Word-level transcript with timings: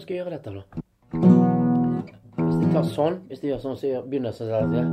nå 0.00 0.04
skal 0.06 0.16
gjøre 0.16 0.30
dette, 0.32 0.50
da. 0.54 0.62
Hvis 2.40 2.60
jeg 2.62 2.70
tar 2.72 2.86
sånn, 2.88 3.16
hvis 3.28 3.42
de 3.42 3.50
gjør 3.50 3.58
sånn, 3.60 3.76
så 3.76 4.00
begynner 4.08 4.30
jeg 4.30 4.36
sånn 4.38 4.72
der. 4.72 4.86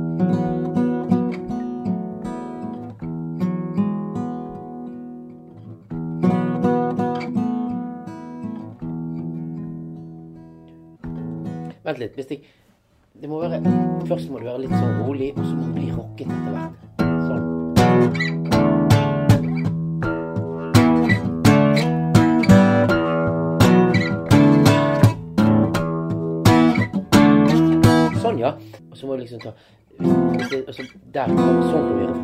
Vent 11.88 12.02
litt. 12.02 12.16
Hvis 12.18 12.28
jeg 12.30 12.44
Det 13.18 13.28
må 13.28 13.40
være 13.40 13.58
Først 14.06 14.28
må 14.30 14.38
det 14.38 14.46
være 14.46 14.66
litt 14.66 14.76
sånn 14.76 15.00
rolig, 15.06 15.32
og 15.38 15.44
så 15.46 15.56
må 15.56 15.70
det 15.70 15.74
bli 15.80 15.88
rocket 15.90 16.28
etter 16.28 16.52
hvert. 16.52 16.87
Sånn, 28.38 28.44
ja. 28.44 28.54
Og 28.90 28.96
så 28.96 29.06
må 29.06 29.16
du 29.16 29.24
liksom 29.24 29.40
ta 29.42 29.50
og 29.98 30.74
så 30.74 30.82
Der. 31.12 31.26
Sånn 31.26 31.72
kan 31.74 31.94
vi 31.96 32.02
gjøre. 32.04 32.22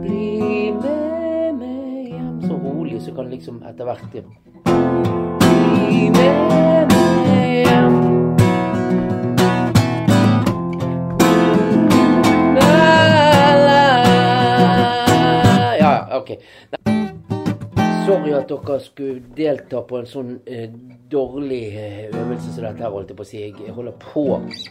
Bli 0.00 0.72
med 0.76 1.54
meg 1.56 2.10
hjem 2.12 2.40
Så 2.44 2.58
rolig, 2.60 3.00
så 3.00 3.14
kan 3.16 3.24
du 3.24 3.30
liksom 3.32 3.62
etter 3.64 3.84
hvert. 3.88 4.04
Bli 4.12 6.10
med 6.12 6.92
meg 6.92 7.64
hjem 7.64 7.96
ja, 15.80 15.92
ok. 16.20 16.30
Sorry 18.04 18.32
at 18.36 18.52
dere 18.52 18.80
skulle 18.84 19.20
delta 19.36 19.80
på 19.86 20.02
en 20.02 20.08
sånn 20.10 20.36
eh, 20.44 20.68
dårlig 21.10 21.62
eh, 21.76 22.06
øvelse 22.08 22.52
som 22.52 22.64
dette 22.64 22.84
her, 22.84 22.92
holdt 22.94 23.10
jeg 23.12 23.18
på 23.18 23.26
å 23.26 23.28
si. 23.28 23.42
Jeg 23.48 23.74
holder 23.76 23.96
på 24.02 24.24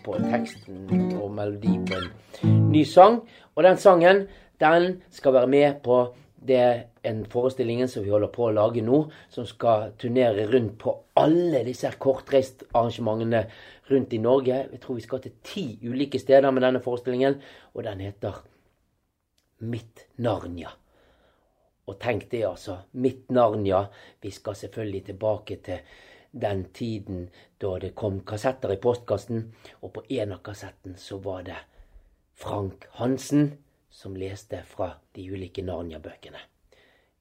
på 0.05 0.17
teksten 0.23 1.13
og 1.19 1.33
melodi 1.35 1.75
på 1.89 1.99
en 1.99 2.65
ny 2.71 2.83
sang. 2.87 3.21
Og 3.55 3.65
den 3.67 3.77
sangen, 3.81 4.25
den 4.59 4.89
skal 5.11 5.35
være 5.35 5.51
med 5.51 5.83
på 5.83 6.01
det 6.47 6.63
en 7.03 7.23
forestillingen 7.25 7.87
som 7.87 8.03
vi 8.03 8.11
holder 8.13 8.31
på 8.31 8.47
å 8.47 8.53
lage 8.55 8.83
nå, 8.83 9.01
som 9.31 9.47
skal 9.47 9.93
turnere 9.99 10.47
rundt 10.51 10.77
på 10.79 10.93
alle 11.19 11.63
disse 11.67 11.91
kortreistarrangementene 11.99 13.43
rundt 13.91 14.13
i 14.15 14.21
Norge. 14.23 14.61
Jeg 14.71 14.81
tror 14.83 14.99
vi 14.99 15.07
skal 15.07 15.23
til 15.23 15.35
ti 15.43 15.65
ulike 15.83 16.19
steder 16.19 16.51
med 16.51 16.63
denne 16.63 16.83
forestillingen, 16.83 17.39
og 17.75 17.83
den 17.87 18.05
heter 18.05 18.43
Mitt 19.67 20.07
Narnia. 20.23 20.71
Og 21.89 21.97
tenk 21.99 22.27
det, 22.31 22.43
altså. 22.45 22.77
Mitt 23.01 23.31
Narnia. 23.33 23.81
Vi 24.21 24.31
skal 24.31 24.55
selvfølgelig 24.55 25.05
tilbake 25.09 25.57
til 25.65 25.79
den 26.31 26.65
tiden 26.73 27.29
da 27.61 27.77
det 27.81 27.95
kom 27.95 28.19
kassetter 28.27 28.73
i 28.73 28.81
postkassen, 28.81 29.49
og 29.81 29.93
på 29.95 30.05
en 30.09 30.35
av 30.35 30.43
kassetten 30.45 30.95
så 30.97 31.17
var 31.23 31.43
det 31.47 31.57
Frank 32.39 32.85
Hansen 32.99 33.51
som 33.89 34.15
leste 34.15 34.61
fra 34.69 34.93
de 35.15 35.25
ulike 35.31 35.63
Narnia-bøkene. 35.65 36.39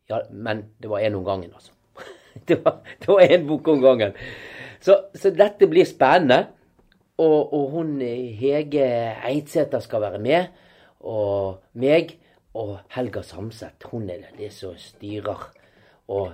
Ja, 0.08 0.22
men 0.30 0.68
det 0.78 0.90
var 0.90 1.02
én 1.04 1.16
om 1.16 1.24
gangen, 1.24 1.52
altså. 1.54 1.72
Det 2.48 2.60
var, 2.64 2.78
det 3.00 3.08
var 3.08 3.20
én 3.20 3.46
bok 3.48 3.68
om 3.68 3.80
gangen. 3.82 4.12
Så, 4.80 4.94
så 5.14 5.32
dette 5.34 5.66
blir 5.66 5.88
spennende. 5.88 6.46
Og, 7.18 7.52
og 7.52 7.70
hun 7.72 7.96
eh, 8.04 8.30
Hege 8.38 8.84
Eidsæter 9.26 9.82
skal 9.82 10.04
være 10.04 10.20
med. 10.22 10.46
Og 11.00 11.58
meg. 11.74 12.14
Og 12.54 12.76
Helga 12.94 13.24
Samset. 13.26 13.82
Hun 13.90 14.06
er 14.10 14.30
det 14.38 14.52
som 14.54 14.76
styrer 14.78 15.48
og 16.08 16.30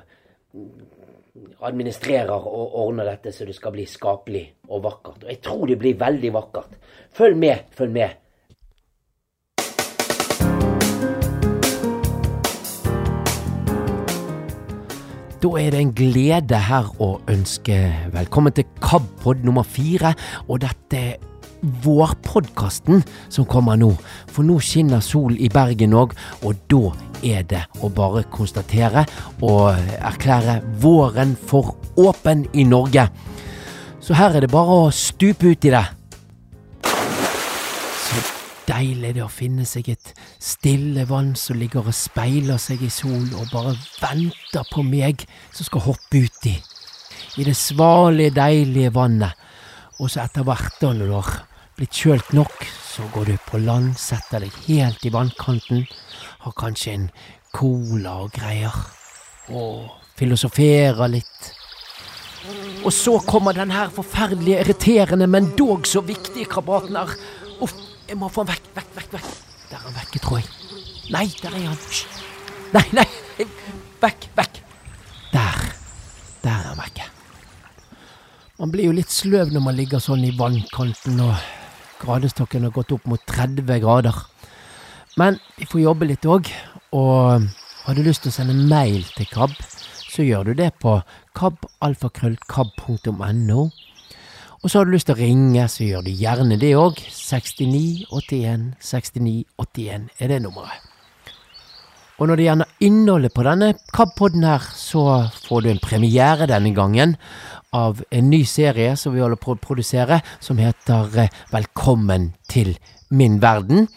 administrerer 1.66 2.44
og 2.46 2.76
ordner 2.78 3.08
dette 3.08 3.32
så 3.34 3.46
det 3.46 3.56
skal 3.56 3.74
bli 3.74 3.86
skapelig 3.90 4.44
og 4.70 4.84
vakkert. 4.84 5.24
Og 5.24 5.32
jeg 5.32 5.40
tror 5.42 5.66
det 5.66 5.78
blir 5.80 5.96
veldig 5.98 6.30
vakkert. 6.34 6.76
Følg 7.14 7.38
med, 7.38 7.64
følg 7.74 7.90
med. 7.94 8.20
Da 15.44 15.50
er 15.60 15.74
det 15.74 15.80
en 15.82 15.90
glede 15.92 16.58
her 16.70 16.86
å 17.04 17.18
ønske 17.28 17.74
velkommen 18.14 18.54
til 18.56 18.64
KAB-pod 18.80 19.42
nummer 19.44 19.66
fire. 19.66 20.14
Og 20.48 20.62
dette 20.62 21.02
vårpodkasten 21.84 23.02
som 23.28 23.48
kommer 23.48 23.78
nå. 23.80 23.90
For 24.30 24.46
nå 24.46 24.58
skinner 24.62 25.02
sol 25.04 25.36
i 25.38 25.50
Bergen 25.52 25.96
òg, 25.96 26.14
og 26.44 26.60
da 26.70 26.92
er 27.24 27.44
det 27.48 27.62
å 27.80 27.90
bare 27.92 28.24
konstatere 28.32 29.06
og 29.42 29.74
erklære 29.96 30.60
våren 30.82 31.34
for 31.36 31.74
åpen 32.00 32.46
i 32.52 32.66
Norge. 32.68 33.08
Så 34.04 34.16
her 34.18 34.36
er 34.36 34.44
det 34.44 34.52
bare 34.52 34.80
å 34.84 34.90
stupe 34.92 35.54
ut 35.54 35.64
i 35.64 35.72
det. 35.72 35.84
Så 38.04 38.20
deilig 38.68 39.14
det 39.16 39.24
å 39.24 39.30
finne 39.32 39.64
seg 39.68 39.88
et 39.94 40.12
stille 40.42 41.06
vann 41.08 41.32
som 41.40 41.56
ligger 41.56 41.88
og 41.88 41.96
speiler 41.96 42.60
seg 42.60 42.84
i 42.84 42.92
sol 42.92 43.30
og 43.32 43.48
bare 43.52 43.72
venter 44.02 44.68
på 44.68 44.84
meg 44.84 45.24
som 45.54 45.64
skal 45.70 45.86
hoppe 45.88 46.26
uti. 46.26 46.52
I 47.40 47.48
det 47.48 47.56
svalige, 47.56 48.34
deilige 48.36 48.92
vannet. 48.94 49.32
Og 50.02 50.10
så 50.10 50.24
etter 50.24 50.44
hvert, 50.46 50.74
da, 50.82 50.92
når 50.92 51.32
blitt 51.78 51.96
kjølt 51.98 52.32
nok, 52.36 52.64
så 52.64 53.06
går 53.14 53.32
du 53.32 53.34
på 53.48 53.58
land, 53.62 53.94
setter 53.98 54.44
deg 54.44 54.54
helt 54.68 55.02
i 55.06 55.12
vannkanten, 55.14 55.84
har 56.44 56.54
kanskje 56.58 56.94
en 56.94 57.06
cola 57.54 58.20
og 58.24 58.34
greier, 58.34 58.74
og 59.50 59.90
filosoferer 60.18 61.10
litt. 61.10 61.50
Og 62.84 62.92
så 62.92 63.16
kommer 63.24 63.56
den 63.56 63.72
her 63.72 63.90
forferdelige, 63.92 64.60
irriterende, 64.60 65.26
men 65.26 65.50
dog 65.58 65.88
så 65.88 66.02
viktige 66.04 66.50
krabaten 66.50 66.98
her. 66.98 67.14
Uff, 67.64 67.74
jeg 68.08 68.18
må 68.20 68.28
få 68.28 68.44
han 68.44 68.52
vekk, 68.52 68.68
vekk, 68.76 68.92
vekk, 68.98 69.16
vekk. 69.16 69.32
Der 69.70 69.78
er 69.78 69.86
han 69.88 69.96
vekke, 69.96 70.20
tror 70.22 70.42
jeg. 70.42 70.50
Nei, 71.14 71.26
der 71.40 71.56
er 71.56 71.66
han. 71.70 71.80
Hysj. 71.88 72.04
Nei, 72.74 72.84
nei, 73.00 73.08
vekk, 74.02 74.28
vekk. 74.36 74.62
Der. 75.32 75.66
Der 76.44 76.52
er 76.52 76.70
han 76.70 76.78
vekke. 76.78 77.08
Man 78.60 78.70
blir 78.70 78.90
jo 78.90 78.94
litt 78.94 79.10
sløv 79.10 79.50
når 79.50 79.64
man 79.64 79.74
ligger 79.78 80.02
sånn 80.02 80.22
i 80.28 80.34
vannkanten 80.36 81.18
og 81.24 81.63
gradestokken 82.00 82.64
har 82.66 82.72
gått 82.74 82.94
opp 82.96 83.04
mot 83.10 83.22
30 83.26 83.80
grader. 83.82 84.16
Men 85.20 85.32
vi 85.58 85.64
får 85.70 85.80
jobbe 85.84 86.10
litt 86.10 86.26
òg, 86.26 86.44
og 86.94 87.18
har 87.84 87.92
du 87.94 88.02
lyst 88.02 88.22
til 88.24 88.32
å 88.32 88.36
sende 88.38 88.66
mail 88.70 89.02
til 89.14 89.26
KAB, 89.30 89.52
så 90.14 90.20
gjør 90.26 90.42
du 90.48 90.52
det 90.58 90.70
på 90.82 90.92
kabalfakrøllkab.no. 91.38 93.60
Og 94.64 94.68
så 94.70 94.74
har 94.78 94.84
du 94.88 94.94
lyst 94.94 95.06
til 95.10 95.18
å 95.18 95.20
ringe, 95.20 95.64
så 95.68 95.80
gjør 95.84 96.02
du 96.06 96.12
gjerne 96.16 96.56
det 96.56 96.72
òg. 96.80 96.96
69 97.12 98.08
81 98.08 98.80
69 98.80 99.44
81 99.60 100.08
er 100.16 100.28
det 100.32 100.40
nummeret. 100.40 100.80
Og 102.14 102.28
når 102.30 102.38
det 102.38 102.44
gjelder 102.46 102.84
innholdet 102.86 103.34
på 103.34 103.42
denne 103.42 103.72
KAB-podden 103.92 104.44
her, 104.46 104.62
så 104.78 105.26
får 105.48 105.64
du 105.64 105.68
en 105.72 105.80
premiere 105.82 106.46
denne 106.46 106.70
gangen 106.72 107.16
av 107.74 108.04
en 108.14 108.30
ny 108.30 108.44
serie 108.46 108.94
som 108.96 109.14
vi 109.14 109.22
holder 109.22 109.40
på 109.42 109.54
å 109.54 109.60
produsere, 109.60 110.20
som 110.40 110.60
heter 110.62 111.18
eh, 111.18 111.32
Velkommen 111.50 112.30
til 112.48 112.76
min 113.10 113.40
verden. 113.42 113.88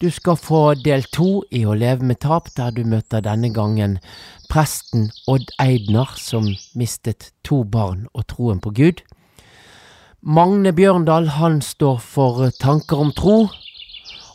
Du 0.00 0.08
skal 0.10 0.38
få 0.40 0.62
del 0.82 1.04
to 1.14 1.44
i 1.54 1.62
Å 1.68 1.76
leve 1.78 2.08
med 2.08 2.18
tap, 2.24 2.48
der 2.56 2.72
du 2.74 2.82
møter 2.88 3.22
denne 3.22 3.52
gangen 3.54 4.00
presten 4.50 5.10
Odd 5.30 5.52
Eidner, 5.62 6.10
som 6.18 6.48
mistet 6.74 7.30
to 7.46 7.62
barn 7.62 8.08
og 8.12 8.26
troen 8.32 8.58
på 8.64 8.72
Gud. 8.74 9.04
Magne 10.22 10.72
Bjørndal, 10.74 11.28
han 11.38 11.60
står 11.62 12.00
for 12.02 12.50
tanker 12.58 13.00
om 13.04 13.12
tro. 13.14 13.36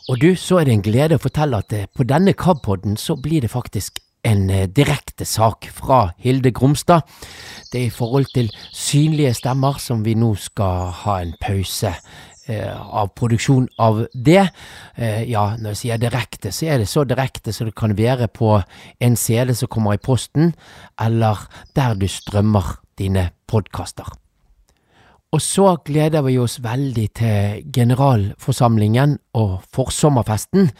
Og 0.08 0.20
du, 0.22 0.32
så 0.40 0.62
er 0.62 0.68
det 0.68 0.78
en 0.78 0.84
glede 0.86 1.18
å 1.18 1.22
fortelle 1.22 1.60
at 1.60 1.72
eh, 1.76 1.88
på 1.92 2.06
denne 2.08 2.32
KAB-podden 2.32 2.96
så 2.96 3.18
blir 3.20 3.44
det 3.44 3.52
faktisk 3.52 4.00
en 4.26 4.48
eh, 4.50 4.66
direkte 4.68 5.26
sak 5.28 5.68
fra 5.74 6.12
Hilde 6.18 6.52
Gromstad. 6.54 7.06
Det 7.72 7.80
er 7.80 7.86
i 7.86 7.94
forhold 7.94 8.30
til 8.34 8.50
synlige 8.72 9.34
stemmer 9.38 9.78
som 9.82 10.04
vi 10.04 10.16
nå 10.18 10.34
skal 10.40 10.92
ha 11.04 11.18
en 11.22 11.34
pause 11.40 11.92
eh, 12.48 12.74
av 12.74 13.12
produksjon 13.18 13.68
av 13.78 14.04
det. 14.14 14.48
Eh, 14.96 15.24
ja, 15.30 15.50
når 15.58 15.74
jeg 15.76 15.82
sier 15.82 16.02
direkte, 16.02 16.52
så 16.52 16.72
er 16.72 16.82
det 16.82 16.88
så 16.90 17.04
direkte 17.08 17.54
som 17.54 17.68
det 17.68 17.76
kan 17.78 17.96
være 17.98 18.30
på 18.32 18.56
en 19.00 19.16
CD 19.16 19.54
som 19.54 19.70
kommer 19.72 19.98
i 19.98 20.02
posten, 20.02 20.54
eller 21.00 21.46
der 21.76 21.98
du 21.98 22.08
strømmer 22.08 22.78
dine 22.98 23.30
podkaster. 23.46 24.08
Og 25.28 25.42
så 25.44 25.74
gleder 25.84 26.22
vi 26.24 26.38
oss 26.40 26.56
veldig 26.64 27.06
til 27.18 27.64
generalforsamlingen 27.74 29.18
og 29.36 29.58
forsommerfesten, 29.76 30.70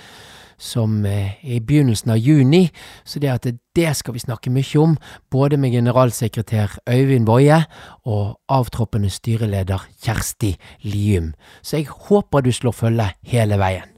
som 0.59 1.05
er 1.07 1.39
i 1.43 1.61
begynnelsen 1.61 2.13
av 2.15 2.21
juni, 2.23 2.69
så 3.05 3.23
det 3.23 3.31
at 3.33 3.49
det 3.79 3.93
skal 3.97 4.17
vi 4.17 4.25
snakke 4.25 4.51
mye 4.51 4.83
om, 4.83 4.97
både 5.31 5.57
med 5.57 5.73
generalsekretær 5.77 6.79
Øyvind 6.91 7.27
Boje 7.27 7.63
og 8.05 8.39
avtroppende 8.49 9.11
styreleder 9.11 9.87
Kjersti 10.03 10.57
Lium. 10.83 11.33
Så 11.63 11.79
jeg 11.81 11.87
håper 12.09 12.43
du 12.43 12.53
slår 12.53 12.77
følge 12.77 13.13
hele 13.23 13.59
veien. 13.61 13.98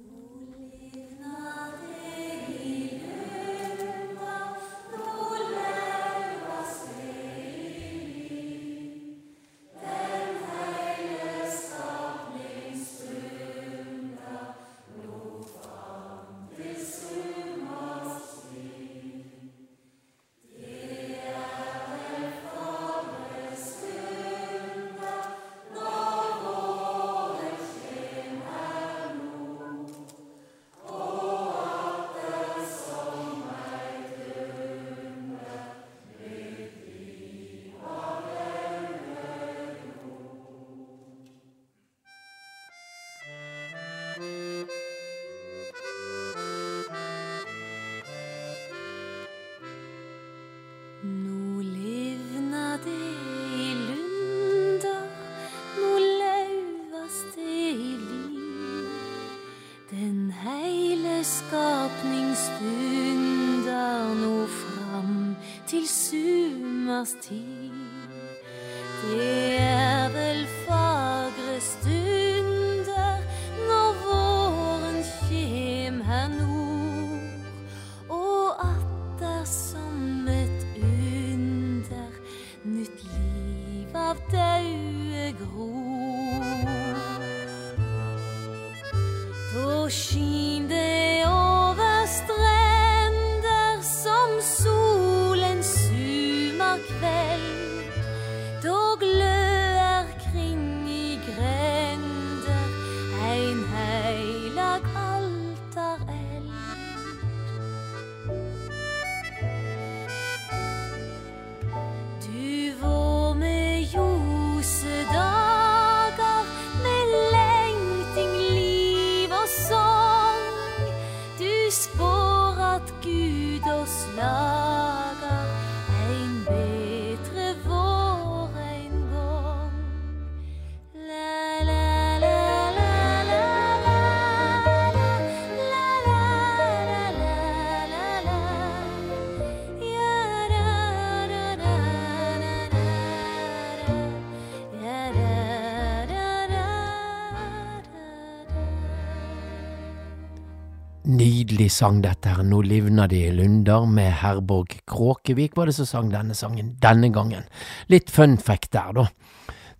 Nydelig 151.51 151.73
sang 151.75 151.97
dette 151.99 152.31
her, 152.31 152.45
Nå 152.47 152.61
livner 152.63 153.09
de 153.11 153.25
i 153.27 153.31
lunder 153.35 153.83
med 153.91 154.13
Herborg 154.21 154.77
Kråkevik 154.87 155.57
var 155.59 155.67
det 155.67 155.73
som 155.75 155.89
sang 155.89 156.13
denne 156.13 156.37
sangen 156.39 156.77
denne 156.79 157.09
gangen. 157.11 157.49
Litt 157.91 158.13
fun 158.15 158.37
fact 158.39 158.71
der, 158.71 158.93
da. 158.95 159.09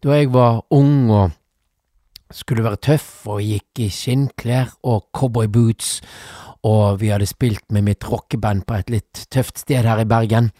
Da 0.03 0.17
jeg 0.19 0.33
var 0.35 0.65
ung 0.75 1.13
og 1.15 1.37
skulle 2.35 2.65
være 2.67 2.81
tøff 2.89 3.29
og 3.31 3.39
gikk 3.47 3.85
i 3.85 3.87
skinnklær 3.87 4.73
og 4.83 5.13
cowboyboots, 5.15 6.01
og 6.67 7.01
vi 7.01 7.09
hadde 7.13 7.29
spilt 7.29 7.65
med 7.73 7.87
mitt 7.87 8.05
rockeband 8.05 8.67
på 8.69 8.77
et 8.77 8.91
litt 8.93 9.23
tøft 9.33 9.63
sted 9.63 9.87
her 9.89 10.03
i 10.03 10.09
Bergen, 10.09 10.51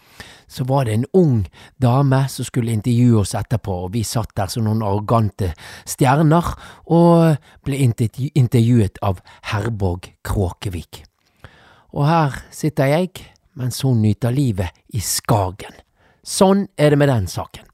så 0.49 0.65
var 0.67 0.85
det 0.85 0.95
en 0.95 1.05
ung 1.17 1.35
dame 1.81 2.23
som 2.29 2.47
skulle 2.47 2.73
intervjue 2.73 3.21
oss 3.21 3.35
etterpå, 3.37 3.75
og 3.85 3.93
vi 3.93 4.03
satt 4.07 4.33
der 4.37 4.49
som 4.51 4.65
noen 4.65 4.83
arrogante 4.85 5.51
stjerner 5.85 6.53
og 6.91 7.37
ble 7.65 7.83
intervjuet 7.85 9.01
av 9.05 9.21
Herborg 9.51 10.11
Kråkevik. 10.25 11.03
Og 11.93 12.07
her 12.07 12.41
sitter 12.51 12.91
jeg 12.91 13.27
mens 13.59 13.81
hun 13.85 14.01
nyter 14.01 14.33
livet 14.33 14.71
i 14.95 15.01
Skagen. 15.03 15.75
Sånn 16.23 16.67
er 16.77 16.93
det 16.93 17.01
med 17.01 17.11
den 17.11 17.27
saken. 17.29 17.70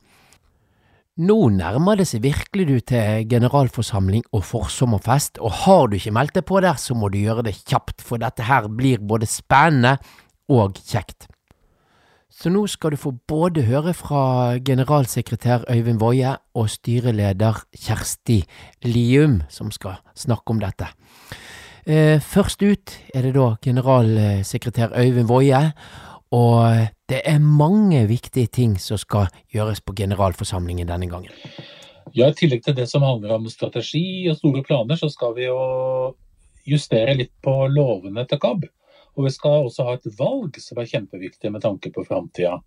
Nå 1.17 1.47
nærmer 1.49 1.97
det 1.97 2.05
seg 2.05 2.21
virkelig 2.21 2.65
du 2.69 2.75
til 2.91 3.23
generalforsamling 3.25 4.21
og 4.37 4.43
forsommerfest, 4.45 5.39
og 5.41 5.63
har 5.63 5.87
du 5.89 5.95
ikke 5.97 6.13
meldt 6.13 6.35
deg 6.37 6.45
på 6.45 6.59
der, 6.61 6.77
så 6.77 6.93
må 6.93 7.09
du 7.09 7.17
gjøre 7.17 7.47
det 7.47 7.55
kjapt, 7.63 8.03
for 8.05 8.21
dette 8.21 8.45
her 8.45 8.67
blir 8.69 9.01
både 9.01 9.25
spennende 9.25 9.95
og 10.53 10.77
kjekt. 10.77 11.25
Så 12.29 12.51
nå 12.53 12.67
skal 12.69 12.93
du 12.93 12.99
få 13.01 13.15
både 13.25 13.63
høre 13.65 13.95
fra 13.97 14.59
generalsekretær 14.61 15.65
Øyvind 15.73 15.97
Woie 16.03 16.35
og 16.53 16.69
styreleder 16.69 17.63
Kjersti 17.73 18.43
Lium, 18.85 19.39
som 19.49 19.73
skal 19.73 19.97
snakke 20.13 20.53
om 20.53 20.61
dette. 20.61 20.91
Eh, 21.87 22.21
først 22.21 22.61
ut 22.61 22.93
er 23.09 23.25
det 23.25 23.33
da 23.33 23.55
generalsekretær 23.65 24.93
Øyvind 24.93 25.33
Woie, 25.33 25.71
og 26.35 26.87
det 27.07 27.21
er 27.23 27.39
mange 27.39 28.03
viktige 28.09 28.51
ting 28.51 28.75
som 28.81 28.99
skal 28.99 29.31
gjøres 29.53 29.81
på 29.81 29.95
generalforsamlingen 29.95 30.89
denne 30.89 31.09
gangen. 31.11 31.33
Ja, 32.15 32.29
I 32.29 32.35
tillegg 32.35 32.63
til 32.65 32.75
det 32.75 32.87
som 32.91 33.05
handler 33.05 33.35
om 33.35 33.47
strategi 33.51 34.27
og 34.31 34.39
store 34.39 34.63
planer, 34.63 34.99
så 34.99 35.09
skal 35.11 35.35
vi 35.37 35.47
jo 35.47 35.59
justere 36.67 37.15
litt 37.15 37.33
på 37.43 37.53
lovene 37.71 38.25
til 38.27 38.41
KAB. 38.43 38.67
Og 39.17 39.25
vi 39.25 39.33
skal 39.33 39.67
også 39.67 39.87
ha 39.87 39.95
et 39.97 40.07
valg 40.19 40.59
som 40.61 40.79
er 40.79 40.89
kjempeviktig 40.91 41.51
med 41.53 41.63
tanke 41.65 41.91
på 41.93 42.05
framtida. 42.07 42.59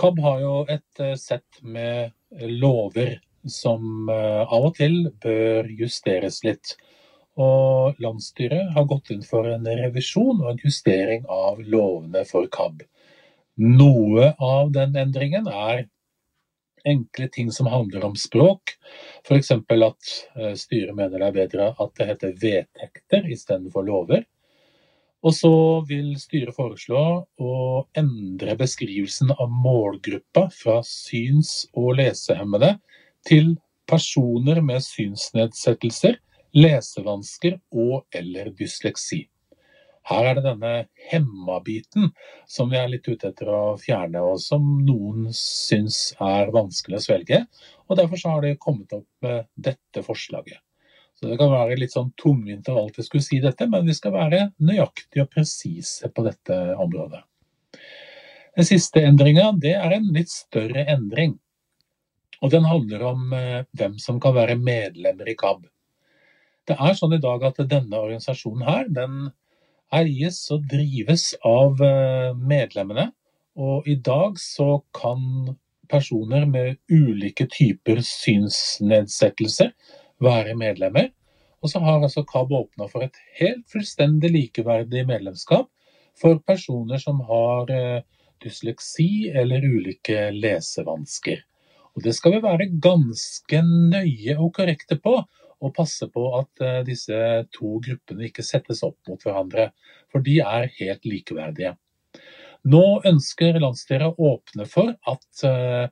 KAB 0.00 0.20
har 0.24 0.40
jo 0.42 0.54
et 0.70 1.02
eh, 1.02 1.16
sett 1.20 1.60
med 1.62 2.12
lover 2.60 3.18
som 3.48 4.08
eh, 4.10 4.42
av 4.44 4.70
og 4.70 4.76
til 4.78 5.10
bør 5.22 5.68
justeres 5.78 6.42
litt. 6.46 6.74
Og 7.40 8.00
landsstyret 8.02 8.72
har 8.74 8.88
gått 8.90 9.12
inn 9.14 9.22
for 9.24 9.48
en 9.48 9.64
revisjon 9.64 10.42
og 10.42 10.50
en 10.52 10.60
justering 10.64 11.24
av 11.32 11.62
lovene 11.62 12.24
for 12.28 12.48
KAB. 12.52 12.82
Noe 13.60 14.32
av 14.40 14.72
den 14.74 14.96
endringen 14.96 15.48
er 15.48 15.86
enkle 16.88 17.28
ting 17.28 17.50
som 17.52 17.68
handler 17.68 18.04
om 18.04 18.16
språk. 18.16 18.74
F.eks. 19.24 19.50
at 19.52 20.12
eh, 20.36 20.54
styret 20.56 20.96
mener 20.96 21.18
det 21.18 21.28
er 21.28 21.38
bedre 21.38 21.70
at 21.76 21.96
det 21.98 22.08
heter 22.12 22.36
vedtekter 22.40 23.28
istedenfor 23.32 23.84
lover. 23.88 24.24
Og 25.20 25.34
så 25.36 25.52
vil 25.88 26.14
styret 26.20 26.56
foreslå 26.56 27.00
å 27.44 27.56
endre 27.98 28.56
beskrivelsen 28.56 29.34
av 29.36 29.52
målgruppa 29.52 30.46
fra 30.54 30.78
syns- 30.86 31.66
og 31.76 31.98
lesehemmede 31.98 32.78
til 33.28 33.52
personer 33.90 34.62
med 34.64 34.80
synsnedsettelser, 34.86 36.16
lesevansker 36.56 37.58
og 37.70 38.06
eller 38.16 38.50
dysleksi. 38.56 39.24
Her 40.10 40.26
er 40.26 40.38
det 40.38 40.46
denne 40.46 40.72
hemma-biten 41.10 42.08
som 42.48 42.70
vi 42.72 42.78
er 42.80 42.88
litt 42.90 43.06
ute 43.06 43.30
etter 43.30 43.50
å 43.52 43.76
fjerne, 43.78 44.22
og 44.24 44.40
som 44.42 44.64
noen 44.86 45.28
syns 45.36 46.14
er 46.24 46.50
vanskelig 46.54 46.98
å 46.98 47.04
svelge. 47.04 47.44
Og 47.86 47.98
Derfor 48.00 48.24
har 48.26 48.42
de 48.42 48.56
kommet 48.58 48.92
opp 48.96 49.06
med 49.22 49.46
dette 49.54 50.02
forslaget. 50.06 50.58
Så 51.20 51.28
Det 51.28 51.36
kan 51.38 51.52
være 51.52 51.76
litt 51.76 51.92
sånn 51.92 52.14
tungvint 52.16 52.68
å 52.72 52.78
alltid 52.80 53.04
skulle 53.04 53.26
si 53.26 53.40
dette, 53.44 53.66
men 53.68 53.86
vi 53.86 53.94
skal 53.94 54.14
være 54.16 54.46
nøyaktige 54.56 55.26
og 55.26 55.34
presise 55.34 56.08
på 56.08 56.24
dette 56.24 56.56
området. 56.80 57.20
Den 58.56 58.66
siste 58.66 59.02
endringa 59.04 59.52
er 59.68 59.92
en 59.94 60.08
litt 60.14 60.32
større 60.32 60.86
endring. 60.88 61.36
Og 62.40 62.50
Den 62.50 62.64
handler 62.64 63.04
om 63.12 63.34
eh, 63.36 63.66
hvem 63.76 63.98
som 64.00 64.18
kan 64.20 64.34
være 64.34 64.56
medlemmer 64.56 65.28
i 65.28 65.36
KAB. 65.36 65.68
Det 66.70 66.76
er 66.78 66.94
sånn 66.94 67.16
i 67.16 67.22
dag 67.22 67.42
at 67.48 67.56
denne 67.66 67.98
organisasjonen 67.98 68.62
her, 68.62 68.84
den 68.94 69.14
eies 69.90 70.36
og 70.54 70.68
drives 70.70 71.32
av 71.42 71.80
eh, 71.82 72.30
medlemmene. 72.36 73.08
Og 73.58 73.88
i 73.90 73.96
dag 73.98 74.38
så 74.38 74.76
kan 74.94 75.56
personer 75.90 76.46
med 76.46 76.78
ulike 76.92 77.48
typer 77.50 77.98
synsnedsettelser 78.06 79.72
være 80.22 80.54
medlemmer. 80.60 81.10
Og 81.58 81.72
så 81.72 81.82
har 81.82 81.98
altså 81.98 82.22
KAB 82.28 82.54
åpna 82.60 82.86
for 82.92 83.02
et 83.04 83.18
helt 83.40 83.66
fullstendig 83.72 84.30
likeverdig 84.36 85.02
medlemskap 85.10 85.66
for 86.20 86.38
personer 86.46 87.02
som 87.02 87.18
har 87.26 87.74
eh, 87.74 88.06
dysleksi 88.46 89.32
eller 89.34 89.66
ulike 89.66 90.30
lesevansker. 90.38 91.42
Og 91.98 92.06
det 92.06 92.14
skal 92.14 92.38
vi 92.38 92.46
være 92.46 92.70
ganske 92.78 93.66
nøye 93.66 94.38
og 94.38 94.54
korrekte 94.54 95.02
på, 95.02 95.18
og 95.60 95.74
passe 95.76 96.08
på 96.12 96.24
at 96.38 96.64
eh, 96.64 96.80
disse 96.86 97.16
to 97.54 97.78
gruppene 97.84 98.28
ikke 98.28 98.44
settes 98.46 98.82
opp 98.86 98.98
mot 99.08 99.22
hverandre, 99.24 99.70
for 100.12 100.24
de 100.24 100.40
er 100.44 100.70
helt 100.80 101.08
likeverdige. 101.08 101.74
Nå 102.70 102.84
ønsker 103.08 103.60
landsstyret 103.60 104.12
å 104.12 104.32
åpne 104.34 104.66
for 104.68 104.92
at 105.08 105.44
eh, 105.48 105.88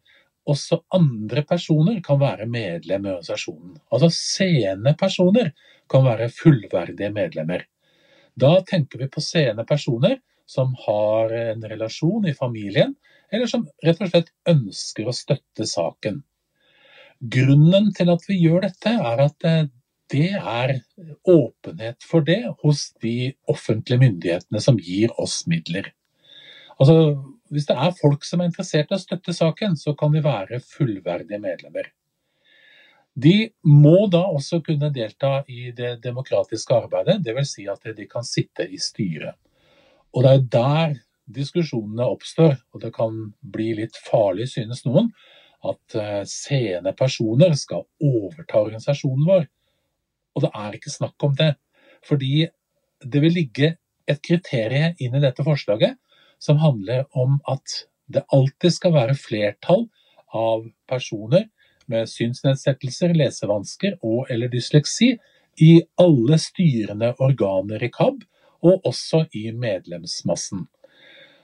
også 0.48 0.82
andre 0.96 1.44
personer 1.48 2.00
kan 2.04 2.20
være 2.20 2.48
medlem 2.48 3.06
i 3.06 3.12
organisasjonen. 3.12 3.76
Altså 3.92 4.08
seende 4.14 4.94
personer 4.98 5.52
kan 5.88 6.04
være 6.04 6.30
fullverdige 6.32 7.12
medlemmer. 7.12 7.64
Da 8.38 8.58
tenker 8.68 9.02
vi 9.02 9.10
på 9.12 9.22
seende 9.24 9.64
personer 9.68 10.18
som 10.48 10.72
har 10.86 11.32
en 11.36 11.64
relasjon 11.68 12.28
i 12.28 12.36
familien, 12.36 12.94
eller 13.32 13.48
som 13.50 13.66
rett 13.84 14.00
og 14.00 14.12
slett 14.12 14.30
ønsker 14.48 15.08
å 15.08 15.16
støtte 15.16 15.66
saken. 15.68 16.22
Grunnen 17.18 17.90
til 17.96 18.10
at 18.12 18.24
vi 18.28 18.38
gjør 18.44 18.62
dette, 18.68 18.92
er 18.94 19.24
at 19.24 19.46
eh, 19.48 19.66
det 20.08 20.30
er 20.38 20.78
åpenhet 21.28 22.04
for 22.06 22.24
det 22.24 22.40
hos 22.62 22.92
de 23.02 23.34
offentlige 23.50 24.00
myndighetene 24.00 24.62
som 24.62 24.78
gir 24.80 25.12
oss 25.20 25.42
midler. 25.50 25.90
Altså, 26.78 27.18
hvis 27.52 27.66
det 27.68 27.76
er 27.76 27.96
folk 27.98 28.24
som 28.24 28.40
er 28.40 28.48
interessert 28.48 28.92
i 28.92 28.96
å 28.96 29.02
støtte 29.02 29.34
saken, 29.36 29.76
så 29.76 29.94
kan 29.98 30.14
de 30.14 30.22
være 30.24 30.62
fullverdige 30.64 31.40
medlemmer. 31.42 31.90
De 33.18 33.50
må 33.66 34.06
da 34.12 34.22
også 34.30 34.60
kunne 34.64 34.92
delta 34.94 35.42
i 35.50 35.72
det 35.74 35.96
demokratiske 36.04 36.76
arbeidet, 36.76 37.18
dvs. 37.26 37.54
Si 37.56 37.66
at 37.68 37.88
de 37.96 38.06
kan 38.06 38.24
sitte 38.26 38.68
i 38.68 38.78
styret. 38.78 39.34
Og 40.14 40.24
det 40.24 40.34
er 40.36 40.44
der 40.54 40.94
diskusjonene 41.28 42.06
oppstår, 42.08 42.54
og 42.72 42.84
det 42.84 42.92
kan 42.94 43.18
bli 43.42 43.72
litt 43.80 43.98
farlig, 44.06 44.48
synes 44.54 44.84
noen, 44.86 45.10
at 45.66 45.96
eh, 45.98 46.22
seende 46.28 46.92
personer 46.96 47.54
skal 47.58 47.86
overta 48.04 48.62
organisasjonen 48.62 49.26
vår. 49.26 49.46
Og 50.36 50.44
det 50.44 50.52
er 50.54 50.78
ikke 50.78 50.94
snakk 50.94 51.26
om 51.26 51.34
det. 51.38 51.54
Fordi 52.06 52.46
det 53.02 53.22
vil 53.22 53.34
ligge 53.34 53.74
et 54.08 54.20
kriterium 54.24 54.94
inn 55.02 55.16
i 55.18 55.22
dette 55.22 55.44
forslaget 55.44 55.98
som 56.42 56.60
handler 56.62 57.04
om 57.18 57.40
at 57.50 57.82
det 58.08 58.24
alltid 58.32 58.72
skal 58.72 58.94
være 58.94 59.18
flertall 59.18 59.88
av 60.34 60.64
personer 60.88 61.48
med 61.88 62.08
synsnedsettelser, 62.08 63.14
lesevansker 63.16 63.98
og 64.04 64.30
eller 64.30 64.50
dysleksi 64.52 65.14
i 65.64 65.72
alle 66.00 66.38
styrende 66.40 67.12
organer 67.24 67.82
i 67.82 67.90
KAB, 67.92 68.22
og 68.62 68.86
også 68.86 69.24
i 69.38 69.48
medlemsmassen. 69.54 70.66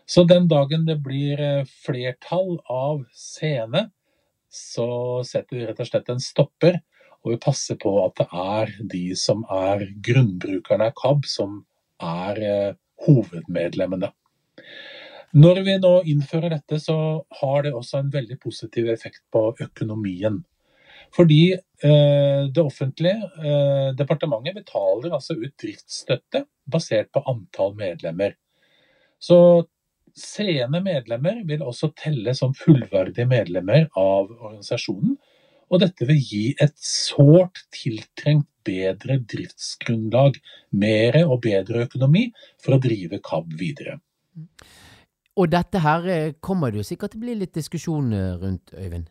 Så 0.07 0.25
den 0.29 0.49
dagen 0.51 0.85
det 0.87 0.99
blir 1.03 1.41
eh, 1.41 1.69
flertall 1.85 2.59
av 2.71 3.05
seende, 3.17 3.89
så 4.55 4.89
setter 5.27 5.59
vi 5.59 5.67
rett 5.67 5.81
og 5.83 5.89
slett 5.89 6.11
en 6.13 6.23
stopper, 6.23 6.79
og 7.25 7.33
vi 7.33 7.41
passer 7.43 7.79
på 7.81 7.93
at 8.05 8.21
det 8.21 8.27
er 8.31 8.75
de 8.93 9.05
som 9.19 9.43
er 9.51 9.87
grunnbrukerne 10.07 10.91
av 10.91 10.97
KAB, 10.99 11.27
som 11.27 11.63
er 12.05 12.41
eh, 12.45 12.77
hovedmedlemmene. 13.07 14.13
Når 15.35 15.61
vi 15.67 15.77
nå 15.83 15.95
innfører 16.13 16.53
dette, 16.53 16.79
så 16.79 16.97
har 17.41 17.65
det 17.65 17.75
også 17.75 18.03
en 18.05 18.13
veldig 18.15 18.37
positiv 18.43 18.91
effekt 18.93 19.25
på 19.35 19.49
økonomien. 19.65 20.45
Fordi 21.15 21.43
eh, 21.55 22.43
det 22.55 22.63
offentlige, 22.63 23.31
eh, 23.43 23.91
departementet, 23.99 24.61
betaler 24.61 25.17
altså 25.17 25.35
ut 25.39 25.55
driftsstøtte 25.61 26.45
basert 26.71 27.11
på 27.15 27.25
antall 27.31 27.75
medlemmer. 27.79 28.37
Så 29.19 29.39
seende 30.19 30.81
medlemmer 30.85 31.43
vil 31.49 31.63
også 31.63 31.91
telle 31.99 32.35
som 32.39 32.55
fullverdige 32.57 33.27
medlemmer 33.31 33.89
av 33.99 34.31
organisasjonen. 34.31 35.17
Og 35.73 35.81
dette 35.83 36.07
vil 36.07 36.21
gi 36.21 36.45
et 36.63 36.75
sårt 36.79 37.65
tiltrengt 37.75 38.49
bedre 38.65 39.19
driftsgrunnlag, 39.29 40.39
mer 40.73 41.19
og 41.25 41.41
bedre 41.45 41.85
økonomi 41.89 42.29
for 42.63 42.77
å 42.77 42.83
drive 42.83 43.21
KAB 43.25 43.57
videre. 43.61 43.99
Og 45.35 45.51
dette 45.51 45.83
her 45.83 46.07
eh, 46.11 46.35
kommer 46.41 46.71
det 46.71 46.81
jo 46.81 46.87
sikkert 46.87 47.15
til 47.15 47.21
å 47.21 47.25
bli 47.27 47.35
litt 47.41 47.57
diskusjon 47.57 48.13
eh, 48.15 48.37
rundt, 48.41 48.73
Øyvind? 48.79 49.09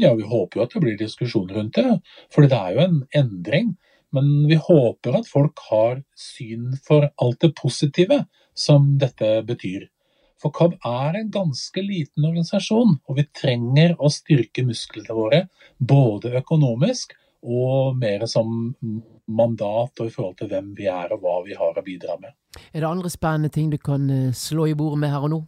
Ja, 0.00 0.12
vi 0.16 0.26
håper 0.28 0.58
jo 0.58 0.64
at 0.64 0.74
det 0.74 0.82
blir 0.84 0.96
diskusjon 1.00 1.52
rundt 1.52 1.78
det, 1.78 1.98
for 2.32 2.44
det 2.44 2.56
er 2.56 2.74
jo 2.74 2.82
en 2.84 2.98
endring. 3.16 3.74
Men 4.14 4.46
vi 4.48 4.56
håper 4.60 5.18
at 5.18 5.28
folk 5.28 5.60
har 5.68 6.00
syn 6.16 6.76
for 6.86 7.08
alt 7.20 7.40
det 7.44 7.52
positive 7.58 8.22
som 8.56 8.94
dette 9.00 9.40
betyr. 9.48 9.88
For 10.42 10.52
KAB 10.52 10.74
er 10.84 11.16
en 11.16 11.30
ganske 11.32 11.82
liten 11.82 12.26
organisasjon, 12.28 12.98
og 13.08 13.16
vi 13.16 13.24
trenger 13.32 13.94
å 13.96 14.10
styrke 14.12 14.66
musklene 14.68 15.16
våre 15.16 15.46
både 15.78 16.34
økonomisk 16.42 17.14
og 17.46 17.96
mer 17.96 18.26
som 18.28 18.50
mandat 19.26 20.02
og 20.02 20.08
i 20.08 20.12
forhold 20.12 20.36
til 20.40 20.50
hvem 20.50 20.72
vi 20.76 20.88
er 20.90 21.14
og 21.14 21.22
hva 21.22 21.38
vi 21.46 21.56
har 21.56 21.76
å 21.76 21.84
bidra 21.84 22.18
med. 22.20 22.34
Er 22.72 22.82
det 22.82 22.90
andre 22.90 23.12
spennende 23.12 23.52
ting 23.52 23.70
du 23.72 23.78
kan 23.80 24.08
eh, 24.10 24.34
slå 24.36 24.68
i 24.70 24.76
bordet 24.78 25.00
med 25.02 25.12
her 25.12 25.24
og 25.26 25.32
nå? 25.32 25.40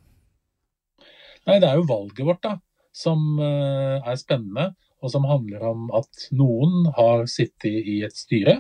Nei, 1.49 1.59
det 1.61 1.69
er 1.69 1.79
jo 1.79 1.89
valget 1.89 2.27
vårt 2.29 2.43
da, 2.45 2.57
som 2.93 3.39
eh, 3.41 3.97
er 4.03 4.21
spennende, 4.21 4.73
og 4.99 5.13
som 5.13 5.27
handler 5.29 5.63
om 5.69 5.89
at 5.95 6.29
noen 6.35 6.89
har 6.97 7.29
sittet 7.31 7.87
i 7.87 8.01
et 8.07 8.17
styre 8.19 8.59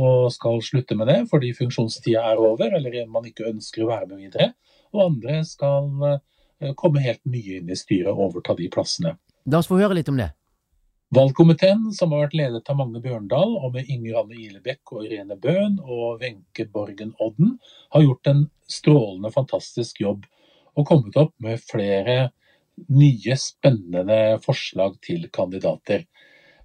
og 0.00 0.30
skal 0.34 0.62
slutte 0.64 0.96
med 0.98 1.06
det 1.10 1.20
fordi 1.30 1.52
funksjonstida 1.54 2.22
er 2.32 2.40
over, 2.42 2.72
eller 2.78 3.04
man 3.10 3.26
ikke 3.28 3.50
ønsker 3.50 3.84
å 3.84 3.90
være 3.92 4.08
med 4.10 4.24
videre. 4.24 4.54
Og 4.94 5.02
andre 5.08 5.42
skal 5.46 5.90
eh, 6.08 6.72
komme 6.78 7.02
helt 7.04 7.22
nye 7.28 7.60
inn 7.60 7.70
i 7.70 7.78
styret 7.78 8.12
og 8.14 8.30
overta 8.30 8.56
de 8.58 8.70
plassene. 8.72 9.16
La 9.50 9.60
oss 9.60 9.68
få 9.68 9.80
høre 9.80 9.98
litt 9.98 10.08
om 10.08 10.20
det. 10.20 10.30
Valgkomiteen, 11.14 11.90
som 11.94 12.14
har 12.14 12.24
vært 12.24 12.36
ledet 12.38 12.70
av 12.70 12.78
Magne 12.78 12.98
Bjørndal, 13.02 13.52
og 13.60 13.74
med 13.76 13.90
Inger 13.92 14.22
Anne 14.22 14.38
Ilebekk 14.40 14.94
og 14.96 15.04
Irene 15.04 15.36
Bøhn 15.38 15.76
og 15.84 16.22
Wenche 16.22 16.64
Borgen 16.72 17.12
Odden, 17.22 17.58
har 17.94 18.02
gjort 18.02 18.30
en 18.32 18.46
strålende, 18.70 19.30
fantastisk 19.34 20.00
jobb 20.02 20.24
og 20.74 20.88
kommet 20.88 21.18
opp 21.20 21.34
med 21.44 21.62
flere 21.62 22.32
nye, 22.90 23.36
spennende 23.38 24.40
forslag 24.42 24.96
til 25.06 25.28
kandidater. 25.30 26.02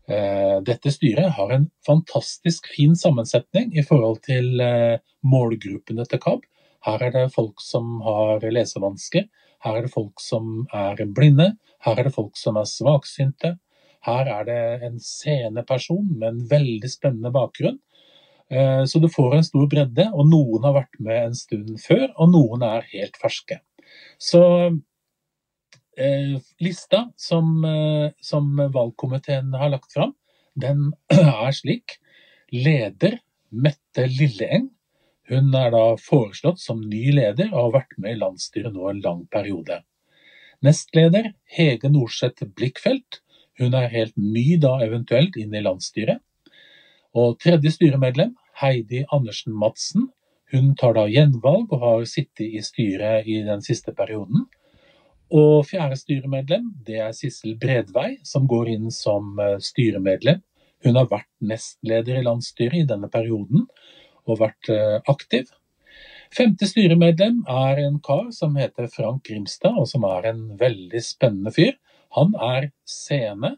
Eh, 0.09 0.55
dette 0.65 0.89
styret 0.95 1.35
har 1.37 1.51
en 1.53 1.67
fantastisk 1.85 2.71
fin 2.73 2.95
sammensetning 2.97 3.75
i 3.77 3.85
forhold 3.85 4.23
til 4.25 4.63
eh, 4.63 4.97
målgruppene 5.21 6.07
til 6.09 6.23
KAB. 6.23 6.47
Her 6.85 7.03
er 7.07 7.15
det 7.15 7.25
folk 7.33 7.61
som 7.63 7.99
har 8.05 8.45
lesevansker, 8.45 9.27
her 9.65 9.75
er 9.75 9.85
det 9.85 9.91
folk 9.91 10.21
som 10.23 10.63
er 10.75 11.01
blinde, 11.15 11.51
her 11.83 11.99
er 11.99 12.07
det 12.07 12.15
folk 12.15 12.37
som 12.39 12.59
er 12.59 12.69
svaksynte, 12.69 13.57
her 14.07 14.29
er 14.31 14.45
det 14.47 14.59
en 14.87 14.99
sceneperson 15.03 16.05
med 16.15 16.27
en 16.29 16.43
veldig 16.51 16.91
spennende 16.91 17.31
bakgrunn. 17.35 17.79
Eh, 18.49 18.83
så 18.85 18.99
du 18.99 19.09
får 19.11 19.35
en 19.35 19.45
stor 19.45 19.67
bredde, 19.69 20.05
og 20.13 20.29
noen 20.29 20.63
har 20.65 20.77
vært 20.79 21.01
med 21.03 21.25
en 21.27 21.35
stund 21.37 21.75
før, 21.83 22.07
og 22.15 22.31
noen 22.31 22.63
er 22.65 22.87
helt 22.93 23.19
ferske. 23.21 23.59
Så 24.21 24.41
eh, 25.99 26.39
lista 26.63 27.05
som, 27.19 27.59
eh, 27.67 28.09
som 28.23 28.49
valgkomiteen 28.57 29.51
har 29.59 29.75
lagt 29.75 29.93
fram, 29.93 30.15
den 30.59 30.93
er 31.13 31.51
slik. 31.55 31.99
Leder 32.55 33.19
Mette 33.51 34.07
Lilleeng. 34.09 34.69
Hun 35.29 35.53
er 35.53 35.69
da 35.73 35.83
foreslått 36.01 36.61
som 36.61 36.81
ny 36.81 37.11
leder 37.13 37.51
og 37.51 37.59
har 37.59 37.73
vært 37.81 37.97
med 38.01 38.15
i 38.15 38.19
landsstyret 38.23 38.73
nå 38.73 38.87
en 38.89 39.01
lang 39.03 39.25
periode. 39.29 39.83
Nestleder 40.65 41.33
Hege 41.55 41.91
Norseth 41.93 42.47
Blikkfelt. 42.57 43.21
Hun 43.59 43.75
er 43.77 43.91
helt 43.93 44.15
ny 44.17 44.57
da 44.61 44.79
eventuelt 44.81 45.37
inn 45.37 45.53
i 45.53 45.61
landsstyret. 45.61 46.23
Og 47.13 47.37
tredje 47.41 47.75
styremedlem, 47.75 48.33
Heidi 48.59 49.03
Andersen 49.13 49.53
Madsen, 49.53 50.09
hun 50.49 50.73
tar 50.75 50.95
da 50.97 51.05
gjenvalg 51.05 51.69
og 51.75 51.83
har 51.83 52.07
sittet 52.09 52.47
i 52.57 52.61
styret 52.65 53.27
i 53.29 53.43
den 53.45 53.61
siste 53.61 53.93
perioden. 53.93 54.47
Og 55.29 55.67
fjerde 55.69 55.97
styremedlem, 55.99 56.71
det 56.87 57.03
er 57.05 57.13
Sissel 57.13 57.53
Bredvei, 57.61 58.15
som 58.25 58.47
går 58.49 58.71
inn 58.73 58.89
som 58.89 59.37
eh, 59.37 59.59
styremedlem. 59.61 60.41
Hun 60.81 60.97
har 60.97 61.09
vært 61.11 61.29
nestleder 61.45 62.17
i 62.17 62.25
landsstyret 62.25 62.81
i 62.81 62.87
denne 62.89 63.11
perioden 63.13 63.67
og 64.29 64.41
vært 64.43 64.69
eh, 64.73 64.99
aktiv. 65.11 65.49
Femte 66.35 66.67
styremedlem 66.69 67.41
er 67.49 67.81
en 67.87 67.97
kar 68.05 68.27
som 68.35 68.57
heter 68.59 68.89
Frank 68.93 69.23
Grimstad, 69.25 69.77
og 69.81 69.89
som 69.89 70.05
er 70.05 70.29
en 70.29 70.43
veldig 70.59 71.01
spennende 71.01 71.53
fyr. 71.55 71.73
Han 72.17 72.35
er 72.37 72.69
seende, 72.89 73.55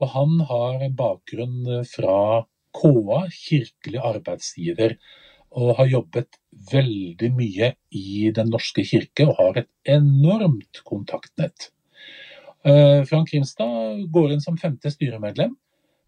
og 0.00 0.12
han 0.14 0.36
har 0.48 0.84
bakgrunn 0.96 1.64
fra 1.88 2.44
KA, 2.76 3.24
kirkelig 3.32 4.04
arbeidsgiver, 4.12 4.96
og 5.50 5.74
har 5.80 5.90
jobbet 5.90 6.38
veldig 6.70 7.30
mye 7.34 7.72
i 7.96 8.30
Den 8.34 8.52
norske 8.52 8.84
kirke 8.86 9.26
og 9.26 9.36
har 9.40 9.62
et 9.62 9.70
enormt 9.96 10.82
kontaktnett. 10.86 11.70
Eh, 12.62 13.02
Frank 13.08 13.32
Grimstad 13.32 14.04
går 14.12 14.34
inn 14.34 14.44
som 14.44 14.58
femte 14.60 14.92
styremedlem. 14.92 15.56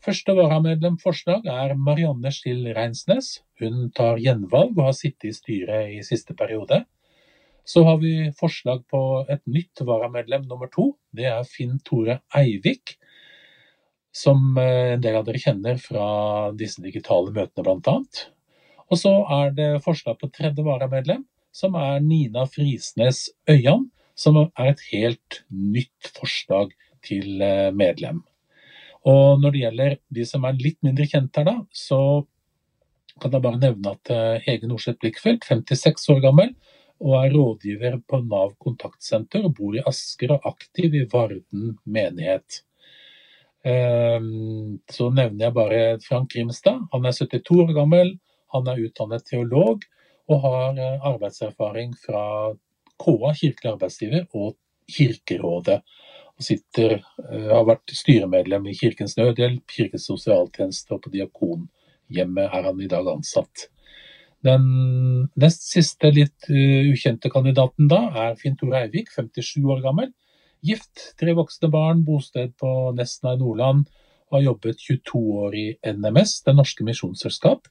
Første 0.03 0.35
varamedlemforslag 0.35 1.45
er 1.47 1.77
Marianne 1.79 2.33
Skill 2.35 2.65
Reinsnes. 2.75 3.37
Hun 3.63 3.85
tar 3.95 4.19
gjenvalg 4.19 4.75
og 4.75 4.89
har 4.89 4.97
sittet 4.99 5.29
i 5.29 5.37
styret 5.37 5.93
i 5.95 6.01
siste 6.03 6.35
periode. 6.35 6.81
Så 7.63 7.85
har 7.87 8.01
vi 8.03 8.33
forslag 8.35 8.83
på 8.91 9.23
et 9.31 9.45
nytt 9.47 9.85
varamedlem 9.87 10.49
nummer 10.51 10.67
to. 10.73 10.89
Det 11.15 11.29
er 11.31 11.47
Finn 11.47 11.77
Tore 11.87 12.19
Eivik, 12.35 12.97
som 14.11 14.59
eh, 14.59 14.97
en 14.97 15.05
del 15.05 15.21
av 15.21 15.29
dere 15.29 15.45
kjenner 15.45 15.79
fra 15.79 16.09
disse 16.59 16.83
digitale 16.83 17.31
møtene 17.31 17.63
bl.a. 17.63 17.95
Og 18.91 18.99
så 18.99 19.15
er 19.39 19.55
det 19.55 19.71
forslag 19.87 20.19
på 20.19 20.33
tredje 20.35 20.67
varamedlem, 20.67 21.23
som 21.55 21.79
er 21.79 22.03
Nina 22.03 22.49
Frisnes 22.51 23.29
Øyan, 23.47 23.87
som 24.19 24.43
er 24.43 24.67
et 24.67 24.83
helt 24.91 25.45
nytt 25.55 26.11
forslag 26.19 26.75
til 27.07 27.39
eh, 27.39 27.71
medlem. 27.71 28.25
Og 29.09 29.41
når 29.43 29.55
det 29.55 29.63
gjelder 29.65 29.97
de 30.15 30.27
som 30.29 30.45
er 30.47 30.61
litt 30.61 30.79
mindre 30.87 31.07
kjent 31.11 31.39
her, 31.41 31.49
da, 31.49 31.57
så 31.75 32.01
kan 33.21 33.35
jeg 33.35 33.45
bare 33.45 33.61
nevne 33.61 33.95
at 33.97 34.13
eh, 34.15 34.43
Hege 34.47 34.69
Norseth 34.71 35.01
Blikkfeldt, 35.03 35.47
56 35.49 36.09
år 36.15 36.23
gammel, 36.25 36.53
og 37.03 37.17
er 37.19 37.33
rådgiver 37.35 37.97
på 38.07 38.21
Nav 38.25 38.53
kontaktsenter 38.63 39.43
og 39.47 39.57
bor 39.59 39.75
i 39.75 39.83
Asker 39.91 40.37
og 40.37 40.47
aktiv 40.53 40.95
i 40.95 41.07
Varden 41.11 41.73
menighet. 41.83 42.63
Ehm, 43.67 44.79
så 44.91 45.09
nevner 45.11 45.49
jeg 45.49 45.57
bare 45.57 45.81
Frank 46.03 46.31
Grimstad. 46.35 46.87
Han 46.95 47.07
er 47.07 47.15
72 47.15 47.59
år 47.65 47.75
gammel, 47.77 48.15
han 48.55 48.71
er 48.71 48.83
utdannet 48.87 49.27
teolog 49.27 49.83
og 50.31 50.43
har 50.47 50.79
eh, 50.79 51.07
arbeidserfaring 51.11 51.95
fra 51.99 52.25
KA, 53.03 53.35
kirkelig 53.35 53.75
arbeidsgiver, 53.75 54.27
og 54.35 54.57
Kirkerådet. 54.93 55.81
Og 56.39 56.47
sitter, 56.47 57.03
eh, 57.29 57.49
har 57.51 57.67
vært 57.69 57.93
styremedlem 57.93 58.67
i 58.71 58.77
Kirkens 58.79 59.17
Nødhjelp, 59.19 59.67
Kirkens 59.69 60.09
sosialtjeneste 60.09 60.97
og 60.97 61.03
på 61.05 61.13
Diakonhjemmet 61.13 62.49
er 62.49 62.69
han 62.69 62.81
i 62.81 62.91
dag 62.91 63.07
ansatt. 63.07 63.69
Den 64.43 64.65
nest 65.39 65.69
siste 65.71 66.11
litt 66.11 66.49
uh, 66.51 66.91
ukjente 66.91 67.31
kandidaten 67.31 67.87
da 67.91 68.01
er 68.25 68.39
Finn 68.41 68.57
Tore 68.59 68.81
Eivik, 68.83 69.13
57 69.15 69.63
år 69.71 69.83
gammel. 69.85 70.11
Gift, 70.67 71.13
tre 71.19 71.35
voksne 71.35 71.71
barn, 71.71 72.03
bosted 72.07 72.55
på 72.59 72.73
Nesna 72.99 73.37
i 73.37 73.39
Nordland. 73.41 73.87
Og 74.31 74.39
har 74.39 74.47
jobbet 74.49 74.83
22 74.83 75.23
år 75.45 75.55
i 75.59 75.67
NMS, 75.93 76.43
Det 76.43 76.55
norske 76.57 76.87
misjonsselskap. 76.87 77.69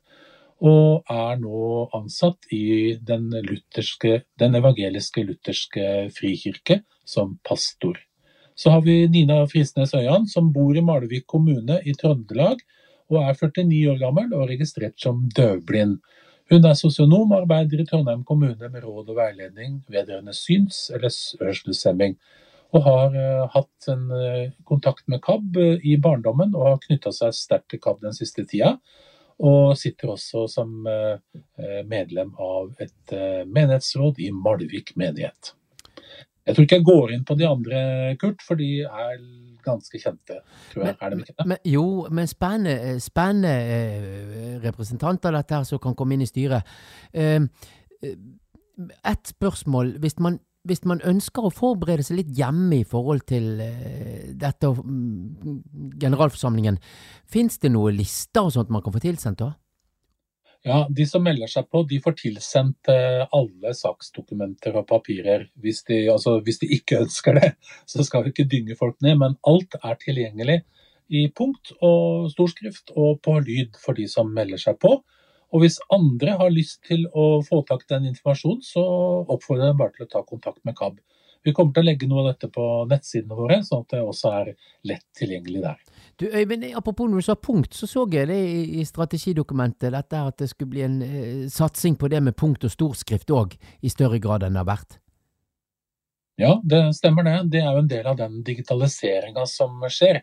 Og 0.62 1.04
er 1.10 1.40
nå 1.42 1.90
ansatt 1.98 2.48
i 2.54 2.96
den, 3.02 3.32
lutherske, 3.32 4.22
den 4.40 4.56
evangeliske 4.56 5.24
lutherske 5.26 6.12
frikirke 6.14 6.84
som 7.04 7.40
pastor. 7.44 7.98
Så 8.62 8.70
har 8.70 8.82
vi 8.82 9.08
Nina 9.10 9.48
Frisnes 9.48 9.94
Øyan, 9.94 10.28
som 10.28 10.52
bor 10.54 10.78
i 10.78 10.82
Malvik 10.86 11.24
kommune 11.28 11.80
i 11.82 11.96
Trøndelag. 11.98 12.60
Og 13.10 13.24
er 13.24 13.34
49 13.34 13.78
år 13.90 13.96
gammel 13.98 14.34
og 14.38 14.50
registrert 14.52 15.00
som 15.02 15.24
døvblind. 15.34 15.96
Hun 16.52 16.68
er 16.70 16.76
sosionom 16.78 17.32
og 17.32 17.40
arbeider 17.40 17.82
i 17.82 17.86
Trondheim 17.90 18.22
kommune 18.28 18.70
med 18.70 18.84
råd 18.84 19.10
og 19.10 19.18
veiledning 19.18 19.80
vedrørende 19.90 20.36
syns- 20.38 20.92
eller 20.94 21.10
hørselshemming. 21.42 22.14
Og 22.78 22.86
har 22.86 23.16
uh, 23.16 23.48
hatt 23.56 23.88
en 23.90 24.04
uh, 24.14 24.52
kontakt 24.70 25.08
med 25.10 25.24
KAB 25.26 25.58
uh, 25.58 25.82
i 25.82 25.96
barndommen 25.98 26.54
og 26.54 26.68
har 26.68 26.84
knytta 26.84 27.16
seg 27.18 27.34
sterkt 27.34 27.72
til 27.74 27.82
KAB 27.82 28.06
den 28.06 28.14
siste 28.14 28.46
tida. 28.46 28.76
Og 29.42 29.74
sitter 29.80 30.12
også 30.14 30.44
som 30.54 30.86
medlem 31.90 32.30
av 32.38 32.76
et 32.84 33.14
menighetsråd 33.50 34.22
i 34.22 34.28
Malvik 34.38 34.94
menighet. 35.02 35.56
Jeg 36.46 36.56
tror 36.56 36.66
ikke 36.66 36.78
jeg 36.80 36.86
går 36.88 37.12
inn 37.14 37.24
på 37.28 37.36
de 37.38 37.46
andre, 37.48 37.80
Kurt, 38.22 38.42
for 38.42 38.58
de 38.58 38.82
er 38.82 39.18
ganske 39.64 40.00
kjente, 40.02 40.40
tror 40.72 40.84
jeg. 40.86 40.96
Men- 40.96 40.96
er 41.02 41.10
de 41.10 41.20
ikke 41.22 41.36
det? 41.38 41.46
Men, 41.48 41.58
jo, 41.66 42.08
men 42.10 42.28
spennende, 42.28 43.00
spennende 43.00 43.52
eh, 43.52 44.60
representanter 44.64 45.32
dette 45.38 45.54
her 45.60 45.64
som 45.70 45.80
kan 45.80 45.96
komme 45.96 46.14
inn 46.18 46.22
i 46.26 46.30
styret. 46.30 46.64
Eh, 47.14 47.42
eh, 48.04 48.16
Et 49.06 49.28
spørsmål. 49.28 50.00
Hvis 50.02 50.18
man, 50.20 50.40
hvis 50.66 50.84
man 50.86 51.02
ønsker 51.06 51.46
å 51.46 51.52
forberede 51.54 52.02
seg 52.04 52.18
litt 52.18 52.32
hjemme 52.34 52.80
i 52.80 52.84
forhold 52.88 53.22
til 53.30 53.60
eh, 53.62 54.32
dette 54.34 54.72
mm, 54.74 56.00
generalforsamlingen, 56.02 56.80
fins 57.30 57.60
det 57.62 57.72
noen 57.72 57.94
lister 58.00 58.42
og 58.48 58.52
sånt 58.56 58.72
man 58.74 58.82
kan 58.82 58.94
få 58.96 59.00
tilsendt 59.04 59.38
da? 59.44 59.52
Ja, 60.62 60.84
De 60.90 61.06
som 61.10 61.24
melder 61.26 61.50
seg 61.50 61.66
på, 61.74 61.82
de 61.90 61.98
får 62.04 62.14
tilsendt 62.20 62.90
eh, 62.94 63.24
alle 63.34 63.72
saksdokumenter 63.74 64.76
og 64.78 64.86
papirer. 64.92 65.48
Hvis 65.62 65.82
de, 65.88 66.04
altså, 66.14 66.36
hvis 66.46 66.62
de 66.62 66.70
ikke 66.78 67.00
ønsker 67.06 67.40
det, 67.40 67.54
så 67.90 68.06
skal 68.06 68.26
vi 68.26 68.34
ikke 68.36 68.50
dynge 68.52 68.78
folk 68.78 69.00
ned. 69.02 69.18
Men 69.24 69.40
alt 69.50 69.78
er 69.82 69.98
tilgjengelig 70.02 70.62
i 71.12 71.26
punkt 71.36 71.74
og 71.84 72.30
storskrift 72.32 72.94
og 72.96 73.20
på 73.26 73.40
lyd 73.42 73.80
for 73.82 73.98
de 73.98 74.06
som 74.12 74.30
melder 74.32 74.62
seg 74.62 74.78
på. 74.84 75.00
Og 75.52 75.64
hvis 75.64 75.82
andre 75.92 76.38
har 76.40 76.54
lyst 76.54 76.80
til 76.88 77.08
å 77.12 77.42
få 77.44 77.64
tak 77.68 77.84
i 77.84 77.94
den 77.96 78.12
informasjonen, 78.14 78.62
så 78.64 78.84
oppfordrer 79.26 79.72
jeg 79.72 79.80
bare 79.82 79.96
til 79.98 80.06
å 80.06 80.12
ta 80.14 80.22
kontakt 80.28 80.62
med 80.68 80.78
KAB. 80.78 81.02
Vi 81.44 81.56
kommer 81.58 81.74
til 81.74 81.84
å 81.84 81.90
legge 81.90 82.08
noe 82.08 82.22
av 82.22 82.30
dette 82.32 82.52
på 82.54 82.68
nettsidene 82.88 83.36
våre, 83.36 83.60
sånn 83.66 83.82
at 83.84 83.96
det 83.96 84.04
også 84.06 84.32
er 84.38 84.54
lett 84.88 85.08
tilgjengelig 85.18 85.66
der. 85.66 85.82
Du, 86.22 86.28
Øyvind, 86.30 86.68
apropos 86.78 87.10
når 87.10 87.18
du 87.18 87.26
sa 87.26 87.34
punkt, 87.34 87.74
så 87.74 87.88
så 87.90 88.06
jeg 88.14 88.28
det 88.30 88.38
i, 88.78 88.84
strategidokumentet, 88.86 89.90
dette 89.90 90.20
at 90.22 90.38
det 90.38 90.52
skulle 90.52 90.70
bli 90.70 90.84
en 90.86 91.00
eh, 91.02 91.48
satsing 91.50 91.96
på 91.98 92.12
det 92.14 92.20
med 92.22 92.38
punkt 92.38 92.68
og 92.68 92.72
storskrift 92.72 93.34
òg, 93.34 93.56
i 93.82 93.90
større 93.90 94.20
grad 94.22 94.46
enn 94.46 94.54
det 94.54 94.62
har 94.62 94.70
vært. 94.70 95.00
Ja, 96.38 96.60
det 96.64 96.84
stemmer 97.00 97.26
det. 97.26 97.36
Det 97.56 97.64
er 97.64 97.74
jo 97.74 97.82
en 97.82 97.90
del 97.90 98.06
av 98.14 98.22
den 98.22 98.44
digitaliseringa 98.46 99.48
som 99.50 99.82
skjer. 99.90 100.22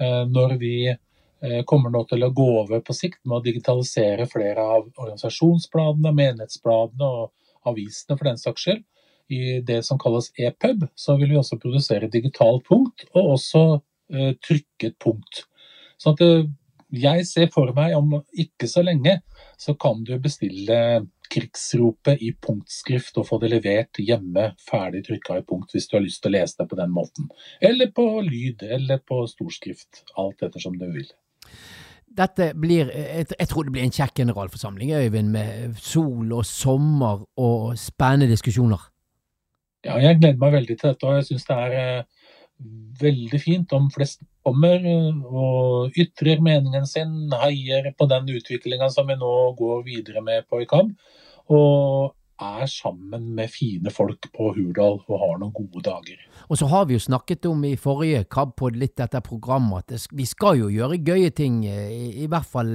Eh, 0.00 0.22
Når 0.28 0.54
vi 0.60 0.74
eh, 0.90 1.64
kommer 1.64 1.96
nå 1.96 2.04
til 2.12 2.28
å 2.28 2.32
gå 2.34 2.48
over 2.66 2.84
på 2.84 2.96
sikt 3.00 3.24
med 3.24 3.40
å 3.40 3.44
digitalisere 3.48 4.28
flere 4.28 4.68
av 4.76 4.86
organisasjonsbladene, 5.00 6.12
menighetsbladene 6.12 7.08
og 7.08 7.32
avisene 7.72 8.18
for 8.18 8.28
den 8.28 8.40
saks 8.44 8.68
skyld, 8.68 8.84
i 9.32 9.60
det 9.60 9.82
som 9.84 9.98
kalles 10.00 10.30
e-pub, 10.40 10.86
så 10.96 11.16
vil 11.16 11.32
vi 11.32 11.40
også 11.40 11.58
produsere 11.60 12.08
digitalt 12.12 12.68
punkt, 12.68 13.08
og 13.14 13.34
også 13.38 13.64
eh, 13.76 13.87
trykket 14.44 14.98
punkt. 15.02 15.44
Så 15.98 16.14
at 16.14 16.24
eh, 16.24 16.48
jeg 16.88 17.26
ser 17.28 17.50
for 17.52 17.74
meg 17.76 17.94
om 17.98 18.20
ikke 18.32 18.68
så 18.70 18.82
lenge, 18.86 19.18
så 19.60 19.74
kan 19.76 20.04
du 20.06 20.14
bestille 20.22 20.78
krigsropet 21.28 22.22
i 22.24 22.30
punktskrift 22.40 23.18
og 23.20 23.26
få 23.28 23.38
det 23.42 23.50
levert 23.52 24.00
hjemme 24.00 24.46
ferdig 24.64 25.02
trykka 25.04 25.36
i 25.40 25.44
punkt 25.44 25.74
hvis 25.74 25.90
du 25.90 25.98
har 25.98 26.06
lyst 26.06 26.22
til 26.24 26.32
å 26.32 26.38
lese 26.38 26.62
det 26.62 26.68
på 26.70 26.78
den 26.78 26.94
måten. 26.94 27.28
Eller 27.60 27.92
på 27.92 28.06
lyd, 28.24 28.64
eller 28.64 29.02
på 29.04 29.20
storskrift. 29.28 30.06
Alt 30.16 30.46
ettersom 30.46 30.78
du 30.80 30.86
vil. 30.94 31.10
Dette 32.18 32.54
blir, 32.56 32.88
jeg, 32.88 33.28
jeg 33.34 33.48
tror 33.50 33.66
det 33.66 33.74
blir 33.74 33.84
en 33.84 33.94
kjekk 33.94 34.22
generalforsamling, 34.22 34.94
Øyvind, 34.96 35.28
med 35.34 35.76
sol 35.76 36.32
og 36.32 36.46
sommer 36.48 37.26
og 37.36 37.76
spennende 37.78 38.30
diskusjoner. 38.32 38.88
Ja, 39.84 39.98
jeg 40.02 40.18
gleder 40.18 40.40
meg 40.40 40.56
veldig 40.56 40.74
til 40.78 40.88
dette, 40.88 41.06
og 41.06 41.20
jeg 41.20 41.28
syns 41.28 41.44
det 41.46 41.58
er 41.58 41.76
eh, 41.78 42.17
veldig 42.98 43.40
fint 43.40 43.72
om 43.76 43.88
flest 43.94 44.22
kommer 44.46 44.82
og 44.82 45.98
ytrer 45.98 46.42
meningen 46.42 46.86
sin, 46.88 47.30
heier 47.42 47.92
på 47.98 48.08
den 48.10 48.30
utviklinga 48.38 48.88
som 48.90 49.10
vi 49.10 49.18
nå 49.18 49.34
går 49.58 49.84
videre 49.86 50.22
med 50.24 50.48
på 50.48 50.62
i 50.62 50.68
KAB, 50.68 50.94
og 51.54 52.14
er 52.38 52.66
sammen 52.70 53.32
med 53.34 53.50
fine 53.50 53.90
folk 53.90 54.28
på 54.34 54.52
Hurdal 54.54 55.00
og 55.00 55.20
har 55.20 55.38
noen 55.40 55.54
gode 55.54 55.82
dager. 55.88 56.18
Og 56.46 56.58
så 56.60 56.68
har 56.70 56.86
vi 56.86 56.94
jo 56.94 57.02
snakket 57.02 57.48
om 57.50 57.64
i 57.66 57.74
forrige 57.76 58.24
KAB-pod 58.30 58.78
litt 58.78 58.96
dette 58.98 59.20
programmet, 59.26 59.90
at 59.90 60.14
vi 60.14 60.26
skal 60.26 60.60
jo 60.60 60.68
gjøre 60.70 61.00
gøye 61.02 61.32
ting, 61.34 61.64
eh, 61.66 61.90
i, 61.90 62.04
i 62.24 62.28
hvert 62.30 62.46
fall 62.46 62.70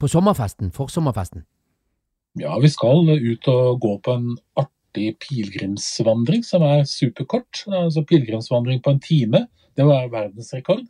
på 0.00 0.08
sommerfesten, 0.08 0.72
forsommerfesten. 0.72 1.44
Ja, 2.40 2.56
vi 2.58 2.70
skal 2.72 3.12
ut 3.12 3.48
og 3.52 3.80
gå 3.80 3.98
på 4.02 4.16
en 4.16 4.32
artig 4.58 4.73
pilegrimsvandring 4.94 6.44
som 6.46 6.64
er 6.66 6.84
superkort. 6.88 7.64
Altså 7.68 8.04
pilegrimsvandring 8.06 8.82
på 8.84 8.94
en 8.94 9.02
time. 9.02 9.44
Det 9.74 9.86
var 9.86 10.10
verdensrekord. 10.12 10.84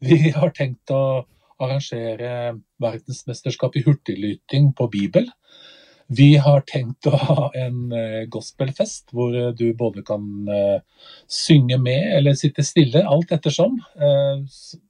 Vi 0.00 0.32
har 0.32 0.52
tenkt 0.56 0.92
å 0.92 1.26
arrangere 1.60 2.54
verdensmesterskap 2.80 3.76
i 3.76 3.84
hurtiglyting 3.84 4.72
på 4.76 4.88
Bibel. 4.92 5.28
Vi 6.10 6.32
har 6.42 6.64
tenkt 6.66 7.06
å 7.06 7.12
ha 7.14 7.44
en 7.54 7.92
eh, 7.94 8.24
gospelfest 8.30 9.12
hvor 9.14 9.34
eh, 9.36 9.52
du 9.54 9.68
både 9.78 10.02
kan 10.02 10.24
eh, 10.50 10.80
synge 11.30 11.78
med 11.78 12.16
eller 12.16 12.34
sitte 12.38 12.64
stille, 12.66 13.04
alt 13.06 13.30
ettersom. 13.30 13.76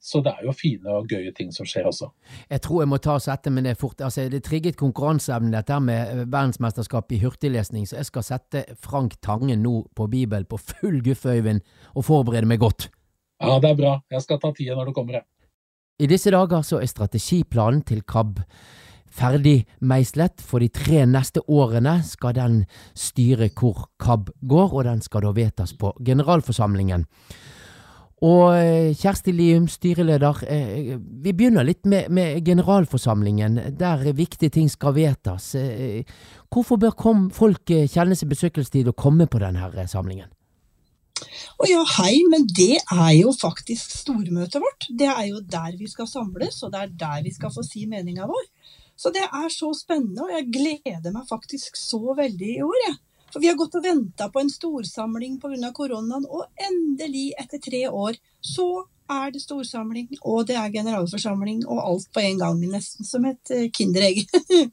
Så 0.01 0.21
det 0.25 0.33
er 0.33 0.47
jo 0.47 0.55
fine 0.57 0.95
og 0.97 1.11
gøye 1.11 1.29
ting 1.37 1.51
som 1.53 1.67
skjer 1.69 1.85
også. 1.91 2.09
Jeg 2.49 2.63
tror 2.65 2.81
jeg 2.81 2.89
må 2.89 2.97
ta 3.03 3.19
og 3.19 3.23
sette 3.23 3.53
meg 3.53 3.67
ned 3.67 3.77
fort. 3.77 4.01
Altså, 4.01 4.25
det 4.33 4.41
trigget 4.47 4.79
konkurranseevnen 4.79 5.53
dette 5.53 5.77
med 5.83 6.25
verdensmesterskapet 6.33 6.41
verdensmesterskap 6.41 7.11
i 7.11 7.21
hurtiglesning, 7.21 7.87
så 7.87 7.99
jeg 7.99 8.09
skal 8.09 8.25
sette 8.25 8.63
Frank 8.79 9.19
Tangen 9.21 9.61
nå 9.63 9.85
på 9.95 10.07
Bibel 10.11 10.45
på 10.45 10.57
full 10.57 11.01
guffe, 11.05 11.37
Øyvind, 11.37 11.61
og 11.95 12.05
forberede 12.05 12.49
meg 12.49 12.59
godt. 12.59 12.89
Ja, 13.41 13.59
det 13.59 13.71
er 13.71 13.77
bra. 13.77 13.95
Jeg 14.11 14.21
skal 14.25 14.39
ta 14.39 14.51
tida 14.53 14.75
når 14.77 14.91
du 14.91 14.93
kommer, 14.93 15.21
jeg. 15.21 15.25
I 16.01 16.09
disse 16.09 16.31
dager 16.33 16.63
så 16.65 16.79
er 16.81 16.89
strategiplanen 16.89 17.83
til 17.85 18.01
KAB 18.01 18.39
ferdig 19.11 19.65
meislet. 19.79 20.41
For 20.41 20.63
de 20.63 20.71
tre 20.73 21.05
neste 21.09 21.43
årene 21.47 21.99
skal 22.07 22.35
den 22.37 22.59
styre 22.97 23.51
hvor 23.53 23.87
KAB 24.01 24.31
går, 24.41 24.73
og 24.73 24.85
den 24.89 25.01
skal 25.05 25.27
da 25.27 25.33
vedtas 25.35 25.75
på 25.77 25.93
generalforsamlingen. 26.05 27.07
Og 28.21 28.51
eh, 28.53 28.91
Kjersti 28.93 29.33
Lium, 29.33 29.65
styreleder, 29.71 30.43
eh, 30.45 30.91
vi 30.99 31.31
begynner 31.33 31.65
litt 31.65 31.87
med, 31.89 32.11
med 32.13 32.45
generalforsamlingen, 32.45 33.57
der 33.79 34.03
viktige 34.13 34.53
ting 34.53 34.69
skal 34.69 34.93
vedtas. 34.93 35.55
Eh, 35.57 36.03
Hvorfor 36.51 36.77
bør 36.77 36.93
folk 37.33 37.71
kjenne 37.71 38.17
seg 38.19 38.29
besøkelsestid 38.29 38.91
og 38.91 38.99
komme 38.99 39.25
på 39.25 39.39
denne 39.41 39.87
samlingen? 39.87 40.29
Å 41.61 41.67
ja, 41.69 41.81
hei, 41.97 42.13
men 42.29 42.45
det 42.49 42.81
er 42.81 43.11
jo 43.15 43.31
faktisk 43.33 43.93
stormøtet 43.93 44.61
vårt. 44.61 44.87
Det 44.97 45.09
er 45.09 45.25
jo 45.29 45.41
der 45.41 45.77
vi 45.79 45.89
skal 45.89 46.09
samles, 46.09 46.59
og 46.65 46.73
det 46.73 46.81
er 46.81 46.93
der 47.03 47.25
vi 47.25 47.33
skal 47.33 47.53
få 47.53 47.63
si 47.65 47.85
meninga 47.89 48.27
vår. 48.29 48.45
Så 49.01 49.09
det 49.13 49.23
er 49.25 49.49
så 49.49 49.71
spennende, 49.73 50.27
og 50.27 50.33
jeg 50.35 50.51
gleder 50.53 51.13
meg 51.15 51.25
faktisk 51.29 51.79
så 51.79 52.13
veldig 52.17 52.51
i 52.53 52.61
år, 52.61 52.77
jeg. 52.85 52.99
For 53.31 53.41
vi 53.41 53.47
har 53.47 53.57
gått 53.57 53.77
og 53.79 53.85
venta 53.85 54.27
på 54.29 54.41
en 54.41 54.51
storsamling 54.51 55.37
pga. 55.41 55.71
koronaen, 55.73 56.27
og 56.27 56.45
endelig, 56.59 57.31
etter 57.39 57.61
tre 57.63 57.85
år, 57.87 58.19
så 58.43 58.83
er 59.11 59.31
det 59.33 59.41
storsamling, 59.43 60.07
og 60.21 60.45
det 60.47 60.55
er 60.59 60.71
generalforsamling, 60.71 61.63
og 61.65 61.81
alt 61.83 62.11
på 62.13 62.21
en 62.23 62.39
gang, 62.39 62.61
nesten 62.71 63.07
som 63.07 63.25
et 63.27 63.51
eh, 63.51 63.69
kinderegg. 63.73 64.21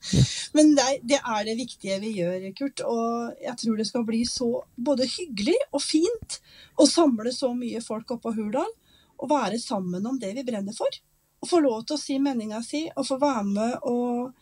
Men 0.57 0.75
det 0.77 1.19
er, 1.19 1.41
det 1.49 1.57
viktige 1.59 1.99
vi 2.03 2.13
gjør, 2.21 2.51
Kurt, 2.59 2.85
og 2.85 3.41
jeg 3.43 3.57
tror 3.63 3.81
det 3.81 3.89
skal 3.89 4.07
bli 4.07 4.23
så 4.29 4.51
både 4.77 5.09
hyggelig 5.09 5.57
og 5.73 5.83
fint 5.83 6.41
å 6.79 6.87
samle 6.87 7.33
så 7.35 7.55
mye 7.57 7.83
folk 7.85 8.19
oppå 8.19 8.35
Hurdal, 8.37 8.71
og 9.19 9.33
være 9.33 9.59
sammen 9.59 10.05
om 10.07 10.19
det 10.21 10.37
vi 10.37 10.47
brenner 10.47 10.77
for. 10.77 11.01
Og 11.39 11.51
få 11.51 11.61
lov 11.63 11.85
til 11.87 11.97
å 11.97 12.01
si 12.01 12.19
meninga 12.23 12.61
si, 12.67 12.87
og 12.97 13.07
få 13.07 13.19
være 13.23 13.45
med 13.47 13.75
og 13.87 14.33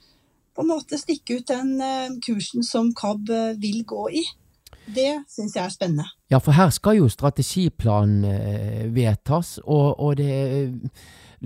på 0.57 0.65
en 0.65 0.71
måte 0.73 0.97
stikke 0.97 1.41
ut 1.41 1.51
den 1.51 1.77
eh, 1.85 2.15
kursen 2.25 2.65
som 2.65 2.95
KAB 2.97 3.31
eh, 3.31 3.57
vil 3.61 3.83
gå 3.89 4.07
i. 4.23 4.25
Det 4.87 5.11
syns 5.29 5.57
jeg 5.57 5.65
er 5.65 5.75
spennende. 5.75 6.07
Ja, 6.31 6.39
for 6.41 6.57
her 6.57 6.71
skal 6.75 7.01
jo 7.01 7.11
strategiplanen 7.11 8.25
eh, 8.31 8.83
vedtas, 8.95 9.59
og, 9.65 9.99
og 10.01 10.17
det 10.21 10.31
er 10.33 10.71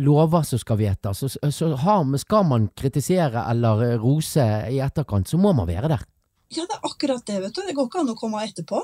lover 0.00 0.44
som 0.46 0.60
skal 0.62 0.78
vedtas. 0.78 1.24
Så, 1.24 1.50
så 1.50 1.72
har, 1.82 2.04
skal 2.22 2.46
man 2.46 2.70
kritisere 2.76 3.42
eller 3.50 3.96
rose 3.98 4.46
i 4.70 4.78
etterkant, 4.84 5.28
så 5.28 5.40
må 5.40 5.54
man 5.56 5.68
være 5.68 5.90
der. 5.96 6.06
Ja, 6.50 6.64
det 6.66 6.74
er 6.74 6.86
akkurat 6.88 7.22
det, 7.26 7.36
vet 7.44 7.54
du. 7.54 7.62
Det 7.62 7.76
går 7.78 7.86
ikke 7.86 8.00
an 8.02 8.10
å 8.10 8.18
komme 8.18 8.40
etterpå. 8.42 8.80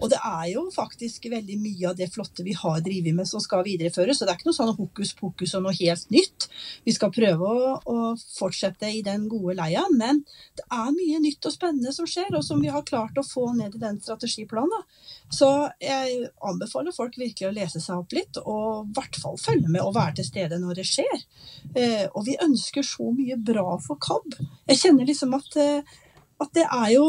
Og 0.00 0.08
det 0.08 0.18
er 0.24 0.46
jo 0.54 0.66
faktisk 0.72 1.26
veldig 1.32 1.56
mye 1.60 1.88
av 1.90 1.96
det 1.98 2.08
flotte 2.12 2.44
vi 2.44 2.54
har 2.56 2.80
drevet 2.84 3.16
med 3.16 3.28
som 3.28 3.42
skal 3.44 3.64
videreføres. 3.66 4.18
Så 4.18 4.26
det 4.26 4.32
er 4.32 4.38
ikke 4.40 4.48
noe 4.50 4.56
sånn 4.56 4.74
hokus 4.76 5.12
pokus 5.16 5.54
og 5.56 5.64
noe 5.66 5.76
helt 5.76 6.12
nytt. 6.12 6.48
Vi 6.86 6.94
skal 6.96 7.12
prøve 7.14 7.48
å, 7.48 7.72
å 7.80 7.98
fortsette 8.20 8.90
i 8.92 9.02
den 9.04 9.26
gode 9.32 9.56
leia, 9.58 9.86
men 9.96 10.22
det 10.56 10.64
er 10.72 10.92
mye 10.96 11.20
nytt 11.24 11.48
og 11.48 11.56
spennende 11.56 11.92
som 11.96 12.08
skjer, 12.08 12.30
og 12.36 12.44
som 12.44 12.60
vi 12.62 12.72
har 12.72 12.86
klart 12.88 13.16
å 13.20 13.26
få 13.26 13.48
ned 13.56 13.76
i 13.76 13.82
den 13.82 14.00
strategiplanen. 14.04 14.86
Så 15.32 15.50
jeg 15.82 16.30
anbefaler 16.44 16.96
folk 16.96 17.16
virkelig 17.20 17.48
å 17.48 17.54
lese 17.56 17.82
seg 17.82 18.00
opp 18.00 18.16
litt, 18.16 18.40
og 18.44 18.86
i 18.86 18.96
hvert 18.96 19.20
fall 19.20 19.40
følge 19.40 19.70
med 19.72 19.84
og 19.84 19.96
være 19.96 20.18
til 20.20 20.30
stede 20.30 20.60
når 20.62 20.80
det 20.80 20.88
skjer. 20.88 21.28
Eh, 21.74 22.06
og 22.12 22.26
vi 22.28 22.36
ønsker 22.44 22.84
så 22.86 23.08
mye 23.12 23.40
bra 23.40 23.76
for 23.84 24.00
KAB. 24.00 24.36
Jeg 24.68 24.84
kjenner 24.84 25.08
liksom 25.08 25.36
at 25.36 25.60
eh, 25.60 25.96
at 26.42 26.52
det 26.56 26.64
er, 26.66 26.88
jo, 26.94 27.06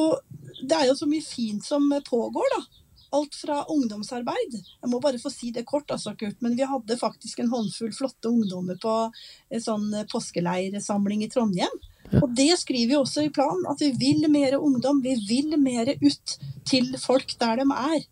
det 0.62 0.76
er 0.78 0.90
jo 0.90 0.98
så 0.98 1.08
mye 1.10 1.26
fint 1.26 1.66
som 1.66 1.90
pågår, 2.10 2.54
da. 2.56 2.84
Alt 3.18 3.38
fra 3.40 3.62
ungdomsarbeid. 3.72 4.56
Jeg 4.56 4.92
må 4.92 5.00
bare 5.04 5.20
få 5.22 5.32
si 5.32 5.54
det 5.56 5.66
kort, 5.68 5.92
altså, 5.92 6.14
Kurt, 6.20 6.42
men 6.44 6.58
vi 6.60 6.68
hadde 6.68 7.00
faktisk 7.00 7.40
en 7.40 7.52
håndfull 7.52 7.94
flotte 7.96 8.32
ungdommer 8.32 8.80
på 8.84 8.96
en 9.08 9.64
sånn 9.64 9.88
påskeleirsamling 10.12 11.24
i 11.24 11.30
Trondheim. 11.32 11.80
Og 12.22 12.32
det 12.36 12.54
skriver 12.60 12.92
vi 12.92 13.00
også 13.00 13.26
i 13.26 13.32
planen, 13.34 13.66
at 13.68 13.82
vi 13.84 13.92
vil 14.00 14.28
mer 14.32 14.58
ungdom. 14.60 15.02
Vi 15.04 15.16
vil 15.28 15.58
mer 15.60 15.92
ut 16.00 16.38
til 16.68 16.94
folk 17.00 17.36
der 17.40 17.64
de 17.64 17.68
er. 17.76 18.08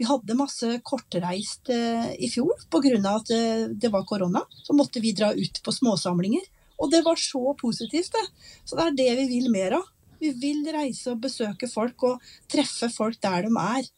Vi 0.00 0.06
hadde 0.08 0.38
masse 0.38 0.68
kortreist 0.86 1.68
eh, 1.74 2.12
i 2.16 2.30
fjor 2.32 2.62
pga. 2.72 2.94
at 3.10 3.32
eh, 3.34 3.66
det 3.68 3.90
var 3.92 4.06
korona. 4.08 4.40
Så 4.62 4.72
måtte 4.72 5.02
vi 5.02 5.12
dra 5.12 5.32
ut 5.34 5.62
på 5.62 5.74
småsamlinger. 5.76 6.46
Og 6.80 6.90
det 6.90 7.02
var 7.04 7.16
så 7.20 7.54
positivt, 7.60 8.12
det. 8.14 8.26
Så 8.64 8.76
det 8.78 8.86
er 8.86 8.96
det 8.96 9.10
vi 9.18 9.26
vil 9.34 9.50
mer 9.52 9.76
av. 9.76 9.84
Vi 10.20 10.32
vil 10.36 10.66
reise 10.74 11.14
og 11.14 11.22
besøke 11.24 11.68
folk 11.70 12.04
og 12.08 12.30
treffe 12.50 12.90
folk 12.92 13.18
der 13.22 13.48
de 13.48 13.52
er. 13.62 13.88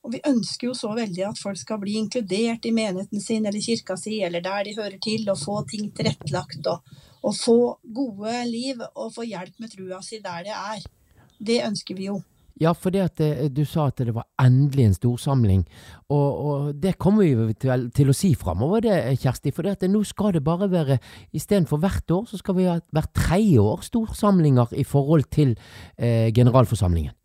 Og 0.00 0.14
vi 0.14 0.22
ønsker 0.24 0.70
jo 0.70 0.74
så 0.76 0.94
veldig 0.96 1.26
at 1.28 1.40
folk 1.40 1.58
skal 1.60 1.80
bli 1.82 1.98
inkludert 2.00 2.64
i 2.64 2.72
menigheten 2.72 3.20
sin 3.20 3.46
eller 3.46 3.60
kirka 3.60 3.96
si, 4.00 4.22
eller 4.24 4.40
der 4.44 4.64
de 4.64 4.76
hører 4.78 4.96
til, 5.02 5.26
og 5.28 5.40
få 5.40 5.60
ting 5.68 5.90
tilrettelagt. 5.96 6.66
Og, 6.72 6.96
og 7.20 7.36
få 7.36 7.58
gode 7.84 8.36
liv 8.48 8.80
og 8.94 9.12
få 9.16 9.28
hjelp 9.28 9.60
med 9.60 9.72
trua 9.74 10.00
si 10.04 10.20
der 10.24 10.46
det 10.48 10.56
er. 10.56 10.86
Det 11.40 11.60
ønsker 11.66 11.96
vi 11.96 12.08
jo. 12.08 12.20
Ja, 12.60 12.74
for 12.76 12.92
det 12.92 13.04
at 13.06 13.20
du 13.56 13.62
sa 13.64 13.86
at 13.88 14.02
det 14.04 14.12
var 14.12 14.26
endelig 14.42 14.84
en 14.84 14.96
storsamling, 14.96 15.62
og, 16.12 16.40
og 16.44 16.66
det 16.76 16.98
kommer 17.00 17.24
vi 17.24 17.54
til, 17.56 17.86
til 17.96 18.10
å 18.12 18.16
si 18.16 18.34
framover, 18.36 18.84
det, 18.84 18.98
Kjersti. 19.22 19.52
For 19.56 19.64
det 19.64 19.78
at 19.78 19.86
nå 19.88 20.02
skal 20.04 20.34
det 20.36 20.44
bare 20.44 20.68
være, 20.68 20.98
istedenfor 21.32 21.80
hvert 21.80 22.12
år, 22.18 22.26
så 22.28 22.40
skal 22.42 22.58
vi 22.58 22.68
ha 22.68 22.76
hvert 22.92 23.14
tredje 23.16 23.64
år 23.64 23.86
storsamlinger 23.86 24.76
i 24.76 24.84
forhold 24.84 25.30
til 25.32 25.54
eh, 25.96 26.28
generalforsamlingen. 26.36 27.16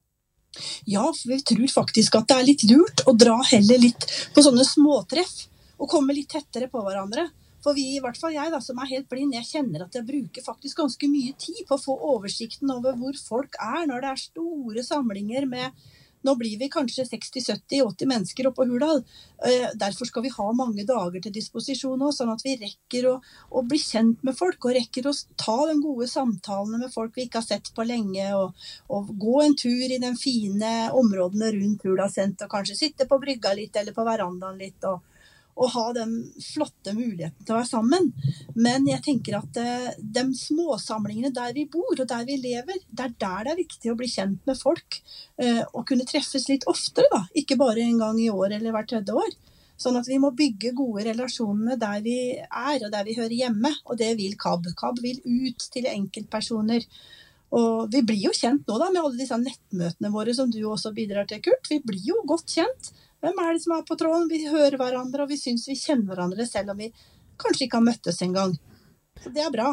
Ja, 0.87 1.03
for 1.11 1.33
vi 1.33 1.41
tror 1.43 1.67
faktisk 1.73 2.15
at 2.15 2.29
det 2.29 2.37
er 2.37 2.47
litt 2.47 2.63
lurt 2.69 3.03
å 3.09 3.15
dra 3.17 3.35
heller 3.51 3.81
litt 3.81 4.07
på 4.33 4.43
sånne 4.45 4.63
småtreff. 4.67 5.35
Og 5.75 5.91
komme 5.91 6.15
litt 6.15 6.29
tettere 6.31 6.69
på 6.71 6.79
hverandre. 6.79 7.25
For 7.65 7.73
vi, 7.73 7.95
i 7.95 8.01
hvert 8.03 8.19
fall 8.21 8.35
jeg 8.35 8.53
da, 8.53 8.61
som 8.61 8.77
er 8.77 8.91
helt 8.91 9.09
blind, 9.09 9.33
jeg 9.33 9.49
kjenner 9.49 9.87
at 9.87 9.95
jeg 9.97 10.05
bruker 10.05 10.45
faktisk 10.45 10.83
ganske 10.83 11.09
mye 11.09 11.33
tid 11.41 11.63
på 11.65 11.79
å 11.79 11.81
få 11.81 11.97
oversikten 12.13 12.69
over 12.75 12.97
hvor 12.99 13.17
folk 13.17 13.57
er 13.57 13.87
når 13.89 14.03
det 14.03 14.11
er 14.11 14.25
store 14.27 14.83
samlinger 14.85 15.47
med 15.49 15.85
nå 16.25 16.33
blir 16.39 16.57
vi 16.57 16.69
kanskje 16.73 17.05
60-70-80 17.05 18.09
mennesker 18.09 18.47
oppe 18.49 18.63
på 18.63 18.65
Hurdal. 18.71 19.03
Eh, 19.45 19.67
Derfor 19.77 20.09
skal 20.09 20.25
vi 20.25 20.31
ha 20.33 20.47
mange 20.57 20.85
dager 20.87 21.21
til 21.21 21.33
disposisjon 21.35 22.01
òg, 22.01 22.13
sånn 22.17 22.31
at 22.33 22.41
vi 22.45 22.55
rekker 22.61 23.09
å, 23.11 23.15
å, 23.51 23.61
bli 23.61 23.77
kjent 23.81 24.23
med 24.25 24.37
folk. 24.37 24.57
Og 24.65 24.73
rekker 24.79 25.05
å 25.05 25.13
ta 25.37 25.57
de 25.69 25.77
gode 25.83 26.09
samtalene 26.09 26.81
med 26.81 26.93
folk 26.93 27.13
vi 27.17 27.27
ikke 27.27 27.43
har 27.43 27.49
sett 27.49 27.69
på 27.77 27.85
lenge. 27.85 28.25
Og, 28.39 28.69
og 28.89 29.11
gå 29.21 29.35
en 29.43 29.57
tur 29.59 29.85
i 29.85 30.01
de 30.01 30.13
fine 30.17 30.73
områdene 30.97 31.51
rundt 31.59 31.85
Hurdalssenteret. 31.85 32.49
Kanskje 32.49 32.79
sitte 32.79 33.09
på 33.09 33.21
brygga 33.21 33.53
litt 33.57 33.77
eller 33.77 33.93
på 33.93 34.07
verandaen 34.07 34.57
litt. 34.61 34.81
og 34.89 35.14
og 35.55 35.71
ha 35.71 35.85
den 35.95 36.13
flotte 36.43 36.91
muligheten 36.95 37.45
til 37.45 37.55
å 37.55 37.59
være 37.61 37.69
sammen. 37.69 38.09
Men 38.59 38.87
jeg 38.89 39.03
tenker 39.05 39.37
at 39.39 39.59
eh, 39.61 39.89
de 39.99 40.25
småsamlingene 40.35 41.31
der 41.35 41.53
vi 41.55 41.63
bor 41.71 41.95
og 41.95 42.07
der 42.09 42.25
vi 42.27 42.37
lever, 42.43 42.81
det 42.91 43.05
er 43.07 43.15
der 43.23 43.47
det 43.47 43.53
er 43.53 43.61
viktig 43.61 43.91
å 43.93 43.97
bli 43.99 44.09
kjent 44.11 44.41
med 44.49 44.59
folk. 44.59 44.99
eh, 45.39 45.63
Og 45.73 45.85
kunne 45.87 46.07
treffes 46.07 46.49
litt 46.51 46.67
oftere, 46.67 47.07
da. 47.13 47.23
Ikke 47.39 47.59
bare 47.59 47.85
en 47.85 48.01
gang 48.03 48.19
i 48.19 48.29
år 48.29 48.57
eller 48.57 48.75
hvert 48.75 48.91
tredje 48.91 49.15
år. 49.15 49.35
Sånn 49.79 49.97
at 49.99 50.07
vi 50.07 50.19
må 50.23 50.31
bygge 50.35 50.71
gode 50.75 51.03
relasjoner 51.07 51.79
der 51.79 52.03
vi 52.03 52.17
er 52.39 52.85
og 52.85 52.91
der 52.91 53.03
vi 53.07 53.15
hører 53.17 53.35
hjemme. 53.35 53.71
Og 53.85 53.99
det 53.99 54.13
vil 54.19 54.37
KAB. 54.39 54.71
KAB 54.75 55.01
vil 55.03 55.19
ut 55.23 55.69
til 55.71 55.87
enkeltpersoner. 55.91 56.83
Og 57.55 57.91
vi 57.91 58.01
blir 58.03 58.23
jo 58.27 58.35
kjent 58.35 58.67
nå 58.67 58.77
da 58.81 58.87
med 58.91 59.03
alle 59.03 59.19
disse 59.19 59.37
nettmøtene 59.39 60.11
våre 60.11 60.33
som 60.35 60.51
du 60.51 60.61
også 60.67 60.91
bidrar 60.95 61.27
til, 61.29 61.43
Kurt. 61.43 61.67
Vi 61.71 61.79
blir 61.83 62.07
jo 62.11 62.21
godt 62.27 62.55
kjent. 62.55 62.91
Hvem 63.23 63.41
er 63.41 63.53
det 63.55 63.63
som 63.63 63.75
er 63.77 63.85
på 63.87 63.97
tråden? 63.99 64.29
Vi 64.31 64.45
hører 64.49 64.77
hverandre, 64.79 65.25
og 65.25 65.31
vi 65.31 65.39
syns 65.39 65.67
vi 65.69 65.77
kjenner 65.79 66.11
hverandre 66.11 66.47
selv 66.47 66.73
om 66.73 66.81
vi 66.81 66.91
kanskje 67.41 67.67
ikke 67.67 67.79
har 67.79 67.87
møttes 67.87 68.21
engang. 68.25 68.55
Så 69.21 69.31
det 69.33 69.45
er 69.45 69.53
bra. 69.53 69.71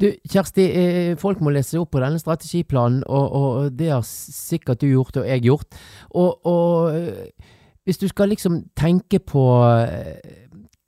Du, 0.00 0.06
Kjersti, 0.32 0.64
eh, 0.64 1.16
folk 1.20 1.42
må 1.44 1.52
lese 1.52 1.80
opp 1.80 1.90
på 1.92 2.00
denne 2.00 2.20
strategiplanen, 2.20 3.02
og, 3.04 3.34
og 3.36 3.74
det 3.76 3.90
har 3.92 4.04
sikkert 4.06 4.80
du 4.80 4.88
gjort, 4.88 5.18
og 5.20 5.28
jeg 5.28 5.44
gjort. 5.44 5.80
Og, 6.16 6.46
og 6.48 6.94
eh, 6.96 7.50
hvis 7.84 8.00
du 8.00 8.06
skal 8.08 8.32
liksom 8.32 8.62
tenke 8.78 9.20
på 9.20 9.44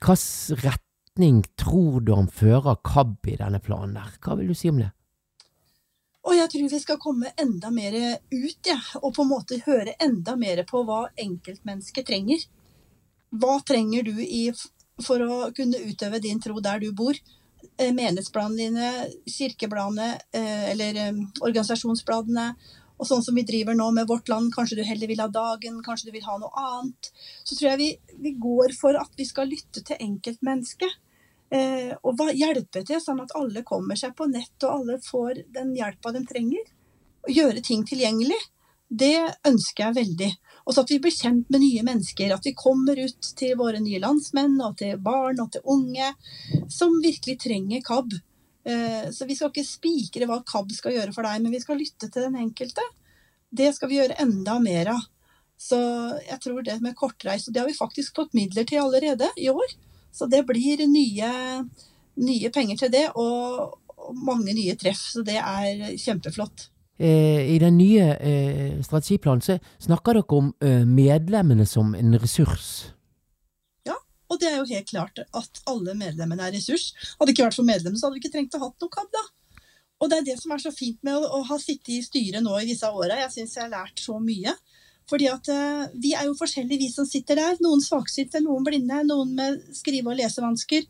hvilken 0.03 0.63
retning 0.63 1.43
tror 1.59 2.01
du 2.01 2.13
han 2.15 2.27
fører 2.27 2.79
KAB 2.85 3.29
i 3.29 3.37
denne 3.37 3.61
planen 3.61 3.97
der? 3.97 4.17
Hva 4.23 4.37
vil 4.39 4.49
du 4.49 4.57
si 4.57 4.71
om 4.71 4.81
det? 4.81 4.89
Og 6.23 6.37
jeg 6.37 6.49
tror 6.51 6.69
vi 6.71 6.79
skal 6.79 6.99
komme 7.03 7.33
enda 7.39 7.69
mer 7.73 7.95
ut, 8.31 8.59
ja, 8.67 8.79
og 9.01 9.11
på 9.15 9.25
en 9.25 9.31
måte 9.31 9.59
høre 9.65 9.97
enda 10.01 10.37
mer 10.39 10.61
på 10.69 10.83
hva 10.87 11.05
enkeltmennesket 11.19 12.07
trenger. 12.07 12.45
Hva 13.33 13.57
trenger 13.67 14.07
du 14.07 14.21
i, 14.23 14.45
for 15.03 15.23
å 15.25 15.39
kunne 15.55 15.81
utøve 15.83 16.21
din 16.23 16.39
tro 16.43 16.61
der 16.63 16.79
du 16.79 16.93
bor? 16.95 17.17
Eh, 17.77 17.91
Menighetsbladene 17.91 18.59
dine, 18.59 18.89
kirkebladene 19.27 20.13
eh, 20.35 20.71
eller 20.71 20.99
eh, 21.07 21.21
organisasjonsbladene. 21.41 22.47
Og 23.01 23.09
sånn 23.09 23.23
som 23.25 23.35
vi 23.35 23.43
driver 23.47 23.75
nå 23.75 23.89
med 23.95 24.07
Vårt 24.07 24.29
Land, 24.31 24.51
kanskje 24.53 24.77
du 24.79 24.83
heller 24.87 25.09
vil 25.09 25.19
ha 25.23 25.27
Dagen, 25.33 25.81
kanskje 25.83 26.07
du 26.07 26.13
vil 26.15 26.27
ha 26.27 26.37
noe 26.39 26.53
annet. 26.61 27.09
Så 27.43 27.57
tror 27.57 27.73
jeg 27.73 27.81
vi, 27.81 27.89
vi 28.27 28.35
går 28.39 28.75
for 28.77 28.95
at 28.99 29.11
vi 29.19 29.25
skal 29.27 29.49
lytte 29.51 29.83
til 29.83 29.99
enkeltmennesket. 29.99 31.01
Eh, 31.53 31.91
og 32.01 32.21
hjelpe 32.33 32.81
til, 32.81 33.01
sånn 33.01 33.21
at 33.21 33.35
alle 33.37 33.61
kommer 33.67 33.99
seg 33.99 34.15
på 34.17 34.25
nett 34.31 34.65
og 34.65 34.79
alle 34.79 34.97
får 35.05 35.43
den 35.53 35.75
hjelpa 35.77 36.13
de 36.15 36.23
trenger. 36.25 36.65
Og 37.27 37.35
gjøre 37.35 37.61
ting 37.65 37.83
tilgjengelig. 37.87 38.39
Det 38.89 39.15
ønsker 39.47 39.85
jeg 39.85 39.97
veldig. 39.99 40.31
Og 40.63 40.73
så 40.73 40.83
at 40.83 40.91
vi 40.93 40.99
blir 41.03 41.13
kjent 41.13 41.49
med 41.53 41.63
nye 41.63 41.85
mennesker. 41.85 42.33
At 42.33 42.45
vi 42.47 42.55
kommer 42.57 42.99
ut 42.99 43.29
til 43.37 43.55
våre 43.59 43.81
nye 43.83 44.01
landsmenn 44.01 44.57
og 44.63 44.77
til 44.81 44.99
barn 45.01 45.41
og 45.43 45.53
til 45.53 45.65
unge 45.75 46.11
som 46.71 46.97
virkelig 47.03 47.37
trenger 47.45 47.85
KAB. 47.85 48.17
Eh, 48.65 49.07
så 49.13 49.27
vi 49.29 49.37
skal 49.37 49.51
ikke 49.51 49.67
spikre 49.67 50.29
hva 50.29 50.41
KAB 50.47 50.73
skal 50.73 50.97
gjøre 50.97 51.15
for 51.15 51.27
deg, 51.27 51.41
men 51.43 51.53
vi 51.53 51.61
skal 51.63 51.81
lytte 51.81 52.09
til 52.09 52.29
den 52.29 52.37
enkelte. 52.39 52.85
Det 53.53 53.73
skal 53.75 53.91
vi 53.91 53.99
gjøre 54.01 54.17
enda 54.23 54.57
mer 54.63 54.95
av. 54.95 55.09
Så 55.59 55.79
jeg 56.25 56.39
tror 56.43 56.63
det 56.65 56.81
med 56.81 56.95
kortreise, 56.97 57.51
det 57.53 57.61
har 57.61 57.69
vi 57.69 57.77
faktisk 57.77 58.17
fått 58.17 58.33
midler 58.35 58.65
til 58.67 58.81
allerede 58.81 59.29
i 59.37 59.51
år. 59.53 59.75
Så 60.13 60.27
det 60.29 60.43
blir 60.45 60.83
nye, 60.87 61.31
nye 62.21 62.51
penger 62.53 62.83
til 62.83 62.93
det, 62.93 63.07
og, 63.17 63.79
og 63.97 64.13
mange 64.13 64.53
nye 64.53 64.77
treff. 64.79 65.01
Så 65.15 65.25
det 65.25 65.39
er 65.41 65.97
kjempeflott. 65.97 66.69
Eh, 67.01 67.55
I 67.55 67.59
den 67.59 67.77
nye 67.79 68.09
eh, 68.15 68.81
strategiplanen 68.85 69.41
så 69.41 69.57
snakker 69.81 70.19
dere 70.19 70.37
om 70.37 70.51
eh, 70.61 70.83
medlemmene 70.85 71.65
som 71.65 71.95
en 71.97 72.19
ressurs. 72.21 72.93
Ja, 73.89 73.97
og 74.29 74.39
det 74.39 74.51
er 74.51 74.59
jo 74.59 74.69
helt 74.69 74.91
klart 74.91 75.23
at 75.25 75.63
alle 75.69 75.97
medlemmene 75.97 76.45
er 76.47 76.53
ressurs. 76.53 76.91
Hadde 77.17 77.31
det 77.31 77.35
ikke 77.35 77.47
vært 77.47 77.57
for 77.57 77.69
medlemmene, 77.69 77.97
så 77.97 78.07
hadde 78.07 78.19
vi 78.19 78.23
ikke 78.23 78.35
trengt 78.37 78.59
å 78.59 78.61
ha 78.61 78.69
noe 78.69 78.93
KAB, 78.93 79.09
da. 79.17 79.25
Og 80.03 80.11
det 80.11 80.19
er 80.19 80.27
det 80.27 80.37
som 80.41 80.53
er 80.53 80.61
så 80.61 80.69
fint 80.75 80.99
med 81.05 81.17
å, 81.17 81.25
å 81.39 81.41
ha 81.47 81.57
sittet 81.61 81.95
i 81.95 82.03
styret 82.05 82.43
nå 82.45 82.53
i 82.59 82.69
disse 82.69 82.87
åra. 82.91 83.17
Jeg 83.23 83.33
syns 83.33 83.57
jeg 83.57 83.65
har 83.65 83.73
lært 83.73 84.03
så 84.03 84.19
mye. 84.21 84.53
Fordi 85.09 85.27
at 85.31 85.49
uh, 85.51 85.83
vi 85.99 86.13
er 86.15 86.29
jo 86.29 86.37
forskjellige, 86.37 86.79
vi 86.85 86.91
som 86.91 87.07
sitter 87.07 87.39
der. 87.39 87.59
Noen 87.63 87.83
svaksynte, 87.83 88.41
noen 88.43 88.65
blinde, 88.67 89.03
noen 89.09 89.35
med 89.37 89.59
skrive- 89.75 90.13
og 90.13 90.19
lesevansker, 90.19 90.87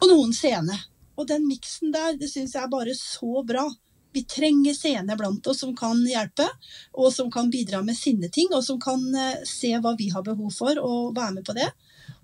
og 0.00 0.10
noen 0.10 0.34
seende. 0.36 0.76
Og 1.14 1.28
den 1.30 1.46
miksen 1.46 1.94
der, 1.94 2.18
det 2.18 2.30
syns 2.32 2.56
jeg 2.56 2.64
er 2.64 2.72
bare 2.72 2.96
så 2.98 3.44
bra. 3.46 3.68
Vi 4.14 4.24
trenger 4.30 4.74
seende 4.76 5.16
blant 5.18 5.46
oss 5.50 5.62
som 5.62 5.74
kan 5.78 6.00
hjelpe, 6.06 6.46
og 6.98 7.12
som 7.14 7.30
kan 7.34 7.50
bidra 7.50 7.80
med 7.86 7.98
sine 7.98 8.30
ting, 8.34 8.50
og 8.54 8.64
som 8.66 8.80
kan 8.82 9.02
uh, 9.14 9.42
se 9.46 9.70
hva 9.78 9.94
vi 9.98 10.10
har 10.14 10.26
behov 10.26 10.50
for, 10.54 10.80
og 10.82 11.14
være 11.16 11.38
med 11.38 11.46
på 11.46 11.54
det. 11.56 11.70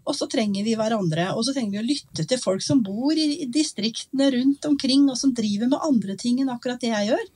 Og 0.08 0.16
så 0.16 0.26
trenger 0.30 0.66
vi 0.66 0.74
hverandre. 0.74 1.28
Og 1.36 1.44
så 1.46 1.54
trenger 1.54 1.76
vi 1.76 1.82
å 1.84 1.88
lytte 1.92 2.26
til 2.26 2.40
folk 2.42 2.64
som 2.64 2.82
bor 2.82 3.14
i 3.14 3.46
distriktene 3.46 4.32
rundt 4.34 4.66
omkring, 4.66 5.06
og 5.12 5.18
som 5.20 5.34
driver 5.36 5.70
med 5.70 5.86
andre 5.86 6.18
ting 6.18 6.42
enn 6.42 6.50
akkurat 6.50 6.82
det 6.82 6.90
jeg 6.90 7.12
gjør. 7.12 7.30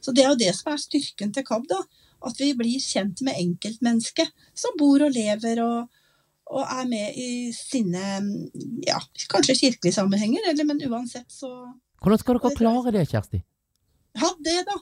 Så 0.00 0.12
det 0.16 0.24
er 0.24 0.32
jo 0.32 0.40
det 0.40 0.52
som 0.56 0.72
er 0.72 0.80
styrken 0.80 1.32
til 1.32 1.44
KAB, 1.44 1.68
da 1.68 1.82
At 2.24 2.40
vi 2.40 2.52
blir 2.56 2.80
kjent 2.80 3.20
med 3.26 3.38
enkeltmennesket 3.40 4.30
som 4.56 4.76
bor 4.80 5.04
og 5.04 5.14
lever 5.14 5.60
og, 5.64 5.90
og 6.50 6.62
er 6.64 6.86
med 6.90 7.18
i 7.20 7.30
sine 7.56 8.04
ja, 8.86 9.00
kanskje 9.32 9.58
kirkelige 9.66 9.96
sammenhenger, 9.96 10.50
eller, 10.52 10.68
men 10.68 10.82
uansett 10.88 11.28
så 11.32 11.50
Hvordan 12.04 12.20
skal 12.20 12.36
dere 12.36 12.56
klare 12.58 12.92
det, 12.92 13.06
Kjersti? 13.08 13.38
Ja, 14.14 14.28
det 14.46 14.58
da. 14.68 14.74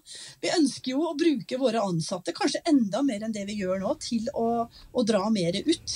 Vi 0.42 0.50
ønsker 0.52 0.92
jo 0.92 1.04
å 1.08 1.16
bruke 1.16 1.56
våre 1.60 1.80
ansatte, 1.86 2.34
kanskje 2.36 2.64
enda 2.68 3.00
mer 3.06 3.22
enn 3.24 3.32
det 3.32 3.46
vi 3.48 3.60
gjør 3.62 3.78
nå, 3.80 3.94
til 4.02 4.26
å, 4.36 4.66
å 4.68 5.04
dra 5.08 5.22
mer 5.32 5.56
ut. 5.62 5.94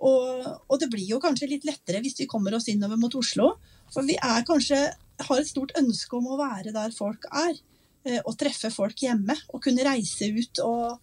Og, 0.00 0.44
og, 0.68 0.76
det 0.80 0.88
blir 0.92 1.08
jo 1.08 1.18
kanskje 1.20 1.50
litt 1.50 1.66
lettere 1.68 2.00
hvis 2.04 2.20
vi 2.22 2.28
kommer 2.30 2.54
oss 2.56 2.70
innover 2.72 3.00
mot 3.00 3.16
Oslo. 3.18 3.54
For 3.92 4.06
vi 4.06 4.16
er 4.16 4.46
kanskje, 4.48 4.78
har 5.26 5.40
et 5.40 5.50
stort 5.50 5.74
ønske 5.80 6.16
om 6.16 6.30
å 6.30 6.38
være 6.40 6.72
der 6.76 6.94
folk 6.96 7.26
er. 7.32 7.58
Eh, 8.04 8.20
Og 8.24 8.36
treffe 8.38 8.70
folk 8.74 9.02
hjemme. 9.02 9.36
Og 9.54 9.62
kunne 9.64 9.86
reise 9.86 10.30
ut. 10.32 10.62
Og, 10.64 10.98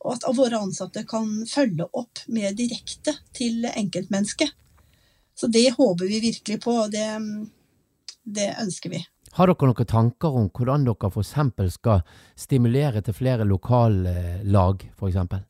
og 0.00 0.16
at 0.16 0.26
våre 0.36 0.62
ansatte 0.62 1.04
kan 1.08 1.42
følge 1.48 1.86
opp 1.92 2.24
mer 2.28 2.56
direkte 2.56 3.16
til 3.36 3.66
enkeltmennesket. 3.70 4.56
Så 5.34 5.48
det 5.48 5.70
håper 5.76 6.04
vi 6.04 6.20
virkelig 6.20 6.58
på, 6.60 6.72
og 6.82 6.90
det, 6.92 7.06
det 8.28 8.50
ønsker 8.60 8.92
vi. 8.92 8.98
Har 9.38 9.46
dere 9.48 9.68
noen 9.70 9.88
tanker 9.88 10.34
om 10.36 10.48
hvordan 10.50 10.84
dere 10.88 11.08
f.eks. 11.08 11.36
skal 11.76 12.02
stimulere 12.36 13.00
til 13.06 13.16
flere 13.16 13.46
lokallag, 13.48 14.84
f.eks.? 14.98 15.49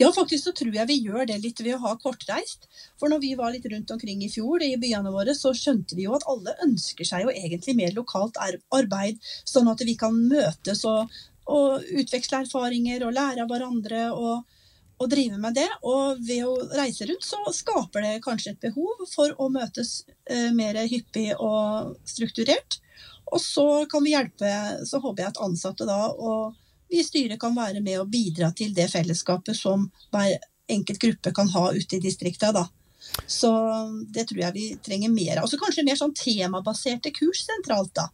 Ja, 0.00 0.10
faktisk 0.14 0.48
så 0.48 0.52
tror 0.56 0.74
jeg 0.74 0.88
vi 0.90 0.98
gjør 1.06 1.26
det 1.28 1.38
litt 1.42 1.60
ved 1.64 1.76
å 1.76 1.82
ha 1.86 1.94
kortreist. 2.00 2.66
For 3.00 3.12
når 3.12 3.22
vi 3.22 3.32
var 3.38 3.54
litt 3.54 3.66
rundt 3.72 3.92
omkring 3.94 4.24
i 4.24 4.30
fjor 4.32 4.64
i 4.64 4.74
byene 4.80 5.12
våre, 5.14 5.34
så 5.36 5.54
skjønte 5.56 5.96
vi 5.98 6.06
jo 6.06 6.16
at 6.16 6.26
alle 6.30 6.56
ønsker 6.66 7.08
seg 7.08 7.26
jo 7.26 7.32
egentlig 7.34 7.76
mer 7.78 7.96
lokalt 7.96 8.38
arbeid, 8.40 9.22
sånn 9.48 9.70
at 9.72 9.82
vi 9.86 9.96
kan 9.98 10.16
møtes 10.28 10.84
og, 10.88 11.12
og 11.50 11.86
utveksle 12.02 12.44
erfaringer 12.44 13.06
og 13.06 13.16
lære 13.16 13.44
av 13.44 13.52
hverandre 13.52 14.02
og, 14.14 14.58
og 15.00 15.12
drive 15.12 15.40
med 15.42 15.56
det. 15.58 15.68
Og 15.86 16.22
ved 16.26 16.44
å 16.46 16.56
reise 16.76 17.08
rundt 17.08 17.26
så 17.26 17.42
skaper 17.54 18.06
det 18.06 18.24
kanskje 18.26 18.54
et 18.54 18.68
behov 18.68 19.06
for 19.12 19.34
å 19.40 19.48
møtes 19.52 20.02
eh, 20.30 20.52
mer 20.56 20.78
hyppig 20.84 21.32
og 21.38 21.96
strukturert. 22.08 22.80
Og 23.34 23.42
så 23.42 23.66
kan 23.90 24.04
vi 24.04 24.14
hjelpe, 24.14 24.52
så 24.86 25.00
håper 25.02 25.24
jeg 25.24 25.34
at 25.34 25.42
ansatte 25.42 25.86
da 25.88 25.98
og 26.14 26.54
vi 26.88 27.00
i 27.00 27.06
styret 27.06 27.40
kan 27.40 27.56
være 27.56 27.82
med 27.84 28.00
og 28.00 28.10
bidra 28.12 28.52
til 28.56 28.74
det 28.74 28.88
fellesskapet 28.92 29.58
som 29.58 29.88
hver 30.14 30.36
enkelt 30.70 31.00
gruppe 31.02 31.32
kan 31.34 31.48
ha 31.54 31.70
ute 31.72 31.96
i 31.96 32.02
distrikta. 32.02 32.52
Så 33.26 33.50
det 34.14 34.26
tror 34.28 34.42
jeg 34.42 34.54
vi 34.54 34.66
trenger 34.82 35.12
mer 35.12 35.38
av. 35.38 35.46
Og 35.46 35.50
så 35.50 35.60
kanskje 35.60 35.84
mer 35.86 35.98
sånn 35.98 36.14
temabaserte 36.16 37.12
kurs 37.14 37.44
sentralt. 37.46 37.94
da. 37.94 38.08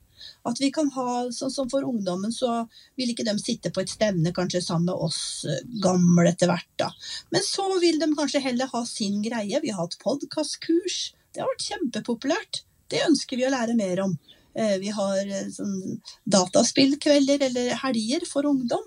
At 0.49 0.61
vi 0.61 0.71
kan 0.75 0.91
ha, 0.95 1.31
sånn 1.35 1.51
som 1.55 1.71
For 1.71 1.87
ungdommen 1.87 2.33
så 2.35 2.67
vil 2.99 3.13
ikke 3.13 3.27
de 3.27 3.35
sitte 3.41 3.73
på 3.75 3.83
et 3.83 3.93
stevne 3.93 4.35
kanskje 4.35 4.63
sammen 4.65 4.91
med 4.91 5.07
oss 5.09 5.45
eh, 5.49 5.63
gamle 5.83 6.29
etter 6.31 6.51
hvert. 6.51 6.69
da. 6.79 6.91
Men 7.31 7.47
så 7.47 7.67
vil 7.83 8.01
de 8.03 8.11
kanskje 8.19 8.45
heller 8.45 8.71
ha 8.73 8.85
sin 8.87 9.23
greie. 9.25 9.63
Vi 9.63 9.73
har 9.73 9.85
hatt 9.85 9.99
podkastkurs. 10.03 11.01
Det 11.33 11.43
har 11.43 11.51
vært 11.51 11.69
kjempepopulært. 11.71 12.63
Det 12.93 13.07
ønsker 13.07 13.41
vi 13.41 13.49
å 13.49 13.53
lære 13.55 13.77
mer 13.79 14.05
om. 14.05 14.19
Eh, 14.55 14.79
Vi 14.83 14.93
har 14.93 15.19
eh, 15.27 15.49
sånn 15.53 16.01
dataspillkvelder 16.25 17.47
eller 17.49 17.77
helger 17.85 18.27
for 18.29 18.49
ungdom. 18.49 18.85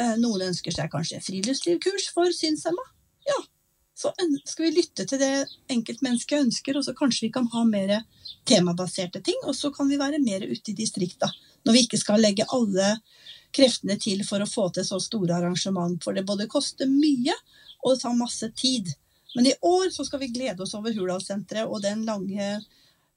Eh, 0.00 0.14
Noen 0.22 0.48
ønsker 0.50 0.74
seg 0.74 0.90
kanskje 0.92 1.22
friluftslivkurs 1.24 2.10
for 2.14 2.30
synshemma. 2.36 2.84
Ja, 3.26 3.38
så 3.98 4.12
skal 4.48 4.68
vi 4.68 4.76
lytte 4.80 5.06
til 5.06 5.20
det 5.22 5.32
enkeltmennesket 5.70 6.46
ønsker, 6.46 6.78
og 6.78 6.86
så 6.86 6.94
kanskje 6.98 7.28
vi 7.28 7.34
kan 7.34 7.46
ha 7.52 7.64
mer 7.68 7.98
temabaserte 8.48 9.22
ting, 9.22 9.38
og 9.44 9.54
så 9.54 9.70
kan 9.74 9.90
vi 9.90 10.00
være 10.00 10.22
mer 10.22 10.46
ute 10.46 10.72
i 10.72 10.78
distrikta. 10.78 11.30
Når 11.66 11.76
vi 11.76 11.84
ikke 11.86 12.00
skal 12.00 12.22
legge 12.22 12.48
alle 12.50 12.96
kreftene 13.54 13.98
til 14.00 14.24
for 14.26 14.42
å 14.42 14.48
få 14.48 14.70
til 14.74 14.86
så 14.86 14.98
store 15.02 15.36
arrangement, 15.36 15.98
for 16.02 16.16
det 16.16 16.26
både 16.26 16.48
koster 16.50 16.88
mye 16.90 17.34
og 17.82 17.92
det 17.92 18.02
tar 18.02 18.16
masse 18.18 18.48
tid. 18.58 18.88
Men 19.36 19.46
i 19.50 19.54
år 19.62 19.90
så 19.92 20.04
skal 20.06 20.22
vi 20.22 20.32
glede 20.32 20.64
oss 20.64 20.74
over 20.78 20.94
Hurdalssenteret 20.96 21.68
og 21.68 21.82
den 21.84 22.04
lange, 22.08 22.48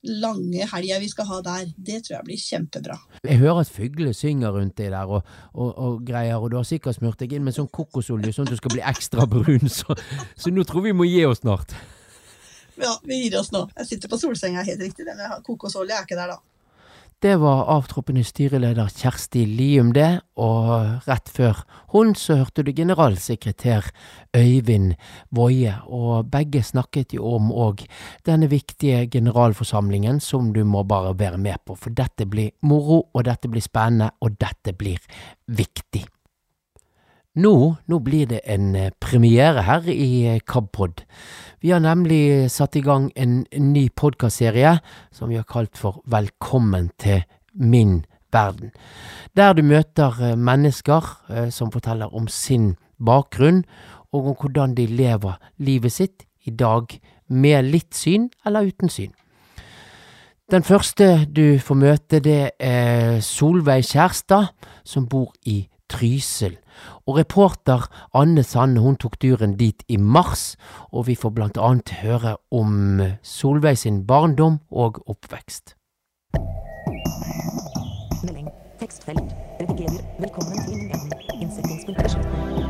lange 0.05 0.67
helga 0.71 0.99
vi 1.01 1.09
skal 1.11 1.27
ha 1.29 1.41
der. 1.45 1.71
Det 1.75 2.01
tror 2.05 2.17
jeg 2.17 2.27
blir 2.27 2.41
kjempebra. 2.41 2.97
Jeg 3.25 3.41
hører 3.41 3.63
at 3.63 3.73
fuglene 3.73 4.13
synger 4.15 4.55
rundt 4.55 4.77
deg 4.79 4.93
der 4.93 5.11
og, 5.17 5.35
og, 5.53 5.69
og 5.73 5.99
greier, 6.07 6.37
og 6.39 6.51
du 6.53 6.59
har 6.59 6.67
sikkert 6.67 6.99
smurt 6.99 7.19
deg 7.21 7.35
inn 7.35 7.45
med 7.45 7.57
sånn 7.57 7.71
kokosolje 7.73 8.33
sånn 8.35 8.49
at 8.49 8.55
du 8.55 8.61
skal 8.61 8.75
bli 8.75 8.85
ekstra 8.85 9.27
brun, 9.29 9.69
så, 9.71 9.97
så 10.37 10.53
nå 10.53 10.65
tror 10.67 10.87
vi 10.87 10.95
må 10.95 11.07
gi 11.09 11.23
oss 11.27 11.43
snart. 11.43 11.75
Ja, 12.75 12.97
vi 13.07 13.21
gir 13.23 13.37
oss 13.39 13.53
nå. 13.55 13.65
Jeg 13.79 13.87
sitter 13.93 14.11
på 14.11 14.19
solsenga, 14.19 14.65
helt 14.67 14.83
riktig. 14.83 15.07
Den 15.07 15.21
kokosolje 15.47 15.95
er 15.95 16.07
ikke 16.07 16.19
der, 16.19 16.35
da. 16.35 16.54
Det 17.23 17.37
var 17.39 17.69
avtroppende 17.71 18.25
styreleder 18.27 18.89
Kjersti 18.91 19.45
Lium 19.47 19.93
det, 19.95 20.19
og 20.35 21.07
rett 21.07 21.29
før 21.31 21.61
hun 21.93 22.11
så 22.19 22.41
hørte 22.41 22.65
du 22.67 22.73
generalsekretær 22.75 23.87
Øyvind 24.35 24.97
Woie, 25.31 25.77
og 25.87 26.27
begge 26.33 26.59
snakket 26.63 27.15
jo 27.15 27.37
om 27.37 27.53
òg 27.55 27.85
denne 28.27 28.49
viktige 28.51 29.05
generalforsamlingen 29.13 30.19
som 30.19 30.51
du 30.53 30.65
må 30.67 30.83
bare 30.83 31.15
være 31.19 31.39
med 31.39 31.63
på, 31.65 31.77
for 31.79 31.95
dette 31.95 32.27
blir 32.27 32.51
moro, 32.67 33.05
og 33.13 33.25
dette 33.29 33.47
blir 33.47 33.63
spennende, 33.63 34.11
og 34.19 34.35
dette 34.41 34.75
blir 34.75 34.99
viktig. 35.47 36.03
Nå, 37.35 37.55
nå 37.87 37.97
blir 37.99 38.27
det 38.31 38.43
en 38.47 38.69
premiere 39.03 39.65
her 39.67 39.87
i 39.91 40.37
KABpod. 40.47 41.01
Vi 41.65 41.71
har 41.71 41.79
nemlig 41.81 42.51
satt 42.53 42.75
i 42.77 42.81
gang 42.85 43.07
en 43.17 43.39
ny 43.57 43.87
podkastserie 43.89 44.75
som 45.09 45.31
vi 45.31 45.39
har 45.39 45.47
kalt 45.49 45.79
for 45.81 46.03
Velkommen 46.05 46.91
til 47.01 47.23
min 47.57 48.03
verden. 48.29 48.69
Der 49.33 49.55
du 49.57 49.63
møter 49.65 50.13
eh, 50.21 50.35
mennesker 50.37 51.07
eh, 51.25 51.49
som 51.49 51.71
forteller 51.73 52.13
om 52.13 52.27
sin 52.29 52.75
bakgrunn, 53.01 53.63
og 54.13 54.27
om 54.29 54.37
hvordan 54.43 54.75
de 54.77 54.85
lever 54.85 55.39
livet 55.57 55.95
sitt 55.95 56.27
i 56.45 56.53
dag 56.53 56.99
med 57.33 57.71
litt 57.71 57.97
syn 57.97 58.29
eller 58.45 58.69
uten 58.69 58.93
syn. 58.93 59.15
Den 60.51 60.61
første 60.61 61.25
du 61.25 61.57
får 61.57 61.81
møte, 61.81 62.21
det 62.21 62.51
er 62.61 63.17
Solveig 63.25 63.89
Kjærstad, 63.89 64.53
som 64.85 65.09
bor 65.09 65.33
i 65.49 65.63
Trysil. 65.89 66.59
Og 67.05 67.19
reporter 67.19 67.87
Anne 68.13 68.43
Sande 68.43 68.81
hun 68.81 68.99
tok 68.99 69.19
turen 69.19 69.57
dit 69.59 69.83
i 69.87 69.97
mars, 69.97 70.55
og 70.91 71.07
vi 71.07 71.15
får 71.15 71.35
blant 71.35 71.57
annet 71.57 71.97
høre 72.01 72.37
om 72.51 73.01
Solveig 73.23 73.77
sin 73.77 74.03
barndom 74.07 74.59
og 74.71 75.01
oppvekst. 75.09 75.75
Melding. 78.25 78.49
Tekstfelt. 78.79 79.35
Redigerer. 79.59 80.01
Velkommen 80.19 80.57
til 80.65 80.89
verden. 80.89 81.41
Innsettingspunkt 81.41 82.03
beslutning. 82.03 82.65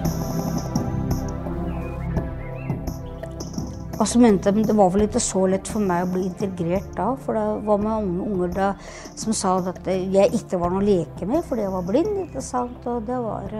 Mente 4.19 4.51
men 4.51 4.65
det 4.67 4.75
var 4.75 4.89
vel 4.91 5.05
ikke 5.05 5.21
så 5.23 5.45
lett 5.47 5.69
for 5.71 5.79
meg 5.79 6.03
å 6.03 6.11
bli 6.11 6.25
integrert 6.27 6.91
da. 6.97 7.13
For 7.25 7.37
det 7.37 7.45
var 7.67 7.83
mange 7.83 8.27
unger 8.27 8.53
da, 8.53 8.69
som 9.15 9.33
sa 9.33 9.55
at 9.71 9.87
jeg 9.87 10.35
ikke 10.35 10.59
var 10.59 10.73
noe 10.73 10.83
å 10.83 10.85
leke 10.85 11.27
med 11.29 11.45
fordi 11.47 11.63
jeg 11.63 11.73
var 11.73 11.87
blind. 11.87 12.15
ikke 12.27 12.43
sant? 12.43 12.87
Og 12.91 13.03
det 13.07 13.19
var... 13.23 13.59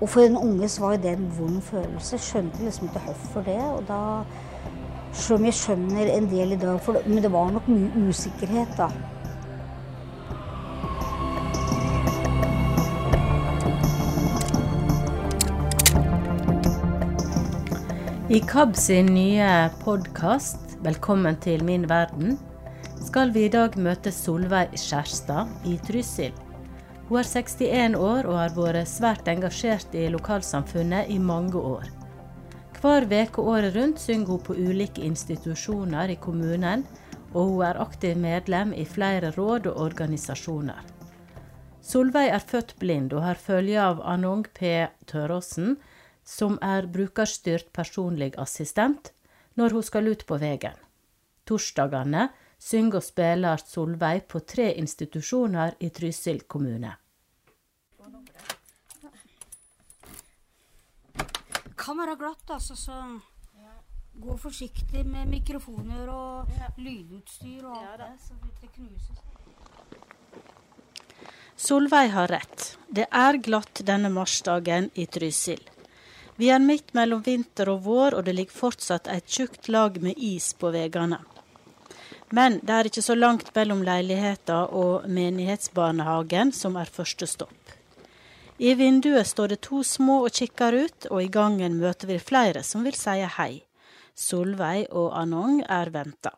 Og 0.00 0.08
for 0.08 0.24
en 0.24 0.36
unge 0.36 0.68
så 0.68 0.80
var 0.80 0.96
det 0.96 1.12
en 1.12 1.32
vond 1.38 1.60
følelse. 1.62 2.18
Skjønte 2.18 2.64
liksom 2.64 2.88
ikke 2.88 3.02
hvorfor 3.04 3.44
det. 3.44 3.60
Og 3.60 3.84
da 3.88 4.00
Selv 5.12 5.40
om 5.40 5.44
jeg 5.44 5.54
skjønner 5.58 6.06
en 6.06 6.28
del 6.30 6.52
i 6.54 6.56
dag, 6.56 6.76
det, 6.86 7.00
men 7.06 7.22
det 7.22 7.32
var 7.32 7.48
nok 7.50 7.64
mye 7.66 8.08
usikkerhet 8.08 8.76
da. 8.78 8.86
I 18.30 18.38
KAB 18.38 18.76
sin 18.76 19.10
nye 19.10 19.48
podkast 19.82 20.78
'Velkommen 20.78 21.36
til 21.42 21.64
min 21.64 21.90
verden' 21.90 22.38
skal 23.02 23.34
vi 23.34 23.44
i 23.44 23.50
dag 23.50 23.74
møte 23.74 24.12
Solveig 24.14 24.78
Skjærstad 24.78 25.50
i 25.66 25.74
Trysil. 25.82 26.49
Hun 27.10 27.18
er 27.18 27.26
61 27.26 27.96
år 27.98 28.26
og 28.30 28.36
har 28.38 28.52
vært 28.54 28.86
svært 28.86 29.26
engasjert 29.26 29.94
i 29.98 30.04
lokalsamfunnet 30.14 31.08
i 31.10 31.16
mange 31.18 31.58
år. 31.58 31.88
Hver 32.78 33.08
uke 33.10 33.42
året 33.42 33.74
rundt 33.74 33.98
synger 33.98 34.28
hun 34.30 34.44
på 34.46 34.54
ulike 34.54 35.02
institusjoner 35.02 36.12
i 36.14 36.16
kommunen, 36.22 36.84
og 37.34 37.48
hun 37.48 37.64
er 37.66 37.80
aktiv 37.82 38.14
medlem 38.14 38.70
i 38.72 38.84
flere 38.86 39.32
råd 39.34 39.66
og 39.72 39.80
organisasjoner. 39.88 40.78
Solveig 41.82 42.30
er 42.30 42.46
født 42.46 42.76
blind 42.78 43.10
og 43.12 43.24
har 43.26 43.42
følge 43.42 43.82
av 43.82 44.04
Anong 44.06 44.46
P. 44.54 44.86
Tøråsen, 45.10 45.80
som 46.22 46.60
er 46.62 46.86
brukerstyrt 46.86 47.72
personlig 47.74 48.36
assistent, 48.38 49.10
når 49.58 49.74
hun 49.74 49.82
skal 49.82 50.06
ut 50.06 50.22
på 50.30 50.38
veien. 50.38 50.78
Torsdagene 51.42 52.28
synger 52.60 53.00
og 53.00 53.06
spiller 53.06 53.62
Solveig 53.64 54.26
på 54.28 54.42
tre 54.44 54.72
institusjoner 54.78 55.78
i 55.80 55.90
Trysil 55.90 56.44
kommune. 56.46 56.96
kan 61.80 61.98
være 61.98 62.16
glatt, 62.20 62.50
altså, 62.54 62.76
så 62.76 62.96
gå 64.20 64.36
forsiktig 64.38 65.00
med 65.08 65.30
mikrofoner 65.30 66.10
og 66.12 66.50
lydutstyr 66.78 67.64
og 67.64 67.76
alt 67.78 68.02
det, 68.02 68.10
så 68.22 68.36
det 68.42 68.50
ikke 68.54 68.72
knuses. 68.76 69.18
Solveig 71.60 72.12
har 72.14 72.30
rett. 72.32 72.66
Det 72.88 73.06
er 73.10 73.40
glatt 73.42 73.82
denne 73.86 74.10
marsdagen 74.12 74.90
i 74.94 75.06
Trysil. 75.06 75.60
Vi 76.40 76.48
er 76.48 76.62
midt 76.62 76.94
mellom 76.96 77.24
vinter 77.24 77.68
og 77.72 77.82
vår, 77.84 78.16
og 78.16 78.24
det 78.24 78.36
ligger 78.36 78.56
fortsatt 78.56 79.10
et 79.12 79.26
tjukt 79.28 79.68
lag 79.68 79.98
med 80.00 80.16
is 80.16 80.52
på 80.56 80.70
veiene. 80.72 81.18
Men 82.30 82.60
det 82.62 82.74
er 82.74 82.86
ikke 82.86 83.02
så 83.02 83.16
langt 83.18 83.50
mellom 83.56 83.82
leiligheten 83.82 84.70
og 84.70 85.08
menighetsbarnehagen, 85.10 86.52
som 86.54 86.76
er 86.78 86.90
første 86.90 87.26
stopp. 87.26 87.74
I 88.60 88.74
vinduet 88.76 89.26
står 89.26 89.54
det 89.54 89.62
to 89.64 89.80
små 89.82 90.20
og 90.26 90.34
kikker 90.36 90.76
ut, 90.84 91.08
og 91.10 91.22
i 91.24 91.32
gangen 91.32 91.78
møter 91.80 92.10
vi 92.12 92.20
flere 92.20 92.62
som 92.62 92.84
vil 92.84 92.94
si 92.94 93.16
hei. 93.38 93.64
Solveig 94.14 94.90
og 94.92 95.14
Anong 95.16 95.62
er 95.64 95.90
venta. 95.94 96.34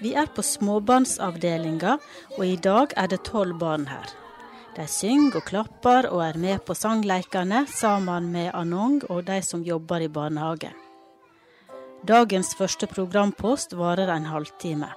Vi 0.00 0.14
er 0.16 0.30
på 0.32 0.42
småbarnsavdelinga, 0.42 1.98
og 2.38 2.44
i 2.46 2.56
dag 2.56 2.94
er 2.96 3.10
det 3.12 3.20
tolv 3.28 3.58
barn 3.60 3.84
her. 3.90 4.08
De 4.76 4.86
synger 4.88 5.40
og 5.40 5.48
klapper 5.48 6.08
og 6.08 6.22
er 6.24 6.38
med 6.40 6.62
på 6.64 6.76
sangleikene 6.78 7.66
sammen 7.68 8.30
med 8.32 8.52
Anong 8.56 9.02
og 9.10 9.26
de 9.26 9.40
som 9.44 9.64
jobber 9.66 10.00
i 10.00 10.08
barnehagen. 10.08 10.76
Dagens 12.06 12.54
første 12.56 12.88
programpost 12.88 13.74
varer 13.76 14.08
en 14.14 14.30
halvtime. 14.30 14.88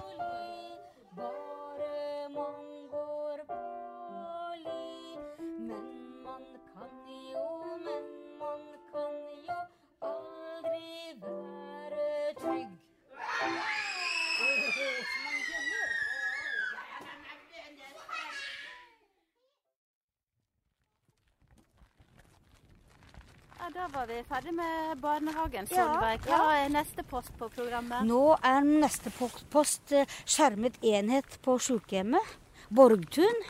Ja, 23.64 23.70
da 23.72 23.86
var 23.88 24.06
vi 24.06 24.18
ferdig 24.28 24.52
med 24.52 24.98
barnehagen, 25.00 25.66
Ja, 25.72 25.86
Solveig. 25.86 26.26
Hva 26.28 26.48
er 26.52 26.66
neste 26.68 27.00
post 27.08 27.30
på 27.40 27.46
programmet? 27.48 28.04
Nå 28.04 28.34
er 28.44 28.66
neste 28.66 29.08
post 29.48 29.94
eh, 29.96 30.10
skjermet 30.28 30.76
enhet 30.84 31.38
på 31.40 31.54
sykehjemmet. 31.56 32.34
Borgtun. 32.68 33.40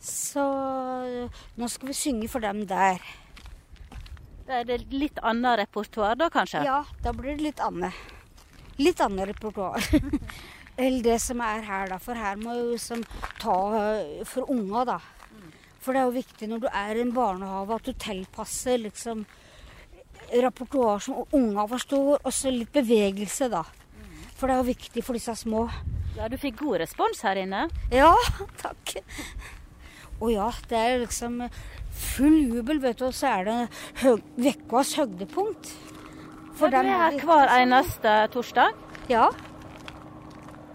Så 0.00 0.46
eh, 1.04 1.42
nå 1.60 1.68
skal 1.68 1.92
vi 1.92 1.98
synge 1.98 2.30
for 2.32 2.40
dem 2.40 2.62
der. 2.70 3.04
Da 4.48 4.62
er 4.62 4.72
det 4.72 4.80
litt 4.96 5.20
annet 5.20 5.60
repertoar 5.66 6.16
da, 6.16 6.30
kanskje? 6.32 6.64
Ja, 6.64 6.80
da 7.04 7.12
blir 7.12 7.36
det 7.36 7.50
litt 7.50 7.60
annet. 7.60 7.92
Litt 8.80 9.04
annet 9.04 9.34
repertoar. 9.34 9.84
Eller 10.80 11.04
det 11.04 11.20
som 11.20 11.44
er 11.44 11.68
her, 11.68 11.92
da. 11.92 12.00
For 12.00 12.16
her 12.16 12.40
må 12.40 12.56
jo 12.56 12.70
liksom 12.72 13.04
ta 13.44 13.60
eh, 13.84 14.22
for 14.24 14.48
unga, 14.48 14.88
da. 14.96 15.02
For 15.80 15.96
det 15.96 16.00
er 16.02 16.08
jo 16.08 16.16
viktig 16.18 16.48
når 16.50 16.64
du 16.64 16.68
er 16.70 16.98
i 16.98 17.04
en 17.04 17.14
barnehage 17.16 17.76
at 17.78 17.86
du 17.88 17.92
tilpasser 18.04 18.82
liksom 18.82 19.24
repertoar 20.30 21.00
som 21.02 21.22
unga 21.34 21.64
forstår, 21.70 22.20
og 22.20 22.34
så 22.34 22.52
litt 22.52 22.72
bevegelse, 22.74 23.48
da. 23.50 23.64
For 24.36 24.46
det 24.48 24.54
er 24.54 24.60
jo 24.60 24.68
viktig 24.68 25.02
for 25.04 25.16
disse 25.16 25.34
små. 25.40 25.64
Ja, 26.16 26.28
du 26.28 26.36
fikk 26.40 26.60
god 26.60 26.82
respons 26.82 27.22
her 27.24 27.40
inne. 27.40 27.64
Ja, 27.92 28.12
takk. 28.62 28.94
Og 30.20 30.30
ja, 30.34 30.50
det 30.68 30.78
er 30.78 31.02
liksom 31.02 31.40
full 31.90 32.36
jubel, 32.52 32.80
vet 32.82 33.00
du. 33.00 33.06
Og 33.08 33.16
så 33.16 33.32
er 33.38 33.48
det 33.48 33.58
høg 34.02 34.22
ukas 34.36 34.94
høydepunkt. 35.00 35.72
For 36.60 36.68
du 36.68 36.76
er 36.76 36.90
her 36.92 37.18
hver 37.24 37.52
eneste 37.56 38.14
torsdag? 38.34 38.76
Ja, 39.10 39.30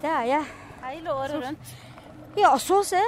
det 0.02 0.10
er 0.10 0.26
jeg. 0.28 0.48
Hele 0.86 1.14
året 1.14 1.38
rundt? 1.42 1.74
Ja, 2.36 2.52
så 2.60 2.82
å 2.82 2.86
se. 2.86 3.00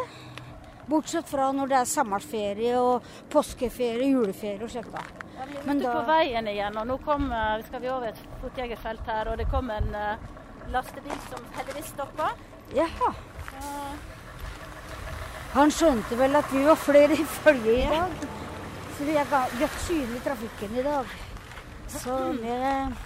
Bortsett 0.88 1.28
fra 1.28 1.50
når 1.52 1.68
det 1.68 1.78
er 1.82 1.88
sommerferie 1.90 2.74
og 2.80 3.04
påskeferie, 3.32 4.08
juleferie 4.08 4.62
og 4.64 4.70
slikt. 4.72 4.94
Ja, 5.38 5.44
vi 5.46 5.56
er 5.56 5.66
Men 5.66 5.78
ute 5.82 5.86
da- 5.86 5.94
på 6.00 6.06
veien 6.08 6.48
igjen, 6.48 6.76
og 6.80 6.86
nå 6.88 6.96
kom, 7.04 7.28
skal 7.66 7.80
vi 7.80 7.88
over 7.92 8.08
et 8.08 8.22
fotgjengerfelt 8.42 9.06
her, 9.06 9.28
og 9.28 9.36
det 9.38 9.48
kom 9.52 9.70
en 9.70 9.90
uh, 9.94 10.16
lastebil 10.72 11.18
som 11.28 11.44
heldigvis 11.58 11.92
stoppa. 11.92 12.30
Jaha. 12.74 13.12
Han 15.54 15.70
skjønte 15.72 16.16
vel 16.18 16.36
at 16.36 16.50
vi 16.52 16.64
var 16.66 16.76
flere 16.76 17.16
i 17.16 17.24
følge 17.24 17.76
i 17.82 17.86
dag. 17.88 18.26
Så 18.98 19.06
vi 19.06 19.14
er 19.16 19.30
godt 19.30 19.78
synlige 19.86 20.16
i 20.18 20.24
trafikken 20.26 20.76
i 20.76 20.82
dag. 20.82 21.14
Så 21.88 22.16
med 22.42 22.96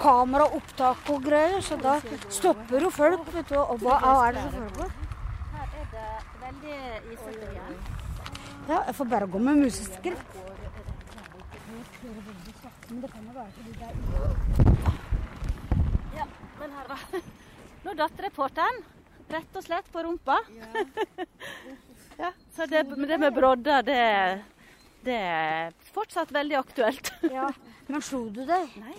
kameraopptak 0.00 1.10
og 1.14 1.22
greier, 1.22 1.60
så 1.62 1.76
da 1.78 1.98
stopper 2.32 2.88
jo 2.88 2.90
folk, 2.90 3.28
vet 3.34 3.52
du. 3.52 3.58
Og 3.60 3.78
hva 3.84 4.00
er 4.26 4.38
det 4.38 4.42
som 4.48 4.56
foregår? 4.58 5.01
Det. 6.62 7.02
Ja, 8.68 8.78
jeg 8.86 8.94
får 8.94 9.08
bare 9.10 9.26
gå 9.26 9.38
med 9.42 9.64
museskritt. 9.64 10.36
Men 12.88 13.00
det 13.02 13.10
kan 13.10 13.26
jo 13.26 13.32
være 13.34 13.50
fordi 13.56 13.72
det 13.78 13.86
er 13.88 13.94
Ja, 16.16 16.26
men 16.60 16.74
her 16.76 16.90
da. 16.92 16.98
Nå 17.82 17.94
datt 17.98 18.22
reporteren 18.26 18.82
rett 19.32 19.56
og 19.56 19.64
slett 19.64 19.88
på 19.92 20.02
rumpa. 20.04 20.38
Ja, 22.18 22.30
så 22.54 22.66
det, 22.70 22.84
det 23.08 23.18
med 23.18 23.32
brodder, 23.34 23.82
det, 23.86 23.98
det 25.06 25.16
er 25.16 25.72
fortsatt 25.94 26.30
veldig 26.34 26.58
aktuelt. 26.60 27.08
Ja, 27.32 27.48
men 27.88 28.04
slo 28.04 28.26
du 28.28 28.44
deg? 28.46 28.76
Nei, 28.82 28.98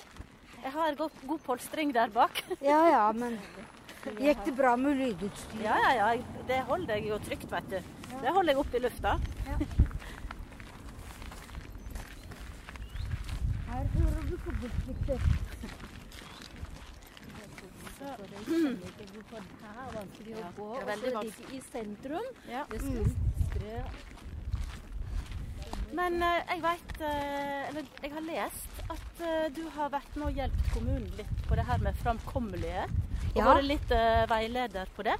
jeg 0.64 0.72
har 0.74 0.97
god, 0.99 1.22
god 1.30 1.43
polstring 1.45 1.93
der 1.95 2.11
bak. 2.11 2.41
Ja 2.66 2.82
ja, 2.89 3.05
men 3.16 3.38
gikk 4.12 4.45
det 4.45 4.54
bra 4.58 4.76
med 4.76 4.97
lydutstyr? 4.99 5.64
Ja, 5.64 5.78
ja, 5.82 5.91
ja. 6.14 6.22
Det 6.47 6.60
holder 6.70 6.95
jeg 6.95 7.08
jo 7.10 7.18
trygt, 7.24 7.51
vet 7.51 7.68
du. 7.72 7.80
Det 8.14 8.30
holder 8.36 8.51
jeg 8.54 8.60
oppe 8.64 8.78
i 8.78 8.84
lufta. 8.84 9.12
Her 13.70 13.84
hører 13.95 14.24
du 14.30 14.36
kobberklippet. 14.45 15.22
Det 18.04 18.10
er 20.80 20.86
veldig 20.86 21.12
vanskelig. 21.16 21.47
I 21.56 21.62
sentrum. 21.72 22.26
Ja. 22.49 22.64
Det 22.72 22.80
skal 22.82 24.12
Men 25.93 26.21
eh, 26.25 26.39
jeg 26.49 26.61
veit, 26.63 26.93
eh, 27.05 27.69
eller 27.69 27.89
jeg 28.01 28.13
har 28.15 28.23
lest 28.27 28.79
at 28.89 29.23
eh, 29.23 29.49
du 29.53 29.63
har 29.75 29.91
vært 29.93 30.15
med 30.17 30.31
og 30.31 30.39
hjulpet 30.39 30.71
kommunen 30.73 31.09
litt 31.19 31.43
på 31.47 31.57
det 31.59 31.65
her 31.67 31.83
med 31.85 31.99
framkommelighet. 32.01 33.01
Og 33.33 33.37
Ja. 33.37 33.45
vært 33.49 33.65
litt 33.65 33.93
veileder 34.29 34.89
på 34.95 35.05
det. 35.07 35.15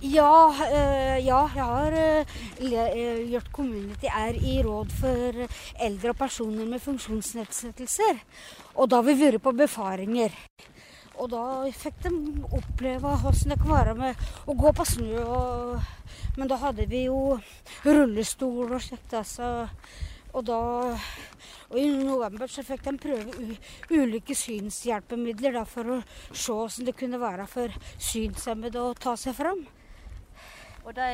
Ja, 0.00 0.48
eh, 0.64 1.18
ja, 1.26 1.42
jeg 1.52 1.64
har 1.68 1.92
uh, 1.92 3.28
gjort 3.28 3.50
Community 3.52 4.08
er 4.08 4.32
i 4.32 4.54
råd 4.64 4.94
for 4.96 5.42
eldre 5.76 6.14
og 6.14 6.16
personer 6.16 6.64
med 6.64 6.80
funksjonsnedsettelser. 6.80 8.22
Og 8.80 8.88
da 8.88 9.02
har 9.02 9.04
vi 9.10 9.18
vært 9.20 9.44
på 9.44 9.52
befaringer. 9.52 10.32
Og 11.20 11.28
da 11.28 11.44
fikk 11.76 11.98
de 12.06 12.12
oppleve 12.56 13.16
hvordan 13.22 13.52
det 13.52 13.58
kan 13.60 13.72
være 13.74 13.96
med 13.98 14.28
å 14.48 14.56
gå 14.56 14.72
på 14.76 14.86
snø. 14.88 15.24
Og, 15.24 16.14
men 16.40 16.48
da 16.48 16.60
hadde 16.62 16.88
vi 16.88 17.04
jo 17.08 17.36
rullestol 17.84 18.72
og 18.72 18.80
slikt. 18.80 19.12
Altså. 19.20 19.68
Og 20.32 20.46
da 20.46 20.60
og 21.70 21.78
i 21.78 21.86
november 22.02 22.50
så 22.50 22.64
fikk 22.66 22.82
de 22.82 22.96
prøve 22.98 23.56
ulike 23.94 24.34
synshjelpemidler 24.34 25.54
da, 25.54 25.62
for 25.62 25.86
å 25.86 25.98
se 26.32 26.54
hvordan 26.56 26.88
det 26.88 26.96
kunne 26.98 27.20
være 27.22 27.46
for 27.50 27.76
synshemmede 27.94 28.82
å 28.82 28.96
ta 28.98 29.14
seg 29.20 29.36
fram. 29.38 29.62
Og 30.82 30.90
de 30.96 31.06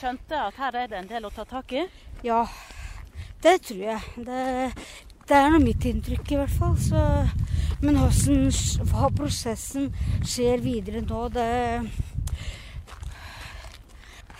skjønte 0.00 0.40
at 0.48 0.58
her 0.58 0.80
er 0.80 0.90
det 0.90 0.98
en 0.98 1.10
del 1.12 1.28
å 1.28 1.32
ta 1.34 1.44
tak 1.46 1.76
i? 1.78 1.84
Ja, 2.26 2.40
det 3.44 3.60
tror 3.68 3.84
jeg. 3.84 4.26
Det, 4.26 4.40
det 5.28 5.36
er 5.38 5.52
nå 5.52 5.60
mitt 5.62 5.84
inntrykk 5.88 6.32
i 6.34 6.38
hvert 6.42 6.56
fall. 6.58 6.74
Så, 6.80 7.00
men 7.84 7.96
hvordan 8.00 8.50
hva 8.90 9.10
prosessen 9.16 9.88
skjer 10.20 10.60
videre 10.64 11.04
nå, 11.04 11.28
det 11.32 11.50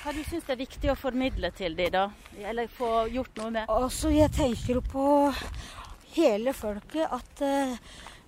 Hva 0.02 0.12
du 0.12 0.20
syns 0.28 0.50
er 0.52 0.60
viktig 0.60 0.90
å 0.92 0.98
formidle 1.00 1.48
til 1.56 1.76
de 1.78 1.86
da? 1.92 2.08
Eller 2.44 2.68
få 2.68 3.06
gjort 3.08 3.40
noe 3.40 3.54
med? 3.54 3.70
Altså, 3.72 4.12
jeg 4.12 4.28
tenker 4.36 4.76
jo 4.76 4.82
på 4.84 5.06
hele 6.18 6.52
folket 6.52 7.08
at, 7.08 7.40
eh, 7.40 7.72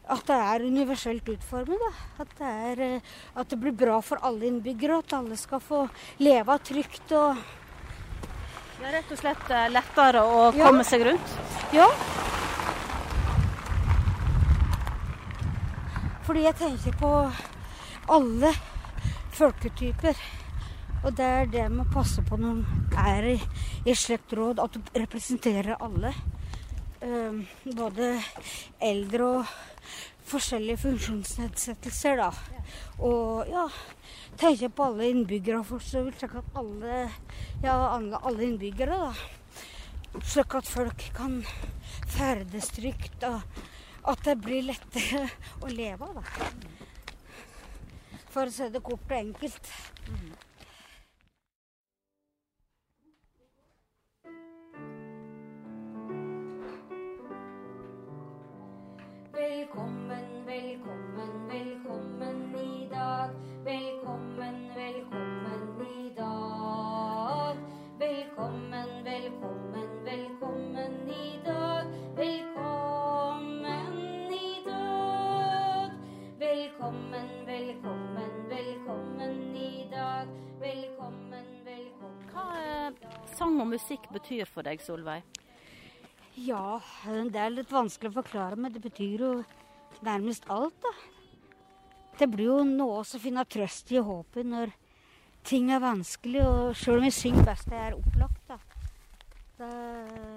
at 0.09 0.25
det 0.25 0.39
er 0.55 0.65
universelt 0.65 1.29
utformet. 1.29 1.85
Da. 1.85 1.93
At, 2.25 2.33
det 2.39 2.55
er, 2.71 2.83
eh, 2.87 3.13
at 3.37 3.53
det 3.53 3.61
blir 3.61 3.77
bra 3.77 4.01
for 4.01 4.25
alle 4.25 4.49
innbyggere, 4.49 5.03
at 5.05 5.19
alle 5.21 5.37
skal 5.37 5.61
få 5.61 5.85
leve 6.25 6.57
trygt 6.65 7.13
og 7.21 7.45
Det 8.77 8.85
er 8.85 8.93
rett 8.99 9.13
og 9.15 9.19
slett 9.21 9.51
eh, 9.51 9.69
lettere 9.73 10.23
å 10.23 10.41
Ja. 10.57 10.67
komme 10.69 10.85
seg 10.85 11.05
rundt? 11.09 11.37
Ja. 11.73 11.87
Fordi 16.27 16.43
jeg 16.43 16.59
tenker 16.59 16.97
på 17.01 17.13
alle 18.13 18.53
folketyper. 19.37 20.17
Og 21.05 21.15
det 21.15 21.27
er 21.27 21.47
det 21.47 21.67
med 21.71 21.87
å 21.87 21.93
passe 21.95 22.23
på 22.27 22.37
når 22.41 22.57
man 22.59 22.97
er 23.07 23.29
i, 23.35 23.37
i 23.87 23.93
et 23.95 24.33
råd, 24.35 24.59
at 24.59 24.73
du 24.75 24.81
representerer 24.99 25.77
alle. 25.81 26.13
Um, 27.01 27.45
både 27.77 28.17
eldre 28.83 29.27
og 29.39 29.53
forskjellige 30.27 30.81
funksjonsnedsettelser, 30.83 32.19
da. 32.19 32.31
Og 32.99 33.47
ja, 33.53 33.69
tenker 34.41 34.73
på 34.75 34.89
alle 34.89 35.13
innbyggere, 35.13 35.63
for 35.69 35.79
så 35.85 36.03
vil 36.09 36.17
Slik 36.19 36.35
at 36.41 36.59
alle, 36.59 37.05
ja, 37.63 38.01
alle, 38.23 38.45
innbyggere, 38.45 38.97
da. 38.97 39.15
Slik 40.25 40.55
at 40.57 40.69
folk 40.69 41.03
kan 41.17 41.41
ferdes 42.09 42.71
trygt, 42.77 43.25
og 43.25 43.41
at 44.13 44.25
det 44.25 44.37
blir 44.45 44.69
lettere 44.71 45.27
å 45.65 45.71
leve 45.73 46.09
av. 46.09 46.25
For 48.33 48.49
å 48.49 48.53
si 48.53 48.69
det 48.73 48.83
kort 48.85 49.11
og 49.11 49.19
enkelt. 49.19 49.73
Velkommen, 59.37 60.29
velkommen, 60.47 61.37
velkommen 61.51 62.43
i 62.61 62.89
dag. 62.93 63.37
Velkommen, 63.65 63.96
sang 83.37 83.59
og 83.61 83.69
musikk 83.69 84.09
betyr 84.15 84.49
for 84.49 84.67
deg, 84.67 84.81
Solveig? 84.81 85.23
Ja, 86.37 86.79
det 87.05 87.41
er 87.41 87.53
litt 87.53 87.73
vanskelig 87.73 88.13
å 88.13 88.19
forklare, 88.19 88.59
men 88.61 88.73
det 88.75 88.83
betyr 88.85 89.23
jo 89.25 89.31
nærmest 90.05 90.49
alt, 90.53 90.77
da. 90.85 90.93
Det 92.17 92.29
blir 92.33 92.49
jo 92.49 92.61
noe 92.65 93.03
å 93.03 93.21
finne 93.21 93.45
trøst 93.49 93.93
i 93.93 94.01
og 94.01 94.09
håp 94.11 94.41
i 94.41 94.45
når 94.49 94.73
ting 95.47 95.71
er 95.73 95.83
vanskelig, 95.85 96.43
og 96.45 96.77
sjøl 96.77 97.01
om 97.01 97.07
vi 97.07 97.13
synger 97.15 97.47
best 97.47 97.69
det 97.73 97.81
er 97.81 97.97
opplagt, 97.97 98.43
da. 98.49 98.59
Da, 99.57 99.69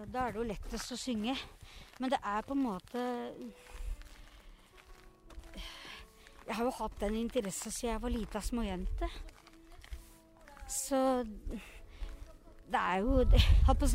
da 0.08 0.26
er 0.26 0.36
det 0.36 0.40
jo 0.40 0.48
lettest 0.48 0.94
å 0.96 1.00
synge. 1.00 1.36
Men 2.00 2.14
det 2.14 2.20
er 2.24 2.46
på 2.48 2.56
en 2.56 2.64
måte 2.64 3.02
Jeg 6.48 6.56
har 6.56 6.64
jo 6.64 6.78
hatt 6.78 6.96
den 7.02 7.18
interessen 7.20 7.74
siden 7.76 7.92
jeg 7.92 8.02
var 8.02 8.14
lita 8.14 8.40
småjente. 8.42 9.10
Så 10.70 11.02
det 12.72 12.80
er 12.80 12.98
jo 13.02 13.24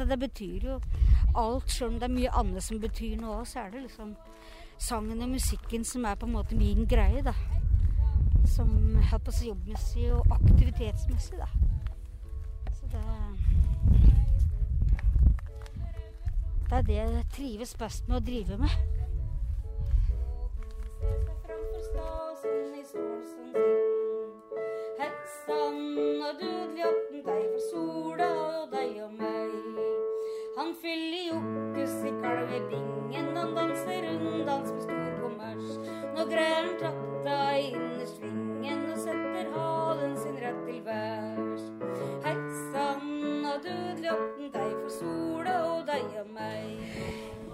det, 0.08 0.18
betyr 0.18 0.66
jo 0.68 0.80
alt, 1.36 1.70
selv 1.70 1.92
om 1.92 1.94
det 1.94 2.02
er 2.02 2.14
mye 2.14 2.32
annet 2.40 2.62
som 2.62 2.80
betyr 2.80 3.16
noe 3.20 3.40
òg, 3.40 3.46
så 3.46 3.64
er 3.64 3.70
det 3.70 3.82
liksom 3.82 4.14
sangen 4.78 5.22
og 5.22 5.28
musikken 5.28 5.84
som 5.84 6.04
er 6.04 6.14
på 6.18 6.26
en 6.26 6.34
måte 6.34 6.58
min 6.58 6.86
greie, 6.90 7.22
da. 7.22 7.34
Som 8.56 8.96
holdt 9.10 9.24
på 9.24 9.36
jobbmessig 9.46 10.10
og 10.14 10.34
aktivitetsmessig, 10.38 11.38
da. 11.38 11.48
Så 12.72 12.90
det 12.92 13.04
Det 16.64 16.78
er 16.78 16.82
det 16.82 16.94
jeg 16.94 17.24
trives 17.36 17.74
best 17.78 18.08
med 18.08 18.16
å 18.16 18.24
drive 18.24 18.56
med. 18.58 18.70
framfor 21.46 21.80
stasen 21.90 22.74
i 22.80 22.84
stålsen. 22.90 23.43
Sann 25.44 26.22
og 26.24 26.38
dødelig 26.40 26.84
åtten 26.88 27.20
deg 27.26 27.40
for 27.52 27.64
sola 27.68 28.28
og 28.42 28.70
deg 28.72 28.94
og 29.04 29.10
meg. 29.18 29.50
Han 30.54 30.70
fyller 30.80 31.26
jokkes 31.26 31.96
i 32.08 32.12
kalvebingen, 32.22 33.28
han 33.36 33.52
danser 33.58 34.06
runddans 34.06 34.70
med 34.72 34.86
stor 34.86 35.10
kommers. 35.18 35.76
Nå 36.14 36.24
greier 36.30 36.62
han 36.62 36.72
trakta 36.80 37.36
innerst 37.60 38.22
svingen 38.22 38.86
og 38.94 39.02
setter 39.04 39.52
halen 39.58 40.16
sin 40.22 40.40
rett 40.46 40.64
til 40.64 40.80
værs. 40.88 41.68
Hei 42.24 42.34
sann 42.72 43.44
og 43.52 43.68
dødelig 43.68 44.16
åtten 44.16 44.50
deg 44.56 44.74
for 44.80 44.96
sola 44.96 45.60
og 45.74 45.86
deg 45.92 46.20
og 46.24 46.34
meg. 46.40 46.74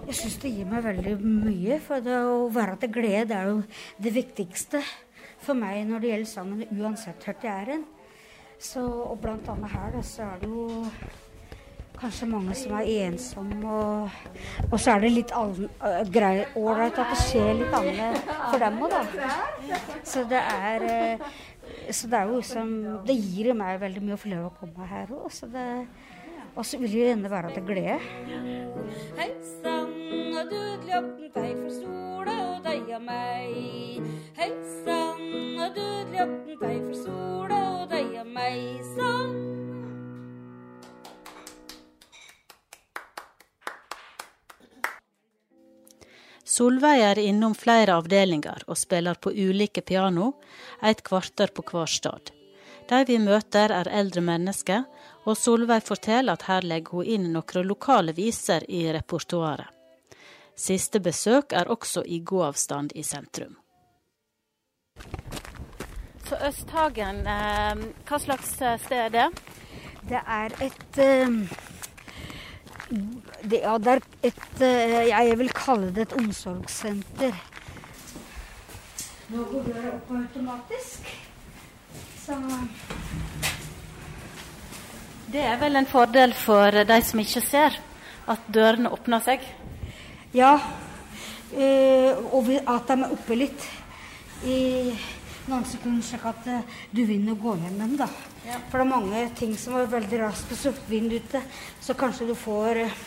Jeg 0.07 0.19
syns 0.23 0.41
det 0.45 0.55
gir 0.55 0.71
meg 0.71 0.87
veldig 0.87 1.19
mye, 1.27 1.83
for 1.83 2.11
å 2.15 2.49
være 2.55 2.79
til 2.85 2.99
glede 3.01 3.35
er 3.35 3.51
jo 3.51 3.63
det 3.99 4.15
viktigste 4.15 4.79
for 5.41 5.57
meg 5.57 5.83
når 5.89 6.03
det 6.03 6.11
gjelder 6.13 6.31
sangen, 6.31 6.63
uansett 6.77 7.25
hvor 7.25 7.35
jeg 7.43 7.51
er 7.65 7.73
hen. 7.75 7.83
Så, 8.61 8.81
og 8.85 9.17
blant 9.23 9.47
annet 9.49 9.71
her, 9.73 9.89
da, 9.95 10.01
så 10.05 10.21
er 10.27 10.41
det 10.43 10.49
jo 10.51 10.85
kanskje 12.01 12.27
mange 12.29 12.53
som 12.57 12.73
er 12.77 12.87
ensomme, 13.07 13.57
og, 13.69 14.09
og 14.71 14.77
så 14.81 14.95
er 14.95 15.03
det 15.03 15.11
litt 15.13 15.33
grei- 16.13 16.47
ålreit 16.57 16.97
at 17.01 17.11
det 17.13 17.17
skjer 17.25 17.51
litt 17.59 17.73
annet 17.77 18.29
for 18.51 18.61
dem 18.61 18.79
òg, 18.85 18.95
da. 18.95 19.81
Så 20.05 20.23
det 20.29 20.41
er 20.41 20.85
øh, 20.91 21.25
så 21.93 22.07
det 22.09 22.17
er 22.19 22.25
jo 22.29 22.37
liksom 22.39 22.71
Det 23.07 23.15
gir 23.15 23.53
meg 23.57 23.77
veldig 23.81 24.01
mye 24.03 24.15
å 24.17 24.21
få 24.21 24.29
lov 24.31 24.47
å 24.49 24.55
komme 24.59 24.87
her 24.89 25.11
òg. 25.13 25.29
Og 26.55 26.65
så 26.65 26.77
vil 26.77 26.91
jo 26.91 27.05
gjerne 27.05 27.29
være 27.31 27.53
til 27.55 27.63
glede. 27.63 27.99
Hei 29.15 29.29
sann 29.61 30.35
og 30.35 30.49
dødelig 30.51 31.29
deg 31.35 31.53
for 31.55 31.71
sola 31.77 32.35
og 32.49 32.65
deg 32.65 32.91
og 32.97 33.05
meg. 33.07 34.09
Hei 34.35 34.49
sann 34.83 35.61
og 35.63 35.77
dødelig 35.77 36.57
deg 36.59 36.81
for 36.89 36.97
sola 37.05 37.61
og 37.77 37.85
deg 37.93 38.19
og 38.19 38.27
meg. 38.35 38.83
Sann. 38.91 39.37
Solveig 46.51 46.99
er 46.99 47.19
innom 47.21 47.55
flere 47.55 47.95
avdelinger 47.95 48.65
og 48.67 48.75
spiller 48.75 49.15
på 49.15 49.31
ulike 49.31 49.81
piano, 49.87 50.33
et 50.83 50.99
kvarter 51.07 51.53
på 51.55 51.63
hver 51.63 51.87
stad. 51.87 52.33
De 52.91 52.97
vi 53.07 53.15
møter 53.23 53.71
er 53.71 53.87
eldre 53.87 54.19
mennesker, 54.25 54.83
og 55.25 55.37
Solveig 55.37 55.83
forteller 55.85 56.33
at 56.33 56.47
her 56.49 56.65
legger 56.65 56.97
hun 56.97 57.05
inn 57.15 57.29
noen 57.33 57.67
lokale 57.67 58.13
viser 58.17 58.65
i 58.69 58.87
repertoaret. 58.93 59.69
Siste 60.57 60.99
besøk 60.99 61.53
er 61.57 61.71
også 61.71 62.03
i 62.05 62.19
gåavstand 62.19 62.91
i 62.95 63.03
sentrum. 63.03 63.55
Så 66.27 66.37
Østhagen, 66.47 67.25
eh, 67.27 67.81
hva 68.07 68.19
slags 68.19 68.53
eh, 68.61 68.77
sted 68.79 69.05
er 69.05 69.09
det? 69.15 69.29
Det 70.09 70.21
er 70.21 70.53
et 70.63 70.97
eh, 70.97 71.33
det, 73.43 73.59
Ja, 73.61 73.77
det 73.77 73.95
er 73.97 74.01
et 74.23 74.61
eh, 74.61 75.07
Jeg 75.09 75.37
vil 75.39 75.51
kalle 75.55 75.91
det 75.95 76.07
et 76.07 76.13
omsorgssenter. 76.17 77.35
Nå 79.31 79.43
går 79.51 79.67
døra 79.69 79.95
opp 79.95 80.11
automatisk. 80.11 81.11
Så 82.21 82.37
Det 85.31 85.39
er 85.47 85.55
vel 85.61 85.79
en 85.79 85.85
fordel 85.87 86.33
for 86.35 86.75
de 86.83 86.95
som 87.07 87.19
ikke 87.21 87.41
ser, 87.45 87.75
at 88.27 88.47
dørene 88.51 88.89
åpner 88.91 89.21
seg? 89.23 89.45
Ja. 90.35 90.57
eh, 91.55 92.19
og 92.35 92.49
at 92.59 92.89
de 92.89 92.97
er 92.97 93.13
oppe 93.15 93.37
litt. 93.39 93.67
i 94.43 94.91
noen 95.47 95.63
sekunder, 95.69 96.03
slik 96.03 96.25
at 96.25 96.49
eh, 96.49 96.75
du 96.91 97.03
vinner 97.05 97.37
å 97.37 97.39
gå 97.39 97.55
gjennom, 97.61 97.95
da. 98.01 98.09
For 98.67 98.81
det 98.81 98.83
er 98.83 98.89
mange 98.91 99.23
ting 99.37 99.55
som 99.55 99.77
er 99.79 99.87
veldig 99.93 100.19
raske, 100.25 100.57
så 100.57 100.73
vind 100.89 101.13
ute, 101.13 101.43
så 101.79 101.95
kanskje 101.95 102.27
du 102.33 102.35
får 102.35 102.83
eh, 102.83 102.99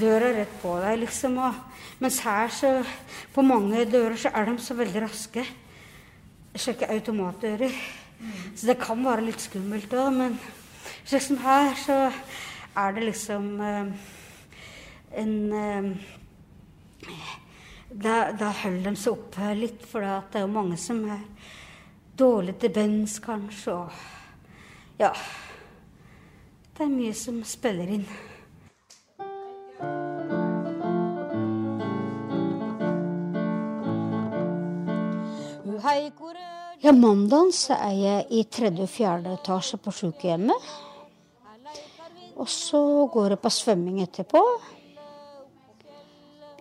døra 0.00 0.34
rett 0.34 0.58
på 0.62 0.74
deg, 0.82 0.98
liksom. 1.04 1.38
Og, 1.46 1.64
mens 2.02 2.18
her, 2.26 2.48
så 2.48 2.74
På 3.34 3.46
mange 3.46 3.86
dører 3.86 4.16
så 4.18 4.34
er 4.34 4.50
de 4.50 4.58
så 4.58 4.74
veldig 4.74 5.06
raske. 5.06 5.46
Sjekke 6.58 6.90
automatdører. 6.90 7.82
Så 8.56 8.66
det 8.66 8.80
kan 8.80 9.04
være 9.04 9.28
litt 9.28 9.44
skummelt 9.44 9.92
òg, 9.94 10.08
men 10.16 10.40
slik 11.04 11.22
som 11.22 11.38
her, 11.42 11.74
så 11.78 11.98
er 12.78 12.92
det 12.96 13.04
liksom 13.08 13.60
eh, 13.60 13.92
en 15.22 15.52
eh, 15.52 15.92
da, 17.90 18.32
da 18.38 18.52
holder 18.62 18.90
de 18.90 19.00
seg 19.00 19.14
oppe 19.14 19.52
litt, 19.56 19.84
for 19.88 20.04
det 20.04 20.40
er 20.40 20.44
jo 20.44 20.52
mange 20.52 20.76
som 20.80 21.00
er 21.08 21.22
dårlig 22.18 22.58
til 22.60 22.72
bens, 22.74 23.18
kanskje. 23.24 23.74
Og 23.74 24.98
ja 24.98 25.12
Det 26.76 26.84
er 26.84 26.90
mye 26.94 27.14
som 27.14 27.40
spiller 27.46 27.94
inn. 27.98 28.08
Ja, 36.78 36.92
mandagen 36.92 37.50
så 37.54 37.74
er 37.74 37.94
jeg 37.98 38.26
i 38.30 38.42
tredje 38.46 38.84
og 38.84 38.90
fjerde 38.92 39.32
etasje 39.34 39.80
på 39.82 39.90
sykehjemmet. 39.94 40.68
Og 42.38 42.48
så 42.50 42.80
går 43.12 43.34
det 43.34 43.40
på 43.42 43.50
svømming 43.50 43.98
etterpå. 44.04 44.42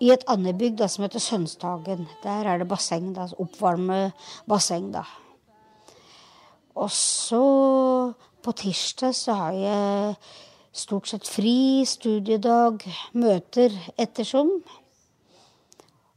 I 0.01 0.11
et 0.13 0.25
annet 0.29 0.57
bygg 0.57 0.77
da, 0.77 0.87
som 0.89 1.05
heter 1.05 1.21
Sønstagen. 1.21 2.05
Der 2.23 2.49
er 2.49 2.61
det 2.61 2.69
basseng. 2.69 3.13
da, 3.15 3.27
Oppvarme 3.37 4.11
basseng, 4.49 4.91
da. 4.93 5.03
Og 6.77 6.91
så 6.93 7.43
på 8.45 8.53
tirsdag 8.53 9.15
så 9.17 9.33
har 9.33 9.55
jeg 9.57 10.17
stort 10.77 11.09
sett 11.09 11.29
fri 11.29 11.85
studiedag, 11.89 12.85
møter 13.17 13.73
ettersom. 13.97 14.51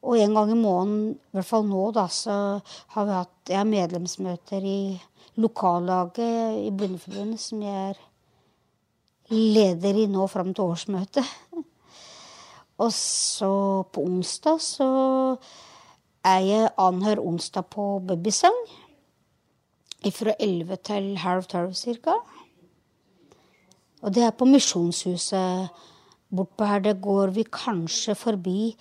Og 0.00 0.16
en 0.20 0.36
gang 0.36 0.52
i 0.52 0.58
måneden, 0.61 1.16
i 1.16 1.36
hvert 1.36 1.48
fall 1.48 1.64
nå, 1.68 1.86
da, 1.96 2.06
så 2.08 2.61
har 2.94 3.08
vi 3.08 3.16
hatt 3.16 3.52
ja, 3.52 3.64
medlemsmøter 3.68 4.64
i 4.64 4.80
lokallaget 5.40 6.61
i 6.61 6.70
Blindeforbundet, 6.72 7.40
som 7.40 7.64
jeg 7.64 7.90
er 7.92 8.00
leder 9.31 9.99
i 10.03 10.07
nå 10.11 10.26
fram 10.31 10.53
til 10.55 10.72
årsmøtet. 10.72 11.26
Og 12.81 12.93
så 12.97 13.53
på 13.93 14.05
onsdag 14.09 14.61
så 14.64 14.89
er 16.24 16.41
jeg 16.47 16.70
annenhver 16.81 17.22
onsdag 17.22 17.68
på 17.72 17.93
babysang. 18.07 18.57
Fra 20.01 20.33
11 20.41 20.81
til 20.89 21.11
halv 21.20 21.45
tolv 21.45 21.74
cirka. 21.76 22.14
Og 24.01 24.14
det 24.16 24.24
er 24.24 24.33
på 24.33 24.49
Misjonshuset 24.49 25.68
bortpå 26.33 26.64
her. 26.64 26.81
Det 26.81 26.97
går 27.05 27.35
vi 27.37 27.45
kanskje 27.45 28.16
forbi 28.16 28.72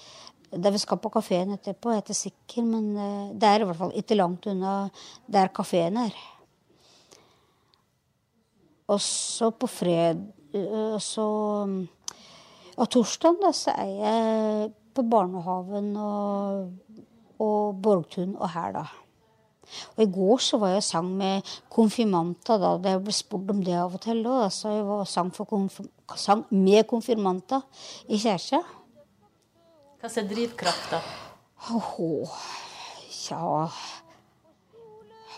der 0.49 0.73
vi 0.73 0.81
skal 0.81 0.97
på 0.97 1.11
kafeen 1.13 1.53
etterpå, 1.53 1.91
jeg 1.91 1.99
er 1.99 2.05
ikke 2.07 2.17
sikker, 2.17 2.65
men 2.65 2.85
eh, 2.97 3.33
det 3.37 3.49
er 3.49 3.61
i 3.61 3.67
hvert 3.69 3.77
fall 3.77 3.91
ikke 3.97 4.17
langt 4.17 4.47
unna 4.49 4.89
der 5.29 5.51
kafeen 5.53 5.99
er. 6.01 6.15
Og 8.89 9.01
så 9.05 9.51
på 9.53 9.69
fred... 9.69 10.25
Og 10.53 11.01
så 11.03 11.25
ja, 12.77 12.85
torsdag 12.85 13.37
da, 13.43 13.51
så 13.53 13.75
er 13.77 13.91
jeg 13.99 14.71
på 14.95 15.03
barnehagen 15.05 15.91
og, 15.99 17.03
og 17.39 17.77
Borgtun 17.83 18.33
og 18.37 18.49
her, 18.55 18.73
da. 18.79 18.87
Og 19.95 20.01
i 20.01 20.09
går 20.09 20.41
så 20.41 20.57
var 20.57 20.73
jeg 20.73 20.81
og 20.81 20.87
sang 20.87 21.11
med 21.17 21.51
konfirmanta. 21.69 22.57
da. 22.57 22.71
Jeg 22.89 23.03
ble 23.05 23.13
spurt 23.13 23.51
om 23.53 23.61
det 23.63 23.75
av 23.77 23.93
og 23.93 24.01
til 24.01 24.23
Da, 24.25 24.49
Så 24.49 24.73
jeg 24.73 24.87
var 24.87 25.03
sang, 25.05 25.31
sang 26.15 26.45
med 26.49 26.87
konfirmanta 26.89 27.61
i 28.07 28.17
kjæreste 28.17 28.63
Hva 29.99 30.09
er 30.09 30.27
drivkrafta? 30.31 31.01
Åh, 31.69 32.33
ja 33.29 33.69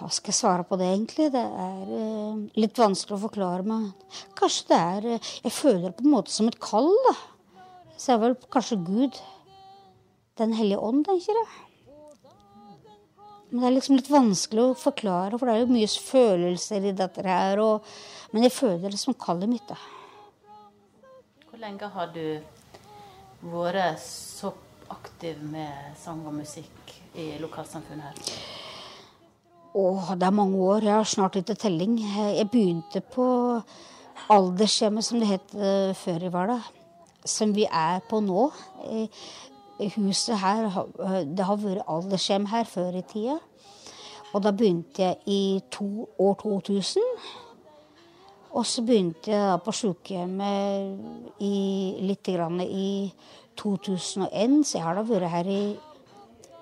Hva 0.02 0.10
skal 0.10 0.32
jeg 0.32 0.40
svare 0.40 0.64
på 0.66 0.78
det, 0.82 0.88
egentlig? 0.90 1.28
Det 1.30 1.42
er 1.46 1.90
uh, 1.94 2.40
litt 2.58 2.80
vanskelig 2.82 3.20
å 3.20 3.22
forklare 3.28 3.66
Men 3.68 3.92
Kanskje 4.40 4.72
det 4.72 4.80
er 4.80 5.10
uh, 5.12 5.34
Jeg 5.44 5.54
føler 5.54 5.84
det 5.84 5.98
på 6.00 6.08
en 6.08 6.16
måte 6.16 6.34
som 6.34 6.48
et 6.50 6.58
kall, 6.62 6.90
da. 7.06 7.14
Så 8.02 8.16
er 8.16 8.24
vel 8.24 8.34
kanskje 8.50 8.80
Gud. 8.82 9.20
Den 10.42 10.56
hellige 10.58 10.82
ånd, 10.82 11.04
tenker 11.06 11.38
jeg. 11.38 11.52
Men 13.52 13.62
det 13.62 13.68
er 13.68 13.76
liksom 13.76 13.98
litt 14.00 14.10
vanskelig 14.10 14.64
å 14.64 14.80
forklare, 14.80 15.38
for 15.38 15.46
det 15.46 15.54
er 15.54 15.66
jo 15.66 15.74
mye 15.76 15.90
følelser 15.92 16.88
i 16.88 16.94
dette 16.98 17.26
her. 17.28 17.62
Og, 17.62 17.92
men 18.32 18.48
jeg 18.48 18.56
føler 18.56 18.88
det 18.90 19.02
som 19.02 19.18
kallet 19.22 19.52
mitt, 19.52 19.68
da. 19.70 19.78
Hvor 21.52 21.62
lenge 21.62 21.92
har 21.94 22.10
du 22.16 22.26
vært 23.52 24.02
så 24.02 24.54
aktiv 24.90 25.44
med 25.46 25.94
sang 26.00 26.26
og 26.26 26.40
musikk 26.40 26.96
i 27.20 27.36
lokalsamfunnet 27.44 28.08
her? 28.08 28.51
Åh, 29.74 30.16
det 30.20 30.24
er 30.28 30.36
mange 30.36 30.58
år. 30.58 30.84
Jeg 30.84 30.94
har 30.94 31.04
snart 31.04 31.36
ikke 31.36 31.54
telling. 31.56 32.00
Jeg 32.00 32.50
begynte 32.52 33.00
på 33.00 33.26
aldershjemmet, 34.30 35.06
som 35.06 35.20
det 35.20 35.30
het 35.30 35.54
uh, 35.56 35.96
før 35.96 36.26
i 36.28 36.32
hverdag. 36.34 36.66
Som 37.26 37.56
vi 37.56 37.64
er 37.64 38.02
på 38.10 38.20
nå. 38.20 38.50
Huset 39.96 40.40
her, 40.40 40.68
Det 41.38 41.46
har 41.46 41.56
vært 41.56 41.88
aldershjem 41.88 42.46
her 42.52 42.64
før 42.64 42.98
i 43.00 43.02
tida. 43.02 43.38
Og 44.34 44.44
da 44.44 44.52
begynte 44.52 45.02
jeg 45.04 45.18
i 45.26 45.62
to, 45.72 46.10
år 46.20 46.34
2000. 46.44 47.02
Og 48.52 48.66
så 48.66 48.82
begynte 48.84 49.32
jeg 49.32 49.62
på 49.64 49.72
sykehjemmet 49.72 51.40
i, 51.40 51.96
litt 52.02 52.28
i 52.28 53.14
2001, 53.56 54.66
så 54.68 54.78
jeg 54.78 54.84
har 54.84 54.96
da 54.96 55.02
vært 55.08 55.32
her 55.32 55.48
i 55.48 55.78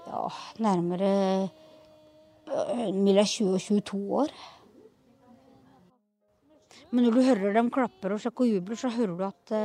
ja, 0.05 0.27
nærmere 0.59 1.49
mellom 2.49 3.29
20 3.29 3.53
og 3.53 3.61
22 3.61 4.01
år. 4.23 4.33
Men 6.89 7.05
når 7.05 7.15
du 7.15 7.21
hører 7.27 7.55
dem 7.59 7.69
klapper 7.73 8.15
og 8.15 8.21
sjekker 8.23 8.49
jubler, 8.49 8.79
så 8.79 8.89
hører 8.93 9.15
du 9.17 9.23
at, 9.27 9.55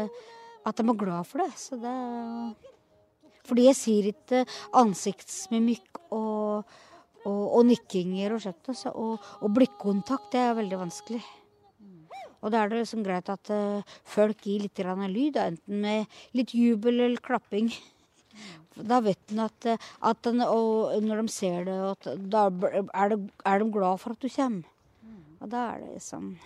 at 0.68 0.80
de 0.80 0.85
er 0.85 0.99
glad 1.01 1.28
for 1.28 1.41
det. 1.41 1.53
Så 1.57 1.78
det 1.80 1.95
fordi 3.45 3.66
jeg 3.68 3.76
sier 3.76 4.09
ikke 4.09 4.43
ansiktsmimikk 4.80 6.01
og, 6.16 6.64
og, 7.28 7.43
og 7.45 7.64
nikkinger 7.68 8.37
og 8.37 8.45
slikt. 8.45 8.70
Og, 8.93 9.18
og 9.45 9.57
blikkontakt, 9.57 10.30
det 10.32 10.41
er 10.41 10.61
veldig 10.61 10.80
vanskelig. 10.87 11.20
Og 12.45 12.53
da 12.53 12.61
er 12.61 12.72
det 12.72 12.82
liksom 12.82 13.05
greit 13.05 13.28
at 13.32 13.51
uh, 13.53 13.95
folk 14.05 14.43
gir 14.45 14.64
litt 14.66 14.80
lyd, 14.85 15.37
enten 15.41 15.80
med 15.80 16.16
litt 16.37 16.53
jubel 16.53 17.01
eller 17.01 17.20
klapping. 17.24 17.70
Da 18.74 18.98
vet 19.04 19.30
en 19.30 19.44
at, 19.44 19.66
at 20.02 20.22
den, 20.26 20.42
når 20.42 21.22
de 21.22 21.28
ser 21.30 21.64
det, 21.68 21.76
at 21.92 22.08
da 22.32 22.46
er, 22.48 23.14
det, 23.14 23.20
er, 23.46 23.58
de 23.62 23.70
glad 23.72 24.00
for 24.02 24.16
at 24.16 24.22
du 24.22 24.28
kommer. 24.28 24.70
Og 25.40 25.50
da 25.52 25.64
er 25.74 25.82
det 25.84 25.94
liksom 25.98 26.36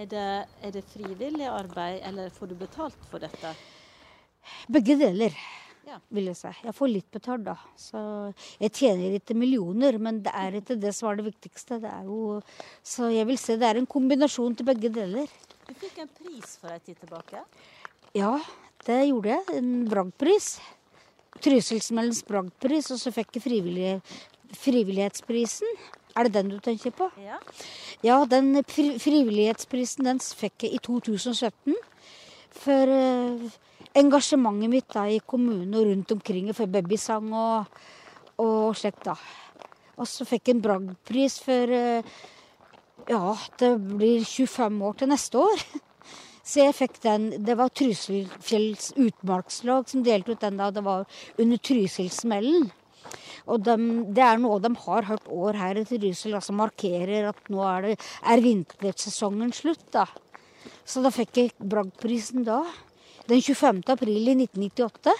er 0.00 0.06
det, 0.08 0.28
er 0.64 0.70
det 0.72 0.84
frivillig 0.88 1.48
arbeid, 1.50 1.98
eller 2.08 2.30
får 2.32 2.52
du 2.52 2.54
betalt 2.56 3.08
for 3.10 3.20
dette? 3.20 3.50
Begge 4.70 4.96
deler 4.96 5.34
vil 6.14 6.30
jeg 6.30 6.38
si. 6.38 6.50
Jeg 6.64 6.76
får 6.76 6.90
litt 6.90 7.08
betalt, 7.12 7.44
da. 7.48 7.56
Så 7.78 8.00
jeg 8.60 8.72
tjener 8.76 9.16
ikke 9.18 9.36
millioner, 9.38 9.98
men 10.02 10.20
det 10.24 10.32
er 10.36 10.58
ikke 10.60 10.78
det 10.80 10.92
som 10.96 11.10
er 11.10 11.20
det 11.20 11.26
viktigste. 11.30 11.80
Det 11.82 11.90
er 11.90 12.08
jo, 12.08 12.38
så 12.86 13.10
jeg 13.12 13.26
vil 13.28 13.40
si 13.40 13.56
det 13.60 13.68
er 13.68 13.80
en 13.80 13.88
kombinasjon 13.90 14.56
til 14.58 14.68
begge 14.70 14.92
deler. 14.94 15.30
Du 15.66 15.72
fikk 15.78 16.02
en 16.02 16.12
pris 16.20 16.56
for 16.60 16.72
ei 16.74 16.80
tid 16.84 16.98
tilbake? 17.02 17.42
Ja, 18.16 18.36
det 18.86 19.00
gjorde 19.08 19.34
jeg. 19.34 19.58
En 19.60 19.72
bragdpris. 19.90 20.54
Trysilsmellens 21.38 22.24
bragdpris, 22.26 22.90
og 22.90 22.98
så 23.00 23.12
fikk 23.14 23.38
jeg 23.38 23.44
frivillig, 23.46 23.92
frivillighetsprisen. 24.60 25.78
Er 26.18 26.26
det 26.26 26.34
den 26.34 26.50
du 26.50 26.58
tenker 26.58 26.90
på? 26.90 27.06
Ja. 27.22 27.38
Ja, 28.02 28.16
den 28.26 28.64
frivillighetsprisen 28.66 30.08
den 30.08 30.18
fikk 30.18 30.66
jeg 30.66 30.74
i 30.76 30.82
2017. 30.82 31.76
For 32.60 32.92
eh, 32.92 33.46
engasjementet 33.96 34.72
mitt 34.72 34.88
da, 34.90 35.06
i 35.06 35.20
kommunen 35.22 35.76
og 35.78 35.86
rundt 35.86 36.16
omkring 36.16 36.50
for 36.56 36.70
babysang 36.70 37.30
og, 37.30 37.80
og 38.42 38.74
slikt, 38.76 39.06
da. 39.06 39.14
Og 40.00 40.08
så 40.08 40.26
fikk 40.26 40.48
jeg 40.48 40.58
en 40.58 40.64
bragdpris 40.64 41.38
for 41.44 41.76
eh, 41.76 42.18
Ja, 43.08 43.36
det 43.58 43.70
blir 43.80 44.26
25 44.26 44.82
år 44.86 44.98
til 44.98 45.08
neste 45.14 45.40
år. 45.40 45.64
Så 46.50 46.64
jeg 46.64 46.74
fikk 46.74 46.98
den 47.04 47.28
Det 47.46 47.54
var 47.58 47.70
Trysilfjells 47.70 48.92
utmarkslag 48.98 49.88
som 49.90 50.02
delte 50.06 50.34
ut 50.34 50.42
den 50.42 50.58
da 50.58 50.70
det 50.74 50.82
var 50.82 51.06
under 51.38 51.60
Trysilsmellen. 51.62 52.70
Og 53.50 53.62
de, 53.64 53.76
det 54.14 54.24
er 54.24 54.40
noe 54.42 54.60
de 54.62 54.70
har 54.84 55.06
hørt 55.08 55.30
år 55.30 55.58
her 55.58 55.78
i 55.80 55.86
Trysil, 55.86 56.34
altså 56.36 56.54
markerer 56.54 57.30
at 57.30 57.50
nå 57.50 57.62
er, 57.66 57.88
det, 57.88 57.94
er 58.22 58.44
vintersesongen 58.44 59.54
slutt. 59.56 59.86
da. 59.94 60.06
Så 60.84 61.02
da 61.04 61.12
fikk 61.14 61.38
jeg 61.38 61.54
bragdprisen 61.58 62.44
da 62.46 62.62
den 63.30 63.42
25. 63.42 63.82
april 63.94 64.32
i 64.32 64.36
1998. 64.36 65.14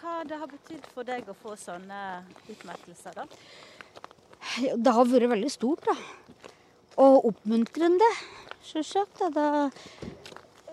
Hva 0.00 0.20
det 0.28 0.38
har 0.38 0.50
betydd 0.50 0.90
for 0.94 1.06
deg 1.06 1.26
å 1.28 1.36
få 1.36 1.56
sånne 1.58 2.02
utmerkelser, 2.46 3.18
da? 3.18 3.26
Det 4.78 4.92
har 4.94 5.08
vært 5.10 5.32
veldig 5.34 5.50
stort, 5.52 5.88
da. 5.90 5.96
Og 7.02 7.26
oppmuntrende, 7.32 8.08
selvsagt. 8.68 9.22
Da, 9.34 9.68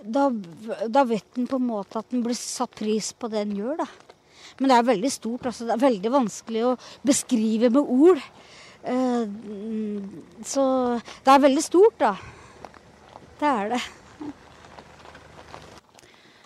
da, 0.04 0.26
da 0.88 1.06
vet 1.08 1.40
en 1.40 1.48
på 1.50 1.60
en 1.62 1.70
måte 1.70 2.02
at 2.02 2.14
en 2.14 2.24
blir 2.26 2.38
satt 2.38 2.76
pris 2.80 3.14
på 3.18 3.30
det 3.32 3.46
en 3.46 3.56
gjør, 3.58 3.84
da. 3.84 3.88
Men 4.60 4.70
det 4.70 4.78
er 4.78 4.90
veldig 4.92 5.12
stort. 5.12 5.48
altså 5.50 5.68
Det 5.68 5.76
er 5.76 5.86
veldig 5.88 6.14
vanskelig 6.14 6.66
å 6.68 6.76
beskrive 7.06 7.72
med 7.74 7.94
ord. 7.96 8.22
Eh, 8.84 9.26
så 10.46 10.66
det 11.00 11.34
er 11.34 11.46
veldig 11.48 11.66
stort, 11.66 12.00
da. 12.04 12.14
Det 13.40 13.50
er 13.50 13.76
det. 13.76 13.84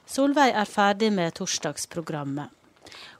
Solveig 0.08 0.54
er 0.56 0.70
ferdig 0.70 1.12
med 1.14 1.36
torsdagsprogrammet. 1.38 2.57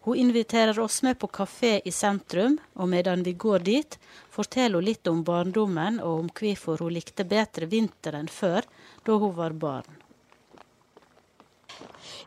Hun 0.08 0.16
inviterer 0.16 0.78
oss 0.80 1.02
med 1.04 1.18
på 1.20 1.28
kafé 1.28 1.82
i 1.84 1.92
sentrum, 1.92 2.54
og 2.80 2.88
medan 2.88 3.26
vi 3.28 3.34
går 3.36 3.66
dit, 3.68 3.98
forteller 4.32 4.80
hun 4.80 4.88
litt 4.88 5.10
om 5.12 5.20
barndommen 5.28 5.98
og 6.00 6.22
om 6.22 6.30
hvorfor 6.32 6.80
hun 6.80 6.94
likte 6.96 7.26
bedre 7.28 7.68
vinteren 7.68 8.30
før, 8.32 8.64
da 9.04 9.18
hun 9.20 9.34
var 9.36 9.58
barn. 9.60 9.98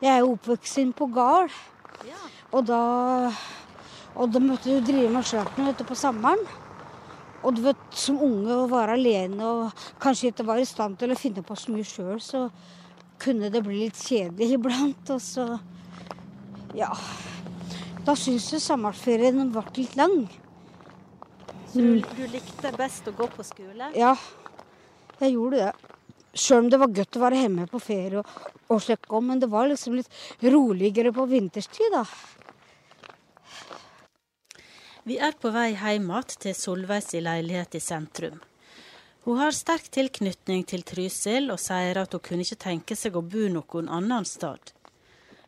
Jeg 0.04 0.12
er 0.12 0.28
oppvokst 0.28 0.92
på 0.98 1.08
gard, 1.16 1.56
og 2.52 2.68
da 2.68 2.82
og 4.20 4.28
da 4.34 4.44
måtte 4.44 4.76
du 4.76 4.84
drive 4.84 5.08
med 5.16 5.24
skjørtene 5.24 5.72
på 5.86 5.96
sommeren. 5.96 6.44
Og 7.40 7.56
du 7.56 7.62
vet, 7.64 7.80
som 7.96 8.20
unge 8.20 8.52
å 8.52 8.68
være 8.68 8.98
alene 8.98 9.40
og 9.48 9.84
kanskje 10.04 10.34
ikke 10.34 10.48
være 10.52 10.66
i 10.66 10.68
stand 10.68 11.00
til 11.00 11.14
å 11.14 11.16
finne 11.16 11.46
på 11.46 11.56
så 11.56 11.72
mye 11.72 11.88
sjøl, 11.88 12.20
så 12.20 12.44
kunne 13.24 13.48
det 13.48 13.64
bli 13.64 13.86
litt 13.86 14.04
kjedelig 14.04 14.52
iblant. 14.58 15.16
Og 15.16 15.24
så 15.24 15.46
ja. 16.76 16.92
Da 18.06 18.14
syns 18.16 18.48
jeg 18.54 18.62
sommerferien 18.64 19.50
ble 19.52 19.62
litt 19.76 19.96
lang. 19.98 20.24
Så 21.70 21.78
du, 21.84 22.00
du 22.00 22.24
likte 22.32 22.72
best 22.74 23.06
å 23.06 23.14
gå 23.14 23.28
på 23.30 23.44
skole? 23.46 23.90
Ja, 23.94 24.14
jeg 25.20 25.36
gjorde 25.36 25.60
det. 25.60 25.94
Sjøl 26.30 26.64
om 26.64 26.68
det 26.70 26.78
var 26.80 26.92
godt 26.94 27.18
å 27.18 27.22
være 27.24 27.40
hjemme 27.42 27.66
på 27.70 27.80
ferie 27.82 28.22
og, 28.22 28.34
og 28.70 28.82
sjekke 28.82 29.16
om, 29.18 29.26
men 29.30 29.42
det 29.42 29.50
var 29.50 29.68
liksom 29.70 29.96
litt 29.98 30.10
roligere 30.42 31.12
på 31.14 31.26
vinterstid, 31.30 31.94
da. 31.94 32.04
Vi 35.08 35.16
er 35.18 35.34
på 35.40 35.50
vei 35.52 35.72
hjem 35.74 36.10
igjen 36.12 36.36
til 36.44 36.54
Solveigs 36.54 37.14
leilighet 37.18 37.76
i 37.76 37.82
sentrum. 37.82 38.38
Hun 39.26 39.40
har 39.40 39.52
sterk 39.52 39.90
tilknytning 39.92 40.62
til 40.68 40.84
Trysil, 40.86 41.50
og 41.52 41.60
sier 41.60 41.98
at 42.00 42.14
hun 42.16 42.22
kunne 42.24 42.46
ikke 42.46 42.62
tenke 42.64 42.96
seg 42.96 43.18
å 43.18 43.24
bo 43.26 43.48
noen 43.52 43.90
annen 43.92 44.28
sted. 44.28 44.72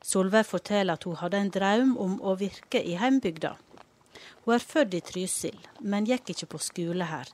Solveig 0.02 0.48
forteller 0.48 0.98
at 0.98 1.06
hun 1.06 1.18
hadde 1.20 1.38
en 1.38 1.52
drøm 1.54 1.92
om 2.00 2.16
å 2.20 2.34
virke 2.40 2.82
i 2.82 2.96
heimbygda. 2.98 3.54
Hun 4.44 4.56
er 4.56 4.64
født 4.64 4.96
i 4.98 5.00
Trysil, 5.06 5.58
men 5.80 6.08
gikk 6.08 6.34
ikke 6.34 6.50
på 6.54 6.62
skole 6.62 7.06
her. 7.06 7.30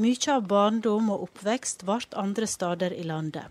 Mye 0.00 0.32
av 0.32 0.44
barndom 0.48 1.08
og 1.12 1.24
oppvekst 1.28 1.86
ble 1.88 2.02
andre 2.20 2.46
steder 2.48 2.92
i 2.96 3.06
landet. 3.08 3.48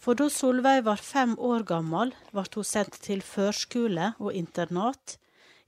For 0.00 0.16
da 0.16 0.30
Solveig 0.32 0.84
var 0.86 1.00
fem 1.04 1.36
år 1.36 1.64
gammel, 1.68 2.12
ble 2.32 2.44
hun 2.54 2.66
sendt 2.66 3.00
til 3.04 3.22
førskole 3.22 4.14
og 4.18 4.32
internat 4.34 5.18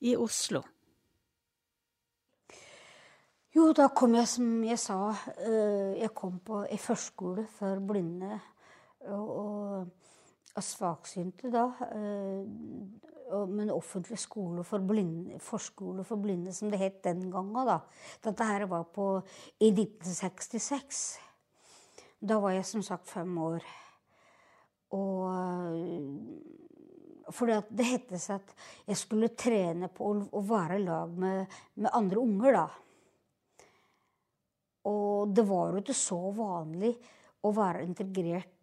i 0.01 0.17
Oslo. 0.17 0.63
Jo, 3.53 3.67
da 3.77 3.91
kom 3.93 4.15
jeg, 4.17 4.29
som 4.33 4.47
jeg 4.65 4.81
sa, 4.81 5.13
eh, 5.37 5.99
jeg 6.01 6.15
kom 6.17 6.39
på 6.41 6.63
en 6.65 6.81
førskole 6.81 7.45
for 7.59 7.83
blinde 7.85 8.39
og 9.13 9.91
svaksynte 10.61 11.51
da. 11.51 11.73
eh, 11.89 12.45
Men 13.49 13.71
offentlig 13.73 14.19
skole 14.19 14.61
for 14.63 14.79
blinde, 14.85 15.39
forskole 15.41 16.05
for 16.05 16.17
blinde, 16.21 16.53
som 16.53 16.69
det 16.71 16.79
het 16.79 17.03
den 17.03 17.31
gangen. 17.31 17.65
da. 17.65 17.81
Dette 18.21 18.45
her 18.45 18.67
var 18.67 18.85
på, 18.85 19.23
i 19.59 19.71
1966. 19.71 21.19
Da 22.21 22.39
var 22.39 22.53
jeg 22.53 22.67
som 22.67 22.83
sagt 22.83 23.09
fem 23.09 23.39
år. 23.39 23.65
Og 24.93 25.33
fordi 27.33 27.53
at 27.57 27.71
det 27.73 27.87
hette 27.89 28.19
seg 28.21 28.41
at 28.43 28.55
jeg 28.87 28.97
skulle 29.01 29.29
trene 29.39 29.89
på 29.89 30.13
å 30.29 30.41
være 30.45 30.77
i 30.77 30.85
lag 30.85 31.09
med, 31.17 31.47
med 31.81 31.91
andre 31.95 32.21
unger, 32.21 32.53
da. 32.53 32.69
Og 34.91 35.33
det 35.33 35.45
var 35.49 35.71
jo 35.73 35.81
ikke 35.81 35.97
så 35.97 36.19
vanlig 36.37 36.93
å 37.43 37.53
være 37.55 37.85
integrert 37.87 38.62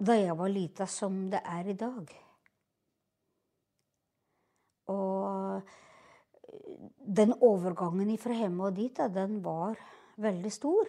da 0.00 0.16
jeg 0.16 0.36
var 0.36 0.48
lita, 0.48 0.86
som 0.88 1.26
det 1.32 1.42
er 1.44 1.68
i 1.68 1.76
dag. 1.76 2.12
Og 4.90 5.60
den 7.20 7.34
overgangen 7.44 8.14
fra 8.18 8.36
hjemme 8.36 8.70
og 8.70 8.78
dit, 8.78 8.94
da, 8.96 9.10
den 9.12 9.38
var 9.44 9.76
veldig 10.20 10.52
stor. 10.52 10.88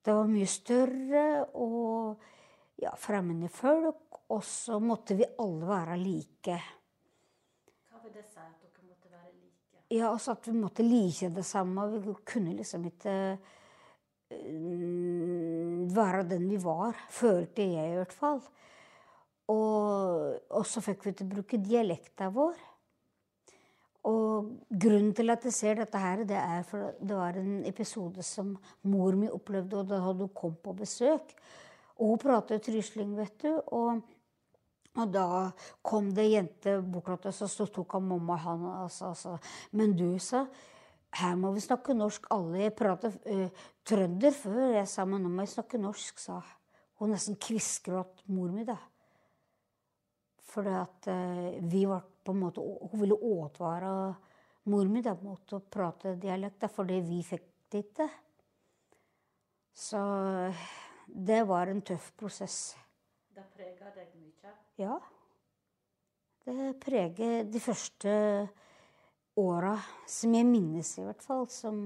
Det 0.00 0.14
var 0.16 0.30
mye 0.30 0.48
større 0.48 1.24
og 1.60 2.22
ja, 2.80 2.94
fremmede 2.96 3.50
folk, 3.52 4.22
og 4.32 4.44
så 4.46 4.78
måtte 4.80 5.18
vi 5.18 5.26
alle 5.42 5.68
være 5.68 5.98
like. 6.00 6.56
Hva 7.90 8.00
vil 8.04 8.14
det 8.14 8.24
si 8.30 8.38
at 8.40 8.62
dere 8.62 8.86
måtte 8.86 9.10
være 9.10 9.32
like? 9.34 9.82
Ja, 9.90 10.12
altså 10.12 10.36
at 10.38 10.48
vi 10.48 10.54
måtte 10.56 10.86
like 10.86 11.32
det 11.34 11.44
samme. 11.44 11.88
Vi 11.98 12.14
kunne 12.24 12.54
liksom 12.56 12.86
ikke 12.88 13.16
være 14.30 16.24
den 16.30 16.48
vi 16.50 16.58
var, 16.62 16.94
følte 17.10 17.66
jeg 17.66 17.92
i 17.92 17.96
hvert 17.98 18.14
fall. 18.14 18.42
Og, 19.50 20.36
og 20.54 20.66
så 20.68 20.82
fikk 20.84 21.08
vi 21.08 21.14
til 21.18 21.26
å 21.26 21.34
bruke 21.34 21.58
dialekta 21.58 22.30
vår. 22.34 22.58
Og 24.08 24.52
grunnen 24.70 25.10
til 25.16 25.32
at 25.32 25.44
jeg 25.44 25.52
ser 25.56 25.80
dette 25.82 26.00
her, 26.00 26.22
det 26.24 26.38
er 26.38 26.62
for 26.68 26.94
det 27.02 27.16
var 27.18 27.36
en 27.36 27.66
episode 27.68 28.22
som 28.24 28.54
mor 28.88 29.18
mi 29.18 29.28
opplevde, 29.28 29.82
og 29.82 29.90
da 29.90 29.98
hadde 30.00 30.24
hun 30.24 30.32
kommet 30.36 30.62
på 30.64 30.76
besøk. 30.78 31.34
Og 31.98 32.14
hun 32.14 32.22
pratet 32.22 32.64
trysling, 32.64 33.12
vet 33.18 33.36
du. 33.42 33.50
Og, 33.76 34.00
og 34.96 35.12
da 35.12 35.50
kom 35.84 36.14
det 36.16 36.28
ei 36.28 36.36
jente 36.38 36.78
bort 36.80 37.20
til 37.20 37.32
oss, 37.32 37.42
og 37.44 37.52
så 37.52 37.68
tok 37.74 37.98
han 37.98 38.08
mamma 38.08 38.38
i 38.38 38.44
hånda 38.46 38.76
og 38.86 39.16
sa 39.18 39.36
Men 39.76 39.92
du, 39.98 40.14
sa 40.22 40.46
her 41.18 41.36
må 41.38 41.50
vi 41.54 41.62
snakke 41.64 41.94
norsk 41.96 42.28
alle. 42.30 42.70
prater 42.70 43.14
uh, 43.26 43.66
trønder 43.86 44.34
før. 44.34 44.76
Jeg 44.78 44.88
sa 44.88 45.04
men 45.08 45.24
nå 45.24 45.32
må 45.32 45.46
jeg 45.46 45.54
snakke 45.56 45.80
norsk, 45.80 46.18
sa 46.22 46.40
hun. 47.00 47.10
nesten 47.10 47.38
kviskgråt 47.40 48.24
mor 48.30 48.52
mi, 48.54 48.64
da. 48.68 48.76
Fordi 50.50 50.74
at 50.78 51.10
uh, 51.10 51.58
vi 51.70 51.84
var 51.88 52.06
på 52.24 52.34
en 52.34 52.42
måte 52.42 52.60
Hun 52.60 53.00
ville 53.00 53.16
advare 53.16 53.92
mor 54.70 54.88
mi 54.88 55.02
da, 55.02 55.16
mot 55.22 55.56
å 55.56 55.62
prate 55.64 56.14
dialekt, 56.20 56.60
da, 56.62 56.68
fordi 56.68 57.00
vi 57.02 57.22
fikk 57.26 57.48
det 57.72 57.84
ikke. 57.86 58.08
Så 59.74 60.00
det 61.06 61.42
var 61.48 61.70
en 61.70 61.80
tøff 61.82 62.12
prosess. 62.18 62.76
Det 63.34 63.46
prega 63.56 63.90
deg 63.96 64.12
mye? 64.20 64.52
Ja. 64.78 64.98
Det 66.44 66.74
preger 66.82 67.44
de 67.48 67.60
første 67.62 68.12
åra, 69.36 69.76
som 70.06 70.34
jeg 70.34 70.46
minnes 70.48 70.90
i 70.98 71.04
hvert 71.04 71.22
fall, 71.22 71.46
som 71.52 71.78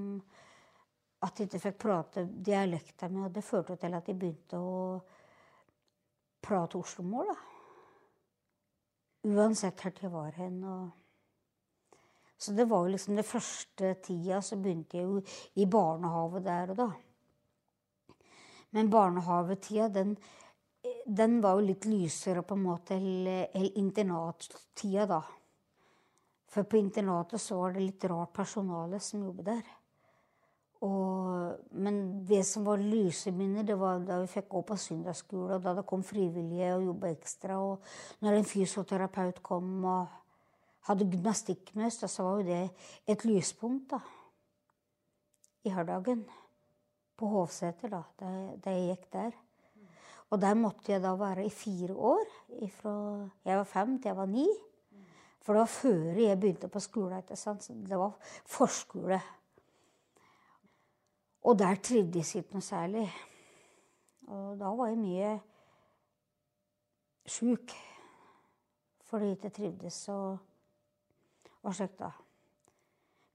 at 1.25 1.41
jeg 1.41 1.49
ikke 1.49 1.63
fikk 1.63 1.79
prate 1.85 2.25
dialekta 2.29 3.09
mi. 3.09 3.23
Og 3.25 3.33
det 3.33 3.45
førte 3.45 3.77
til 3.81 3.97
at 3.97 4.09
jeg 4.09 4.19
begynte 4.21 4.61
å 4.61 5.01
prate 6.45 6.81
oslomål, 6.81 7.33
da. 7.33 7.39
Uansett 9.25 9.81
hvor 9.81 10.03
jeg 10.03 10.13
var 10.13 10.37
hen. 10.37 10.61
Og... 10.69 10.85
Så 12.37 12.53
det 12.53 12.67
var 12.69 12.85
jo 12.85 12.93
liksom 12.93 13.17
det 13.17 13.25
første 13.25 13.95
tida, 14.05 14.43
så 14.45 14.59
begynte 14.61 14.99
jeg 15.01 15.09
jo 15.09 15.23
i 15.61 15.69
barnehage 15.71 16.45
der 16.45 16.75
og 16.75 16.81
da. 16.83 16.91
Men 18.75 18.91
barnehavetida, 18.91 19.89
den, 19.95 20.17
den 21.07 21.39
var 21.41 21.57
jo 21.57 21.69
litt 21.69 21.87
lysere 21.87 22.43
på 22.43 22.57
en 22.59 22.65
måte 22.67 22.99
enn 22.99 23.71
internattida, 23.79 25.07
da. 25.09 25.23
For 26.55 26.67
på 26.71 26.79
internatet 26.79 27.43
så 27.43 27.59
var 27.59 27.75
det 27.75 27.83
litt 27.83 28.05
rart 28.07 28.31
personale 28.37 29.01
som 29.03 29.25
jobbet 29.27 29.49
der. 29.49 29.65
Og, 30.85 31.55
men 31.81 32.01
det 32.29 32.43
som 32.47 32.67
var 32.67 32.83
lyse 32.83 33.33
minner, 33.35 33.65
det 33.67 33.75
var 33.81 34.03
da 34.05 34.21
vi 34.21 34.29
fikk 34.31 34.51
gå 34.53 34.61
på 34.69 34.77
søndagsskole, 34.79 35.57
og 35.57 35.65
da 35.65 35.73
det 35.79 35.87
kom 35.89 36.05
frivillige 36.07 36.75
og 36.77 36.85
jobba 36.91 37.11
ekstra. 37.15 37.57
Og 37.59 38.23
når 38.23 38.39
en 38.39 38.47
fysioterapeut 38.47 39.41
kom 39.43 39.73
og 39.89 40.21
hadde 40.87 41.09
gymnastikk 41.09 41.73
med 41.79 41.89
oss, 41.89 42.03
så 42.13 42.27
var 42.27 42.43
jo 42.43 42.47
det 42.51 42.61
et 43.11 43.25
lyspunkt 43.27 43.95
da, 43.95 44.03
i 45.65 45.73
hverdagen. 45.73 46.23
På 47.15 47.31
Hovseter, 47.31 47.91
da, 47.95 48.03
da, 48.21 48.31
da 48.61 48.75
jeg 48.75 48.93
gikk 48.93 49.11
der. 49.15 49.35
Og 50.35 50.41
der 50.43 50.57
måtte 50.59 50.91
jeg 50.91 51.03
da 51.03 51.13
være 51.17 51.45
i 51.47 51.53
fire 51.53 51.95
år. 51.95 52.25
Fra 52.75 52.95
jeg 53.47 53.59
var 53.61 53.69
fem 53.71 53.99
til 53.99 54.11
jeg 54.11 54.19
var 54.19 54.31
ni. 54.31 54.47
For 55.45 55.53
det 55.53 55.61
var 55.61 55.69
før 55.69 56.21
jeg 56.23 56.41
begynte 56.41 56.71
på 56.73 56.81
skolen. 56.81 57.19
ikke 57.21 57.37
sant? 57.37 57.69
Det 57.69 57.99
var 58.01 58.15
forskole. 58.49 59.21
Og 61.45 61.59
der 61.61 61.77
trivdes 61.85 62.35
jeg 62.35 62.45
ikke 62.45 62.57
noe 62.57 62.65
særlig. 62.65 63.05
Og 64.33 64.57
da 64.57 64.71
var 64.73 64.89
jeg 64.89 65.03
mye 65.03 65.35
sjuk. 67.29 67.75
fordi 69.05 69.27
jeg 69.27 69.37
ikke 69.37 69.51
trivdes 69.55 70.09
og, 70.09 70.39
var 71.63 71.77
da. 71.99 72.11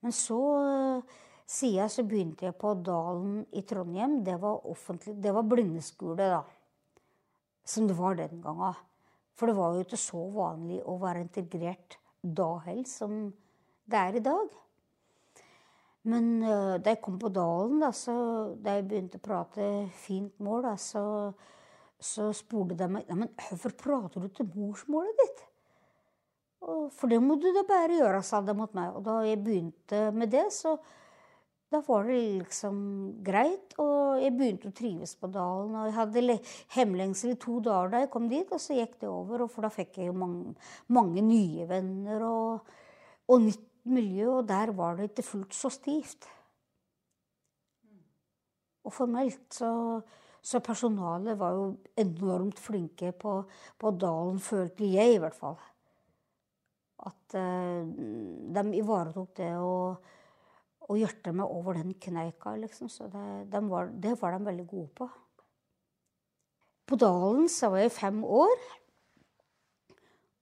Men 0.01 0.11
så, 0.11 0.39
siden 1.45 1.89
så 1.89 2.03
begynte 2.03 2.45
jeg 2.45 2.55
på 2.55 2.73
Dalen 2.73 3.45
i 3.53 3.61
Trondheim. 3.61 4.23
Det 4.25 4.41
var 4.41 4.65
det 5.05 5.33
var 5.33 5.41
blindeskole, 5.41 6.17
da. 6.17 6.41
Som 7.63 7.87
det 7.87 7.97
var 7.97 8.13
den 8.13 8.41
gangen. 8.41 8.75
For 9.39 9.47
det 9.47 9.55
var 9.55 9.75
jo 9.75 9.85
ikke 9.85 9.99
så 9.99 10.21
vanlig 10.35 10.81
å 10.83 10.97
være 10.99 11.23
integrert 11.23 11.95
da 12.19 12.49
heller 12.65 12.87
som 12.91 13.21
det 13.89 13.99
er 13.99 14.17
i 14.19 14.23
dag. 14.23 14.57
Men 16.09 16.27
uh, 16.43 16.75
da 16.79 16.93
jeg 16.93 17.01
kom 17.03 17.19
på 17.21 17.31
Dalen, 17.33 17.79
da, 17.81 17.91
da 18.59 18.75
jeg 18.77 18.87
begynte 18.87 19.19
å 19.19 19.23
prate 19.23 19.69
fint 19.99 20.35
mål, 20.43 20.65
da, 20.67 20.73
så, 20.79 21.03
så 21.99 22.29
spurte 22.35 22.77
de 22.79 22.87
meg 22.91 23.09
men 23.11 23.31
hvorfor 23.47 23.75
prater 23.79 24.23
du 24.23 24.31
til 24.31 24.47
morsmålet 24.53 25.23
ditt? 25.23 25.43
Og, 26.59 26.87
for 26.95 27.11
det 27.11 27.19
må 27.23 27.37
du 27.39 27.47
da 27.55 27.63
bare 27.67 27.99
gjøre, 28.01 28.23
sa 28.25 28.41
de 28.43 28.55
mot 28.55 28.73
meg. 28.75 28.91
Og 28.95 29.03
da 29.05 29.21
jeg 29.27 29.39
begynte 29.43 30.09
med 30.15 30.31
det, 30.33 30.49
så 30.55 30.75
da 31.69 31.81
var 31.85 32.07
det 32.09 32.17
liksom 32.39 32.77
greit. 33.25 33.75
Og 33.81 34.19
jeg 34.23 34.33
begynte 34.37 34.71
å 34.71 34.75
trives 34.75 35.13
på 35.19 35.29
Dalen. 35.33 35.75
Og 35.77 35.89
jeg 35.89 35.97
hadde 35.99 36.37
hemlengsel 36.75 37.35
i 37.35 37.39
to 37.41 37.59
dager 37.65 37.93
da 37.93 38.03
jeg 38.03 38.11
kom 38.13 38.29
dit, 38.31 38.49
og 38.49 38.61
så 38.61 38.77
gikk 38.77 38.97
det 39.03 39.11
over. 39.11 39.45
For 39.51 39.65
da 39.65 39.73
fikk 39.73 40.01
jeg 40.01 40.09
jo 40.09 40.17
mange, 40.17 40.55
mange 40.89 41.23
nye 41.25 41.67
venner 41.69 42.25
og, 42.25 42.75
og 43.29 43.45
nytt 43.45 43.65
miljø, 43.89 44.39
og 44.39 44.49
der 44.49 44.73
var 44.75 44.97
det 44.97 45.11
ikke 45.11 45.27
fullt 45.29 45.55
så 45.55 45.71
stivt. 45.73 46.27
Og 48.85 48.93
formelt 48.93 49.53
så, 49.53 49.71
så 50.41 50.61
personalet 50.65 51.37
var 51.37 51.53
jo 51.53 51.65
enormt 51.99 52.59
flinke 52.59 53.11
på, 53.13 53.41
på 53.77 53.91
Dalen, 54.01 54.39
følte 54.41 54.89
jeg 54.89 55.15
i 55.15 55.19
hvert 55.21 55.37
fall. 55.37 55.59
At 57.05 57.37
uh, 57.37 57.85
de 58.57 58.63
ivaretok 58.81 59.35
det 59.37 59.53
og, 59.61 60.09
og 60.89 60.97
hjertet 60.97 61.35
meg 61.37 61.53
over 61.53 61.77
den 61.77 61.93
kneika, 62.01 62.55
liksom. 62.57 62.89
Så 62.89 63.07
det, 63.13 63.25
de 63.53 63.61
var, 63.69 63.91
det 63.93 64.15
var 64.19 64.35
de 64.35 64.45
veldig 64.49 64.67
gode 64.67 64.89
på. 64.97 65.09
På 66.89 66.97
Dalen 66.97 67.45
så 67.53 67.69
var 67.69 67.83
jeg 67.83 67.93
fem 67.93 68.23
år. 68.25 68.55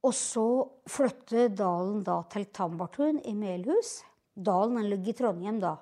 Og 0.08 0.14
så 0.16 0.48
flyttet 0.88 1.58
Dalen 1.60 2.00
da 2.08 2.22
til 2.32 2.48
Tambartun 2.56 3.20
i 3.28 3.34
Melhus. 3.36 4.00
Dalen 4.32 4.88
ligger 4.88 5.12
i 5.12 5.18
Trondheim 5.18 5.60
da. 5.60 5.76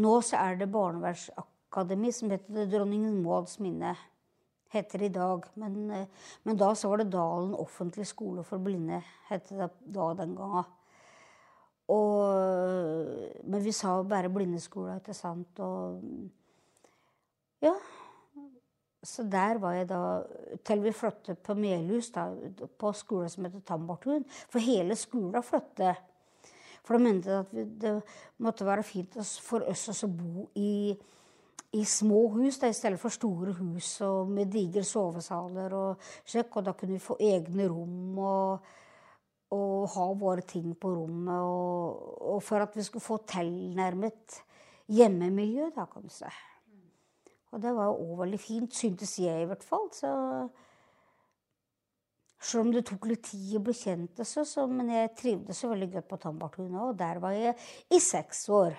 Nå 0.00 0.18
så 0.26 0.36
er 0.42 0.60
det 0.60 0.68
barnevernsakademi 0.74 2.12
som 2.14 2.34
heter 2.34 2.68
Dronning 2.70 3.06
Mauds 3.22 3.56
minne. 3.62 3.94
Heter 4.70 5.02
det 5.02 5.08
i 5.08 5.14
dag. 5.16 5.48
Men, 5.58 5.78
eh, 5.90 6.28
men, 6.44 6.58
da 6.60 6.74
så 6.74 6.92
var 6.92 7.00
det 7.00 7.10
Dalen 7.14 7.56
offentlig 7.58 8.06
skole 8.06 8.44
for 8.44 8.58
blinde. 8.62 9.02
het 9.28 9.48
det 9.48 9.70
da 9.80 10.12
den 10.14 10.36
gangen. 10.36 10.64
Og, 11.90 13.40
men 13.50 13.64
vi 13.64 13.72
sa 13.74 13.96
bare 14.06 14.30
blindeskole, 14.32 15.00
ikke 15.00 15.14
sant. 15.16 15.58
Og 15.64 16.02
ja. 17.64 17.74
Så 19.02 19.24
der 19.24 19.58
var 19.58 19.78
jeg 19.78 19.88
da 19.88 20.00
til 20.66 20.82
vi 20.84 20.92
flyttet 20.92 21.40
på 21.44 21.56
Melhus, 21.56 22.10
da, 22.12 22.28
på 22.78 22.92
skolen 22.92 23.32
som 23.32 23.46
heter 23.48 23.64
Tambartun. 23.66 24.26
For 24.52 24.60
hele 24.62 24.96
skolen 24.96 25.42
flyttet. 25.42 26.06
For 26.84 26.96
de 26.96 27.04
mente 27.04 27.38
at 27.42 27.54
vi, 27.54 27.64
det 27.80 27.94
måtte 28.44 28.66
være 28.66 28.84
fint 28.84 29.16
for 29.44 29.64
oss 29.68 30.04
å 30.04 30.08
bo 30.08 30.46
i, 30.58 30.92
i 31.76 31.84
små 31.84 32.26
hus 32.36 32.60
da, 32.60 32.70
i 32.70 32.76
stedet 32.76 33.00
for 33.00 33.12
store 33.14 33.54
hus 33.58 33.92
og 34.04 34.30
med 34.32 34.52
digre 34.52 34.84
sovesaler. 34.84 35.76
Og, 35.76 36.12
sjekk. 36.28 36.60
og 36.60 36.68
da 36.68 36.76
kunne 36.76 36.96
vi 36.96 37.04
få 37.04 37.16
egne 37.20 37.68
rom 37.72 38.20
og, 38.20 38.70
og 39.54 39.88
ha 39.94 40.06
våre 40.18 40.44
ting 40.46 40.72
på 40.78 40.92
rommet. 40.94 41.42
Og, 41.42 42.14
og 42.34 42.40
for 42.44 42.62
at 42.62 42.76
vi 42.76 42.84
skulle 42.86 43.04
få 43.04 43.20
tilnærmet 43.28 44.40
hjemmemiljø, 44.90 45.70
da, 45.76 45.86
kan 45.90 46.06
du 46.06 46.12
si. 46.12 46.30
Og 47.50 47.62
det 47.62 47.72
var 47.74 47.90
jo 47.90 48.10
òg 48.12 48.18
veldig 48.24 48.38
fint, 48.40 48.74
syntes 48.74 49.16
jeg 49.18 49.42
i 49.42 49.48
hvert 49.50 49.64
fall. 49.66 49.88
Så 49.94 50.10
selv 52.40 52.66
om 52.66 52.70
det 52.74 52.84
tok 52.88 53.08
litt 53.10 53.24
tid 53.26 53.56
å 53.58 53.64
bli 53.66 53.74
kjent, 53.76 54.22
så, 54.26 54.44
så, 54.48 54.66
men 54.70 54.92
jeg 54.94 55.14
trivdes 55.18 55.58
så 55.58 55.72
veldig 55.72 55.90
godt 55.96 56.08
på 56.12 56.20
Tambartun. 56.22 56.78
Og 56.84 56.94
der 56.98 57.20
var 57.22 57.34
jeg 57.36 57.56
i 57.90 58.00
seks 58.02 58.46
år. 58.54 58.78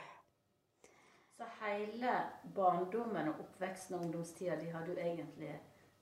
Så 1.35 1.47
hele 1.63 2.15
barndommen 2.55 3.31
og 3.33 3.43
oppveksten 3.43 3.97
og 3.97 4.07
ungdomstida 4.07 4.55
di 4.59 4.71
har 4.71 4.87
du 4.87 4.95
egentlig 4.95 5.55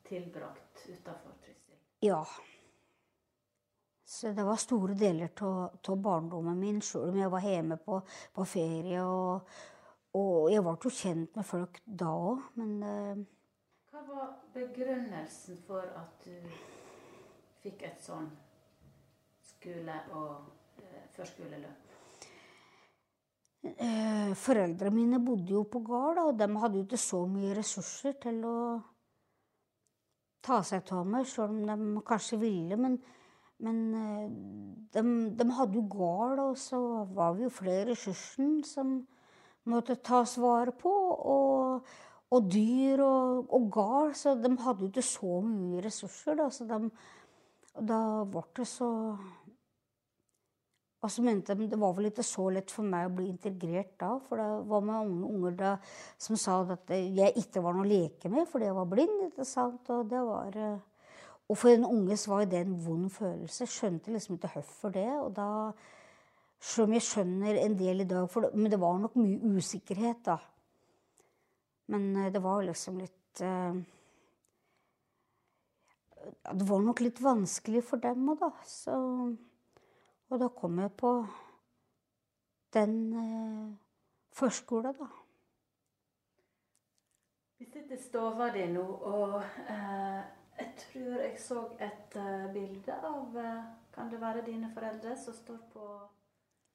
tilbrakt 0.08 0.86
utafor 0.86 1.36
Trysil? 1.42 1.78
Ja. 2.04 2.22
Så 4.10 4.32
det 4.34 4.46
var 4.46 4.58
store 4.58 4.96
deler 4.98 5.30
av 5.46 5.98
barndommen 6.02 6.58
min, 6.58 6.80
sjøl 6.82 7.12
om 7.12 7.20
jeg 7.20 7.30
var 7.30 7.44
hjemme 7.46 7.78
på, 7.78 8.00
på 8.34 8.46
ferie. 8.50 9.04
og 9.04 9.52
og 10.18 10.50
jeg 10.50 10.64
ble 10.66 10.72
jo 10.82 10.90
kjent 10.90 11.36
med 11.38 11.46
folk 11.46 11.76
da 11.86 12.10
òg, 12.10 12.46
men 12.58 12.72
uh, 12.82 13.20
Hva 13.92 14.00
var 14.08 14.32
begrunnelsen 14.56 15.60
for 15.68 15.86
at 15.86 16.26
du 16.26 16.34
fikk 17.62 17.84
et 17.86 18.02
sånn 18.02 18.26
skole- 19.52 20.02
og 20.18 20.50
uh, 20.82 21.04
førskoleløp? 21.14 21.86
Uh, 23.70 24.34
Foreldrene 24.40 24.96
mine 24.96 25.22
bodde 25.22 25.54
jo 25.54 25.62
på 25.70 25.84
gård, 25.86 26.24
og 26.24 26.42
de 26.42 26.50
hadde 26.58 26.82
jo 26.82 26.88
ikke 26.88 27.02
så 27.06 27.22
mye 27.30 27.54
ressurser 27.60 28.18
til 28.24 28.42
å 28.50 28.58
ta 30.42 30.64
seg 30.66 30.90
av 30.96 31.06
meg, 31.06 31.30
sjøl 31.30 31.54
om 31.54 31.66
de 31.70 32.06
kanskje 32.08 32.42
ville. 32.42 32.82
Men, 32.82 32.98
men 33.60 33.80
de, 34.94 35.04
de, 35.36 35.48
hadde 35.58 35.76
jo 35.76 35.86
gård, 35.92 36.40
og 36.40 36.58
så 36.60 36.80
var 37.16 37.34
vi 37.36 37.44
jo 37.44 37.54
flere 37.54 37.84
i 37.84 37.90
ressursen 37.92 38.60
som 38.68 38.94
måtte 39.70 40.00
tas 40.00 40.38
vare 40.40 40.72
på. 40.76 40.94
Og, 41.34 41.92
og 42.30 42.50
dyr 42.54 43.04
og, 43.04 43.50
og 43.54 43.70
gård, 43.74 44.14
Så 44.16 44.36
de 44.40 44.54
hadde 44.64 44.86
jo 44.86 44.92
ikke 44.92 45.06
så 45.06 45.42
mye 45.46 45.84
ressurser. 45.86 46.40
Da, 46.40 46.50
så 46.54 46.68
de, 46.70 46.90
da 47.80 48.02
ble 48.32 48.48
det 48.58 48.68
så 48.70 48.90
og 51.00 51.08
så 51.08 51.24
mente 51.24 51.56
de 51.56 51.68
det 51.72 51.78
var 51.80 51.94
vel 51.96 52.10
ikke 52.10 52.26
så 52.28 52.50
lett 52.52 52.72
for 52.76 52.84
meg 52.84 53.06
å 53.08 53.14
bli 53.16 53.30
integrert 53.32 53.94
da. 54.02 54.18
For 54.28 54.40
det 54.42 54.48
var 54.68 54.82
med 54.84 55.14
unger 55.30 55.56
da 55.62 55.74
som 56.20 56.36
sa 56.40 56.60
at 56.76 56.92
jeg 56.92 57.36
ikke 57.40 57.64
var 57.64 57.78
noe 57.78 57.88
å 57.88 57.92
leke 57.92 58.32
med 58.32 58.50
fordi 58.52 58.68
jeg 58.68 58.76
var 58.76 58.90
blind. 58.92 59.22
ikke 59.30 59.48
sant? 59.48 59.88
Og, 59.96 60.10
det 60.12 60.20
var, 60.28 60.58
og 61.50 61.58
for 61.58 61.74
en 61.74 61.86
unge 61.86 62.18
så 62.18 62.32
var 62.32 62.46
det 62.46 62.60
en 62.62 62.76
vond 62.86 63.10
følelse. 63.10 63.66
Skjønte 63.66 64.14
liksom 64.14 64.36
ikke 64.36 64.52
hvorfor 64.54 64.94
det. 64.94 65.10
Og 65.18 65.32
da 65.36 65.48
selv 66.62 66.86
om 66.86 66.94
jeg 66.94 67.06
skjønner 67.08 67.58
en 67.58 67.78
del 67.80 68.04
i 68.04 68.08
dag, 68.08 68.28
det, 68.30 68.52
men 68.54 68.72
det 68.72 68.80
var 68.82 69.00
nok 69.00 69.16
mye 69.18 69.56
usikkerhet, 69.58 70.22
da. 70.26 70.38
Men 71.90 72.16
eh, 72.16 72.32
det 72.34 72.44
var 72.44 72.62
liksom 72.68 73.00
litt 73.02 73.42
uh, 73.42 73.80
Det 76.54 76.70
var 76.70 76.84
nok 76.86 77.02
litt 77.02 77.22
vanskelig 77.24 77.82
for 77.88 78.04
dem 78.04 78.30
òg, 78.30 78.44
da. 78.44 78.52
Så, 78.68 78.98
og 80.30 80.44
da 80.44 80.52
kom 80.54 80.78
jeg 80.84 80.94
på 81.00 81.14
den 82.78 82.98
uh, 83.16 83.72
førskolen, 84.38 85.00
da. 85.00 85.10
Vi 87.60 87.66
sitter 87.66 87.96
i 87.98 88.04
stua 88.04 88.52
di 88.54 88.68
nå, 88.70 88.84
og 88.86 89.40
uh, 89.42 90.39
jeg 90.60 90.72
tror 90.84 91.20
jeg 91.24 91.36
så 91.42 91.66
et 91.82 92.18
bilde 92.54 92.96
av 93.10 93.38
Kan 93.94 94.12
det 94.12 94.22
være 94.22 94.46
dine 94.46 94.70
foreldre 94.74 95.16
som 95.18 95.34
står 95.34 95.60
på 95.74 95.86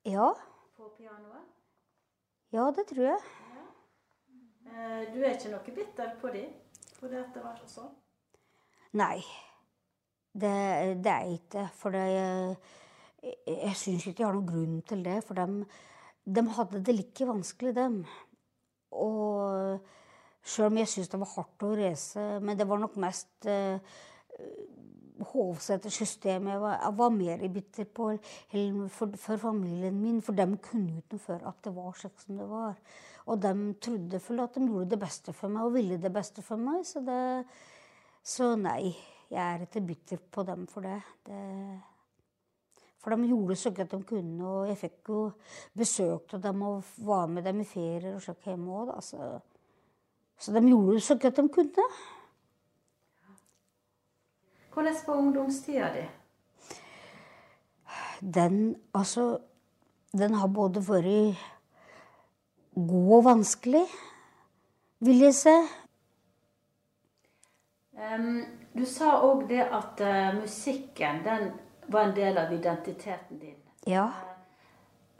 ja. 0.04 0.28
På 0.76 0.90
pianoet? 0.98 1.44
Ja, 2.52 2.70
det 2.76 2.84
tror 2.90 3.06
jeg. 3.06 3.20
Ja. 3.54 3.62
Uh, 4.66 5.14
du 5.14 5.22
er 5.22 5.32
ikke 5.32 5.52
noe 5.52 5.74
bitter 5.76 6.14
på 6.20 6.32
dem 6.34 6.52
fordi 6.98 7.18
at 7.20 7.34
det 7.34 7.42
var 7.44 7.58
sånn? 7.68 7.90
Nei. 8.96 9.18
Det, 10.32 10.52
det 11.04 11.10
er 11.10 11.24
jeg 11.26 11.40
ikke. 11.40 11.64
For 11.76 11.94
det, 11.94 12.04
jeg, 12.14 12.54
jeg 13.48 13.74
syns 13.76 14.06
ikke 14.08 14.22
jeg 14.22 14.28
har 14.28 14.36
noen 14.36 14.48
grunn 14.48 14.78
til 14.88 15.02
det. 15.04 15.18
For 15.26 15.36
de, 15.36 15.66
de 16.24 16.44
hadde 16.56 16.80
det 16.86 16.94
like 16.96 17.28
vanskelig, 17.28 17.74
dem. 17.76 17.98
Og 18.94 19.84
sjøl 20.44 20.70
om 20.70 20.80
jeg 20.82 20.90
syns 20.92 21.12
det 21.12 21.20
var 21.20 21.32
hardt 21.34 21.64
å 21.64 21.74
reise, 21.78 22.24
men 22.44 22.58
det 22.58 22.66
var 22.68 22.82
nok 22.82 22.98
mest 23.02 23.48
uh, 23.48 23.78
Hovseter-systemet 25.14 26.50
jeg, 26.50 26.62
jeg, 26.74 26.94
var 26.98 27.12
mer 27.14 27.42
bitter 27.54 27.86
på 27.86 28.08
for, 28.90 29.14
for, 29.14 29.38
familien 29.38 29.94
min, 29.94 30.18
for 30.22 30.34
de 30.34 30.46
kunne 30.58 30.98
ikke 30.98 31.14
noe 31.14 31.22
før 31.22 31.44
at 31.52 31.60
det 31.62 31.72
var 31.76 31.94
slik 31.98 32.24
som 32.24 32.40
det 32.40 32.48
var. 32.50 32.80
Og 33.30 33.38
de 33.40 33.52
trodde 33.80 34.20
vel 34.26 34.42
at 34.42 34.58
de 34.58 34.66
gjorde 34.66 34.90
det 34.90 34.98
beste 35.00 35.32
for 35.36 35.54
meg 35.54 35.68
og 35.68 35.76
ville 35.78 36.00
det 36.02 36.12
beste 36.12 36.42
for 36.44 36.60
meg. 36.60 36.82
Så, 36.88 37.00
det, 37.06 37.46
så 38.26 38.50
nei, 38.58 38.90
jeg 39.30 39.40
er 39.44 39.64
ikke 39.64 39.86
bitter 39.86 40.22
på 40.34 40.44
dem 40.50 40.66
for 40.70 40.84
det. 40.84 40.98
det. 41.30 41.42
For 43.04 43.14
de 43.14 43.30
gjorde 43.30 43.56
så 43.60 43.70
godt 43.76 43.94
de 43.94 44.02
kunne, 44.08 44.50
og 44.50 44.68
jeg 44.68 44.80
fikk 44.80 45.10
jo 45.12 45.22
besøk 45.78 46.34
av 46.36 46.44
dem 46.44 46.62
og 46.64 46.94
var 47.06 47.26
med 47.30 47.46
dem 47.46 47.62
i 47.62 47.68
ferier 47.68 48.16
og 48.16 48.22
slik 48.24 48.48
hjemme 48.48 48.82
òg, 48.82 48.94
så, 49.04 49.34
så 50.38 50.52
de 50.52 50.68
gjorde 50.68 51.00
så 51.00 51.16
godt 51.18 51.36
de 51.36 51.48
kunne. 51.48 51.88
Hvordan 54.74 54.94
var 55.06 55.14
ungdomstida 55.14 55.92
di? 55.94 56.04
den 58.24 58.76
altså 58.94 59.38
Den 60.12 60.34
har 60.34 60.46
både 60.46 60.80
vært 60.80 61.38
god 62.74 63.16
og 63.16 63.24
vanskelig, 63.24 63.82
vil 65.00 65.24
jeg 65.24 65.34
si. 65.34 65.54
Um, 67.98 68.44
du 68.78 68.84
sa 68.86 69.16
òg 69.26 69.48
det 69.50 69.64
at 69.64 70.02
uh, 70.06 70.38
musikken 70.38 71.24
den 71.26 71.50
var 71.90 72.06
en 72.06 72.14
del 72.14 72.38
av 72.38 72.52
identiteten 72.54 73.42
din. 73.42 73.58
Ja. 73.86 74.06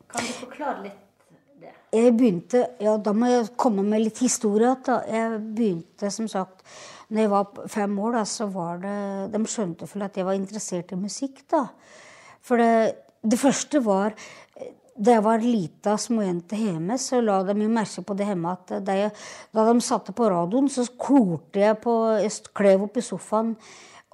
Kan 0.06 0.22
du 0.22 0.32
forklare 0.38 0.86
litt? 0.86 1.03
Jeg 1.94 2.14
begynte 2.16 2.64
Ja, 2.82 2.96
da 2.98 3.12
må 3.14 3.28
jeg 3.30 3.52
komme 3.61 3.84
med 3.86 4.02
litt 4.02 4.18
historie 4.24 4.72
igjen. 4.72 5.09
Jeg 5.14 5.40
begynte, 5.55 6.11
som 6.11 6.28
sagt 6.30 6.64
når 7.09 7.20
jeg 7.20 7.30
var 7.30 7.66
fem 7.70 7.98
år, 8.00 8.14
da, 8.16 8.22
så 8.26 8.46
var 8.50 8.80
det 8.82 8.96
De 9.34 9.42
skjønte 9.50 9.88
vel 9.90 10.07
at 10.07 10.16
jeg 10.18 10.26
var 10.26 10.38
interessert 10.38 10.94
i 10.94 10.98
musikk, 10.98 11.44
da. 11.52 11.66
For 12.44 12.61
det, 12.61 13.05
det 13.22 13.38
første 13.40 13.82
var 13.84 14.16
Da 14.94 15.16
jeg 15.16 15.24
var 15.26 15.42
lita 15.42 15.96
småjente 15.98 16.59
hjemme, 16.59 16.98
så 17.02 17.18
la 17.22 17.40
de 17.46 17.57
jo 17.59 17.70
merke 17.70 18.05
på 18.07 18.14
det 18.14 18.28
hjemme 18.30 18.52
at 18.55 18.76
da, 18.86 19.09
da 19.55 19.64
de 19.66 19.80
satte 19.82 20.14
på 20.14 20.28
radioen, 20.30 20.70
så 20.70 20.86
klorte 20.98 21.62
jeg 21.62 21.80
på 21.82 21.96
Jeg 22.22 22.55
klev 22.55 22.86
opp 22.88 22.98
i 22.98 23.05
sofaen 23.05 23.57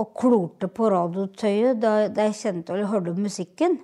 og 0.01 0.15
klorte 0.17 0.71
på 0.73 0.89
radiotøyet 0.89 1.81
da, 1.83 2.09
da 2.09 2.29
jeg 2.31 2.39
kjente 2.39 2.73
eller 2.73 2.89
hørte 2.89 3.13
musikken. 3.21 3.77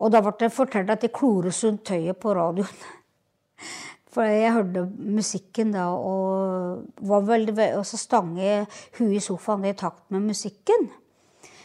Og 0.00 0.10
da 0.12 0.20
ble 0.24 0.34
det 0.40 0.52
fortalt 0.54 0.90
at 0.90 1.06
jeg 1.06 1.14
klorer 1.14 1.54
sunt 1.54 1.84
tøyet 1.86 2.18
på 2.20 2.34
radioen. 2.36 2.84
For 4.14 4.30
jeg 4.30 4.52
hørte 4.54 4.84
musikken 4.94 5.72
da, 5.74 5.88
og, 5.90 6.84
var 7.02 7.24
veldig, 7.26 7.54
og 7.80 7.86
så 7.88 7.98
stang 7.98 8.36
jeg 8.38 8.68
huet 8.98 9.16
i 9.18 9.22
sofaen 9.22 9.64
i 9.66 9.74
takt 9.74 10.04
med 10.14 10.22
musikken. 10.28 10.86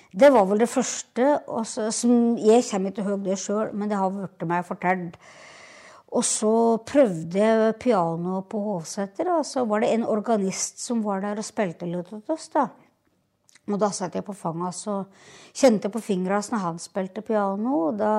Det 0.10 0.32
var 0.34 0.48
vel 0.50 0.64
det 0.64 0.70
første. 0.72 1.28
også, 1.46 1.92
som, 1.94 2.38
jeg 2.42 2.66
kommer 2.72 2.90
ikke 2.90 2.98
til 2.98 3.06
å 3.06 3.10
høre 3.12 3.26
det 3.28 3.38
sjøl, 3.38 3.70
men 3.78 3.92
det 3.92 4.00
har 4.02 4.10
blitt 4.16 4.48
meg 4.50 4.66
fortalt. 4.66 5.20
Og 6.10 6.26
så 6.26 6.52
prøvde 6.90 7.38
jeg 7.38 7.76
piano 7.84 8.42
på 8.50 8.62
Hovseter, 8.66 9.30
og 9.30 9.46
så 9.46 9.62
var 9.70 9.84
det 9.84 9.92
en 9.94 10.08
organist 10.10 10.82
som 10.82 11.04
var 11.06 11.22
der 11.22 11.38
og 11.38 11.46
spilte 11.46 11.86
litt 11.86 12.10
hos 12.10 12.34
oss. 12.34 12.50
da. 12.56 12.70
Og 13.70 13.80
da 13.82 13.91
satt 13.93 14.17
jeg 14.17 14.26
på 14.26 14.36
fanget 14.38 14.70
hans 14.70 14.84
og 14.89 15.24
kjente 15.53 15.91
på 15.93 16.01
fingra 16.01 16.41
når 16.51 16.65
han 16.65 16.82
spilte 16.82 17.24
piano. 17.26 17.76
Og 17.89 17.99
da, 17.99 18.13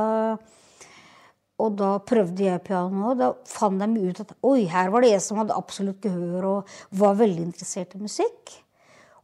og 1.60 1.76
da 1.76 1.92
prøvde 2.06 2.46
jeg 2.46 2.64
piano, 2.64 3.10
og 3.12 3.20
da 3.20 3.30
fant 3.48 3.82
de 3.82 4.08
ut 4.08 4.22
at 4.22 4.34
oi, 4.46 4.64
her 4.70 4.92
var 4.92 5.04
det 5.04 5.12
jeg 5.14 5.24
som 5.24 5.40
hadde 5.42 5.58
absolutt 5.58 6.02
gehør 6.04 6.48
og 6.54 6.74
var 7.02 7.18
veldig 7.20 7.48
interessert 7.50 7.96
i 7.96 8.02
musikk. 8.02 8.54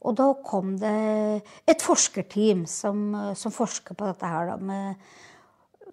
Og 0.07 0.15
da 0.19 0.27
kom 0.47 0.77
det 0.79 1.43
et 1.67 1.83
forskerteam 1.83 2.67
som, 2.71 3.09
som 3.35 3.55
forsker 3.55 3.97
på 3.99 4.07
dette 4.07 4.29
her, 4.31 4.53
da, 4.53 4.57
med, 4.61 4.95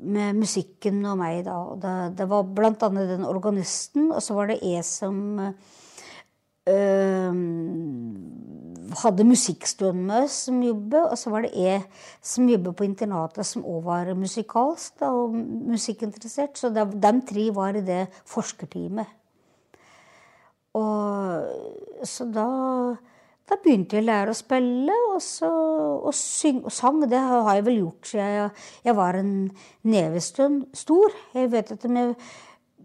med 0.03 0.37
musikken 0.37 0.99
og 1.09 1.17
meg. 1.21 1.43
Da. 1.47 1.55
Og 1.71 1.79
det, 1.81 1.95
det 2.19 2.27
var 2.29 2.43
annet 2.43 3.09
den 3.15 3.25
organisten, 3.25 4.11
og 4.11 4.21
så 4.21 4.37
var 4.37 4.51
det 4.51 4.59
jeg 4.61 4.85
som 4.85 5.39
øh, 6.69 7.31
hadde 9.01 9.25
musikkstund 9.27 10.05
med 10.07 10.27
oss 10.27 10.43
som 10.47 10.59
jobber, 10.63 11.07
og 11.09 11.17
så 11.19 11.31
var 11.33 11.45
det 11.45 11.53
jeg 11.57 11.81
som 12.23 12.49
jobbet 12.49 12.77
på 12.77 12.85
internatet, 12.87 13.47
som 13.47 13.65
òg 13.65 13.81
var 13.87 14.13
musikalsk 14.17 14.99
da, 15.01 15.09
og 15.11 15.33
musikkinteressert. 15.73 16.59
Så 16.59 16.71
de, 16.73 16.85
de 16.93 17.13
tre 17.29 17.47
var 17.55 17.79
i 17.79 17.83
det 17.85 18.05
forskerteamet. 18.29 19.19
Og 20.73 22.05
så 22.09 22.25
da, 22.33 22.47
da 23.49 23.57
begynte 23.61 23.99
jeg 23.99 24.05
å 24.05 24.09
lære 24.09 24.33
å 24.33 24.37
spille, 24.37 24.95
og, 25.11 25.19
så, 25.21 25.51
og, 25.99 26.13
syng, 26.17 26.63
og 26.65 26.73
sang. 26.73 27.03
Det 27.09 27.19
har 27.21 27.51
jeg 27.59 27.67
vel 27.67 27.79
gjort 27.83 28.09
siden 28.09 28.33
jeg, 28.33 28.49
jeg 28.87 28.97
var 28.97 29.19
en 29.19 29.35
nevestund 29.93 30.65
stor. 30.77 31.13
Jeg 31.37 31.53
vet 31.53 31.75
at 31.77 31.85
jeg 31.85 32.15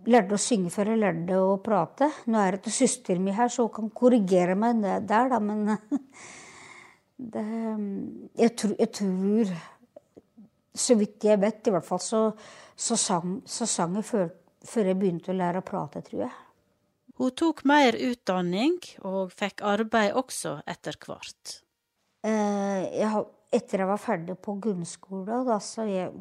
lærte 0.09 0.37
å 0.37 0.41
synge 0.41 0.73
før 0.73 0.93
jeg 0.93 1.03
lærte 1.03 1.39
å 1.41 1.57
prate. 1.65 2.09
Nå 2.31 2.41
er 2.41 2.57
det 2.57 2.63
ikke 2.63 2.75
søsteren 2.79 3.25
min 3.25 3.37
her, 3.37 3.51
så 3.53 3.67
hun 3.67 3.75
kan 3.75 3.93
korrigere 3.95 4.57
meg 4.59 4.83
der, 4.83 5.31
da, 5.33 5.39
men 5.43 5.65
det, 7.35 7.45
jeg, 8.39 8.55
tror, 8.59 8.75
jeg 8.79 8.93
tror 9.01 9.55
Så 10.79 10.95
vidt 10.99 11.25
jeg 11.27 11.41
vet, 11.43 11.67
i 11.67 11.75
hvert 11.75 11.87
fall, 11.87 12.03
så, 12.03 12.25
så, 12.77 12.97
sang, 12.97 13.41
så 13.47 13.67
sang 13.67 13.97
jeg 13.99 14.07
før, 14.07 14.29
før 14.65 14.93
jeg 14.93 15.01
begynte 15.01 15.33
å 15.35 15.39
lære 15.39 15.63
å 15.63 15.67
prate, 15.67 16.05
tror 16.07 16.29
jeg. 16.29 16.35
Hun 17.19 17.33
tok 17.35 17.65
mer 17.67 17.97
utdanning 17.99 18.77
og 19.09 19.33
fikk 19.35 19.65
arbeid 19.67 20.15
også 20.15 20.61
etter 20.71 20.95
hvert. 21.03 21.57
Eh, 22.23 22.85
jeg 23.01 23.25
etter 23.55 23.83
jeg 23.83 23.89
var 23.89 24.01
ferdig 24.01 24.37
på 24.45 24.55
grunnskolen, 24.61 25.47
da, 25.49 25.57
så 25.63 25.87
jeg 25.89 26.13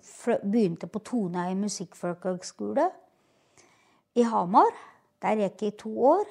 begynte 0.48 0.88
på 0.90 1.02
Toneheim 1.06 1.66
musikkfolkehøgskole 1.66 2.88
i 4.18 4.26
Hamar. 4.26 4.74
Der 5.22 5.38
gikk 5.42 5.64
jeg 5.64 5.74
i 5.74 5.78
to 5.78 5.94
år. 6.14 6.26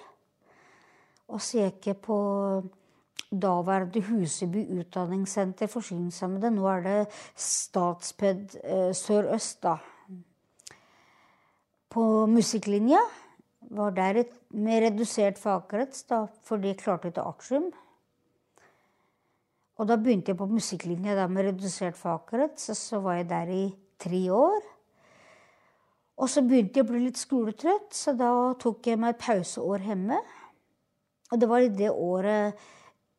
Og 1.32 1.42
så 1.42 1.66
gikk 1.66 1.90
jeg 1.90 2.00
på 2.04 2.18
daværende 3.30 4.02
Huseby 4.06 4.64
utdanningssenter 4.80 5.70
for 5.70 5.84
synshemmede. 5.84 6.52
Nå 6.54 6.66
er 6.70 6.84
det 6.84 6.98
Statsped 7.34 8.58
eh, 8.62 8.92
Sør-Øst, 8.94 9.62
da. 9.62 9.76
På 11.90 12.26
musikklinja. 12.30 13.00
Var 13.66 13.90
der 13.90 14.22
med 14.54 14.84
redusert 14.84 15.40
fagkrets, 15.42 16.04
da, 16.06 16.26
fordi 16.46 16.70
jeg 16.70 16.78
klarte 16.78 17.10
ikke 17.10 17.24
artium. 17.26 17.72
Og 19.76 19.88
da 19.88 19.96
begynte 19.98 20.30
jeg 20.30 20.38
på 20.38 20.46
musikklinja 20.46 21.26
med 21.26 21.50
redusert 21.50 21.98
fagkrets, 21.98 22.70
og 22.70 22.78
så 22.78 23.00
var 23.02 23.18
jeg 23.18 23.28
der 23.32 23.50
i 23.50 23.64
tre 23.98 24.22
år. 24.32 24.75
Og 26.16 26.30
så 26.32 26.40
begynte 26.44 26.80
jeg 26.80 26.86
å 26.86 26.88
bli 26.88 27.02
litt 27.04 27.20
skoletrøtt, 27.20 27.90
så 27.92 28.14
da 28.16 28.30
tok 28.60 28.88
jeg 28.88 29.00
meg 29.00 29.14
et 29.14 29.24
pauseår 29.24 29.84
hjemme. 29.90 30.20
Og 31.32 31.42
det 31.42 31.48
var 31.50 31.64
i 31.64 31.72
det 31.74 31.90
året 31.92 32.56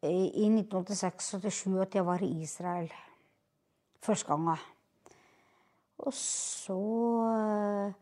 i 0.08 0.48
1986-1987 0.48 1.78
at 1.84 1.98
jeg 1.98 2.08
var 2.08 2.24
i 2.26 2.32
Israel 2.42 2.90
første 4.02 4.30
gangen. 4.30 4.66
Og 5.98 6.14
så 6.14 6.78
eh, 7.34 7.94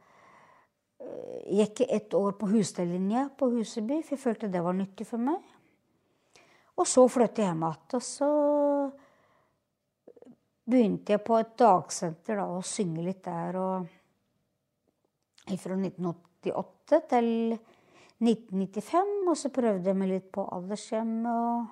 gikk 1.59 1.83
jeg 1.83 1.91
ett 1.95 2.15
år 2.17 2.35
på 2.39 2.49
husstellinja 2.51 3.29
på 3.39 3.49
Huseby, 3.53 4.01
for 4.03 4.15
jeg 4.15 4.23
følte 4.23 4.51
det 4.51 4.63
var 4.63 4.75
nyttig 4.77 5.07
for 5.07 5.23
meg. 5.23 5.39
Og 6.75 6.87
så 6.91 7.05
flyttet 7.07 7.43
jeg 7.43 7.51
hjem 7.51 7.63
igjen. 7.63 7.85
Og 7.95 8.03
så 8.03 8.29
begynte 10.65 11.15
jeg 11.15 11.23
på 11.23 11.37
et 11.39 11.53
dagsenter 11.59 12.41
da, 12.41 12.49
å 12.51 12.65
synge 12.65 13.05
litt 13.05 13.23
der. 13.23 13.59
og 13.59 13.94
fra 15.53 15.77
1988 15.77 17.01
til 17.11 17.29
1995. 18.21 19.29
Og 19.29 19.37
så 19.37 19.51
prøvde 19.53 19.91
jeg 19.91 19.99
meg 19.99 20.13
litt 20.13 20.29
på 20.33 20.45
aldershjem 20.55 21.17
og 21.29 21.67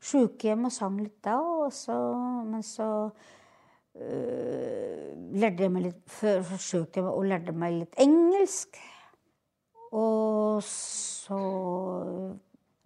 sykehjem 0.00 0.68
og 0.68 0.74
sang 0.74 1.00
litt 1.00 1.18
da. 1.24 1.40
Så, 1.74 1.96
men 2.46 2.64
så 2.66 2.88
øh, 4.00 5.10
lærte 5.36 5.66
jeg 5.66 5.74
meg 5.74 5.88
litt, 5.88 6.04
forsøkte 6.10 7.00
jeg 7.00 7.08
meg, 7.08 7.12
og 7.12 7.28
lærte 7.28 7.56
meg 7.56 7.76
litt 7.82 8.00
engelsk. 8.00 8.80
Og 9.90 10.62
så 10.66 11.40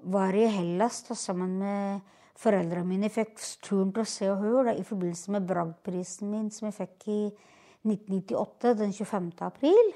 var 0.05 0.37
jeg 0.37 0.49
i 0.49 0.57
Hellas 0.59 1.03
da, 1.09 1.17
sammen 1.17 1.59
med 1.61 2.13
foreldrene 2.41 2.89
mine. 2.89 3.09
Jeg 3.09 3.17
fikk 3.19 3.43
turen 3.65 3.93
til 3.95 4.05
å 4.05 4.09
se 4.09 4.31
og 4.33 4.41
høre 4.43 4.71
da, 4.71 4.77
i 4.77 4.87
forbindelse 4.87 5.35
med 5.37 5.47
Bragdprisen 5.49 6.33
min 6.33 6.51
som 6.53 6.69
jeg 6.69 6.79
fikk 6.81 7.09
i 7.13 7.21
1998, 7.85 8.75
den 8.81 8.95
25. 8.97 9.31
april. 9.45 9.93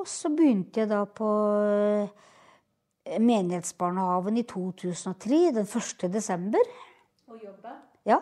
Og 0.00 0.08
så 0.08 0.30
begynte 0.32 0.82
jeg 0.82 0.90
da 0.90 1.02
på 1.04 1.28
eh, 1.60 3.20
menighetsbarnehagen 3.20 4.40
i 4.40 4.46
2003, 4.48 5.40
den 5.56 5.68
1. 5.68 6.06
desember. 6.12 6.74
Og 7.28 7.40
jobbe? 7.44 7.74
Ja. 8.08 8.20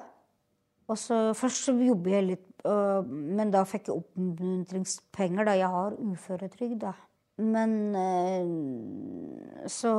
Og 0.89 0.99
så 0.99 1.33
Først 1.37 1.69
så 1.69 1.75
jobber 1.77 2.17
jeg 2.17 2.27
litt, 2.31 2.47
men 3.09 3.53
da 3.53 3.61
fikk 3.69 3.91
jeg 3.91 4.01
oppmuntringspenger, 4.01 5.47
da 5.47 5.55
jeg 5.55 5.69
har 5.71 5.99
uføretrygd. 6.01 6.81
da. 6.81 6.93
Men 7.39 7.95
øh, 7.95 9.69
så 9.69 9.93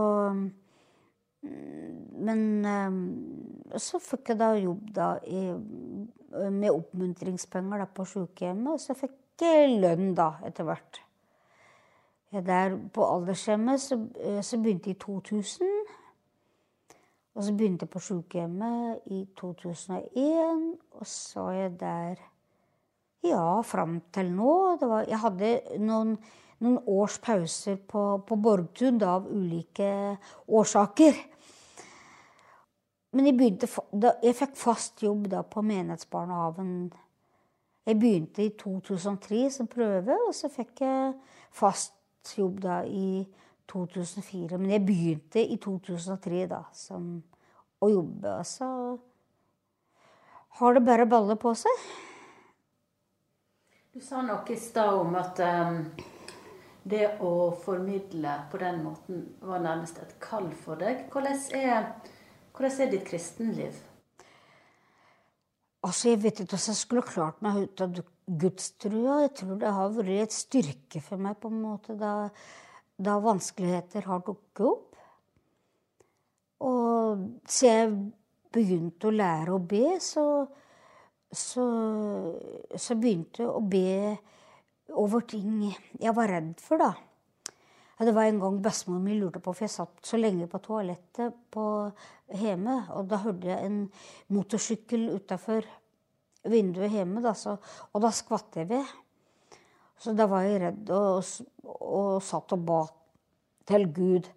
Men 2.12 2.66
øh, 2.66 3.80
så 3.80 4.00
fikk 4.00 4.34
jeg 4.34 4.40
da 4.40 4.50
jobb 4.60 4.90
da 4.96 5.12
i, 5.24 5.46
med 6.52 6.70
oppmuntringspenger 6.70 7.80
da 7.80 7.86
på 7.86 8.06
sykehjemmet, 8.06 8.74
og 8.74 8.82
så 8.84 8.98
fikk 8.98 9.46
jeg 9.46 9.78
lønn 9.80 10.12
da 10.18 10.34
etter 10.44 10.68
hvert. 10.68 11.00
Der 12.32 12.78
på 12.94 13.06
aldershjemmet 13.16 13.82
så, 13.82 13.96
øh, 14.22 14.44
så 14.44 14.58
begynte 14.58 14.90
jeg 14.90 14.96
i 14.96 15.00
2000. 15.00 15.68
Og 17.36 17.44
så 17.44 17.54
begynte 17.54 17.84
jeg 17.84 17.90
på 17.90 18.00
sykehjemmet 18.00 19.00
i 19.06 19.28
2001, 19.38 20.78
og 20.92 21.08
så 21.08 21.42
var 21.42 21.52
jeg 21.52 21.80
der 21.80 22.16
ja, 23.24 23.62
fram 23.62 24.02
til 24.14 24.32
nå. 24.32 24.78
Var, 24.82 25.06
jeg 25.08 25.20
hadde 25.20 25.52
noen, 25.80 26.18
noen 26.60 26.80
års 26.88 27.20
pauser 27.20 27.76
på, 27.76 28.06
på 28.28 28.36
Borgtun 28.36 29.00
da, 29.00 29.16
av 29.18 29.30
ulike 29.32 30.18
årsaker. 30.48 31.22
Men 33.12 33.26
jeg, 33.26 33.38
begynte, 33.38 33.70
da, 33.92 34.14
jeg 34.24 34.38
fikk 34.38 34.58
fast 34.60 35.04
jobb 35.04 35.30
da 35.32 35.42
på 35.42 35.64
menighetsbarnehagen. 35.66 36.74
Jeg 37.90 37.98
begynte 37.98 38.44
i 38.46 38.52
2003 38.60 39.48
som 39.54 39.70
prøve, 39.72 40.18
og 40.28 40.36
så 40.36 40.52
fikk 40.54 40.84
jeg 40.86 41.16
fast 41.56 41.96
jobb 42.38 42.60
da 42.64 42.82
i 42.86 43.24
2004. 43.70 44.58
Men 44.58 44.74
jeg 44.74 44.86
begynte 44.86 45.44
i 45.44 45.58
2003 45.62 46.46
da 46.52 46.64
som, 46.76 47.12
å 47.80 47.90
jobbe, 47.90 48.36
og 48.42 48.48
så 48.48 48.70
har 50.60 50.76
det 50.76 50.84
bare 50.84 51.08
baller 51.10 51.40
på 51.40 51.54
seg. 51.56 51.84
Du 53.94 54.02
sa 54.04 54.22
noe 54.24 54.44
i 54.52 54.58
stad 54.60 54.96
om 55.00 55.16
at 55.18 55.40
um, 55.42 55.84
det 56.90 57.06
å 57.26 57.52
formidle 57.64 58.36
på 58.52 58.60
den 58.62 58.82
måten 58.84 59.24
var 59.44 59.62
nærmest 59.64 60.00
et 60.02 60.16
kall 60.24 60.50
for 60.64 60.80
deg. 60.80 61.08
Hvordan 61.14 61.40
er, 61.58 61.88
hvordan 62.56 62.84
er 62.86 62.92
ditt 62.94 63.08
kristenliv? 63.08 63.80
Altså, 65.84 66.10
Jeg 66.10 66.24
vet 66.24 66.40
ikke 66.40 66.52
hvordan 66.52 66.74
jeg 66.74 66.80
skulle 66.80 67.08
klart 67.08 67.42
meg 67.42 67.64
ut 67.64 67.82
av 67.82 67.94
gudstrua. 68.30 69.24
Jeg 69.26 69.34
tror 69.42 69.60
det 69.62 69.74
har 69.76 69.92
vært 69.96 70.28
et 70.28 70.36
styrke 70.36 71.02
for 71.04 71.22
meg 71.22 71.40
på 71.42 71.52
en 71.52 71.62
måte 71.64 71.96
da, 72.00 72.30
da 72.98 73.18
vanskeligheter 73.24 74.08
har 74.10 74.24
dukket 74.26 74.66
opp. 74.70 74.86
Og 76.70 77.28
så 77.48 77.70
jeg 77.70 77.92
begynte 78.54 79.10
å 79.10 79.16
lære 79.16 79.56
å 79.56 79.62
be, 79.62 79.86
så, 80.04 80.26
så, 81.32 81.66
så 82.76 82.98
begynte 83.00 83.46
jeg 83.46 83.52
å 83.52 83.62
be 83.64 84.18
over 85.00 85.24
ting 85.30 85.70
jeg 85.70 86.16
var 86.18 86.34
redd 86.34 86.58
for, 86.64 86.82
da. 86.82 86.92
Ja, 88.00 88.08
det 88.08 88.16
var 88.16 88.30
en 88.30 88.40
gang 88.40 88.62
bestemor 88.64 89.02
min 89.04 89.20
lurte 89.20 89.42
på, 89.44 89.52
for 89.52 89.66
jeg 89.66 89.74
satt 89.74 90.08
så 90.08 90.18
lenge 90.20 90.48
på 90.48 90.62
toalettet 90.64 91.36
på 91.52 91.66
hjemme, 92.40 92.78
og 92.96 93.10
da 93.12 93.20
hørte 93.26 93.50
jeg 93.52 93.68
en 93.68 93.82
motorsykkel 94.32 95.10
utafor 95.18 95.68
vinduet 96.48 96.94
hjemme, 96.94 97.22
da, 97.24 97.34
så, 97.36 97.58
og 97.94 98.04
da 98.04 98.12
skvatt 98.16 98.60
jeg 98.62 98.70
ved. 98.70 98.98
Så 100.00 100.14
da 100.16 100.30
var 100.32 100.46
jeg 100.48 100.62
redd 100.64 100.92
og, 100.96 101.32
og 101.68 102.22
satt 102.24 102.56
og 102.56 102.66
ba 102.68 102.84
til 103.68 103.88
Gud. 103.94 104.30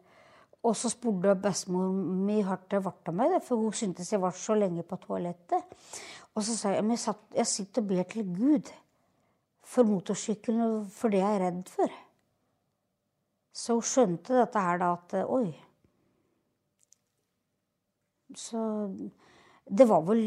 Og 0.63 0.77
så 0.79 0.91
spurte 0.93 1.35
bestemor 1.43 1.91
mi 1.95 2.41
hardt 2.47 2.69
det 2.71 2.83
ble 2.85 3.15
meg, 3.19 3.39
for 3.43 3.59
hun 3.59 3.75
syntes 3.75 4.13
jeg 4.13 4.23
var 4.23 4.35
så 4.39 4.55
lenge 4.59 4.85
på 4.87 4.99
toalettet. 5.03 5.75
Og 6.35 6.45
så 6.47 6.55
sa 6.57 6.75
jeg 6.75 6.85
men 6.85 6.97
jeg, 6.97 7.05
satt, 7.05 7.25
jeg 7.35 7.51
sitter 7.51 7.83
og 7.83 7.91
ber 7.91 8.07
til 8.11 8.29
Gud 8.31 8.71
for 9.73 9.89
motorsykkelen 9.89 10.63
og 10.65 10.79
for 10.95 11.13
det 11.13 11.23
jeg 11.23 11.39
er 11.39 11.45
redd 11.47 11.73
for. 11.73 11.99
Så 13.53 13.77
hun 13.77 13.87
skjønte 13.87 14.39
dette 14.39 14.63
her 14.65 14.81
da 14.81 14.95
at 14.97 15.17
oi. 15.27 15.51
Så 18.39 18.63
det 19.69 19.87
var 19.91 20.07
vel 20.07 20.25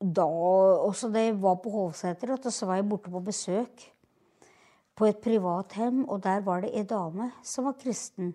da 0.00 0.24
også 0.26 1.08
da 1.12 1.24
var 1.40 1.60
på 1.62 1.70
Hovseter, 1.72 2.36
så 2.50 2.66
var 2.66 2.80
jeg 2.80 2.88
borte 2.88 3.10
på 3.10 3.20
besøk 3.24 3.92
på 4.96 5.06
et 5.06 5.20
privat 5.20 5.76
hjem, 5.76 6.04
og 6.08 6.22
der 6.24 6.40
var 6.44 6.64
det 6.64 6.72
ei 6.72 6.84
dame 6.88 7.30
som 7.44 7.68
var 7.68 7.76
kristen, 7.80 8.32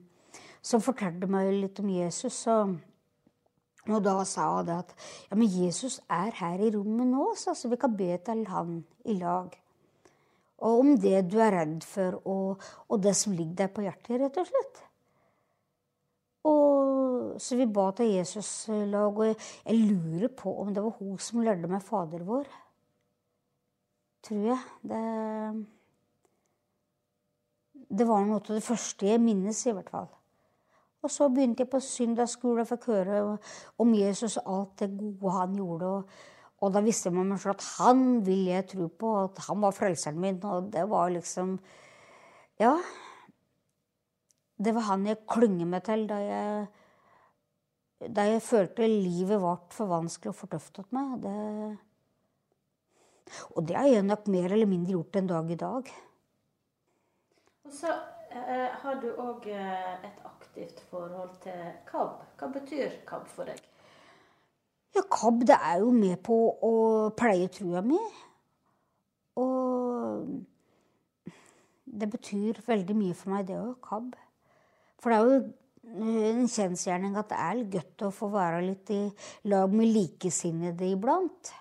som 0.62 0.82
fortalte 0.82 1.30
meg 1.30 1.50
litt 1.56 1.80
om 1.82 1.90
Jesus. 1.90 2.38
Og, 2.54 2.76
og 3.90 4.04
da 4.06 4.20
sa 4.30 4.48
hun 4.58 4.70
det 4.70 4.78
at 4.84 4.94
ja, 5.30 5.38
men 5.38 5.50
Jesus 5.50 6.00
er 6.10 6.30
her 6.38 6.62
i 6.62 6.70
rommet 6.76 7.10
nå, 7.10 7.32
så 7.38 7.56
vi 7.66 7.82
kan 7.82 7.98
be 7.98 8.14
til 8.26 8.46
han 8.50 8.84
i 9.06 9.18
lag. 9.18 9.58
Og 10.62 10.84
om 10.84 10.94
det 11.02 11.24
du 11.32 11.40
er 11.42 11.56
redd 11.58 11.82
for, 11.88 12.22
og, 12.30 12.62
og 12.88 13.02
det 13.02 13.16
som 13.18 13.34
ligger 13.34 13.64
deg 13.64 13.74
på 13.74 13.86
hjertet, 13.88 14.20
rett 14.22 14.38
og 14.38 14.50
slett. 14.52 14.84
Så 17.40 17.58
vi 17.60 17.68
ba 17.68 17.90
til 17.96 18.12
Jesus-lag, 18.18 19.18
og 19.18 19.28
jeg, 19.28 19.78
lurer 19.78 20.32
på 20.38 20.54
om 20.64 20.74
det 20.74 20.84
var 20.84 20.98
hun 21.00 21.20
som 21.22 21.44
lærte 21.46 21.70
meg 21.72 21.84
Fader 21.86 22.26
vår. 22.28 22.50
Tror 24.26 24.42
jeg. 24.52 24.60
Det, 24.82 25.04
det 27.90 28.08
var 28.08 28.26
noe 28.26 28.42
av 28.42 28.52
det 28.52 28.66
første 28.66 29.08
jeg 29.08 29.22
minnes, 29.24 29.64
i 29.66 29.76
hvert 29.78 29.94
fall. 29.94 30.12
Og 31.02 31.10
så 31.10 31.30
begynte 31.34 31.64
jeg 31.64 31.72
på 31.72 31.80
søndagsskole 31.82 32.62
og 32.62 32.70
fikk 32.70 32.92
høre 32.92 33.22
om 33.82 33.96
Jesus 33.98 34.38
og 34.44 34.52
alt 34.54 34.84
det 34.84 34.92
gode 35.00 35.34
han 35.40 35.58
gjorde. 35.58 35.96
og 35.96 36.30
og 36.62 36.76
da 36.76 36.82
visste 36.86 37.10
man 37.14 37.34
at 37.34 37.64
han 37.80 38.22
ville 38.26 38.54
jeg 38.54 38.68
tro 38.70 38.88
på, 38.88 39.12
at 39.24 39.40
han 39.48 39.64
var 39.64 39.74
frelseren 39.74 40.20
min. 40.22 40.38
Og 40.46 40.70
det 40.74 40.86
var 40.90 41.10
liksom 41.10 41.60
Ja. 42.60 42.78
Det 44.62 44.76
var 44.76 44.82
han 44.82 45.08
jeg 45.08 45.26
klynget 45.26 45.68
meg 45.68 45.84
til 45.84 46.06
da 46.08 46.20
jeg, 46.22 46.68
da 48.10 48.26
jeg 48.26 48.42
følte 48.42 48.88
livet 48.90 49.38
ble 49.42 49.56
for 49.76 49.92
vanskelig 49.92 50.32
og 50.32 50.38
for 50.40 50.52
tøft 50.52 50.80
for 50.82 50.96
meg. 50.96 51.22
Det, 51.22 51.36
og 53.54 53.68
det 53.68 53.78
har 53.78 53.90
jeg 53.92 54.08
nok 54.08 54.28
mer 54.34 54.56
eller 54.56 54.70
mindre 54.70 54.96
gjort 54.96 55.20
en 55.20 55.30
dag 55.30 55.52
i 55.52 55.60
dag. 55.62 55.92
Og 57.68 57.76
så 57.78 57.94
eh, 58.34 58.70
har 58.82 58.98
du 59.04 59.12
òg 59.22 59.46
eh, 59.54 60.08
et 60.08 60.24
aktivt 60.26 60.82
forhold 60.90 61.36
til 61.44 61.62
KAB. 61.92 62.26
Hva 62.40 62.50
betyr 62.56 62.98
KAB 63.08 63.30
for 63.30 63.52
deg? 63.52 63.62
Ja, 64.98 65.06
KAB 65.06 65.46
det 65.48 65.60
er 65.62 65.78
jo 65.86 65.94
med 65.96 66.18
på 66.26 66.42
å 66.68 66.74
pleie 67.16 67.48
trua 67.54 67.86
mi. 67.86 68.02
Og 69.40 70.26
det 71.86 72.10
betyr 72.12 72.60
veldig 72.66 72.98
mye 72.98 73.16
for 73.16 73.36
meg, 73.36 73.48
det 73.48 73.62
òg, 73.62 73.78
KAB. 73.86 74.16
For 75.02 75.14
det 75.14 75.18
er 75.20 75.30
jo 75.30 75.40
en 75.92 76.46
kjensgjerning 76.48 77.18
at 77.20 77.32
det 77.32 77.40
er 77.40 77.58
litt 77.60 77.74
godt 77.76 78.06
å 78.08 78.14
få 78.16 78.30
være 78.34 78.62
litt 78.66 78.92
i 78.94 79.02
lag 79.52 79.74
med 79.74 79.92
likesinnede 79.92 80.88
iblant. 80.92 81.52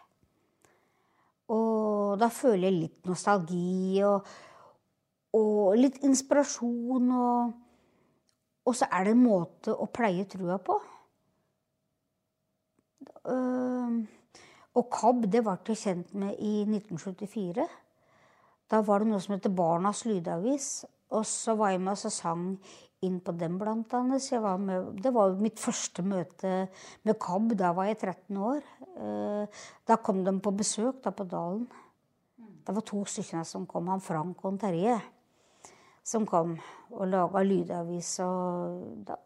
Og 1.50 2.18
da 2.20 2.28
føler 2.30 2.68
jeg 2.68 2.78
litt 2.78 3.10
nostalgi 3.10 4.02
og, 4.06 4.28
og 5.34 5.74
litt 5.78 5.98
inspirasjon. 6.06 7.10
Og, 7.10 7.52
og 8.66 8.76
så 8.76 8.86
er 8.90 9.08
det 9.08 9.16
en 9.16 9.24
måte 9.24 9.74
å 9.74 9.90
pleie 9.90 10.28
trua 10.30 10.60
på. 10.62 10.78
Og 14.80 14.86
KAB 14.94 15.26
det 15.32 15.42
ble 15.44 15.56
jeg 15.68 15.82
kjent 15.82 16.14
med 16.14 16.38
i 16.38 16.62
1974. 16.68 17.66
Da 18.70 18.80
var 18.86 19.02
det 19.02 19.10
noe 19.10 19.22
som 19.22 19.34
heter 19.34 19.52
Barnas 19.54 20.04
lydavis. 20.06 20.70
Og 21.10 21.26
så 21.26 21.56
var 21.58 21.74
jeg 21.74 21.82
med 21.82 21.98
og 21.98 22.14
sang 22.14 22.44
inn 23.06 23.20
på 23.24 23.32
den, 23.36 23.58
blant 23.60 23.94
annet. 23.96 24.22
Så 24.24 24.40
var 24.44 24.58
med, 24.60 24.90
det 25.02 25.12
var 25.14 25.36
mitt 25.40 25.60
første 25.60 26.04
møte 26.06 26.66
med 27.06 27.18
KAB. 27.20 27.54
Da 27.58 27.72
var 27.76 27.90
jeg 27.90 28.00
13 28.00 28.42
år. 28.50 28.60
Da 29.88 30.00
kom 30.04 30.24
de 30.26 30.34
på 30.42 30.52
besøk 30.56 31.00
da 31.04 31.14
på 31.14 31.28
Dalen. 31.28 31.64
Det 32.36 32.76
var 32.76 32.84
to 32.86 33.04
stykker 33.08 33.46
som 33.48 33.64
kom. 33.66 33.88
Han 33.90 34.04
Frank 34.04 34.44
og 34.44 34.60
Terje 34.60 34.98
som 36.10 36.24
kom 36.26 36.54
og 36.90 37.08
laga 37.08 37.42
lydavis. 37.44 38.16
Og 38.24 39.04
da 39.08 39.18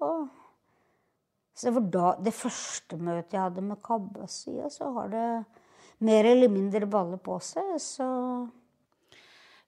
så 1.55 1.69
det 1.69 1.75
var 1.77 1.85
da 1.95 2.07
det 2.27 2.35
første 2.35 2.97
møtet 2.99 3.37
jeg 3.37 3.45
hadde 3.45 3.63
med 3.63 3.79
KAB. 3.85 4.17
Og 4.25 4.31
så 4.75 4.91
har 4.97 5.11
det 5.13 5.29
mer 6.03 6.27
eller 6.27 6.51
mindre 6.51 6.87
baller 6.91 7.23
på 7.23 7.39
seg. 7.43 7.77
så... 7.79 8.09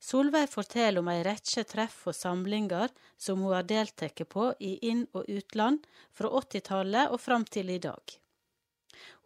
Solveig 0.06 0.46
forteller 0.52 1.02
om 1.02 1.08
ei 1.10 1.22
rekke 1.26 1.64
treff 1.66 2.04
og 2.06 2.14
samlinger 2.14 2.92
som 3.18 3.40
hun 3.42 3.56
har 3.56 3.66
deltatt 3.66 4.22
på 4.30 4.52
i 4.62 4.76
inn- 4.86 5.08
og 5.18 5.26
utland 5.26 5.88
fra 6.14 6.30
80-tallet 6.30 7.10
og 7.10 7.18
fram 7.20 7.46
til 7.56 7.72
i 7.74 7.80
dag. 7.82 8.14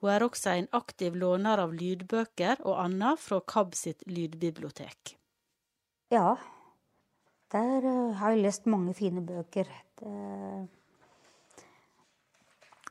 Hun 0.01 0.11
er 0.15 0.25
også 0.25 0.55
en 0.57 0.71
aktiv 0.73 1.19
låner 1.21 1.61
av 1.61 1.75
lydbøker 1.77 2.65
og 2.65 2.81
annet 2.87 3.21
fra 3.21 3.43
KAB 3.53 3.77
sitt 3.77 4.07
lydbibliotek. 4.09 5.19
Ja, 6.11 6.39
der 7.53 7.85
eh, 7.85 8.17
har 8.17 8.33
jeg 8.33 8.45
lest 8.47 8.67
mange 8.71 8.97
fine 8.97 9.21
bøker. 9.27 9.69
Det 10.01 10.15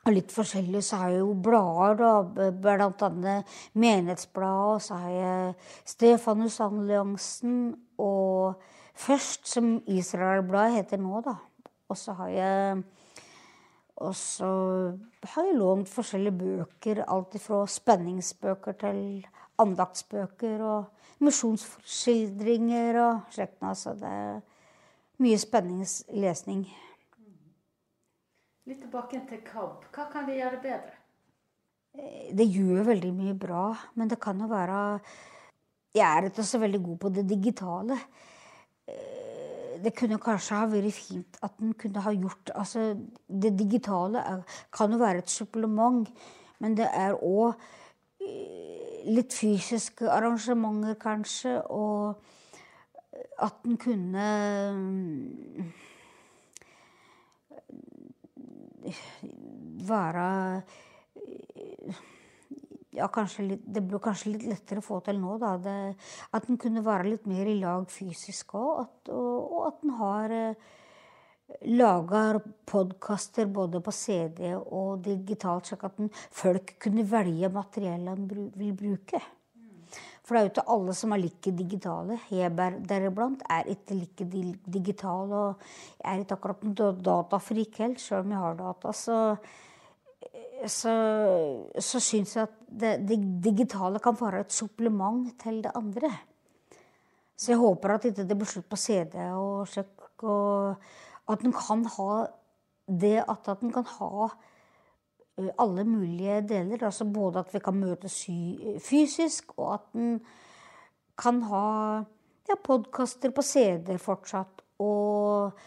og 0.00 0.14
litt 0.14 0.32
forskjellig 0.32 0.80
så 0.84 1.02
har 1.02 1.12
jeg 1.12 1.20
jo 1.20 1.34
blader, 1.44 1.98
da, 2.00 2.50
blant 2.56 3.02
annet 3.04 3.58
Menighetsbladet, 3.76 4.76
og 4.76 4.80
så 4.84 5.00
har 5.02 5.10
jeg 5.12 5.54
Stefanusalliansen, 5.92 7.58
og 8.00 8.62
først 8.96 9.50
som 9.50 9.74
Israelbladet 9.90 10.78
heter 10.78 11.02
nå, 11.04 11.20
da. 11.26 11.36
Og 11.90 11.98
så 11.98 12.14
har 12.16 12.32
jeg 12.32 12.82
og 14.00 14.14
så 14.16 14.46
har 15.34 15.44
jeg 15.44 15.58
lånt 15.60 15.90
forskjellige 15.92 16.38
bøker, 16.40 17.02
alt 17.04 17.36
fra 17.42 17.66
spenningsbøker 17.68 18.78
til 18.80 19.00
andaktsbøker 19.60 20.62
og 20.64 21.20
misjonsskildringer 21.20 22.96
og 23.02 23.34
slikt. 23.34 23.60
Så 23.76 23.92
det 24.00 24.08
er 24.08 24.38
mye 25.20 25.40
spenningslesning. 25.42 26.64
Litt 28.68 28.82
tilbake 28.84 29.22
til 29.28 29.40
KAB. 29.46 29.86
Hva 29.94 30.04
kan 30.12 30.26
vi 30.28 30.36
gjøre 30.36 30.60
bedre? 30.60 30.96
Eh, 31.96 32.28
det 32.36 32.46
gjør 32.52 32.84
veldig 32.90 33.12
mye 33.16 33.36
bra, 33.38 33.70
men 33.96 34.10
det 34.10 34.20
kan 34.20 34.40
jo 34.40 34.50
være 34.50 35.00
Jeg 35.94 36.06
er 36.06 36.28
ikke 36.28 36.44
så 36.46 36.58
veldig 36.62 36.82
god 36.84 36.98
på 36.98 37.08
det 37.08 37.24
digitale. 37.28 37.96
Eh, 38.86 39.80
det 39.82 39.94
kunne 39.96 40.20
kanskje 40.20 40.60
ha 40.60 40.68
vært 40.68 40.92
fint 40.92 41.38
at 41.42 41.56
en 41.58 41.72
kunne 41.72 42.04
ha 42.04 42.12
gjort 42.12 42.50
altså, 42.54 42.94
Det 43.26 43.58
digitale 43.58 44.44
kan 44.72 44.92
jo 44.92 44.98
være 44.98 45.18
et 45.24 45.30
supplement, 45.30 46.08
men 46.60 46.76
det 46.76 46.88
er 46.92 47.16
òg 47.16 47.54
litt 49.08 49.32
fysiske 49.32 50.10
arrangementer, 50.10 50.94
kanskje, 51.00 51.62
og 51.72 52.20
at 53.40 53.54
den 53.64 53.78
kunne 53.80 54.26
mm, 54.76 55.72
være 59.90 60.26
ja, 62.96 63.06
litt, 63.46 63.62
Det 63.64 63.82
blir 63.86 64.02
kanskje 64.02 64.34
litt 64.34 64.46
lettere 64.50 64.82
å 64.82 64.84
få 64.84 65.00
til 65.06 65.20
nå, 65.20 65.36
da. 65.42 65.54
Det, 65.62 65.78
at 66.34 66.46
den 66.48 66.58
kunne 66.60 66.84
være 66.84 67.12
litt 67.12 67.26
mer 67.30 67.46
i 67.46 67.58
lag 67.60 67.86
fysisk 67.90 68.54
òg. 68.58 69.10
Og, 69.14 69.58
at 69.68 69.82
den 69.84 69.96
har 70.00 70.34
eh, 70.34 70.70
lager 71.70 72.40
podkaster 72.66 73.50
både 73.50 73.82
på 73.84 73.94
CD 73.94 74.54
og 74.56 75.04
digitalt, 75.06 75.70
slik 75.70 75.84
at 75.86 75.98
den, 76.00 76.10
folk 76.14 76.76
kunne 76.82 77.06
velge 77.06 77.52
materiellet 77.54 78.26
de 78.30 78.48
vil 78.58 78.74
bruke. 78.78 79.22
For 80.30 80.36
det 80.36 80.40
er 80.40 80.46
jo 80.46 80.50
ikke 80.52 80.70
alle 80.70 80.92
som 80.94 81.10
er 81.10 81.18
like 81.24 81.50
digitale. 81.58 82.16
Heber 82.28 82.54
ber- 82.54 82.76
deriblant 82.86 83.40
er 83.50 83.66
ikke 83.72 83.96
like 83.98 84.26
digital. 84.70 85.32
Og 85.34 85.64
jeg 85.98 86.12
er 86.12 86.20
ikke 86.22 86.36
akkurat 86.36 86.62
en 86.62 86.76
da- 86.78 86.92
datafrik 87.08 87.80
heller, 87.82 87.98
sjøl 87.98 88.20
om 88.22 88.30
jeg 88.30 88.38
har 88.44 88.54
data. 88.60 88.92
Så, 88.94 89.16
så, 90.70 90.94
så 91.82 92.02
syns 92.06 92.36
jeg 92.36 92.46
at 92.46 92.54
det, 92.70 92.92
det 93.10 93.18
digitale 93.42 93.98
kan 93.98 94.14
være 94.20 94.44
et 94.44 94.54
supplement 94.54 95.32
til 95.42 95.58
det 95.66 95.74
andre. 95.74 96.12
Så 97.34 97.50
jeg 97.50 97.58
håper 97.58 97.96
at 97.96 98.06
ikke 98.06 98.28
det 98.30 98.38
blir 98.38 98.52
slutt 98.54 98.70
på 98.70 98.78
CD 98.78 99.18
og 99.34 99.66
sjekk, 99.66 100.22
Og 100.30 100.76
at 101.34 101.42
den 101.42 101.52
kan 101.58 101.82
ha 101.96 102.26
det 102.86 103.24
at, 103.26 103.50
en 103.58 103.72
kan 103.74 103.90
ha 103.98 104.28
alle 105.58 105.84
mulige 105.88 106.40
deler. 106.48 106.84
Altså 106.86 107.06
både 107.08 107.44
at 107.44 107.52
vi 107.54 107.62
kan 107.64 107.76
møtes 107.78 108.16
fysisk, 108.84 109.54
og 109.58 109.74
at 109.74 109.98
en 109.98 110.16
kan 111.20 111.42
ha 111.50 111.66
ja, 112.48 112.56
podkaster 112.56 113.34
på 113.34 113.44
CD 113.44 113.94
fortsatt. 114.00 114.64
Og, 114.80 115.60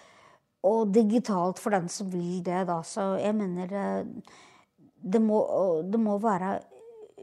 og 0.66 0.94
digitalt 0.94 1.62
for 1.62 1.76
den 1.76 1.90
som 1.92 2.10
vil 2.14 2.42
det, 2.46 2.64
da. 2.70 2.80
Så 2.86 3.14
jeg 3.22 3.36
mener 3.38 3.70
det, 3.70 4.24
det, 5.02 5.22
må, 5.22 5.44
det 5.86 6.02
må 6.02 6.18
være 6.22 6.58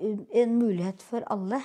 en 0.01 0.59
mulighet 0.59 1.03
for 1.03 1.26
alle. 1.32 1.61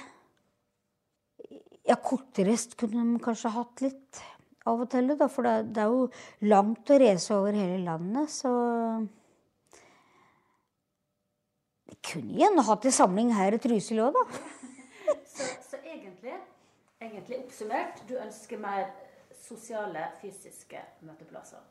Ja, 1.85 1.99
kortreist 2.01 2.73
kunne 2.79 3.03
de 3.05 3.21
kanskje 3.23 3.53
hatt 3.53 3.85
litt 3.85 4.23
av 4.65 4.81
og 4.81 4.89
til, 4.89 5.11
da, 5.13 5.27
for 5.29 5.45
det, 5.45 5.75
det 5.75 5.83
er 5.83 5.91
jo 5.93 6.07
langt 6.49 6.89
å 6.89 6.97
reise 6.97 7.35
over 7.35 7.53
hele 7.53 7.77
landet, 7.85 8.31
så 8.33 8.51
kunne 12.03 12.35
gjerne 12.39 12.65
hatt 12.67 12.85
en 12.85 12.95
samling 12.95 13.33
her 13.35 13.55
i 13.55 13.61
Trysil 13.61 14.01
òg, 14.03 14.15
da. 14.15 14.25
Så, 15.35 15.43
så 15.61 15.77
egentlig, 15.83 16.33
egentlig 17.03 17.37
oppsummert, 17.43 17.99
du 18.07 18.15
ønsker 18.17 18.57
mer 18.61 18.87
sosiale, 19.35 20.07
fysiske 20.21 20.79
møteplasser? 21.05 21.61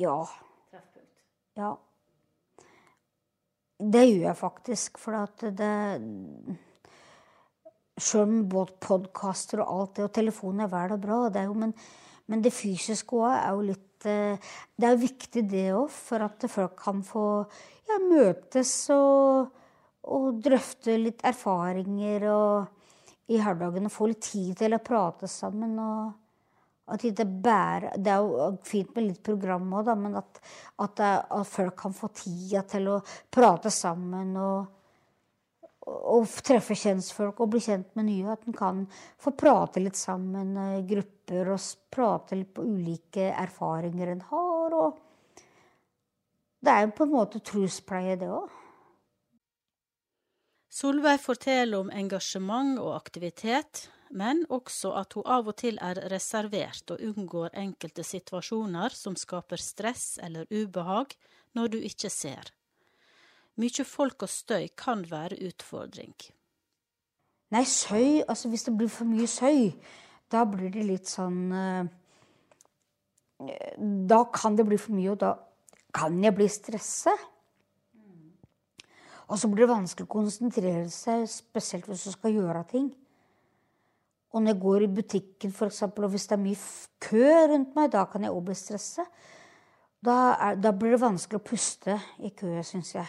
Ja. 0.00 0.22
Treffpunkt. 0.70 1.24
Ja. 1.58 1.74
Det 3.78 4.04
gjør 4.06 4.24
jeg 4.28 4.38
faktisk, 4.38 4.98
for 5.02 5.18
at 5.18 5.44
det 5.58 5.74
Sjøl 7.98 8.22
om 8.22 8.42
både 8.46 8.76
podkaster 8.78 9.64
og 9.64 9.70
alt 9.74 9.96
det, 9.96 10.04
og 10.06 10.14
telefonen 10.14 10.62
er 10.62 10.70
vel 10.70 10.94
og 10.94 11.00
bra, 11.02 11.16
det 11.34 11.40
er 11.40 11.48
jo, 11.48 11.56
men, 11.58 11.72
men 12.30 12.42
det 12.44 12.54
fysiske 12.54 13.18
òg 13.18 13.32
er 13.32 13.56
jo 13.56 13.64
litt 13.72 14.06
eh, 14.06 14.50
Det 14.78 14.86
er 14.86 14.94
jo 14.94 15.02
viktig, 15.02 15.42
det 15.50 15.64
òg, 15.74 15.88
for 15.90 16.22
at 16.28 16.46
folk 16.52 16.76
kan 16.78 17.02
få 17.06 17.24
ja, 17.88 17.98
møtes 18.04 18.70
og, 18.94 19.50
og 20.08 20.40
drøfte 20.44 20.96
litt 20.96 21.24
erfaringer 21.26 22.24
og 22.32 23.28
i 23.28 23.36
hverdagen 23.36 23.88
og 23.88 23.92
få 23.92 24.08
litt 24.08 24.24
tid 24.24 24.56
til 24.56 24.76
å 24.76 24.80
prate 24.84 25.28
sammen. 25.28 25.76
og 25.78 26.16
at 26.88 27.02
det, 27.02 27.26
bærer, 27.26 27.98
Det 28.00 28.10
er 28.12 28.24
jo 28.24 28.48
fint 28.64 28.94
med 28.96 29.10
litt 29.10 29.22
program 29.22 29.68
òg, 29.76 29.90
men 30.00 30.16
at, 30.16 30.40
at, 30.80 30.96
det, 30.96 31.12
at 31.36 31.46
folk 31.46 31.76
kan 31.76 31.92
få 31.92 32.08
tida 32.16 32.62
til 32.64 32.88
å 32.88 33.00
prate 33.30 33.70
sammen 33.70 34.32
og, 34.40 34.70
og 35.84 36.38
treffe 36.44 36.76
kjentfolk 36.78 37.42
og 37.44 37.52
bli 37.52 37.60
kjent 37.60 37.92
med 37.98 38.08
nye. 38.08 38.32
At 38.32 38.46
en 38.48 38.56
kan 38.56 38.86
få 39.20 39.34
prate 39.36 39.82
litt 39.84 40.00
sammen 40.00 40.56
i 40.56 40.86
grupper 40.88 41.52
og 41.52 41.68
prate 41.92 42.40
litt 42.40 42.54
på 42.56 42.64
ulike 42.64 43.28
erfaringer 43.34 44.14
en 44.14 44.24
har. 44.30 44.78
Det 46.58 46.72
er 46.72 46.86
jo 46.86 46.96
på 46.96 47.04
en 47.04 47.14
måte 47.18 47.44
truspleie, 47.44 48.16
det 48.16 48.32
òg. 48.32 48.48
Solveig 50.68 51.20
forteller 51.24 51.80
om 51.80 51.90
engasjement 51.90 52.76
og 52.82 52.92
aktivitet, 52.96 53.86
men 54.10 54.44
også 54.52 54.92
at 55.00 55.14
hun 55.16 55.24
av 55.28 55.48
og 55.48 55.56
til 55.60 55.78
er 55.84 56.00
reservert 56.12 56.92
og 56.92 57.00
unngår 57.04 57.56
enkelte 57.56 58.04
situasjoner 58.04 58.92
som 58.96 59.16
skaper 59.16 59.60
stress 59.60 60.18
eller 60.22 60.48
ubehag 60.52 61.16
når 61.56 61.72
du 61.72 61.78
ikke 61.80 62.10
ser. 62.12 62.52
Mykje 63.58 63.84
folk 63.88 64.22
og 64.22 64.30
støy 64.30 64.68
kan 64.78 65.02
være 65.10 65.40
utfordring. 65.48 66.14
Nei, 67.50 67.64
søy 67.64 68.22
Altså, 68.28 68.48
hvis 68.52 68.68
det 68.68 68.76
blir 68.76 68.92
for 68.92 69.08
mye 69.08 69.26
søy, 69.26 69.72
da 70.30 70.44
blir 70.44 70.70
det 70.72 70.84
litt 70.84 71.08
sånn 71.08 71.52
eh, 71.56 71.88
Da 74.12 74.20
kan 74.34 74.56
det 74.58 74.66
bli 74.68 74.76
for 74.76 74.92
mye, 74.92 75.14
og 75.14 75.20
da 75.22 75.32
kan 75.94 76.20
jeg 76.22 76.36
bli 76.36 76.48
stressa. 76.52 77.14
Og 79.28 79.36
så 79.36 79.48
blir 79.52 79.66
det 79.66 79.74
vanskelig 79.74 80.08
å 80.08 80.12
konsentrere 80.12 80.86
seg, 80.92 81.26
spesielt 81.28 81.88
hvis 81.88 82.06
du 82.08 82.14
skal 82.14 82.32
gjøre 82.32 82.64
ting. 82.70 82.88
Og 84.32 84.42
når 84.42 84.54
jeg 84.54 84.60
går 84.62 84.84
i 84.84 84.90
butikken, 84.98 85.52
for 85.56 85.68
eksempel, 85.68 86.04
og 86.04 86.12
hvis 86.12 86.26
det 86.28 86.36
er 86.36 86.42
mye 86.42 86.58
kø 87.04 87.28
rundt 87.52 87.76
meg, 87.76 87.90
da 87.92 88.04
kan 88.08 88.24
jeg 88.24 88.32
òg 88.32 88.42
bli 88.48 88.56
stressa. 88.56 89.04
Da, 90.04 90.16
da 90.56 90.72
blir 90.76 90.94
det 90.94 91.02
vanskelig 91.02 91.40
å 91.40 91.44
puste 91.44 91.96
i 92.24 92.32
kø, 92.36 92.52
syns 92.64 92.94
jeg. 92.94 93.08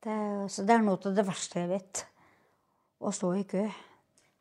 Det, 0.00 0.16
så 0.50 0.64
det 0.64 0.74
er 0.74 0.84
noe 0.84 0.96
av 0.96 1.16
det 1.16 1.26
verste 1.26 1.60
jeg 1.60 1.70
vet. 1.70 2.04
Å 3.00 3.12
stå 3.14 3.32
i 3.36 3.46
kø. 3.48 3.64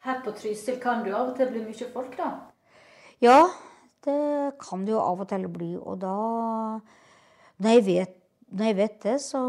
Her 0.06 0.22
på 0.24 0.32
Trysil 0.36 0.78
kan 0.82 1.04
du 1.04 1.12
av 1.12 1.32
og 1.32 1.36
til 1.38 1.50
bli 1.52 1.66
mye 1.66 1.90
folk, 1.94 2.14
da. 2.18 2.30
Ja, 3.24 3.42
det 4.06 4.20
kan 4.62 4.86
det 4.88 4.94
jo 4.94 5.02
av 5.02 5.26
og 5.26 5.28
til 5.30 5.50
bli. 5.52 5.74
Og 5.78 6.00
da 6.02 6.16
Når 7.60 7.74
jeg 7.76 7.86
vet, 7.86 8.14
når 8.56 8.66
jeg 8.66 8.76
vet 8.78 9.02
det, 9.04 9.18
så 9.22 9.42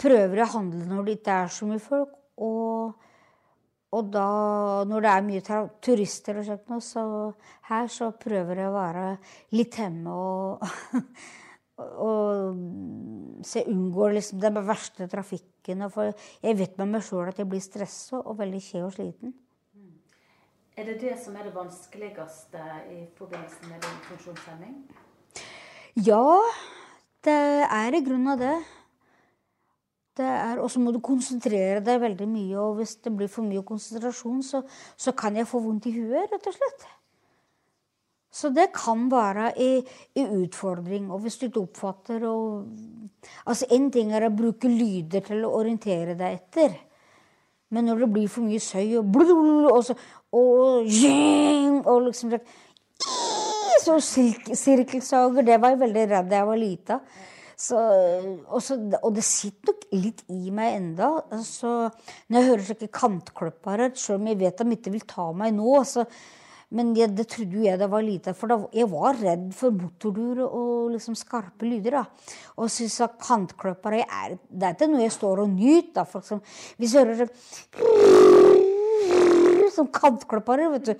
prøver 0.00 0.42
å 0.42 0.50
handle 0.54 0.86
når 0.88 1.06
det 1.06 1.18
ikke 1.18 1.36
er 1.44 1.52
så 1.54 1.68
mye 1.68 1.82
folk. 1.82 2.14
Og, 2.40 3.10
og 3.96 4.08
da, 4.14 4.28
når 4.88 5.04
det 5.04 5.12
er 5.12 5.26
mye 5.26 5.60
turister 5.84 6.40
og 6.40 6.48
sånt, 6.48 6.70
noe, 6.72 6.84
så 6.84 7.04
her 7.68 7.92
så 7.92 8.12
prøver 8.16 8.62
jeg 8.62 8.70
å 8.70 8.78
være 8.78 9.04
litt 9.58 9.78
hjemme 9.80 10.16
og 10.16 10.64
og 11.80 13.44
så 13.46 13.60
jeg 13.60 13.72
unngår 13.72 14.16
liksom 14.16 14.40
den 14.42 14.58
verste 14.66 15.06
trafikken. 15.10 15.86
For 15.92 16.12
jeg 16.42 16.58
vet 16.58 16.80
med 16.80 16.96
meg 16.96 17.06
sjøl 17.06 17.30
at 17.30 17.40
jeg 17.40 17.48
blir 17.48 17.62
stressa 17.64 18.20
og 18.20 18.36
veldig 18.40 18.60
kje 18.64 18.82
og 18.84 18.92
sliten. 18.96 19.32
Er 20.76 20.86
det 20.88 21.00
det 21.02 21.16
som 21.20 21.34
er 21.36 21.48
det 21.48 21.54
vanskeligste 21.54 22.60
i 22.94 23.00
forbindelse 23.18 23.68
med 23.68 23.82
din 23.84 23.96
funksjonshemming? 24.08 24.76
Ja, 26.06 26.38
det 27.26 27.40
er 27.66 27.96
i 27.96 28.04
grunn 28.06 28.30
av 28.32 28.40
det. 28.40 28.54
Og 30.18 30.70
så 30.70 30.80
må 30.82 30.92
du 30.92 31.00
konsentrere 31.00 31.80
deg 31.84 32.00
veldig 32.02 32.26
mye, 32.28 32.56
og 32.58 32.80
hvis 32.80 32.96
det 33.04 33.12
blir 33.16 33.28
for 33.30 33.46
mye 33.46 33.62
konsentrasjon, 33.64 34.42
så, 34.42 34.62
så 34.96 35.12
kan 35.12 35.36
jeg 35.36 35.48
få 35.48 35.60
vondt 35.62 35.86
i 35.86 35.94
huet, 35.94 36.32
rett 36.32 36.48
og 36.50 36.56
slett. 36.56 36.88
Så 38.30 38.50
det 38.54 38.68
kan 38.74 39.08
være 39.10 39.52
en 39.58 40.36
utfordring. 40.42 41.10
Og 41.10 41.18
hvis 41.24 41.36
du 41.38 41.48
ikke 41.48 41.64
oppfatter 41.64 42.26
og, 42.28 42.68
Altså, 43.44 43.66
én 43.74 43.90
ting 43.92 44.12
er 44.14 44.24
å 44.24 44.30
bruke 44.32 44.68
lyder 44.68 45.20
til 45.20 45.42
å 45.44 45.50
orientere 45.58 46.14
deg 46.16 46.38
etter. 46.38 46.76
Men 47.70 47.84
når 47.84 48.04
det 48.04 48.08
blir 48.14 48.30
for 48.32 48.46
mye 48.46 48.60
søy 48.62 48.96
og 48.96 49.10
blul, 49.12 49.66
og, 49.68 49.82
så, 49.84 49.96
og, 50.32 50.88
og 51.84 52.06
liksom 52.06 52.32
så 53.80 53.98
sirkelsager, 54.00 55.44
det 55.44 55.58
var 55.60 55.74
jeg 55.74 55.82
veldig 55.82 56.06
redd 56.14 56.30
da 56.30 56.40
jeg 56.40 56.48
var 56.48 56.60
lita. 56.60 56.98
Så, 57.60 57.76
og, 58.48 58.62
så, 58.64 58.78
og 59.02 59.10
det 59.12 59.24
sitter 59.26 59.74
nok 59.74 59.82
litt 59.92 60.22
i 60.32 60.48
meg 60.54 60.78
enda. 60.78 61.10
Så 61.44 61.90
når 62.30 62.38
jeg 62.38 62.48
hører 62.48 62.68
slike 62.70 62.88
kantklippere, 62.96 63.90
selv 64.00 64.22
om 64.22 64.30
jeg 64.30 64.38
vet 64.40 64.62
de 64.62 64.78
ikke 64.78 64.94
vil 64.94 65.04
ta 65.08 65.26
meg 65.36 65.52
nå 65.58 65.82
så, 65.88 66.06
Men 66.70 66.92
jeg, 66.94 67.10
det 67.18 67.24
trodde 67.26 67.56
jo 67.58 67.64
jeg 67.64 67.80
da 67.80 67.88
var 67.90 68.04
lite, 68.06 68.30
for 68.38 68.46
da, 68.46 68.54
jeg 68.70 68.86
var 68.92 69.16
redd 69.18 69.48
for 69.58 69.74
motordur 69.74 70.38
og 70.46 70.92
liksom 70.94 71.16
skarpe 71.18 71.66
lyder. 71.66 71.96
da. 71.98 72.04
Og 72.62 72.70
synes 72.70 73.00
at 73.02 73.18
kantklippere 73.18 74.04
er, 74.06 74.38
Det 74.46 74.68
er 74.68 74.76
ikke 74.76 74.86
noe 74.92 75.02
jeg 75.02 75.16
står 75.16 75.42
og 75.42 75.50
nyter. 75.50 75.90
da, 75.98 76.04
Som. 76.22 76.38
Hvis 76.78 76.94
jeg 76.94 77.06
hører 77.06 77.26
sånn 77.26 78.60
som 79.74 79.88
kantklippere, 79.94 80.68
vet 80.76 80.90
du. 80.90 80.94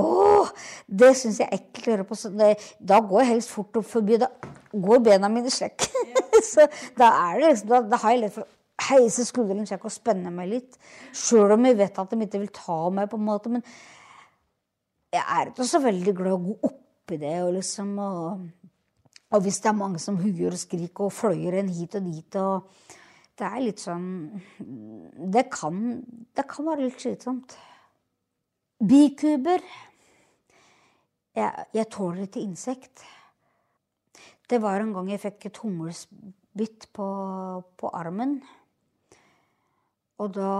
Åh, 0.00 0.52
det 0.86 1.14
syns 1.16 1.40
jeg 1.40 1.48
er 1.48 1.56
ekkelt 1.58 1.88
å 1.88 1.94
høre 1.94 2.06
på. 2.08 2.14
Det, 2.36 2.50
da 2.80 3.00
går 3.00 3.22
jeg 3.22 3.32
helst 3.34 3.54
fort 3.54 3.80
opp 3.80 3.88
forbi. 3.88 4.20
Da 4.20 4.28
går 4.82 5.02
bena 5.06 5.30
mine 5.32 5.52
slik. 5.52 5.86
så 6.52 6.66
da 6.98 7.10
er 7.30 7.40
det 7.40 7.54
liksom, 7.54 7.70
da, 7.70 7.82
da 7.94 8.00
har 8.02 8.14
jeg 8.14 8.24
lett 8.24 8.36
for 8.36 8.50
heise 8.88 9.24
skuldrene 9.26 9.66
sjekk 9.68 9.86
og 9.86 9.94
spenne 9.94 10.32
meg 10.34 10.50
litt. 10.50 10.78
Sjøl 11.14 11.54
om 11.54 11.68
jeg 11.68 11.78
vet 11.78 12.00
at 12.00 12.10
de 12.12 12.26
ikke 12.26 12.42
vil 12.42 12.54
ta 12.54 12.78
meg, 12.94 13.08
på 13.10 13.20
en 13.20 13.28
måte. 13.28 13.52
Men 13.52 13.64
jeg 15.14 15.22
er 15.22 15.50
ikke 15.50 15.68
så 15.68 15.80
veldig 15.84 16.16
glad 16.16 16.32
i 16.32 16.36
å 16.36 16.42
gå 16.48 16.56
opp 16.70 17.14
i 17.14 17.20
det. 17.20 17.36
Og, 17.44 17.52
liksom, 17.58 17.94
og, 18.02 18.72
og 19.30 19.46
hvis 19.46 19.60
det 19.62 19.70
er 19.70 19.78
mange 19.78 20.02
som 20.02 20.18
huier 20.20 20.54
og 20.54 20.60
skriker 20.60 21.08
og 21.08 21.14
fløyer 21.14 21.60
en 21.60 21.72
hit 21.72 21.98
og 22.00 22.10
dit 22.10 22.40
og 22.42 22.90
Det 23.34 23.46
er 23.48 23.62
litt 23.64 23.80
sånn 23.82 24.04
Det 25.34 25.48
kan, 25.50 25.78
det 26.36 26.44
kan 26.46 26.68
være 26.68 26.86
litt 26.86 27.00
slitsomt. 27.02 27.56
Bikuber. 28.78 29.62
Jeg, 31.34 31.66
jeg 31.74 31.90
tåler 31.90 32.26
ikke 32.28 32.42
insekt. 32.44 33.02
Det 34.50 34.60
var 34.60 34.82
en 34.82 34.92
gang 34.92 35.08
jeg 35.08 35.22
fikk 35.22 35.48
et 35.48 35.60
hummelsbitt 35.62 36.88
på, 36.92 37.06
på 37.80 37.92
armen. 37.96 38.38
Og 40.20 40.30
da 40.36 40.50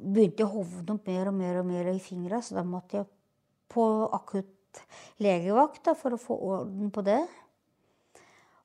begynte 0.00 0.42
jeg 0.42 0.48
å 0.48 0.54
hovne 0.56 0.96
opp 0.96 1.10
mer 1.10 1.30
og 1.30 1.36
mer 1.36 1.60
og 1.60 1.68
mer 1.68 1.90
i 1.92 1.98
fingra, 2.02 2.40
så 2.42 2.58
da 2.58 2.64
måtte 2.66 3.00
jeg 3.00 3.10
på 3.70 3.84
akutt 4.16 4.80
legevakt 5.22 5.84
da, 5.86 5.94
for 5.96 6.16
å 6.16 6.20
få 6.20 6.36
orden 6.48 6.90
på 6.92 7.04
det. 7.06 7.20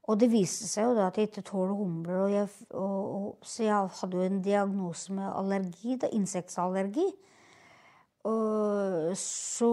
Og 0.10 0.18
det 0.20 0.32
viste 0.32 0.66
seg 0.68 0.90
jo 0.90 0.96
da 0.98 1.08
at 1.08 1.20
jeg 1.20 1.30
ikke 1.30 1.44
tåler 1.46 1.76
humler. 1.78 2.24
Og 2.24 2.34
jeg, 2.34 2.48
og, 2.74 3.02
og, 3.18 3.28
så 3.48 3.68
jeg 3.68 3.92
hadde 4.00 4.18
jo 4.18 4.26
en 4.26 4.40
diagnose 4.44 5.14
med 5.16 5.30
allergi, 5.30 5.98
da, 6.02 6.10
insektallergi. 6.18 7.06
Og 8.28 9.14
så 9.18 9.72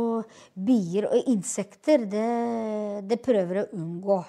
bier 0.68 1.08
og 1.08 1.32
insekter, 1.32 2.04
det, 2.08 2.28
det 3.08 3.18
prøver 3.24 3.62
jeg 3.62 3.68
å 3.68 3.80
unngå. 3.80 4.20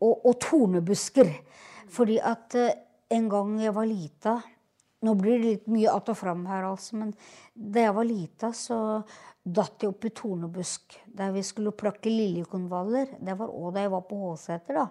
Og, 0.00 0.26
og 0.26 0.38
tornebusker. 0.40 1.32
Fordi 1.90 2.18
at 2.22 2.54
eh, 2.58 2.76
en 3.10 3.28
gang 3.32 3.56
jeg 3.62 3.74
var 3.74 3.88
lita 3.88 4.38
Nå 5.06 5.12
blir 5.14 5.38
det 5.38 5.46
litt 5.46 5.66
mye 5.70 5.92
att 5.94 6.08
og 6.10 6.16
fram 6.18 6.40
her, 6.46 6.64
altså, 6.66 6.96
men 6.98 7.12
da 7.54 7.84
jeg 7.84 7.94
var 7.94 8.04
lita, 8.04 8.48
så 8.50 8.78
datt 9.46 9.84
jeg 9.84 9.92
opp 9.92 10.06
i 10.08 10.10
tornebusk 10.10 10.96
der 11.06 11.30
vi 11.36 11.44
skulle 11.46 11.70
plukke 11.70 12.10
liljekonvaller. 12.10 13.12
Det 13.22 13.36
var 13.38 13.52
òg 13.54 13.76
da 13.76 13.84
jeg 13.84 13.92
var 13.94 14.02
på 14.08 14.18
Håseter, 14.24 14.80
da. 14.80 14.88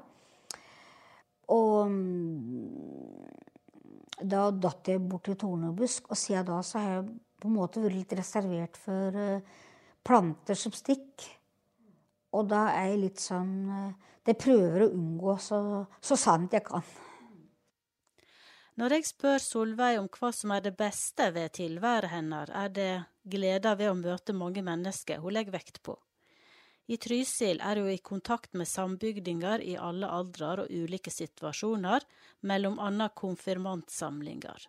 Og 1.52 1.92
mm, 1.92 3.28
da 4.32 4.48
datt 4.52 4.88
jeg 4.88 5.04
bort 5.04 5.28
i 5.28 5.36
tornebusk, 5.36 6.08
og 6.12 6.20
siden 6.20 6.48
da 6.48 6.62
så 6.66 6.82
har 6.82 6.96
jeg 6.96 7.10
på 7.38 7.52
en 7.52 7.58
måte 7.60 7.84
vært 7.84 8.00
litt 8.00 8.16
reservert 8.18 8.80
for 8.82 9.22
eh, 9.22 9.56
planter 10.08 10.58
som 10.58 10.74
stikk. 10.74 11.28
Og 12.32 12.48
da 12.50 12.70
er 12.74 12.94
jeg 12.94 13.04
litt 13.04 13.22
sånn 13.24 13.54
eh, 13.76 14.14
Det 14.28 14.36
prøver 14.36 14.84
å 14.84 14.92
unngå 14.92 15.38
så, 15.40 15.60
så 16.04 16.18
sant 16.20 16.52
jeg 16.52 16.66
kan. 16.68 16.84
Når 18.78 18.94
jeg 18.94 19.06
spør 19.08 19.40
Solveig 19.42 19.96
om 19.98 20.10
hva 20.12 20.30
som 20.36 20.52
er 20.54 20.66
det 20.66 20.76
beste 20.78 21.32
ved 21.34 21.56
tilværet 21.58 22.12
hennes, 22.12 22.52
er 22.52 22.74
det 22.76 22.92
gleda 23.26 23.74
ved 23.80 23.90
å 23.90 23.98
møte 23.98 24.36
mange 24.38 24.62
mennesker 24.62 25.24
hun 25.24 25.34
legger 25.34 25.56
vekt 25.56 25.80
på. 25.82 25.96
I 26.88 27.00
Trysil 27.04 27.60
er 27.64 27.82
hun 27.82 27.90
i 27.92 27.98
kontakt 28.00 28.54
med 28.56 28.70
sambygdinger 28.70 29.64
i 29.64 29.74
alle 29.80 30.08
aldrer 30.08 30.62
og 30.64 30.72
ulike 30.72 31.12
situasjoner, 31.12 32.04
mellom 32.48 32.78
annet 32.80 33.16
konfirmantsamlinger. 33.18 34.68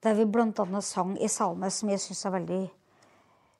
Der 0.00 0.14
vi 0.16 0.24
annet 0.24 0.84
sang 0.84 1.16
i 1.18 1.28
salme 1.28 1.68
som 1.74 1.90
jeg 1.92 2.00
syns 2.00 2.24
er 2.24 2.36
veldig 2.36 2.62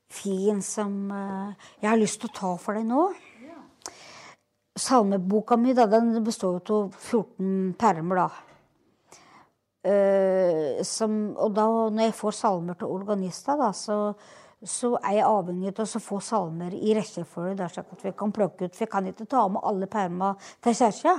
fin, 0.09 0.63
som 0.63 1.11
eh, 1.13 1.67
jeg 1.83 1.91
har 1.91 2.01
lyst 2.01 2.23
til 2.23 2.31
å 2.31 2.39
ta 2.39 2.55
for 2.63 2.79
deg 2.79 2.89
nå. 2.89 3.11
Salmeboka 4.81 5.57
mi 5.61 5.75
da, 5.77 5.87
den 5.91 6.13
består 6.25 6.61
av 6.73 6.95
14 6.97 7.75
permer, 7.79 8.23
da. 8.23 8.47
Uh, 9.81 10.81
som, 10.85 11.15
og 11.41 11.55
da 11.57 11.65
når 11.89 12.11
jeg 12.11 12.17
får 12.19 12.37
salmer 12.37 12.77
til 12.77 12.93
organista, 12.93 13.57
da, 13.57 13.71
så, 13.77 13.97
så 14.61 14.93
er 14.99 15.21
jeg 15.21 15.29
avhengig 15.29 15.73
av 15.73 15.87
å 15.87 16.03
få 16.05 16.21
salmer 16.25 16.75
i 16.77 16.95
rekkefølge, 16.97 17.69
så 17.73 17.85
at 17.85 18.05
vi 18.05 18.13
kan 18.17 18.33
plukke 18.37 18.69
ut. 18.69 18.75
For 18.75 18.85
jeg 18.85 18.93
kan 18.93 19.09
ikke 19.09 19.29
ta 19.31 19.47
med 19.53 19.65
alle 19.69 19.89
perma 19.91 20.35
til 20.65 20.77
kirka. 20.77 21.17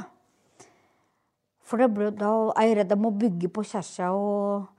For 1.71 1.87
ble, 1.87 2.11
da 2.17 2.31
er 2.59 2.69
jeg 2.69 2.77
redd 2.81 2.93
jeg 2.93 3.01
må 3.01 3.13
bygge 3.17 3.49
på 3.55 3.65
kirka, 3.65 4.11
og, 4.13 4.69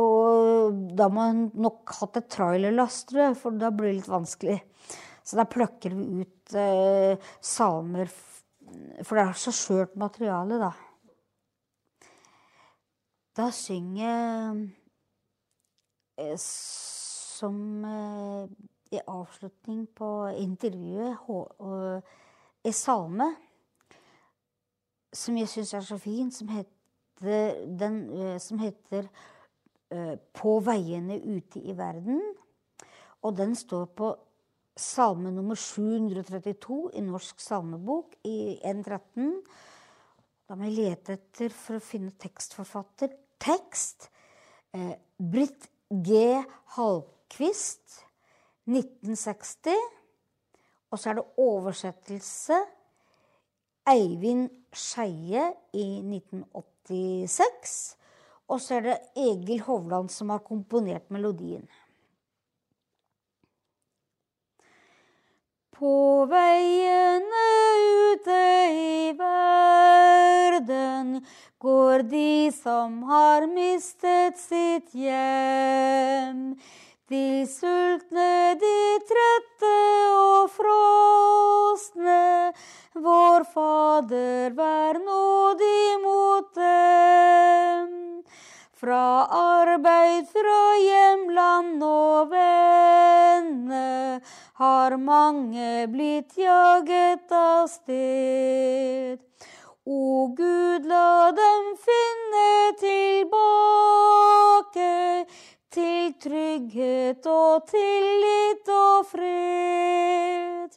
og 0.00 0.82
da 0.96 1.08
må 1.12 1.28
jeg 1.28 1.46
nok 1.66 1.96
hatt 2.00 2.20
et 2.20 2.32
trailerlass, 2.32 3.02
tror 3.10 3.24
jeg, 3.26 3.38
for 3.42 3.60
da 3.60 3.72
blir 3.74 3.92
det 3.92 4.00
litt 4.00 4.12
vanskelig. 4.12 4.60
Så 5.26 5.36
da 5.36 5.44
plukker 5.48 5.92
vi 5.94 6.24
ut 6.24 6.39
salmer, 7.40 8.10
for 9.02 9.16
det 9.16 9.24
er 9.24 9.38
så 9.38 9.52
skjørt 9.54 9.96
materiale, 9.98 10.58
da. 10.60 10.70
Da 13.36 13.50
synger 13.54 14.66
jeg 16.18 16.38
som 16.42 17.84
eh, 17.84 18.48
i 18.92 18.98
avslutning 19.06 19.86
på 19.96 20.10
intervjuet 20.34 21.16
en 22.64 22.74
salme 22.76 23.30
som 25.12 25.38
jeg 25.38 25.48
syns 25.50 25.74
er 25.74 25.86
så 25.86 25.98
fin, 25.98 26.30
som 26.30 26.48
heter, 26.48 27.66
den, 27.78 27.96
eh, 28.10 28.38
som 28.38 28.58
heter 28.58 29.08
eh, 29.90 30.16
'På 30.32 30.60
veiene 30.60 31.20
ute 31.20 31.60
i 31.60 31.72
verden'. 31.72 32.34
Og 33.22 33.36
den 33.36 33.54
står 33.54 33.84
på 33.84 34.16
salme 34.80 35.30
nummer 35.34 35.58
732 35.58 36.90
i 36.96 37.02
Norsk 37.04 37.40
salmebok 37.42 38.16
i 38.26 38.56
1.13. 38.66 39.34
Da 40.48 40.56
må 40.58 40.66
jeg 40.66 40.78
lete 40.78 41.18
etter 41.18 41.52
for 41.54 41.78
å 41.78 41.84
finne 41.84 42.14
tekstforfatter. 42.18 43.12
Tekst 43.40 44.08
eh, 44.74 44.96
Britt 45.16 45.68
G. 45.90 46.40
Hallquist, 46.76 48.00
1960. 48.66 49.76
Og 50.90 50.98
så 50.98 51.12
er 51.12 51.20
det 51.20 51.28
oversettelse 51.38 52.58
Eivind 53.90 54.50
Skeie 54.74 55.44
i 55.76 55.86
1986. 56.02 57.78
Og 58.50 58.58
så 58.62 58.80
er 58.80 58.86
det 58.88 58.98
Egil 59.18 59.62
Hovland 59.66 60.10
som 60.10 60.32
har 60.34 60.42
komponert 60.46 61.06
melodien. 61.14 61.68
På 65.80 66.26
veiene 66.28 67.44
ute 68.12 68.40
i 68.68 69.12
verden 69.16 71.14
går 71.56 72.02
de 72.10 72.52
som 72.52 72.98
har 73.08 73.46
mistet 73.48 74.36
sitt 74.36 74.92
hjem. 74.92 76.42
De 77.08 77.46
sultne, 77.48 78.60
de 78.60 78.80
trette 79.08 79.72
og 80.18 80.52
frosne. 80.58 82.52
Vår 82.92 83.48
Fader, 83.54 84.52
vær 84.60 85.00
nådig 85.00 85.96
mot 86.04 86.52
dem. 86.60 88.20
Fra 88.76 89.24
arbeid, 89.40 90.28
fra 90.28 90.60
hjemland 90.84 91.80
og 91.88 92.36
venner 92.36 94.20
har 94.60 94.92
mange 95.00 95.88
blitt 95.88 96.36
jaget 96.36 97.32
av 97.32 97.64
sted. 97.72 99.16
O 99.88 100.28
Gud, 100.36 100.84
la 100.84 101.32
dem 101.32 101.70
finne 101.80 102.76
tilbake 102.82 104.90
til 105.72 106.12
trygghet 106.20 107.24
og 107.24 107.64
tillit 107.72 108.68
og 108.68 109.08
fred. 109.08 110.76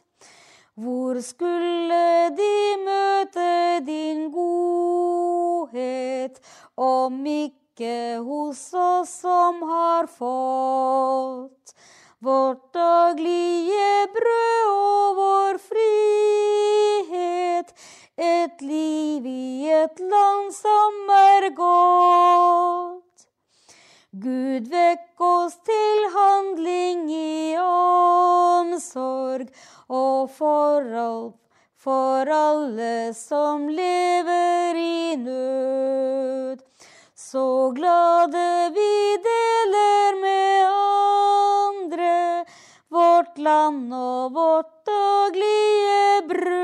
Hvor 0.80 1.20
skulle 1.20 2.32
de 2.40 2.80
møte 2.88 3.84
din 3.84 4.32
godhet, 4.32 6.40
om 6.80 7.20
ikke 7.28 8.24
hos 8.24 8.72
oss 8.72 9.20
som 9.20 9.60
har 9.68 10.08
fått 10.08 11.73
vårt 12.24 12.74
daglige 12.74 14.06
brød 14.16 14.68
og 14.72 15.16
vår 15.16 15.58
frihet. 15.68 17.72
Et 18.16 18.62
liv 18.62 19.26
i 19.26 19.68
et 19.68 20.00
land 20.00 20.52
som 20.56 21.10
er 21.16 21.50
godt. 21.58 23.26
Gud, 24.24 24.70
vekk 24.72 25.24
oss 25.28 25.58
til 25.68 26.00
handling 26.14 27.10
i 27.12 27.56
omsorg 27.60 29.50
og 29.88 30.30
forhold 30.38 31.34
for 31.76 32.32
alle 32.38 33.12
som 33.18 33.68
lever 33.68 34.80
i 34.80 35.16
nød. 35.26 36.64
Så 37.16 37.72
glade 37.76 38.48
vi 38.78 38.96
deler 39.28 40.22
med 40.22 40.64
andre 40.70 41.23
vårt 43.34 43.42
land 43.42 43.92
og 43.92 44.32
vårt 44.32 44.86
daglige 44.86 46.28
brød. 46.28 46.54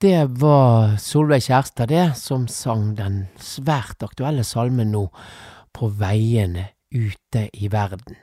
Det 0.00 0.40
var 0.40 0.96
Solveig 0.96 1.42
Kjærstad, 1.42 1.86
det, 1.88 2.16
som 2.16 2.48
sang 2.48 2.96
den 2.96 3.28
svært 3.36 4.02
aktuelle 4.02 4.44
salmen 4.44 4.92
nå, 4.92 5.10
På 5.72 5.88
veiene 5.88 6.68
ute 6.90 7.48
i 7.52 7.68
verden. 7.70 8.16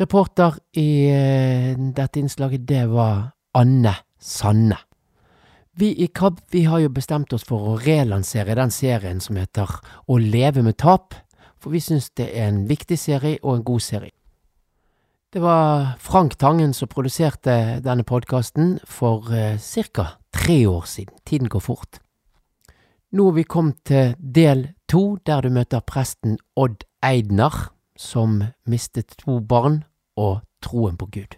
Reporter 0.00 0.58
i 0.74 1.06
eh, 1.06 1.76
dette 1.78 2.18
innslaget, 2.20 2.68
det 2.68 2.88
var 2.90 3.30
Anne 3.54 3.94
Sanne. 4.18 4.76
Vi 5.72 5.94
i 6.02 6.08
KAB 6.08 6.40
vi 6.50 6.64
har 6.64 6.78
jo 6.80 6.88
bestemt 6.88 7.32
oss 7.32 7.44
for 7.44 7.60
å 7.60 7.78
relansere 7.78 8.54
den 8.54 8.70
serien 8.70 9.20
som 9.20 9.36
heter 9.36 9.68
Å 10.06 10.18
leve 10.18 10.62
med 10.62 10.76
tap, 10.76 11.14
for 11.60 11.70
vi 11.70 11.80
syns 11.80 12.10
det 12.10 12.32
er 12.34 12.48
en 12.48 12.66
viktig 12.66 12.98
serie 12.98 13.38
og 13.42 13.56
en 13.56 13.64
god 13.64 13.80
serie. 13.80 14.17
Det 15.32 15.40
var 15.40 15.86
Frank 15.98 16.36
Tangen 16.36 16.70
som 16.74 16.88
produserte 16.88 17.52
denne 17.84 18.04
podkasten 18.08 18.78
for 18.88 19.28
eh, 19.28 19.58
ca. 19.92 20.06
tre 20.32 20.66
år 20.66 20.86
siden. 20.88 21.18
Tiden 21.26 21.48
går 21.48 21.60
fort. 21.60 21.98
Nå 23.12 23.26
er 23.28 23.34
vi 23.36 23.44
kommet 23.44 23.76
til 23.84 24.14
del 24.16 24.70
to, 24.88 25.18
der 25.26 25.44
du 25.44 25.50
møter 25.52 25.84
presten 25.84 26.38
Odd 26.56 26.86
Eidner, 27.04 27.74
som 27.92 28.40
mistet 28.64 29.18
to 29.20 29.40
barn 29.40 29.82
og 30.16 30.40
troen 30.64 30.96
på 30.96 31.10
Gud. 31.12 31.36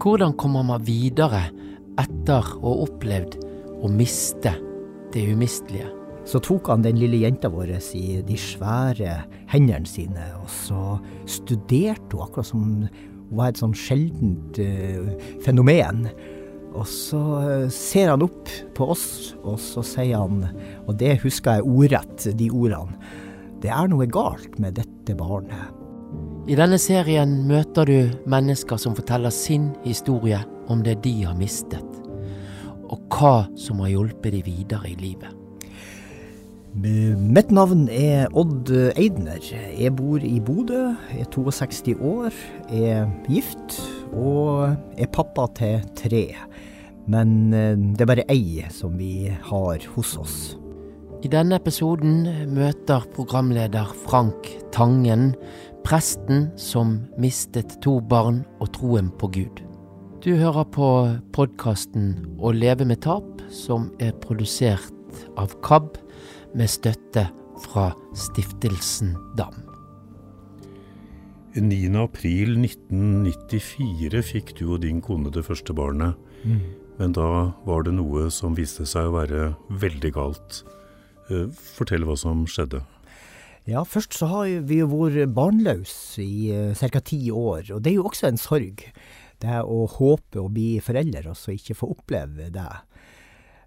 Hvordan 0.00 0.32
kommer 0.32 0.64
man 0.64 0.88
videre 0.88 1.44
etter 2.00 2.54
å 2.56 2.72
ha 2.72 2.74
opplevd 2.88 3.36
å 3.84 3.92
miste 3.92 4.56
det 5.12 5.28
umistelige? 5.28 5.97
Så 6.28 6.40
tok 6.44 6.68
han 6.68 6.82
den 6.84 6.98
lille 7.00 7.22
jenta 7.22 7.48
vår 7.48 7.70
i 7.96 8.20
de 8.26 8.36
svære 8.36 9.22
hendene 9.48 9.88
sine, 9.88 10.26
og 10.36 10.50
så 10.52 10.98
studerte 11.24 12.12
hun 12.12 12.24
akkurat 12.26 12.50
som 12.50 12.66
hun 12.66 12.82
var 13.38 13.52
et 13.52 13.60
sånn 13.60 13.76
sjeldent 13.76 14.60
uh, 14.60 15.08
fenomen. 15.44 16.04
Og 16.76 16.84
så 16.88 17.22
uh, 17.40 17.70
ser 17.72 18.12
han 18.12 18.26
opp 18.26 18.52
på 18.76 18.90
oss, 18.92 19.08
og 19.40 19.56
så 19.62 19.84
sier 19.84 20.20
han, 20.20 20.44
og 20.84 20.98
det 21.00 21.16
husker 21.24 21.58
jeg 21.58 21.68
ordrett, 21.68 22.28
de 22.36 22.50
ordene, 22.52 23.00
det 23.64 23.72
er 23.74 23.88
noe 23.90 24.06
galt 24.06 24.60
med 24.60 24.76
dette 24.76 25.16
barnet. 25.18 25.72
I 26.48 26.56
denne 26.56 26.78
serien 26.80 27.34
møter 27.48 27.88
du 27.88 28.28
mennesker 28.28 28.80
som 28.80 28.94
forteller 28.96 29.32
sin 29.34 29.72
historie 29.84 30.38
om 30.68 30.84
det 30.84 31.00
de 31.08 31.16
har 31.24 31.36
mistet, 31.40 31.98
og 32.88 33.00
hva 33.16 33.48
som 33.56 33.80
har 33.84 33.96
hjulpet 33.96 34.36
de 34.36 34.44
videre 34.44 34.92
i 34.92 34.96
livet. 35.00 35.37
Mitt 36.78 37.50
navn 37.50 37.88
er 37.90 38.28
Odd 38.38 38.70
Eidner. 38.70 39.42
Jeg 39.74 39.90
bor 39.98 40.22
i 40.22 40.36
Bodø, 40.38 40.92
er 41.10 41.26
62 41.34 41.96
år, 41.98 42.30
er 42.70 43.08
gift 43.26 43.80
og 44.12 44.76
er 44.94 45.10
pappa 45.10 45.48
til 45.58 45.82
tre. 45.98 46.22
Men 47.10 47.52
eh, 47.56 47.74
det 47.74 48.04
er 48.04 48.10
bare 48.12 48.26
ei 48.30 48.62
som 48.70 48.94
vi 49.00 49.26
har 49.26 49.88
hos 49.96 50.14
oss. 50.22 50.36
I 51.24 51.30
denne 51.32 51.58
episoden 51.58 52.28
møter 52.54 53.08
programleder 53.16 53.90
Frank 54.04 54.46
Tangen 54.70 55.32
presten 55.82 56.46
som 56.54 57.00
mistet 57.18 57.80
to 57.82 57.98
barn 57.98 58.44
og 58.60 58.70
troen 58.76 59.10
på 59.18 59.32
Gud. 59.34 59.64
Du 60.22 60.36
hører 60.36 60.68
på 60.70 60.92
podkasten 61.34 62.36
Å 62.38 62.54
leve 62.54 62.86
med 62.86 63.02
tap, 63.02 63.26
som 63.50 63.90
er 63.98 64.14
produsert 64.22 64.94
av 65.40 65.58
KAB 65.66 65.96
med 66.56 66.70
støtte 66.70 67.28
fra 67.64 67.90
Stiftelsen 68.16 69.16
DAM. 69.38 69.56
9. 71.58 71.88
april 71.98 72.58
1994 72.60 74.22
fikk 74.22 74.52
du 74.60 74.68
og 74.74 74.82
din 74.84 75.00
kone 75.02 75.32
det 75.34 75.44
første 75.46 75.74
barnet. 75.74 76.14
Mm. 76.44 76.60
Men 76.98 77.14
da 77.14 77.28
var 77.66 77.86
det 77.86 77.94
noe 77.96 78.28
som 78.34 78.56
viste 78.58 78.86
seg 78.86 79.08
å 79.08 79.16
være 79.16 79.48
veldig 79.82 80.12
galt. 80.14 80.62
Eh, 81.30 81.46
Fortell 81.76 82.06
hva 82.06 82.16
som 82.18 82.44
skjedde. 82.50 82.82
Ja, 83.68 83.82
først 83.84 84.16
så 84.16 84.30
har 84.30 84.48
vi 84.64 84.80
jo 84.80 84.88
vært 84.88 85.34
barnløse 85.36 86.24
i 86.24 86.48
uh, 86.56 86.86
ca. 86.88 87.02
ti 87.04 87.26
år, 87.28 87.66
og 87.74 87.82
det 87.84 87.92
er 87.92 87.98
jo 87.98 88.06
også 88.08 88.30
en 88.30 88.40
sorg. 88.40 88.86
Det 89.38 89.58
å 89.60 89.82
håpe 89.92 90.40
å 90.40 90.48
bli 90.50 90.78
forelder, 90.82 91.28
og 91.30 91.36
så 91.36 91.52
ikke 91.54 91.76
få 91.76 91.90
oppleve 91.92 92.48
det. 92.54 92.70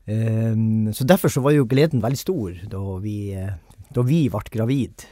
Um, 0.09 0.89
så 0.93 1.05
derfor 1.07 1.29
så 1.29 1.43
var 1.45 1.53
jo 1.53 1.67
gleden 1.69 2.01
veldig 2.01 2.19
stor 2.19 2.55
da 2.71 2.81
vi, 3.03 3.15
da 3.93 4.03
vi 4.07 4.23
ble 4.33 4.53
gravid. 4.53 5.05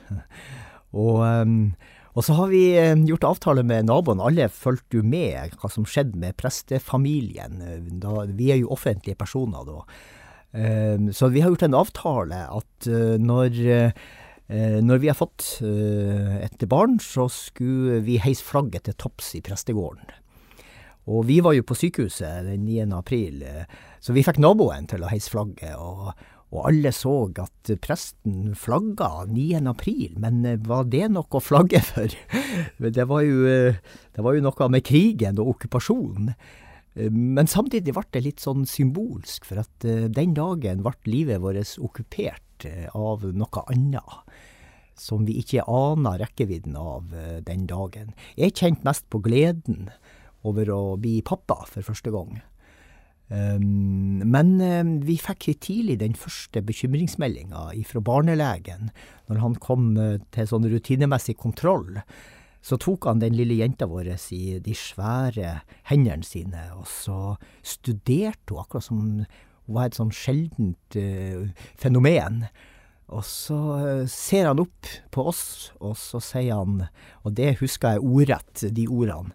og, 1.03 1.21
um, 1.23 1.73
og 2.17 2.25
så 2.25 2.35
har 2.39 2.49
vi 2.51 2.63
uh, 2.75 2.95
gjort 3.07 3.27
avtale 3.29 3.63
med 3.63 3.89
naboene. 3.89 4.25
Alle 4.25 4.49
fulgte 4.53 4.99
jo 4.99 5.05
med 5.05 5.57
hva 5.59 5.71
som 5.71 5.87
skjedde 5.87 6.19
med 6.19 6.37
prestefamilien. 6.39 7.61
Da, 8.01 8.23
vi 8.33 8.53
er 8.53 8.63
jo 8.63 8.73
offentlige 8.75 9.19
personer 9.19 9.67
da. 9.67 9.83
Um, 10.49 11.11
så 11.13 11.29
vi 11.29 11.43
har 11.45 11.53
gjort 11.53 11.67
en 11.67 11.77
avtale 11.77 12.45
at 12.49 12.89
når 13.21 13.61
Eh, 14.49 14.79
når 14.81 15.03
vi 15.03 15.09
har 15.11 15.17
fått 15.17 15.59
eh, 15.61 16.39
et 16.41 16.63
barn, 16.69 16.97
så 16.97 17.27
skulle 17.29 17.99
vi 18.05 18.17
heise 18.21 18.45
flagget 18.45 18.87
til 18.87 18.97
topps 18.97 19.35
i 19.37 19.43
prestegården. 19.45 20.09
Og 21.09 21.25
vi 21.25 21.39
var 21.41 21.55
jo 21.57 21.65
på 21.65 21.77
sykehuset 21.77 22.45
den 22.45 22.67
9. 22.67 22.89
april, 22.99 23.41
eh, 23.45 23.65
så 23.99 24.13
vi 24.13 24.23
fikk 24.25 24.39
naboen 24.41 24.87
til 24.89 25.03
å 25.03 25.09
heise 25.09 25.31
flagget. 25.33 25.73
Og, 25.81 26.11
og 26.53 26.67
alle 26.69 26.91
så 26.93 27.13
at 27.41 27.71
presten 27.81 28.53
flagga 28.57 29.25
9. 29.29 29.63
april, 29.71 30.15
men 30.21 30.43
var 30.65 30.87
det 30.89 31.07
noe 31.13 31.25
å 31.29 31.43
flagge 31.43 31.81
for? 31.85 32.13
Det 32.79 33.05
var 33.09 33.21
jo, 33.25 33.43
det 34.15 34.23
var 34.23 34.35
jo 34.35 34.41
noe 34.43 34.67
med 34.71 34.83
krigen 34.87 35.39
og 35.39 35.53
okkupasjonen. 35.53 36.31
Men 37.13 37.47
samtidig 37.47 37.93
ble 37.95 38.03
det 38.11 38.21
litt 38.25 38.43
sånn 38.43 38.65
symbolsk, 38.67 39.45
for 39.47 39.61
at 39.61 39.85
den 40.15 40.33
dagen 40.35 40.81
ble 40.83 40.95
livet 41.07 41.39
vårt 41.43 41.75
okkupert 41.79 42.65
av 42.97 43.23
noe 43.29 43.63
annet 43.71 44.39
som 44.99 45.23
vi 45.27 45.37
ikke 45.39 45.63
aner 45.69 46.19
rekkevidden 46.23 46.75
av 46.79 47.13
den 47.45 47.67
dagen. 47.69 48.11
Jeg 48.39 48.57
kjente 48.57 48.87
mest 48.87 49.05
på 49.11 49.21
gleden 49.23 49.91
over 50.47 50.71
å 50.71 50.81
bli 51.01 51.19
pappa 51.25 51.63
for 51.67 51.85
første 51.85 52.13
gang. 52.13 52.39
Um, 53.29 54.23
men 54.25 54.55
um, 54.57 54.95
vi 55.05 55.19
fikk 55.21 55.51
tidlig 55.61 55.99
den 56.01 56.15
første 56.17 56.63
bekymringsmeldinga 56.65 57.67
fra 57.85 58.01
barnelegen. 58.01 58.89
Når 59.29 59.41
han 59.43 59.57
kom 59.61 59.91
uh, 59.99 60.17
til 60.33 60.49
sånn 60.49 60.65
rutinemessig 60.71 61.37
kontroll, 61.37 62.01
så 62.65 62.79
tok 62.81 63.05
han 63.05 63.21
den 63.21 63.37
lille 63.37 63.59
jenta 63.61 63.85
vår 63.87 64.09
i 64.35 64.57
de 64.59 64.73
svære 64.75 65.59
hendene 65.91 66.25
sine, 66.25 66.65
og 66.75 66.89
så 66.89 67.37
studerte 67.61 68.51
hun 68.51 68.65
akkurat 68.65 68.87
som 68.89 68.99
hun 68.99 69.13
var 69.69 69.87
et 69.87 70.01
sånn 70.01 70.11
sjeldent 70.11 70.97
uh, 70.97 71.69
fenomen. 71.77 72.47
Og 73.13 73.23
så 73.25 73.57
ser 74.09 74.49
han 74.51 74.61
opp 74.61 74.89
på 75.13 75.23
oss, 75.31 75.71
og 75.81 75.95
så 75.97 76.19
sier 76.21 76.59
han, 76.59 76.83
og 77.25 77.33
det 77.37 77.55
husker 77.61 77.97
jeg 77.97 78.05
ordrett, 78.05 78.67
de 78.73 78.85
ordene, 78.85 79.33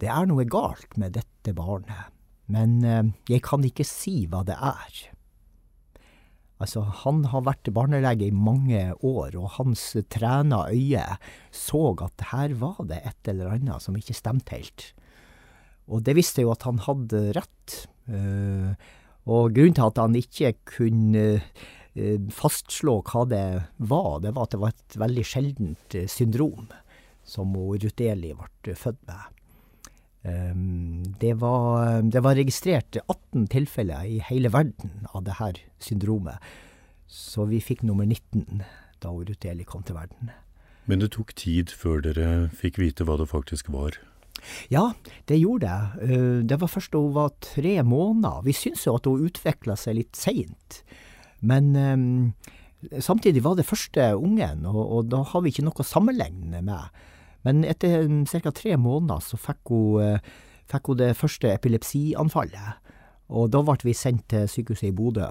det 0.00 0.08
er 0.10 0.26
noe 0.28 0.44
galt 0.48 0.96
med 1.00 1.14
dette 1.18 1.52
barnet, 1.56 2.10
men 2.50 2.80
jeg 3.30 3.42
kan 3.46 3.62
ikke 3.64 3.86
si 3.86 4.26
hva 4.26 4.42
det 4.48 4.56
er. 4.56 5.00
Altså, 6.60 6.82
han 7.04 7.22
har 7.32 7.46
vært 7.46 7.70
barnelege 7.72 8.26
i 8.28 8.36
mange 8.36 8.82
år, 9.00 9.36
og 9.40 9.54
hans 9.56 9.84
trena 10.12 10.66
øye 10.68 11.06
så 11.56 11.82
at 12.04 12.26
her 12.34 12.52
var 12.60 12.82
det 12.90 12.98
et 13.00 13.30
eller 13.32 13.54
annet 13.54 13.80
som 13.80 13.96
ikke 13.96 14.16
stemte 14.18 14.58
helt. 14.58 14.90
Og 15.88 16.04
det 16.04 16.14
visste 16.18 16.44
jo 16.44 16.52
at 16.52 16.66
han 16.68 16.82
hadde 16.84 17.32
rett. 17.38 17.78
Og 19.24 19.56
grunnen 19.56 19.78
til 19.78 19.88
at 19.88 20.02
han 20.02 20.18
ikke 20.20 20.52
kunne 20.68 21.24
fastslå 22.30 23.00
hva 23.08 23.24
det 23.26 23.46
var, 23.80 24.20
det 24.22 24.36
var 24.36 24.44
at 24.46 24.52
det 24.52 24.60
var 24.62 24.76
et 24.76 25.00
veldig 25.00 25.24
sjeldent 25.26 25.96
syndrom 26.12 26.68
som 27.26 27.56
Ruth 27.56 28.04
Eli 28.04 28.36
ble 28.36 28.76
født 28.76 29.00
med. 29.08 29.39
Det 30.20 31.32
var, 31.40 32.02
det 32.04 32.20
var 32.20 32.36
registrert 32.36 32.98
18 33.06 33.46
tilfeller 33.54 34.04
i 34.04 34.18
hele 34.26 34.50
verden 34.52 35.06
av 35.14 35.24
det 35.24 35.38
her 35.38 35.60
syndromet. 35.80 36.36
Så 37.08 37.46
vi 37.48 37.62
fikk 37.64 37.82
nummer 37.88 38.04
19 38.04 38.60
da 39.00 39.14
Ruth 39.14 39.48
Eli 39.48 39.64
kom 39.64 39.82
til 39.82 39.96
verden. 39.96 40.30
Men 40.84 41.00
det 41.00 41.12
tok 41.16 41.32
tid 41.38 41.72
før 41.72 42.02
dere 42.04 42.50
fikk 42.52 42.78
vite 42.82 43.06
hva 43.08 43.16
det 43.20 43.30
faktisk 43.30 43.70
var? 43.72 43.96
Ja, 44.72 44.92
det 45.28 45.40
gjorde 45.40 45.68
det. 45.68 46.08
Det 46.48 46.60
var 46.60 46.72
først 46.72 46.92
da 46.94 47.02
hun 47.02 47.16
var 47.16 47.34
tre 47.44 47.80
måneder. 47.82 48.44
Vi 48.46 48.56
syntes 48.56 48.86
jo 48.86 48.96
at 48.96 49.08
hun 49.08 49.28
utvikla 49.28 49.76
seg 49.78 49.98
litt 50.00 50.16
seint. 50.18 50.80
Men 51.40 51.72
um, 51.76 52.32
samtidig 52.98 53.44
var 53.44 53.56
det 53.58 53.68
første 53.68 54.12
ungen, 54.16 54.66
og, 54.68 54.80
og, 54.80 55.08
da 55.12 55.22
har 55.32 55.44
vi 55.44 55.52
ikke 55.52 55.64
noe 55.66 55.80
å 55.80 55.86
sammenligne 55.86 56.62
med. 56.64 57.02
Men 57.46 57.64
etter 57.64 58.04
ca. 58.28 58.52
tre 58.52 58.76
måneder 58.76 59.22
så 59.24 59.38
fikk 59.40 59.72
hun, 59.72 60.20
fikk 60.68 60.92
hun 60.92 61.00
det 61.00 61.16
første 61.16 61.52
epilepsianfallet. 61.54 62.92
Og 63.30 63.50
da 63.54 63.62
ble 63.64 63.78
vi 63.86 63.94
sendt 63.96 64.26
til 64.32 64.48
sykehuset 64.50 64.90
i 64.90 64.94
Bodø, 64.96 65.28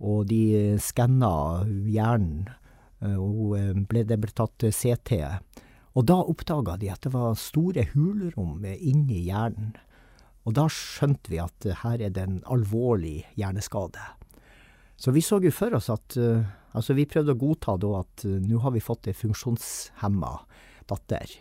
og 0.00 0.26
de 0.28 0.76
skanna 0.82 1.64
hjernen. 1.88 2.50
Og 3.00 3.54
ble, 3.88 4.04
det 4.04 4.18
ble 4.20 4.32
tatt 4.36 4.68
CT. 4.68 5.22
Og 5.96 6.06
da 6.06 6.18
oppdaga 6.20 6.76
de 6.80 6.90
at 6.92 7.02
det 7.06 7.14
var 7.14 7.38
store 7.38 7.86
hulrom 7.94 8.66
inni 8.76 9.24
hjernen. 9.26 9.72
Og 10.48 10.56
da 10.56 10.66
skjønte 10.72 11.32
vi 11.32 11.40
at 11.42 11.66
eh, 11.68 11.76
her 11.82 12.00
er 12.00 12.14
det 12.14 12.24
en 12.24 12.40
alvorlig 12.50 13.26
hjerneskade. 13.38 14.00
Så 15.00 15.12
vi 15.16 15.22
så 15.24 15.40
jo 15.42 15.52
for 15.54 15.76
oss 15.78 15.92
at 15.92 16.18
eh, 16.20 16.56
Altså, 16.70 16.94
vi 16.94 17.02
prøvde 17.02 17.34
å 17.34 17.38
godta 17.38 17.72
da 17.82 17.88
at 17.98 18.22
eh, 18.22 18.36
nå 18.46 18.60
har 18.62 18.70
vi 18.70 18.78
fått 18.78 19.08
ei 19.10 19.14
funksjonshemma 19.18 20.28
datter. 20.90 21.32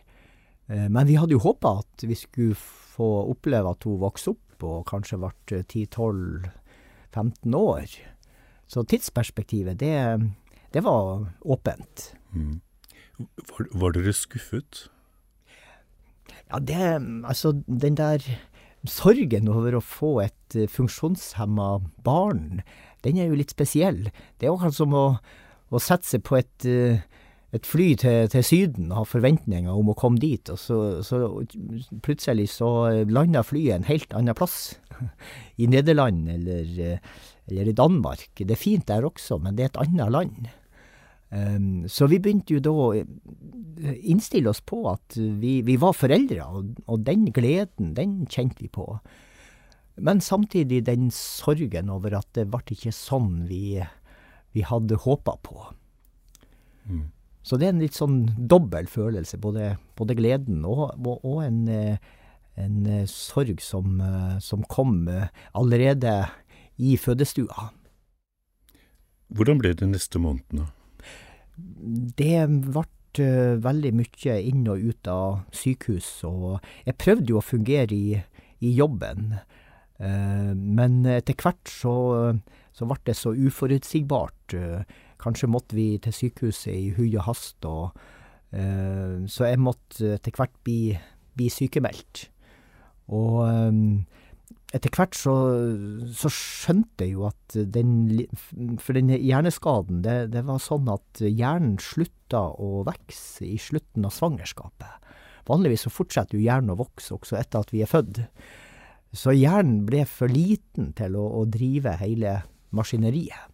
Eh, 0.69 0.87
Men 0.89 1.09
vi 1.09 1.17
hadde 1.19 1.35
jo 1.35 1.43
håpa 1.43 1.79
at 1.83 2.05
vi 2.05 2.17
skulle 2.17 2.55
få 2.55 3.09
oppleve 3.33 3.73
at 3.73 3.83
hun 3.87 3.99
vokste 4.01 4.35
opp 4.35 4.65
og 4.67 4.85
kanskje 4.89 5.19
ble 5.21 5.31
10-12-15 5.63 7.55
år. 7.55 7.87
Så 8.69 8.83
tidsperspektivet, 8.85 9.79
det, 9.79 9.95
det 10.75 10.83
var 10.85 11.25
åpent. 11.41 12.11
Mm. 12.35 12.59
Var, 13.19 13.69
var 13.73 13.95
dere 13.95 14.13
skuffet? 14.13 14.85
Ja, 16.49 16.59
det 16.59 16.77
Altså, 17.25 17.53
den 17.65 17.97
der 17.97 18.23
sorgen 18.87 19.49
over 19.51 19.75
å 19.75 19.83
få 19.83 20.11
et 20.23 20.55
eh, 20.55 20.69
funksjonshemma 20.71 21.79
barn, 22.05 22.61
den 23.03 23.19
er 23.19 23.27
jo 23.29 23.39
litt 23.39 23.51
spesiell. 23.51 24.07
Det 24.39 24.47
er 24.47 24.53
akkurat 24.53 24.77
som 24.77 24.95
å, 24.95 25.05
å 25.69 25.81
sette 25.83 26.07
seg 26.07 26.23
på 26.27 26.37
et, 26.39 26.65
eh, 26.65 27.01
et 27.55 27.65
fly 27.65 27.87
til, 27.97 28.27
til 28.29 28.45
Syden 28.45 28.91
og 28.91 29.01
har 29.01 29.09
forventninger 29.09 29.73
om 29.73 29.89
å 29.89 29.97
komme 29.97 30.21
dit, 30.21 30.51
og 30.53 30.59
så, 30.61 30.77
så 31.05 31.21
plutselig 32.05 32.49
så 32.53 32.69
lander 33.09 33.45
flyet 33.45 33.79
en 33.79 33.89
helt 33.89 34.13
annen 34.13 34.37
plass. 34.37 34.77
I 35.61 35.69
Nederland 35.71 36.29
eller, 36.29 36.69
eh, 36.83 37.19
eller 37.49 37.71
i 37.71 37.75
Danmark. 37.75 38.29
Det 38.37 38.53
er 38.53 38.59
fint 38.59 38.87
der 38.89 39.07
også, 39.07 39.39
men 39.41 39.57
det 39.57 39.65
er 39.65 39.71
et 39.73 39.81
annet 39.81 40.13
land. 40.13 40.49
Um, 41.29 41.85
så 41.85 42.07
vi 42.09 42.17
begynte 42.17 42.55
jo 42.55 42.61
da 42.65 42.71
å 42.73 42.87
innstille 44.01 44.49
oss 44.49 44.63
på 44.65 44.81
at 44.89 45.13
vi, 45.13 45.59
vi 45.65 45.75
var 45.77 45.93
foreldre, 45.93 46.45
og, 46.45 46.71
og 46.89 47.03
den 47.05 47.27
gleden, 47.33 47.93
den 47.97 48.23
kjente 48.29 48.63
vi 48.65 48.69
på. 48.73 48.87
Men 49.99 50.23
samtidig 50.25 50.83
den 50.87 51.09
sorgen 51.13 51.91
over 51.93 52.17
at 52.17 52.29
det 52.37 52.47
ble 52.49 52.63
ikke 52.73 52.93
sånn 52.95 53.43
vi, 53.49 53.77
vi 54.55 54.65
hadde 54.65 55.01
håpa 55.05 55.37
på. 55.45 55.69
Mm. 56.89 57.07
Så 57.43 57.57
det 57.57 57.69
er 57.69 57.73
en 57.73 57.83
litt 57.83 57.97
sånn 57.97 58.19
dobbel 58.35 58.89
følelse, 58.91 59.39
både, 59.41 59.73
både 59.99 60.17
gleden 60.19 60.65
og, 60.67 60.91
og, 60.99 61.23
og 61.23 61.41
en, 61.45 61.61
eh, 61.71 61.97
en 62.59 62.83
eh, 62.87 63.07
sorg 63.09 63.63
som, 63.63 63.99
eh, 64.03 64.35
som 64.43 64.65
kom 64.67 65.07
allerede 65.55 66.13
i 66.79 66.97
fødestua. 66.99 67.71
Hvordan 69.35 69.59
ble 69.61 69.73
det 69.77 69.87
neste 69.87 70.19
månedene? 70.21 70.67
Det 72.19 72.47
ble 72.49 72.85
veldig 73.59 73.91
mye 73.97 74.35
inn 74.47 74.67
og 74.71 74.83
ut 74.85 75.09
av 75.11 75.39
sykehus, 75.55 76.07
og 76.27 76.63
jeg 76.85 76.97
prøvde 77.01 77.33
jo 77.33 77.39
å 77.39 77.43
fungere 77.43 77.95
i, 77.95 78.19
i 78.63 78.71
jobben. 78.77 79.33
Men 79.99 81.01
etter 81.11 81.35
hvert 81.35 81.67
så, 81.67 81.93
så 82.71 82.87
ble 82.87 82.99
det 83.09 83.17
så 83.19 83.33
uforutsigbart. 83.35 84.55
Kanskje 85.19 85.51
måtte 85.51 85.75
vi 85.77 85.91
til 86.01 86.15
sykehuset 86.15 86.73
i 86.73 86.89
hui 86.95 87.09
og 87.11 87.25
hast, 87.27 87.57
og, 87.67 87.97
uh, 88.55 89.25
så 89.27 89.49
jeg 89.49 89.61
måtte 89.61 90.15
etter 90.15 90.35
hvert 90.35 90.55
bli, 90.63 90.95
bli 91.35 91.49
sykemeldt. 91.53 92.29
Og 93.15 93.41
um, 93.43 93.83
etter 94.75 94.93
hvert 94.93 95.17
så, 95.17 95.33
så 96.13 96.29
skjønte 96.29 97.07
jeg 97.07 97.15
jo 97.15 97.25
at 97.29 97.57
den 97.73 98.27
For 98.81 98.93
den 98.93 99.09
hjerneskaden, 99.09 100.03
det, 100.05 100.29
det 100.35 100.43
var 100.45 100.61
sånn 100.61 100.89
at 100.93 101.23
hjernen 101.25 101.79
slutta 101.81 102.43
å 102.53 102.83
vokse 102.87 103.47
i 103.47 103.57
slutten 103.61 104.05
av 104.05 104.13
svangerskapet. 104.13 105.07
Vanligvis 105.49 105.87
så 105.87 105.93
fortsetter 105.93 106.37
jo 106.37 106.45
hjernen 106.45 106.75
å 106.75 106.79
vokse 106.83 107.15
også 107.15 107.39
etter 107.39 107.63
at 107.63 107.73
vi 107.73 107.81
er 107.81 107.89
født. 107.89 108.21
Så 109.17 109.33
hjernen 109.33 109.87
ble 109.89 110.03
for 110.05 110.29
liten 110.29 110.91
til 110.97 111.17
å, 111.17 111.25
å 111.41 111.47
drive 111.49 111.95
hele 111.97 112.35
maskineriet. 112.77 113.49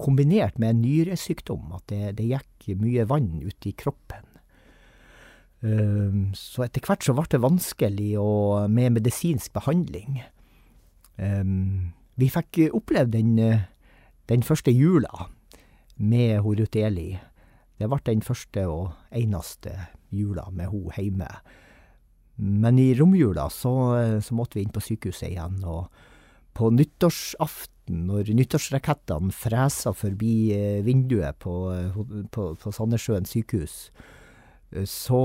Kombinert 0.00 0.58
med 0.60 0.74
en 0.74 0.82
nyresykdom, 0.82 1.72
at 1.76 1.86
det, 1.90 2.16
det 2.18 2.28
gikk 2.28 2.68
mye 2.80 3.06
vann 3.08 3.40
ut 3.42 3.66
i 3.66 3.72
kroppen. 3.72 4.28
Um, 5.62 6.32
Så 6.34 6.64
etter 6.66 6.82
hvert 6.84 7.04
så 7.06 7.14
ble 7.14 7.24
det 7.30 7.42
vanskelig 7.42 8.12
å, 8.18 8.68
med 8.68 8.98
medisinsk 8.98 9.52
behandling. 9.54 10.22
Um, 11.16 11.92
vi 12.18 12.28
fikk 12.32 12.58
oppleve 12.74 13.12
den, 13.14 13.36
den 14.28 14.42
første 14.42 14.74
jula 14.74 15.28
med 15.96 16.40
hun 16.42 16.58
Ruth 16.58 16.78
Eli. 16.78 17.16
Det 17.78 17.88
ble 17.88 18.00
den 18.06 18.22
første 18.22 18.66
og 18.68 18.92
eneste 19.10 19.88
jula 20.12 20.50
med 20.52 20.68
hun 20.70 20.90
hjemme. 20.96 21.30
Men 22.36 22.78
i 22.80 22.92
romjula 22.98 23.48
så, 23.52 23.72
så 24.24 24.34
måtte 24.34 24.58
vi 24.58 24.66
inn 24.66 24.74
på 24.74 24.82
sykehuset 24.82 25.30
igjen, 25.30 25.60
og 25.64 25.88
på 26.56 26.70
nyttårsaften, 26.74 27.71
når 27.90 28.30
nyttårsrakettene 28.36 29.32
fresa 29.34 29.92
forbi 29.96 30.52
eh, 30.54 30.82
vinduet 30.86 31.38
på, 31.42 31.54
eh, 31.74 31.96
på, 32.30 32.52
på 32.54 32.72
Sandnessjøen 32.74 33.26
sykehus, 33.26 33.90
eh, 34.72 34.86
så, 34.86 35.22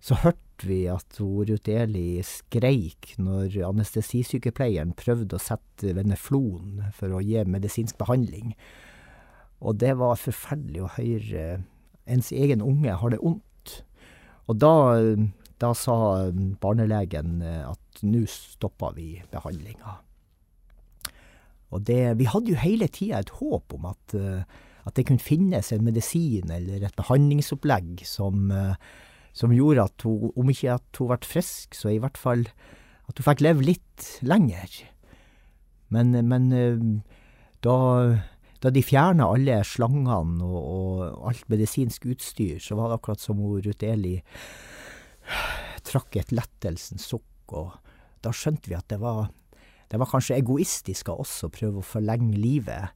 så 0.00 0.18
hørte 0.24 0.68
vi 0.68 0.82
at 0.90 1.20
Ruth 1.22 1.70
Eli 1.70 2.20
skreik 2.26 3.14
når 3.22 3.56
anestesisykepleieren 3.70 4.96
prøvde 4.98 5.38
å 5.38 5.42
sette 5.42 5.94
veneflon 5.96 6.82
for 6.96 7.14
å 7.14 7.22
gi 7.24 7.44
medisinsk 7.46 7.98
behandling. 8.00 8.56
Og 9.62 9.78
det 9.80 9.94
var 9.98 10.18
forferdelig 10.20 10.84
å 10.84 10.92
høre 10.98 11.46
ens 12.08 12.32
egen 12.32 12.62
unge 12.64 12.92
har 13.00 13.14
det 13.14 13.22
ondt. 13.22 13.78
Og 14.48 14.58
da, 14.58 14.74
da 15.60 15.72
sa 15.76 15.96
barnelegen 16.62 17.40
at 17.44 18.02
nå 18.06 18.24
stoppa 18.30 18.94
vi 18.96 19.16
behandlinga. 19.32 19.98
Og 21.74 21.84
det, 21.88 22.00
vi 22.20 22.28
hadde 22.30 22.54
jo 22.54 22.60
hele 22.60 22.88
tida 22.92 23.20
et 23.22 23.34
håp 23.40 23.74
om 23.76 23.90
at, 23.90 24.16
eh, 24.16 24.44
at 24.88 24.96
det 24.96 25.06
kunne 25.08 25.22
finnes 25.22 25.72
en 25.72 25.84
medisin 25.84 26.50
eller 26.52 26.86
et 26.86 26.96
behandlingsopplegg 26.96 28.04
som, 28.08 28.50
eh, 28.50 28.74
som 29.36 29.52
gjorde 29.52 29.84
at 29.84 30.06
hun, 30.06 30.32
om 30.32 30.52
ikke 30.52 30.78
at 30.78 31.00
hun 31.00 31.12
ble 31.12 31.20
frisk, 31.28 31.76
så 31.76 31.92
i 31.92 32.00
hvert 32.00 32.20
fall 32.20 32.46
at 33.08 33.20
hun 33.20 33.26
fikk 33.26 33.44
leve 33.44 33.66
litt 33.68 34.08
lenger. 34.24 34.80
Men, 35.92 36.16
men 36.28 36.48
eh, 36.56 36.80
da, 37.64 37.76
da 38.64 38.72
de 38.72 38.84
fjerna 38.84 39.28
alle 39.34 39.60
slangene 39.66 40.48
og, 40.48 40.58
og 40.62 41.28
alt 41.32 41.48
medisinsk 41.52 42.08
utstyr, 42.08 42.56
så 42.62 42.78
var 42.78 42.88
det 42.88 43.00
akkurat 43.00 43.24
som 43.24 43.40
hun 43.44 43.60
Ruth 43.64 43.84
Eli 43.84 44.16
trakk 45.88 46.16
et 46.16 46.32
lettelsens 46.32 47.04
sukk, 47.08 47.52
og 47.56 47.76
da 48.24 48.32
skjønte 48.34 48.70
vi 48.70 48.76
at 48.76 48.88
det 48.92 49.00
var, 49.02 49.28
det 49.88 49.98
var 50.00 50.10
kanskje 50.10 50.36
egoistisk 50.36 51.08
av 51.08 51.22
oss 51.24 51.38
å 51.46 51.50
prøve 51.52 51.80
å 51.80 51.86
forlenge 51.86 52.36
livet. 52.36 52.90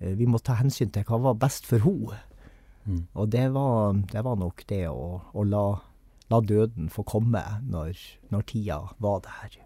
Eh, 0.00 0.14
Vi 0.16 0.26
må 0.26 0.38
ta 0.40 0.54
hensyn 0.60 0.90
til 0.94 1.04
hva 1.08 1.18
var 1.28 1.34
best 1.40 1.66
for 1.68 1.78
henne. 1.84 2.18
Mm. 2.88 3.02
Og 3.20 3.28
det 3.30 3.46
var, 3.52 3.92
det 4.12 4.22
var 4.24 4.36
nok 4.40 4.62
det 4.70 4.86
å, 4.88 5.20
å 5.36 5.42
la, 5.44 5.64
la 6.32 6.38
døden 6.40 6.88
få 6.88 7.04
komme 7.04 7.42
når, 7.68 7.98
når 8.32 8.46
tida 8.48 8.78
var 8.98 9.20
der. 9.26 9.58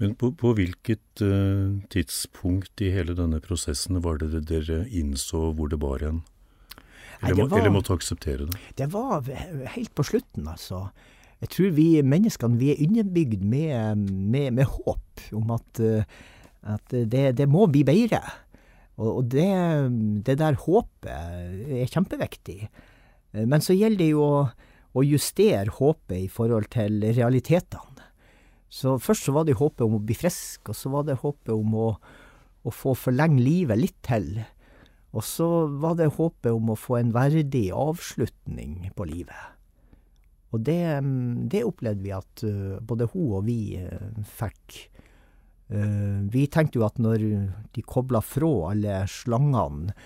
Men 0.00 0.12
på, 0.18 0.32
på 0.36 0.52
hvilket 0.58 1.22
uh, 1.24 1.78
tidspunkt 1.92 2.80
i 2.84 2.90
hele 2.92 3.14
denne 3.16 3.40
prosessen 3.44 4.00
var 4.04 4.18
det 4.20 4.42
dere 4.50 4.82
innså 4.90 5.52
hvor 5.56 5.70
det 5.72 5.78
bar 5.80 6.02
hen? 6.04 6.20
Nei, 7.22 7.30
Eller, 7.30 7.36
det 7.36 7.42
må, 7.44 7.48
var- 7.52 7.60
eller 7.62 7.74
måtte 7.76 7.94
akseptere 7.96 8.48
det? 8.50 8.60
Det 8.82 8.88
var 8.92 9.22
helt 9.76 9.92
på 9.94 10.04
slutten, 10.04 10.48
altså. 10.50 10.88
Jeg 11.42 11.50
tror 11.50 11.74
vi 11.74 11.88
menneskene 12.06 12.58
vi 12.60 12.70
er 12.70 12.82
innebygd 12.84 13.42
med, 13.42 13.98
med, 14.06 14.52
med 14.54 14.68
håp 14.70 15.24
om 15.34 15.50
at, 15.56 15.82
eh, 15.82 16.06
at 16.62 16.94
det, 16.94 17.32
det 17.38 17.48
må 17.50 17.66
bli 17.70 17.82
bedre. 17.86 18.22
Og 19.02 19.24
det, 19.32 19.48
det 20.26 20.36
der 20.38 20.58
håpet 20.62 21.08
er 21.10 21.90
kjempeviktig. 21.90 22.60
Eh, 23.34 23.46
Men 23.46 23.64
så 23.64 23.74
gjelder 23.74 24.04
det 24.04 24.10
jo 24.12 24.22
å, 24.22 24.42
å 24.94 25.04
justere 25.06 25.72
håpet 25.72 26.18
i 26.20 26.30
forhold 26.30 26.70
til 26.72 27.02
realitetene. 27.10 27.88
Så 28.72 28.96
først 29.02 29.26
så 29.26 29.34
var 29.36 29.44
det 29.44 29.58
håpet 29.58 29.84
om 29.84 29.98
å 29.98 30.04
bli 30.06 30.14
frisk, 30.16 30.70
og 30.70 30.76
så 30.78 30.88
var 30.94 31.04
det 31.04 31.18
håpet 31.20 31.52
om 31.52 31.74
å, 31.76 31.88
å 32.64 32.70
få 32.72 32.94
forlenge 32.96 33.42
livet 33.42 33.76
litt 33.82 33.98
til. 34.06 34.38
Og 35.12 35.26
så 35.28 35.48
var 35.82 35.98
det 35.98 36.14
håpet 36.16 36.54
om 36.54 36.72
å 36.72 36.78
få 36.78 37.02
en 37.02 37.12
verdig 37.12 37.66
avslutning 37.76 38.86
på 38.96 39.10
livet. 39.10 39.51
Og 40.52 40.60
det, 40.60 40.80
mm, 41.00 41.48
det 41.52 41.64
opplevde 41.64 42.04
vi 42.04 42.12
at 42.14 42.44
eh, 42.46 42.80
både 42.84 43.08
hun 43.14 43.38
og 43.38 43.46
vi 43.48 43.76
eh, 43.80 44.24
fikk. 44.28 44.78
Eh, 45.72 46.18
vi 46.32 46.46
tenkte 46.52 46.80
jo 46.80 46.86
at 46.86 47.00
når 47.00 47.24
de 47.72 47.84
kobla 47.88 48.20
fra 48.24 48.52
alle 48.72 49.02
slangene, 49.08 49.96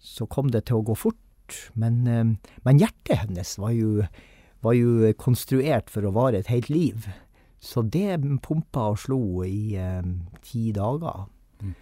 så 0.00 0.24
kom 0.30 0.52
det 0.54 0.68
til 0.68 0.80
å 0.80 0.86
gå 0.86 0.96
fort. 0.96 1.18
Men, 1.74 2.06
men 2.06 2.78
hjertet 2.78 3.24
hennes 3.24 3.56
var 3.58 3.72
jo, 3.74 4.04
var 4.62 4.76
jo 4.78 5.10
konstruert 5.18 5.90
for 5.90 6.06
å 6.06 6.12
vare 6.14 6.38
et 6.38 6.52
helt 6.52 6.70
liv. 6.70 7.08
Så 7.60 7.82
det 7.82 8.16
pumpa 8.40 8.86
og 8.94 9.02
slo 9.02 9.20
i 9.44 9.74
eh, 9.76 10.06
ti 10.46 10.70
dager. 10.72 11.26
Mm. 11.60 11.74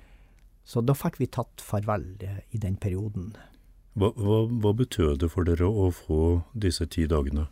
Så 0.66 0.82
da 0.82 0.96
fikk 0.98 1.20
vi 1.20 1.28
tatt 1.30 1.62
farvel 1.62 2.08
i 2.24 2.58
den 2.58 2.80
perioden. 2.80 3.30
Hva, 3.98 4.10
hva, 4.16 4.40
hva 4.50 4.72
betød 4.78 5.20
det 5.22 5.30
for 5.30 5.46
dere 5.46 5.68
å 5.68 5.92
få 5.94 6.40
disse 6.54 6.86
ti 6.90 7.06
dagene? 7.10 7.46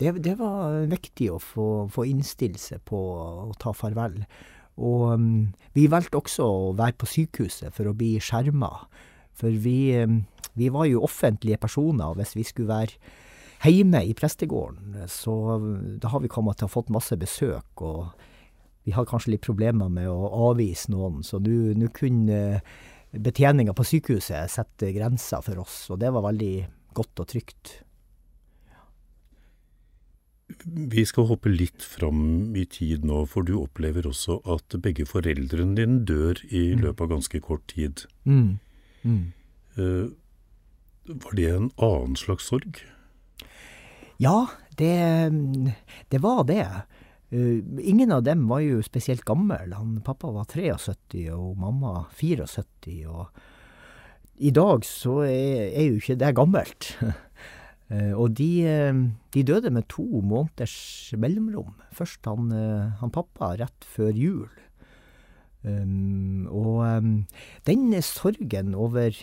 Det, 0.00 0.12
det 0.24 0.34
var 0.40 0.84
viktig 0.90 1.30
å 1.32 1.40
få, 1.42 1.68
få 1.92 2.06
innstille 2.10 2.60
seg 2.60 2.82
på 2.88 2.98
å 2.98 3.54
ta 3.60 3.74
farvel. 3.76 4.22
Og 4.82 5.14
um, 5.14 5.26
vi 5.76 5.86
valgte 5.90 6.18
også 6.18 6.46
å 6.46 6.72
være 6.78 6.98
på 6.98 7.10
sykehuset 7.10 7.74
for 7.74 7.90
å 7.90 7.96
bli 7.96 8.16
skjerma. 8.22 8.72
For 9.38 9.54
vi, 9.54 9.94
um, 10.02 10.24
vi 10.58 10.70
var 10.74 10.88
jo 10.90 11.04
offentlige 11.06 11.60
personer, 11.62 12.10
og 12.10 12.18
hvis 12.18 12.34
vi 12.34 12.46
skulle 12.46 12.74
være 12.74 13.70
hjemme 13.70 14.02
i 14.04 14.16
prestegården, 14.18 15.06
så 15.08 15.34
da 16.02 16.10
har 16.12 16.20
vi 16.20 16.28
kommet 16.28 16.58
til 16.58 16.66
å 16.66 16.68
ha 16.68 16.74
fått 16.74 16.92
masse 16.92 17.16
besøk. 17.16 17.80
og 17.80 18.12
vi 18.84 18.92
har 18.92 19.06
kanskje 19.08 19.32
litt 19.32 19.46
problemer 19.46 19.88
med 19.88 20.10
å 20.10 20.50
avvise 20.50 20.92
noen, 20.92 21.22
så 21.24 21.40
nå 21.40 21.88
kunne 21.96 22.60
betjeninga 23.14 23.72
på 23.72 23.86
sykehuset 23.86 24.50
sette 24.52 24.90
grenser 24.92 25.40
for 25.44 25.62
oss, 25.62 25.78
og 25.90 26.02
det 26.02 26.10
var 26.12 26.26
veldig 26.26 26.54
godt 26.94 27.24
og 27.24 27.30
trygt. 27.30 27.72
Vi 30.64 31.04
skal 31.06 31.28
hoppe 31.28 31.50
litt 31.52 31.84
fram 31.84 32.54
i 32.56 32.64
tid 32.70 33.04
nå, 33.06 33.24
for 33.30 33.46
du 33.46 33.56
opplever 33.58 34.06
også 34.08 34.40
at 34.54 34.76
begge 34.84 35.06
foreldrene 35.08 35.76
dine 35.78 36.02
dør 36.08 36.40
i 36.50 36.72
løpet 36.78 37.06
av 37.06 37.12
ganske 37.16 37.40
kort 37.44 37.64
tid. 37.72 38.04
Mm. 38.24 38.58
Mm. 39.04 39.24
Uh, 39.78 40.12
var 41.04 41.36
det 41.36 41.48
en 41.52 41.70
annen 41.76 42.16
slags 42.16 42.48
sorg? 42.48 42.80
Ja, 44.22 44.46
det, 44.78 44.94
det 46.08 46.20
var 46.24 46.44
det. 46.48 46.66
Uh, 47.34 47.60
ingen 47.82 48.14
av 48.14 48.22
dem 48.24 48.46
var 48.48 48.62
jo 48.64 48.80
spesielt 48.86 49.26
gammel. 49.28 49.74
Han, 49.76 49.98
pappa 50.06 50.32
var 50.32 50.48
73 50.50 51.28
og 51.34 51.58
mamma 51.60 52.06
74. 52.16 53.02
Og 53.10 53.28
i 54.36 54.50
dag 54.54 54.86
så 54.88 55.20
er, 55.26 55.70
er 55.74 55.90
jo 55.90 56.00
ikke 56.00 56.18
det 56.20 56.34
gammelt. 56.38 56.94
uh, 57.92 58.14
og 58.16 58.34
de, 58.38 58.50
uh, 58.64 59.04
de, 59.34 59.44
døde 59.46 59.72
med 59.74 59.88
to 59.92 60.04
måneders 60.22 60.76
mellomrom. 61.18 61.74
Først 61.94 62.26
han, 62.30 62.50
han 63.00 63.14
pappa 63.14 63.54
rett 63.60 63.88
før 63.88 64.12
jul. 64.16 64.50
Um, 65.64 66.44
og 66.52 66.82
um, 66.84 67.12
den 67.64 67.94
sorgen 68.04 68.74
over 68.76 69.16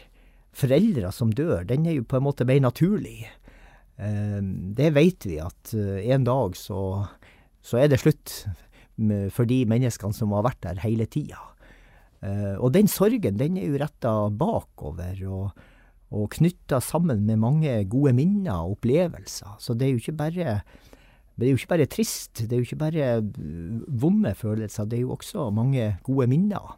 foreldre 0.57 1.11
som 1.13 1.29
dør, 1.31 1.61
den 1.69 1.85
er 1.85 1.99
jo 1.99 2.07
på 2.07 2.17
en 2.17 2.25
måte 2.25 2.47
mer 2.49 2.63
naturlig. 2.63 3.29
Um, 4.01 4.73
det 4.77 4.95
vet 4.95 5.27
vi 5.29 5.37
at 5.43 5.75
en 5.75 6.25
dag 6.25 6.57
så 6.57 7.05
så 7.61 7.77
er 7.77 7.91
det 7.91 8.01
slutt 8.01 8.33
for 9.33 9.49
de 9.49 9.63
menneskene 9.69 10.13
som 10.13 10.33
har 10.35 10.45
vært 10.45 10.63
der 10.65 10.81
hele 10.83 11.07
tida. 11.09 11.39
Uh, 12.21 12.57
og 12.61 12.73
den 12.75 12.89
sorgen, 12.91 13.39
den 13.39 13.57
er 13.57 13.69
jo 13.69 13.79
retta 13.81 14.13
bakover 14.29 15.21
og, 15.25 15.63
og 16.11 16.29
knytta 16.35 16.81
sammen 16.83 17.23
med 17.25 17.39
mange 17.39 17.73
gode 17.89 18.13
minner 18.17 18.65
og 18.65 18.77
opplevelser. 18.77 19.55
Så 19.59 19.73
det 19.73 19.87
er 19.87 19.93
jo 19.95 20.01
ikke 20.03 20.19
bare 20.19 20.61
jo 21.41 21.57
ikke 21.57 21.71
bare 21.71 21.89
trist, 21.89 22.43
det 22.43 22.53
er 22.53 22.59
jo 22.59 22.67
ikke 22.67 22.83
bare 22.83 23.05
vonde 23.87 24.35
følelser, 24.37 24.85
det 24.85 24.99
er 24.99 25.05
jo 25.07 25.15
også 25.15 25.49
mange 25.49 25.95
gode 26.05 26.27
minner 26.29 26.75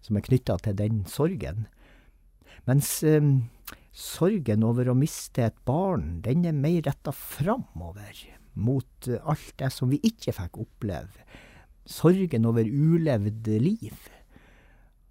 som 0.00 0.16
er 0.16 0.24
knytta 0.24 0.56
til 0.64 0.78
den 0.78 1.02
sorgen. 1.10 1.66
Mens 2.68 3.02
eh, 3.06 3.20
sorgen 3.92 4.64
over 4.66 4.90
å 4.90 4.96
miste 4.98 5.44
et 5.48 5.58
barn, 5.68 6.20
den 6.24 6.46
er 6.48 6.56
mer 6.56 6.82
retta 6.86 7.12
framover 7.14 8.24
mot 8.54 9.08
eh, 9.08 9.20
alt 9.28 9.52
det 9.60 9.70
som 9.74 9.92
vi 9.92 10.00
ikke 10.06 10.34
fikk 10.36 10.60
oppleve. 10.64 11.26
Sorgen 11.84 12.46
over 12.48 12.64
ulevd 12.64 13.52
liv. 13.60 14.08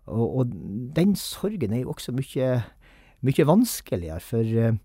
Og, 0.10 0.26
og 0.42 0.54
den 0.96 1.16
sorgen 1.20 1.74
er 1.76 1.84
jo 1.84 1.94
også 1.94 2.16
mye, 2.18 2.52
mye 3.26 3.46
vanskeligere, 3.48 4.22
for 4.24 4.46
uh, 4.46 4.78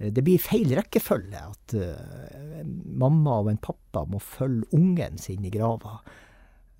det 0.00 0.24
blir 0.26 0.42
feil 0.42 0.74
rekkefølge. 0.78 1.40
At 1.40 1.76
uh, 1.76 2.60
mamma 3.00 3.40
og 3.42 3.52
en 3.52 3.62
pappa 3.62 4.04
må 4.08 4.22
følge 4.22 4.68
ungen 4.76 5.18
sin 5.20 5.46
i 5.46 5.52
grava. 5.54 5.98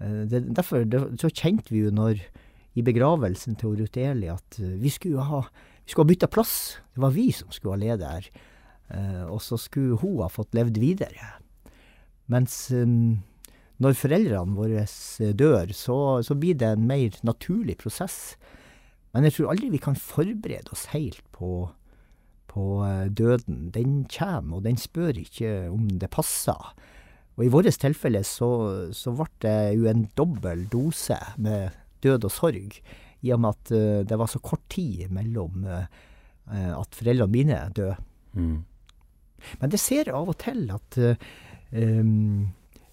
Uh, 0.01 0.25
det, 0.31 0.47
derfor 0.57 0.87
det, 0.89 1.03
så 1.23 1.33
kjente 1.33 1.75
vi 1.75 1.85
jo 1.87 1.95
når 1.95 2.23
i 2.79 2.87
begravelsen 2.87 3.59
til 3.59 3.75
Ruth 3.81 3.99
Eli 3.99 4.29
at 4.31 4.61
vi 4.61 4.93
skulle 4.95 5.25
ha, 5.27 5.43
vi 5.83 5.91
skulle 5.91 6.07
ha 6.07 6.13
bytta 6.13 6.31
plass. 6.31 6.55
Det 6.95 7.03
var 7.03 7.17
vi 7.17 7.31
som 7.35 7.51
skulle 7.51 7.75
ha 7.75 7.83
leder. 7.83 8.31
her. 8.31 9.27
og 9.31 9.43
så 9.43 9.59
skulle 9.59 9.99
hun 9.99 10.23
ha 10.23 10.29
fått 10.31 10.55
levd 10.55 10.79
videre. 10.79 11.35
Mens 12.31 12.71
når 13.81 13.97
foreldrene 13.97 14.57
våre 14.57 14.85
eh, 14.85 15.33
dør, 15.37 15.73
så, 15.77 15.97
så, 16.25 16.37
blir 16.37 16.59
det 16.61 16.75
en 16.75 16.87
mer 16.89 17.17
naturlig 17.27 17.79
prosess. 17.81 18.37
Men 19.15 19.27
jeg 19.27 19.37
tror 19.37 19.53
aldri 19.53 19.73
vi 19.73 19.83
kan 19.83 19.99
forberede 19.99 20.71
oss 20.75 20.87
helt 20.93 21.23
på, 21.35 21.67
på 22.51 22.67
uh, 22.85 23.09
døden. 23.11 23.71
Den 23.75 24.05
kommer, 24.11 24.61
og 24.61 24.67
den 24.69 24.79
spør 24.79 25.19
ikke 25.19 25.71
om 25.73 25.89
det 26.01 26.13
passer. 26.15 26.71
Og 27.37 27.45
i 27.47 27.51
vårt 27.51 27.71
tilfelle 27.81 28.23
så, 28.27 28.51
så 28.95 29.15
ble 29.17 29.29
det 29.43 29.57
jo 29.79 29.89
en 29.91 30.07
dobbel 30.19 30.67
dose 30.71 31.19
med 31.43 31.75
død 32.05 32.29
og 32.29 32.35
sorg, 32.35 32.79
i 33.21 33.35
og 33.35 33.43
med 33.43 33.57
at 33.57 33.75
uh, 33.75 34.01
det 34.07 34.21
var 34.21 34.31
så 34.31 34.43
kort 34.45 34.63
tid 34.73 35.11
mellom 35.13 35.67
uh, 35.67 35.87
at 36.51 36.99
foreldrene 36.99 37.35
mine 37.35 37.59
døde. 37.75 37.99
Mm. 38.39 38.63
Men 39.59 39.73
det 39.73 39.81
ser 39.81 40.13
av 40.15 40.29
og 40.31 40.37
til 40.43 40.67
at 40.71 40.97
um, 41.01 42.51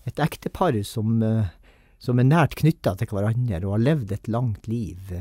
et 0.07 0.21
ektepar 0.23 0.77
som, 0.87 1.17
som 1.99 2.21
er 2.21 2.27
nært 2.27 2.55
knytta 2.61 2.93
til 2.95 3.11
hverandre 3.11 3.59
og 3.65 3.73
har 3.73 3.83
levd 3.83 4.13
et 4.15 4.29
langt 4.31 4.69
liv, 4.71 5.11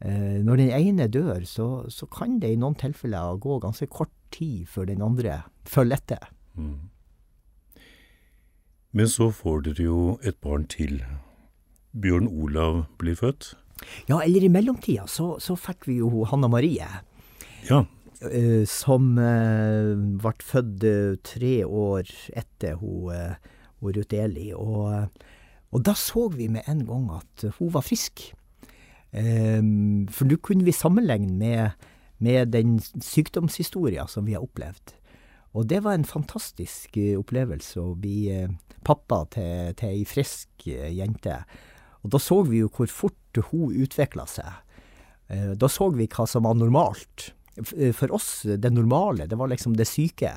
når 0.00 0.58
den 0.60 0.70
ene 0.76 1.06
dør, 1.08 1.40
så, 1.48 1.66
så, 1.88 2.04
kan 2.12 2.34
det 2.42 2.50
i 2.52 2.58
noen 2.60 2.74
tilfeller 2.76 3.38
gå 3.40 3.56
ganske 3.64 3.86
kort 3.88 4.12
tid 4.34 4.66
før 4.68 4.90
den 4.90 5.00
andre 5.00 5.38
følger 5.64 5.96
etter. 5.96 6.26
Mm. 6.52 6.90
Men 8.92 9.08
så 9.08 9.30
får 9.32 9.64
dere 9.70 9.86
jo 9.86 10.00
et 10.20 10.36
barn 10.44 10.66
til. 10.68 11.00
Bjørn 11.96 12.28
Olav 12.28 12.84
blir 13.00 13.16
født? 13.16 13.54
Ja, 14.08 14.20
eller 14.20 14.44
i 14.44 14.52
mellomtida 14.52 15.06
så, 15.08 15.36
så 15.42 15.56
fikk 15.56 15.88
vi 15.88 15.98
jo 16.00 16.24
Hanna 16.28 16.48
Marie. 16.52 16.86
Ja. 17.68 17.82
Eh, 18.24 18.64
som 18.64 19.18
eh, 19.20 19.92
ble 19.92 20.32
født 20.40 20.84
eh, 20.88 21.16
tre 21.20 21.54
år 21.66 22.08
etter 22.32 22.78
hun, 22.80 23.12
hun 23.82 23.96
Ruth 23.98 24.16
Eli. 24.16 24.48
Og, 24.56 25.10
og, 25.70 25.78
da 25.84 25.92
så 25.98 26.28
vi 26.32 26.48
med 26.52 26.68
en 26.70 26.84
gang 26.88 27.10
at 27.18 27.48
hun 27.58 27.74
var 27.74 27.84
frisk. 27.84 28.30
For 29.12 30.28
nå 30.28 30.36
kunne 30.44 30.66
vi 30.66 30.74
sammenligne 30.76 31.32
med, 31.38 31.86
med 32.18 32.50
den 32.52 32.74
sykdomshistoria 32.82 34.04
som 34.10 34.26
vi 34.26 34.34
har 34.36 34.44
opplevd. 34.44 34.92
Og 35.56 35.68
det 35.70 35.78
var 35.86 35.96
en 35.96 36.04
fantastisk 36.04 36.98
opplevelse 37.16 37.80
å 37.80 37.94
bli 37.96 38.26
pappa 38.84 39.22
til, 39.32 39.72
til 39.78 39.94
ei 39.94 40.02
frisk 40.04 40.66
jente. 40.68 41.38
Og 42.04 42.12
da 42.12 42.20
så 42.20 42.42
vi 42.44 42.60
jo 42.60 42.68
hvor 42.68 42.90
fort 42.92 43.40
hun 43.48 43.72
utvikla 43.72 44.26
seg. 44.28 44.52
Da 45.56 45.70
så 45.72 45.88
vi 45.96 46.10
hva 46.12 46.28
som 46.28 46.44
var 46.44 46.58
normalt. 46.58 47.30
Eh, 47.56 47.92
for 47.92 48.12
oss, 48.14 48.42
det 48.44 48.70
normale, 48.70 49.26
det 49.26 49.36
var 49.36 49.48
liksom 49.48 49.76
det 49.76 49.88
syke. 49.88 50.32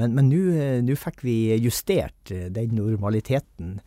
Men 0.00 0.16
nå 0.30 0.40
eh, 0.56 0.96
fikk 0.96 1.24
vi 1.26 1.36
justert 1.60 2.32
eh, 2.32 2.48
den 2.52 2.76
normaliteten 2.78 3.80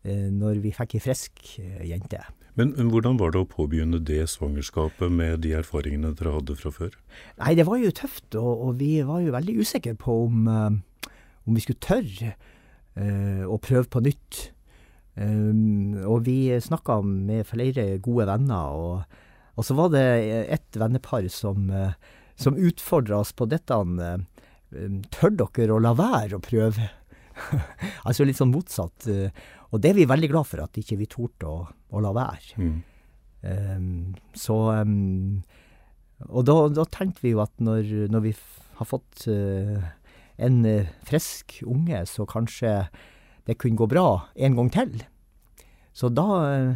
når 0.00 0.62
vi 0.64 0.70
fikk 0.72 0.94
ei 0.96 1.00
frisk 1.04 1.42
jente. 1.84 2.22
Men, 2.58 2.74
men, 2.76 2.90
hvordan 2.92 3.18
var 3.20 3.32
det 3.34 3.42
å 3.42 3.48
påbegynne 3.48 4.00
det 4.02 4.24
svangerskapet 4.32 5.12
med 5.12 5.44
de 5.44 5.54
erfaringene 5.60 6.14
dere 6.18 6.34
hadde 6.34 6.56
fra 6.58 6.72
før? 6.74 6.96
Nei, 7.38 7.54
det 7.58 7.66
var 7.68 7.78
jo 7.80 7.92
tøft, 7.94 8.28
og, 8.34 8.50
og 8.66 8.80
vi 8.80 8.92
var 9.06 9.22
jo 9.24 9.34
veldig 9.36 9.56
usikre 9.60 9.94
på 9.98 10.16
om, 10.26 10.48
om 10.50 11.56
vi 11.56 11.64
skulle 11.64 11.84
tørre 11.84 12.34
uh, 12.98 13.44
å 13.46 13.58
prøve 13.62 13.86
på 13.92 14.02
nytt. 14.04 14.42
Um, 15.14 15.98
og 16.04 16.26
vi 16.26 16.52
snakka 16.62 17.00
med 17.06 17.48
flere 17.48 17.92
gode 18.02 18.28
venner. 18.30 18.74
og 18.74 19.26
og 19.60 19.66
så 19.66 19.76
var 19.76 19.90
det 19.92 20.04
et 20.54 20.78
vennepar 20.80 21.26
som, 21.28 21.68
eh, 21.70 21.92
som 22.40 22.56
utfordra 22.56 23.20
oss 23.20 23.32
på 23.36 23.48
dette. 23.50 23.76
Eh, 23.76 24.88
tør 25.12 25.36
dere 25.36 25.74
å 25.74 25.82
la 25.82 25.92
være 25.92 26.38
å 26.38 26.44
prøve? 26.44 26.88
altså 28.06 28.24
litt 28.24 28.40
sånn 28.40 28.54
motsatt. 28.54 29.06
Eh, 29.06 29.28
og 29.70 29.82
det 29.82 29.92
er 29.92 30.00
vi 30.00 30.08
veldig 30.10 30.30
glad 30.32 30.48
for, 30.50 30.62
at 30.64 30.78
ikke 30.80 30.98
vi 30.98 31.08
torde 31.10 31.46
å, 31.46 31.62
å 31.68 32.02
la 32.02 32.10
være. 32.16 32.58
Mm. 32.58 32.78
Um, 33.40 34.16
så 34.36 34.56
um, 34.84 35.40
Og 36.28 36.44
da, 36.44 36.56
da, 36.76 36.84
tenkte 36.92 37.24
vi 37.24 37.32
jo 37.32 37.40
at 37.40 37.54
når, 37.56 38.10
når 38.12 38.24
vi 38.26 38.34
har 38.76 38.88
fått 38.88 39.24
uh, 39.32 39.78
en 40.36 40.58
uh, 40.66 40.90
frisk 41.08 41.62
unge, 41.64 42.02
så 42.10 42.26
kanskje 42.28 42.74
det 43.48 43.56
kunne 43.56 43.80
gå 43.80 43.88
bra 43.88 44.26
en 44.36 44.58
gang 44.58 44.68
til. 44.74 44.98
Så 45.96 46.12
da 46.12 46.28
uh, 46.44 46.74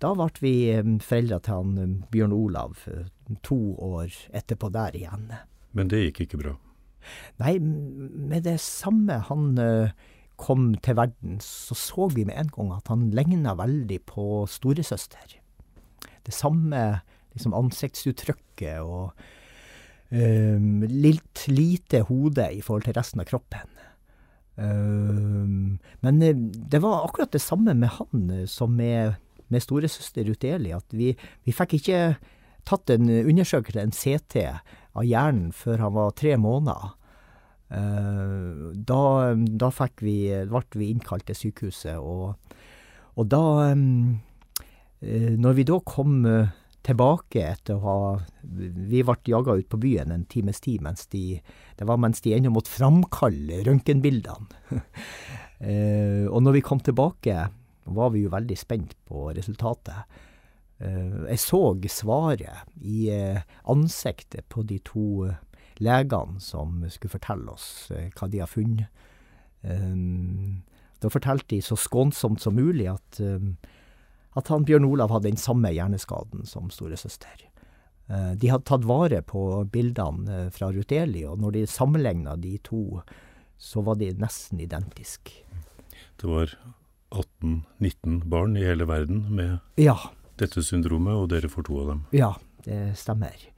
da 0.00 0.14
ble 0.16 0.30
vi 0.40 0.54
foreldre 1.04 1.38
til 1.44 1.58
han 1.58 1.96
Bjørn 2.08 2.32
Olav 2.32 2.78
to 3.44 3.58
år 3.76 4.14
etterpå 4.32 4.70
der 4.72 4.96
igjen. 4.96 5.26
Men 5.76 5.90
det 5.92 6.00
gikk 6.06 6.22
ikke 6.24 6.40
bra? 6.40 6.54
Nei, 7.42 7.58
med 7.60 8.46
det 8.48 8.56
samme 8.64 9.18
han 9.28 9.60
kom 10.40 10.72
til 10.82 10.96
verden, 10.98 11.38
så 11.44 11.76
så 11.76 12.08
vi 12.14 12.24
med 12.28 12.38
en 12.40 12.52
gang 12.54 12.72
at 12.78 12.88
han 12.92 13.10
ligna 13.14 13.54
veldig 13.58 14.00
på 14.08 14.46
storesøster. 14.50 15.36
Det 16.26 16.34
samme 16.34 17.00
liksom 17.34 17.54
ansiktsuttrykket 17.56 18.80
og 18.82 19.12
um, 20.10 20.82
litt 20.88 21.46
lite 21.50 22.02
hode 22.08 22.48
i 22.56 22.62
forhold 22.64 22.88
til 22.88 22.96
resten 22.98 23.22
av 23.22 23.28
kroppen. 23.30 23.78
Um, 24.60 25.78
men 26.04 26.22
uh, 26.24 26.34
det 26.72 26.82
var 26.82 27.06
akkurat 27.06 27.32
det 27.32 27.42
samme 27.44 27.76
med 27.76 27.94
han 27.96 28.26
uh, 28.32 28.44
som 28.50 28.74
med, 28.76 29.16
med 29.48 29.64
storesøster 29.64 30.26
Ruth 30.28 30.48
Eli. 30.48 30.74
At 30.76 30.88
vi, 30.96 31.12
vi 31.46 31.56
fikk 31.56 31.78
ikke 31.78 32.02
tatt 32.68 32.92
en 32.92 33.08
undersøkelse, 33.08 33.80
en 33.80 33.94
CT, 33.94 34.46
av 34.90 35.06
hjernen 35.06 35.52
før 35.54 35.84
han 35.86 35.94
var 35.94 36.16
tre 36.18 36.34
måneder. 36.40 36.96
Da 37.70 39.02
da 39.34 39.68
fikk 39.70 40.02
vi, 40.02 40.16
ble 40.50 40.62
vi 40.74 40.88
innkalt 40.90 41.28
til 41.28 41.38
sykehuset, 41.38 42.00
og, 42.02 42.34
og 43.14 43.28
da 43.30 43.42
um, 43.70 44.18
Når 45.00 45.54
vi 45.54 45.64
da 45.68 45.78
kom 45.86 46.24
tilbake 46.86 47.44
etter 47.52 47.76
å 47.76 47.84
ha 47.84 47.98
Vi 48.42 49.02
ble 49.04 49.16
jaga 49.32 49.56
ut 49.58 49.68
på 49.70 49.80
byen 49.80 50.12
en 50.14 50.26
times 50.30 50.60
tid 50.64 50.82
mens 50.84 51.06
de 51.12 51.40
Det 51.76 51.88
var 51.88 52.00
mens 52.00 52.22
de 52.24 52.34
ennå 52.36 52.52
måtte 52.52 52.72
framkalle 52.72 53.62
røntgenbildene. 53.66 54.48
eh, 55.70 56.26
og 56.28 56.42
når 56.44 56.58
vi 56.58 56.64
kom 56.64 56.82
tilbake, 56.84 57.46
var 57.88 58.10
vi 58.12 58.26
jo 58.26 58.32
veldig 58.34 58.58
spent 58.58 58.92
på 59.08 59.30
resultatet. 59.32 60.18
Eh, 60.80 61.24
jeg 61.30 61.40
så 61.40 61.62
svaret 61.88 62.68
i 62.84 63.08
eh, 63.14 63.40
ansiktet 63.64 64.44
på 64.52 64.66
de 64.68 64.76
to 64.84 65.30
legene 65.80 66.40
som 66.44 66.84
skulle 66.88 67.16
fortelle 67.16 67.52
oss 67.52 67.90
hva 67.90 68.28
de 68.30 68.42
har 68.42 68.50
funnet. 68.50 68.88
da 71.00 71.10
fortalte 71.12 71.54
de 71.54 71.60
så 71.62 71.76
skånsomt 71.76 72.40
som 72.40 72.54
mulig 72.56 72.88
at 72.88 73.20
at 74.38 74.50
han 74.52 74.64
Bjørn 74.66 74.86
Olav 74.86 75.10
hadde 75.10 75.30
den 75.30 75.40
samme 75.40 75.72
hjerneskaden 75.74 76.46
som 76.46 76.70
storesøster. 76.70 77.46
Eh, 78.10 78.32
de 78.38 78.50
hadde 78.52 78.66
tatt 78.68 78.86
vare 78.86 79.22
på 79.26 79.42
bildene 79.72 80.46
eh, 80.46 80.48
fra 80.54 80.70
Ruteli, 80.74 81.24
og 81.26 81.40
når 81.42 81.56
de 81.58 81.66
sammenligna 81.70 82.36
de 82.40 82.56
to, 82.66 83.02
så 83.60 83.82
var 83.86 83.98
de 84.00 84.12
nesten 84.18 84.62
identiske. 84.62 85.42
Det 86.20 86.30
var 86.30 86.54
18-19 87.10 88.22
barn 88.30 88.56
i 88.58 88.64
hele 88.66 88.86
verden 88.86 89.24
med 89.34 89.58
ja. 89.80 89.96
dette 90.38 90.62
syndromet, 90.62 91.16
og 91.16 91.30
dere 91.32 91.50
får 91.50 91.66
to 91.66 91.80
av 91.82 91.94
dem. 91.94 92.04
Ja, 92.14 92.34
det 92.66 92.80
stemmer. 93.00 93.49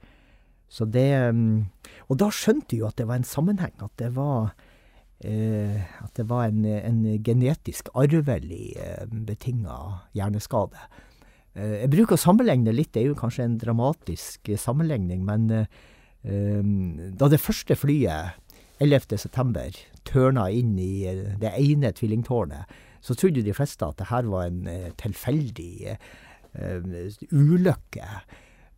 Så 0.73 0.87
det 0.89 1.09
mm, 1.37 1.69
Og 2.09 2.17
da 2.17 2.31
skjønte 2.33 2.73
jeg 2.73 2.81
jo 2.81 2.89
at 2.89 2.97
det 2.97 3.05
var 3.09 3.21
en 3.21 3.27
sammenheng. 3.27 3.75
At 3.85 3.93
det 4.01 4.15
var 4.17 4.55
Eh, 5.23 5.79
at 6.03 6.11
det 6.19 6.25
var 6.27 6.49
en, 6.49 6.65
en 6.65 7.03
genetisk 7.23 7.87
arvelig 7.95 8.73
eh, 8.75 9.05
betinga 9.07 9.77
hjerneskade. 10.17 10.81
Eh, 11.55 11.77
jeg 11.85 11.91
bruker 11.93 12.17
å 12.17 12.23
sammenligne 12.25 12.73
litt, 12.75 12.91
det 12.91 13.03
er 13.03 13.11
jo 13.13 13.19
kanskje 13.19 13.45
en 13.47 13.59
dramatisk 13.61 14.51
sammenligning, 14.59 15.25
men 15.25 15.67
da 16.23 17.27
det 17.27 17.41
første 17.43 17.75
flyet 17.75 18.37
11.9. 18.79 19.79
tørna 20.07 20.45
inn 20.55 20.77
i 20.79 21.03
det 21.41 21.49
ene 21.51 21.89
tvillingtårnet, 21.91 22.69
så 23.03 23.15
trodde 23.19 23.43
de 23.43 23.55
fleste 23.55 23.83
at 23.83 23.99
det 23.99 24.07
her 24.07 24.29
var 24.31 24.47
en 24.47 24.93
tilfeldig 25.01 25.97
ulykke. 27.27 28.07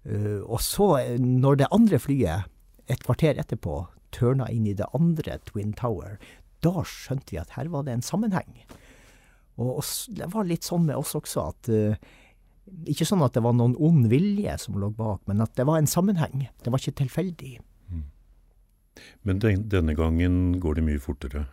Og 0.06 0.60
så, 0.62 0.88
når 1.18 1.62
det 1.62 1.74
andre 1.74 1.98
flyet 1.98 2.52
et 2.92 3.02
kvarter 3.02 3.40
etterpå 3.42 3.80
tørna 4.16 4.48
inn 4.54 4.68
i 4.70 4.76
det 4.78 4.88
andre 4.96 5.40
Twin 5.48 5.74
Tower, 5.78 6.20
da 6.66 6.84
skjønte 6.88 7.34
vi 7.34 7.42
at 7.42 7.56
her 7.58 7.70
var 7.74 7.86
det 7.86 7.96
en 7.96 8.06
sammenheng. 8.06 8.52
Og 9.62 9.80
det 10.18 10.28
var 10.34 10.48
litt 10.48 10.68
sånn 10.68 10.88
med 10.88 11.00
oss 11.00 11.14
også 11.16 11.46
at 11.48 11.70
uh, 11.72 11.96
Ikke 12.92 13.08
sånn 13.08 13.24
at 13.24 13.38
det 13.38 13.44
var 13.46 13.54
noen 13.56 13.76
ond 13.80 14.10
vilje 14.12 14.58
som 14.60 14.76
lå 14.82 14.90
bak, 14.98 15.22
men 15.30 15.44
at 15.46 15.54
det 15.56 15.68
var 15.70 15.80
en 15.80 15.90
sammenheng. 15.90 16.48
Det 16.64 16.74
var 16.74 16.82
ikke 16.82 17.00
tilfeldig. 17.04 17.54
Mm. 17.94 18.08
Men 19.28 19.40
den, 19.44 19.68
denne 19.72 19.96
gangen 19.96 20.58
går 20.60 20.80
det 20.80 20.88
mye 20.88 21.04
fortere. 21.04 21.46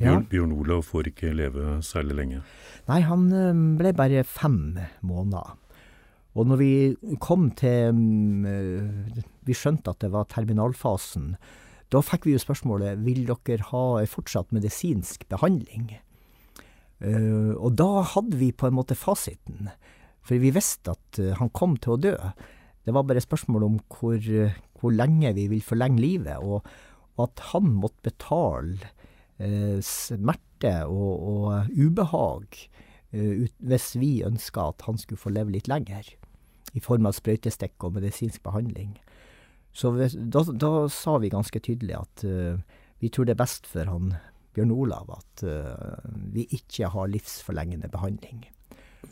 Ja. 0.00 0.14
Bjørn 0.30 0.54
Olav 0.56 0.86
får 0.86 1.10
ikke 1.10 1.34
leve 1.36 1.80
særlig 1.84 2.16
lenge. 2.20 2.42
Nei, 2.86 3.00
han 3.04 3.26
ble 3.76 3.92
bare 3.98 4.22
fem 4.24 4.78
måneder. 5.04 5.56
Og 6.36 6.50
når 6.50 6.58
vi 6.60 6.72
kom 7.22 7.48
til 7.56 7.94
um, 7.96 8.44
Vi 9.46 9.54
skjønte 9.56 9.94
at 9.94 10.02
det 10.04 10.10
var 10.12 10.28
terminalfasen 10.28 11.30
da 11.94 12.02
fikk 12.02 12.26
vi 12.26 12.34
jo 12.34 12.42
spørsmålet 12.42 12.98
vil 13.06 13.22
dere 13.28 13.68
ha 13.70 13.84
fortsatt 14.10 14.54
medisinsk 14.54 15.26
behandling. 15.30 15.92
Uh, 16.98 17.54
og 17.60 17.76
da 17.78 18.02
hadde 18.14 18.38
vi 18.40 18.50
på 18.56 18.68
en 18.68 18.78
måte 18.78 18.96
fasiten, 18.98 19.70
for 20.24 20.40
vi 20.42 20.50
visste 20.54 20.96
at 20.96 21.20
uh, 21.22 21.34
han 21.38 21.52
kom 21.54 21.76
til 21.78 21.94
å 21.94 22.00
dø. 22.08 22.16
Det 22.86 22.94
var 22.94 23.06
bare 23.06 23.22
spørsmål 23.22 23.68
om 23.68 23.78
hvor, 23.92 24.18
uh, 24.18 24.56
hvor 24.80 24.94
lenge 24.96 25.34
vi 25.36 25.46
vil 25.52 25.62
forlenge 25.62 26.02
livet, 26.02 26.40
og, 26.42 26.66
og 27.16 27.28
at 27.28 27.44
han 27.52 27.74
måtte 27.82 28.10
betale 28.10 28.94
smerte 29.84 30.70
og, 30.88 31.24
og 31.28 31.66
ubehag 31.76 32.54
ut, 33.12 33.52
hvis 33.68 33.90
vi 34.00 34.22
ønska 34.24 34.70
at 34.70 34.86
han 34.86 34.96
skulle 34.96 35.20
få 35.20 35.28
leve 35.34 35.52
litt 35.52 35.68
lenger, 35.68 36.08
i 36.76 36.82
form 36.84 37.08
av 37.08 37.16
sprøytestikk 37.16 37.86
og 37.86 37.96
medisinsk 37.96 38.42
behandling. 38.44 38.94
Så 39.76 39.92
da, 39.96 40.42
da, 40.56 40.72
sa 40.92 41.18
vi 41.20 41.32
ganske 41.32 41.60
tydelig 41.60 41.98
at 41.98 42.24
uh, 42.24 42.56
vi 43.02 43.10
tror 43.12 43.28
det 43.28 43.36
er 43.36 43.42
best 43.42 43.68
for 43.68 43.88
han 43.90 44.14
Bjørn 44.56 44.72
Olav 44.72 45.10
at 45.18 45.44
uh, 45.44 46.04
vi 46.32 46.46
ikke 46.56 46.88
har 46.94 47.10
livsforlengende 47.12 47.90
behandling. 47.92 48.46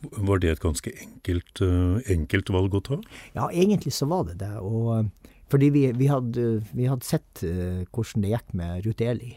Var 0.05 0.41
det 0.41 0.55
et 0.55 0.63
ganske 0.65 0.93
enkelt, 1.05 1.61
uh, 1.61 2.01
enkelt, 2.13 2.53
valg 2.53 2.77
å 2.77 2.83
ta? 2.85 2.99
Ja, 3.37 3.51
egentlig 3.53 3.93
så 3.97 4.09
var 4.09 4.25
det 4.31 4.39
det. 4.41 4.55
Og, 4.65 5.11
fordi 5.53 5.69
vi, 5.75 5.85
vi, 5.97 6.09
hadde, 6.09 6.49
vi 6.73 6.89
hadde, 6.89 7.07
sett 7.07 7.45
hvordan 7.45 8.25
det 8.25 8.33
gikk 8.33 8.57
med 8.57 8.89
Ruth 8.89 9.05
Eli. 9.05 9.35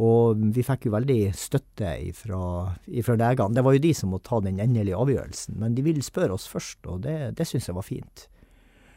Og 0.00 0.40
vi 0.56 0.64
fikk 0.64 0.86
jo 0.88 0.94
veldig 0.94 1.20
støtte 1.36 1.90
ifra, 2.08 2.40
ifra 2.88 3.16
legene. 3.20 3.52
Det 3.58 3.64
var 3.66 3.76
jo 3.76 3.82
de 3.84 3.92
som 3.96 4.12
måtte 4.14 4.30
ta 4.30 4.38
den 4.40 4.60
endelige 4.62 4.96
avgjørelsen. 4.96 5.58
Men 5.60 5.76
de 5.76 5.84
ville 5.84 6.04
spørre 6.04 6.32
oss 6.38 6.48
først, 6.48 6.80
og 6.88 7.02
det, 7.04 7.34
det 7.36 7.46
syns 7.48 7.68
jeg 7.68 7.76
var 7.76 7.84
fint. 7.84 8.26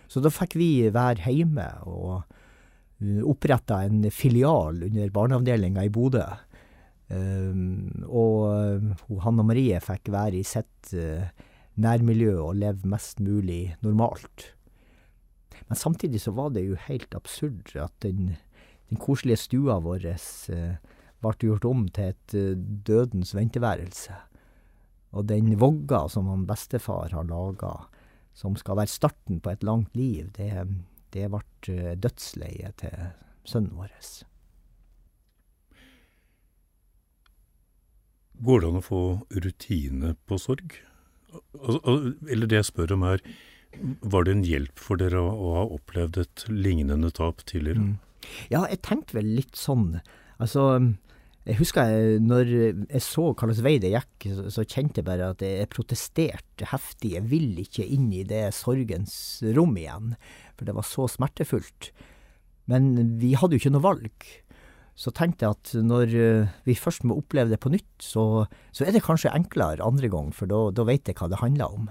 Så 0.07 0.23
da 0.23 0.31
fikk 0.31 0.55
vi 0.55 0.69
være 0.93 1.33
hjemme 1.33 1.67
og 1.89 2.11
uh, 2.21 3.21
oppretta 3.27 3.81
en 3.83 4.05
filial 4.13 4.85
under 4.87 5.11
barneavdelinga 5.11 5.83
i 5.83 5.91
Bodø. 5.91 6.23
Um, 7.11 8.05
og 8.07 8.39
uh, 8.79 9.19
Hanna 9.25 9.43
Marie 9.45 9.81
fikk 9.83 10.13
være 10.15 10.39
i 10.39 10.47
sitt 10.47 10.95
uh, 10.95 11.27
nærmiljø 11.75 12.37
og 12.39 12.55
leve 12.61 12.87
mest 12.87 13.19
mulig 13.19 13.75
normalt. 13.83 14.53
Men 15.67 15.79
samtidig 15.79 16.21
så 16.23 16.31
var 16.37 16.53
det 16.55 16.65
jo 16.67 16.79
helt 16.87 17.15
absurd 17.17 17.73
at 17.81 17.93
den, 18.05 18.35
den 18.91 19.01
koselige 19.01 19.41
stua 19.41 19.79
vår 19.83 20.05
uh, 20.05 20.77
ble 21.23 21.35
gjort 21.41 21.65
om 21.65 21.85
til 21.89 22.13
et 22.13 22.37
uh, 22.37 22.53
dødens 22.87 23.33
venteværelse. 23.35 24.15
Og 25.15 25.27
den 25.29 25.53
vogga 25.59 26.05
som 26.11 26.27
han 26.27 26.45
bestefar 26.47 27.13
har 27.15 27.27
laga, 27.29 27.73
som 28.35 28.57
skal 28.59 28.81
være 28.81 28.91
starten 28.91 29.39
på 29.39 29.53
et 29.53 29.63
langt 29.63 29.95
liv, 29.95 30.27
det, 30.35 30.51
det 31.15 31.29
ble 31.31 31.41
eh, 31.71 31.93
dødsleiet 31.95 32.81
til 32.83 33.11
sønnen 33.47 33.77
vår. 33.79 33.93
Går 38.45 38.61
det 38.61 38.69
an 38.69 38.81
å 38.81 38.83
få 38.83 39.01
rutine 39.39 40.15
på 40.27 40.39
sorg? 40.41 40.75
Eller 41.63 42.51
det 42.51 42.59
jeg 42.59 42.67
spør 42.73 42.97
om 42.97 43.05
er, 43.07 43.23
var 44.03 44.27
det 44.27 44.35
en 44.35 44.43
hjelp 44.47 44.79
for 44.79 44.99
dere 44.99 45.21
å 45.23 45.53
ha 45.55 45.63
opplevd 45.77 46.19
et 46.25 46.45
lignende 46.51 47.13
tap 47.15 47.45
tidligere? 47.47 47.87
Mm. 47.87 47.95
Ja, 48.53 48.65
jeg 48.69 48.83
tenkte 48.85 49.19
vel 49.19 49.33
litt 49.37 49.57
sånn. 49.59 49.99
Altså, 50.41 50.67
jeg 51.45 51.59
husker 51.59 51.91
jeg, 51.91 52.21
når 52.25 52.49
jeg 52.49 53.01
så 53.05 53.27
hvilken 53.29 53.65
vei 53.65 53.75
det 53.81 53.93
gikk, 53.93 54.27
så, 54.33 54.47
så, 54.53 54.65
kjente 54.65 55.01
jeg 55.01 55.07
bare 55.07 55.29
at 55.35 55.43
jeg 55.45 55.69
protesterte 55.73 56.69
heftig. 56.71 57.13
Jeg 57.17 57.29
vil 57.29 57.59
ikke 57.61 57.85
inn 57.85 58.09
i 58.15 58.23
det 58.27 58.47
sorgens 58.57 59.15
rom 59.55 59.77
igjen, 59.77 60.15
for 60.57 60.65
det 60.65 60.73
var 60.77 60.87
så 60.89 61.05
smertefullt. 61.11 61.91
Men 62.71 63.17
vi 63.21 63.35
hadde 63.37 63.57
jo 63.57 63.61
ikke 63.61 63.75
noe 63.75 63.85
valg. 63.85 64.27
Så 64.95 65.11
tenkte 65.11 65.45
jeg 65.45 65.57
at 65.57 65.73
når 65.85 66.13
vi 66.65 66.77
først 66.79 67.03
må 67.05 67.17
oppleve 67.19 67.51
det 67.51 67.59
på 67.61 67.69
nytt, 67.73 67.93
så, 68.01 68.45
så 68.73 68.87
er 68.87 68.95
det 68.95 69.03
kanskje 69.05 69.33
enklere 69.35 69.85
andre 69.85 70.09
gang, 70.09 70.31
for 70.33 70.49
da, 70.49 70.87
vet 70.87 71.11
jeg 71.11 71.19
hva 71.19 71.29
det 71.29 71.43
handler 71.43 71.77
om. 71.77 71.89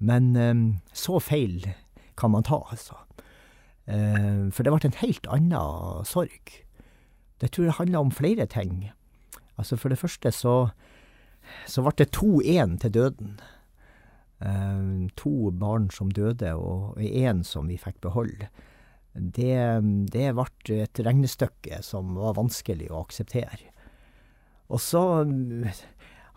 Men 0.00 0.32
ehm, 0.38 0.66
så 0.96 1.20
feil 1.20 1.66
kan 2.16 2.32
man 2.32 2.46
ta, 2.46 2.62
altså. 2.70 2.96
Eh, 3.90 4.46
for 4.54 4.62
det 4.62 4.70
ble 4.72 4.86
en 4.86 5.02
helt 5.02 5.26
annen 5.34 6.04
sorg. 6.06 6.46
Det 7.40 7.48
tror 7.50 7.66
jeg 7.66 7.78
handla 7.80 7.98
om 8.04 8.12
flere 8.14 8.46
ting. 8.50 8.92
Altså 9.58 9.76
For 9.76 9.88
det 9.92 10.00
første 10.00 10.30
så, 10.32 10.70
så 11.66 11.82
ble 11.84 11.92
det 11.98 12.16
2-1 12.16 12.78
til 12.84 12.92
døden. 12.96 13.32
Uh, 14.40 15.04
to 15.20 15.52
barn 15.52 15.90
som 15.92 16.08
døde, 16.08 16.54
og 16.56 16.96
én 16.96 17.44
som 17.44 17.68
vi 17.68 17.76
fikk 17.76 18.00
beholde. 18.00 18.48
Det, 19.12 19.82
det 20.14 20.30
ble 20.32 20.78
et 20.80 21.00
regnestykke 21.04 21.82
som 21.84 22.16
var 22.16 22.38
vanskelig 22.38 22.88
å 22.88 23.02
akseptere. 23.02 23.68
Og 24.70 24.80
så 24.80 25.26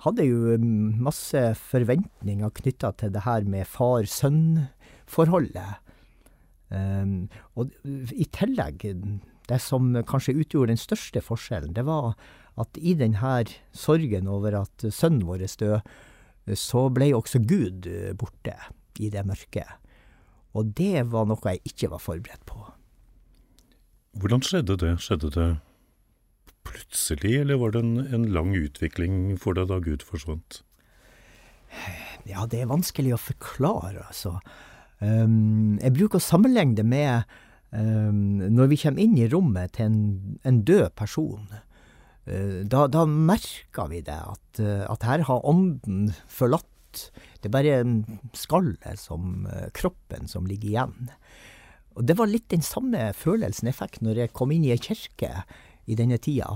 hadde 0.04 0.26
jeg 0.26 0.34
jo 0.34 0.58
masse 1.06 1.56
forventninger 1.70 2.50
knytta 2.60 2.92
til 3.00 3.14
det 3.16 3.24
her 3.24 3.42
med 3.48 3.64
far-sønn-forholdet. 3.72 5.80
Um, 6.74 7.28
og 7.60 7.74
i 7.86 8.26
tillegg 8.34 8.86
det 9.50 9.60
som 9.62 9.92
kanskje 10.08 10.38
utgjorde 10.40 10.72
den 10.72 10.82
største 10.82 11.22
forskjellen, 11.22 11.76
det 11.76 11.86
var 11.86 12.14
at 12.60 12.78
i 12.80 12.96
denne 12.98 13.44
sorgen 13.76 14.30
over 14.32 14.62
at 14.64 14.86
sønnen 14.90 15.26
vår 15.28 15.46
døde, 15.60 15.82
så 16.60 16.88
ble 16.94 17.12
også 17.16 17.42
Gud 17.44 17.88
borte 18.20 18.56
i 19.00 19.10
det 19.14 19.24
mørket. 19.28 19.70
Og 20.54 20.74
det 20.78 21.06
var 21.10 21.28
noe 21.30 21.54
jeg 21.56 21.64
ikke 21.74 21.90
var 21.94 22.02
forberedt 22.04 22.44
på. 22.50 22.60
Hvordan 24.22 24.44
skjedde 24.46 24.78
det? 24.78 24.92
Skjedde 25.02 25.32
det 25.34 25.48
plutselig, 26.68 27.40
eller 27.42 27.58
var 27.60 27.74
det 27.74 27.82
en, 27.84 27.96
en 28.06 28.28
lang 28.36 28.54
utvikling 28.56 29.34
for 29.42 29.58
deg 29.58 29.72
da 29.72 29.80
Gud 29.84 30.06
forsvant? 30.06 30.62
Ja, 32.30 32.46
det 32.46 32.62
er 32.62 32.70
vanskelig 32.70 33.16
å 33.16 33.22
forklare, 33.22 34.06
altså. 34.06 34.38
Um, 35.04 35.80
jeg 35.82 35.96
bruker 35.98 36.20
å 36.20 36.24
sammenligne 36.24 36.78
det 36.78 36.86
med 36.88 37.28
um, 37.76 38.40
når 38.54 38.70
vi 38.72 38.80
kommer 38.80 39.04
inn 39.04 39.16
i 39.20 39.28
rommet 39.32 39.74
til 39.76 39.90
en, 39.90 40.04
en 40.48 40.62
død 40.64 40.94
person. 41.00 41.50
Uh, 42.24 42.62
da, 42.70 42.86
da, 42.92 43.04
merker 43.10 43.90
vi 43.92 44.04
det, 44.06 44.16
at, 44.16 44.62
uh, 44.62 44.86
at, 44.88 45.08
her 45.08 45.26
har 45.28 45.50
ånden 45.50 46.14
forlatt. 46.32 47.10
Det 47.42 47.50
er 47.50 47.56
bare 47.56 47.82
skallet, 48.38 49.02
som 49.02 49.48
uh, 49.50 49.68
kroppen, 49.76 50.30
som 50.32 50.48
ligger 50.48 50.70
igjen. 50.70 51.12
Og 51.98 52.08
Det 52.08 52.16
var 52.18 52.32
litt 52.32 52.48
den 52.54 52.64
samme 52.66 53.10
følelsen 53.18 53.70
jeg 53.70 53.78
fikk 53.78 54.00
når 54.06 54.24
jeg 54.24 54.34
kom 54.38 54.54
inn 54.54 54.64
i 54.66 54.72
ei 54.74 54.82
kirke 54.82 55.44
i 55.86 55.98
denne 56.00 56.18
tida. 56.22 56.56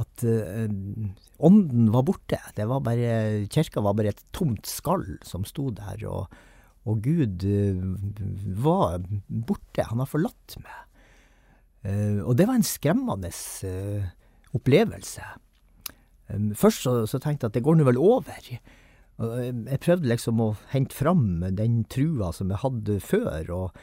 At 0.00 0.22
ånden 0.24 1.90
var 1.92 2.06
borte. 2.08 2.38
Det 2.56 2.64
var 2.64 2.80
bare, 2.80 3.42
kirka 3.52 3.82
var 3.84 3.98
bare 3.98 4.14
et 4.14 4.22
tomt 4.32 4.64
skall 4.64 5.04
som 5.26 5.44
sto 5.44 5.66
der. 5.76 6.06
og 6.08 6.32
og 6.88 7.02
Gud 7.04 7.44
uh, 7.44 7.82
var 8.64 9.04
borte. 9.28 9.84
Han 9.90 10.00
har 10.00 10.08
forlatt 10.08 10.56
meg. 10.62 10.78
Uh, 11.84 12.20
og 12.24 12.34
det 12.38 12.48
var 12.48 12.58
en 12.58 12.66
skremmende 12.66 13.32
uh, 13.32 14.10
opplevelse. 14.56 15.24
Først 16.54 16.84
så, 16.86 16.92
så, 17.10 17.18
tenkte 17.18 17.46
jeg 17.46 17.50
at 17.50 17.56
det 17.58 17.64
går 17.66 17.80
nå 17.80 17.84
vel 17.88 17.98
over. 17.98 18.44
Jeg 18.46 19.80
prøvde 19.82 20.06
liksom 20.12 20.38
å 20.40 20.52
hente 20.70 20.94
fram 20.94 21.42
den 21.58 21.80
trua 21.90 22.28
som 22.32 22.52
jeg 22.54 22.62
hadde 22.62 22.98
før, 23.02 23.50
og, 23.50 23.80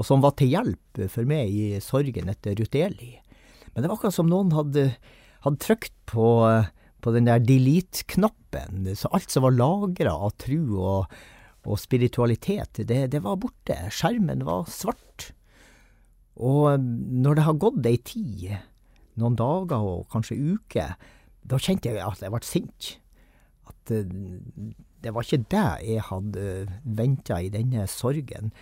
og 0.00 0.08
som 0.08 0.24
var 0.24 0.32
til 0.40 0.48
hjelp 0.54 1.02
for 1.12 1.28
meg 1.28 1.52
i 1.52 1.66
sorgen 1.84 2.32
etter 2.32 2.56
Ruth 2.56 2.80
Eli. 2.80 3.18
Men 3.74 3.84
det 3.84 3.90
var 3.90 3.98
akkurat 3.98 4.16
som 4.16 4.30
noen 4.32 4.54
hadde, 4.56 4.86
hadde 5.44 5.60
trykt 5.60 5.92
på, 6.08 6.30
på 7.04 7.12
den 7.12 7.28
der 7.28 7.44
delete-knappen. 7.44 8.88
Så 8.96 9.12
alt 9.12 9.28
som 9.28 9.44
var 9.44 9.58
lagra 9.58 10.16
av 10.16 10.32
tru 10.40 10.80
og 10.80 11.12
og 11.68 11.80
spiritualitet, 11.80 12.80
det, 12.88 13.00
det, 13.12 13.22
var 13.24 13.38
borte. 13.40 13.76
Skjermen 13.92 14.44
var 14.48 14.68
svart. 14.70 15.30
Og 16.40 16.80
når 16.80 17.36
det 17.36 17.44
har 17.44 17.58
gått 17.60 17.86
ei 17.88 17.98
tid, 18.00 18.54
noen 19.20 19.36
dager 19.36 19.84
og 19.84 20.06
kanskje 20.12 20.38
uker, 20.54 20.94
da 21.44 21.58
kjente 21.60 21.92
jeg 21.92 22.00
at 22.04 22.22
jeg 22.24 22.32
ble 22.32 22.40
sint. 22.46 22.90
At 23.68 23.92
eh, 23.92 24.08
det 25.04 25.12
var 25.16 25.26
ikke 25.26 25.44
det 25.52 25.68
jeg 25.84 26.06
hadde 26.08 26.46
venta 26.84 27.40
i 27.40 27.52
denne 27.52 27.86
sorgen. 27.90 28.54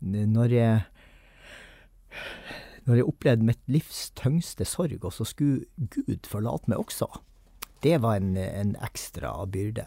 Når 0.00 0.54
jeg, 0.54 0.82
når 2.88 3.00
jeg 3.00 3.08
opplevde 3.12 3.48
mitt 3.48 3.62
livs 3.68 4.08
tyngste 4.16 4.64
sorg, 4.68 5.04
og 5.04 5.12
så 5.12 5.26
skulle 5.28 5.66
Gud 5.76 6.28
forlate 6.28 6.70
meg 6.70 6.80
også. 6.80 7.10
Det 7.84 7.98
var 8.02 8.18
en, 8.18 8.36
en 8.36 8.76
ekstra 8.84 9.34
byrde. 9.46 9.86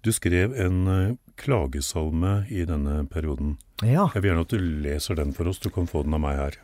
Du 0.00 0.12
skrev 0.12 0.54
en 0.56 0.86
eh, 0.88 1.16
klagesalme 1.36 2.46
i 2.48 2.64
denne 2.68 3.02
perioden. 3.12 3.58
Ja. 3.84 4.08
Jeg 4.14 4.22
vil 4.22 4.30
gjerne 4.30 4.44
at 4.46 4.54
du 4.54 4.62
leser 4.84 5.18
den 5.18 5.34
for 5.36 5.50
oss. 5.50 5.60
Du 5.60 5.68
kan 5.72 5.88
få 5.88 6.06
den 6.06 6.16
av 6.16 6.22
meg 6.24 6.38
her. 6.40 6.56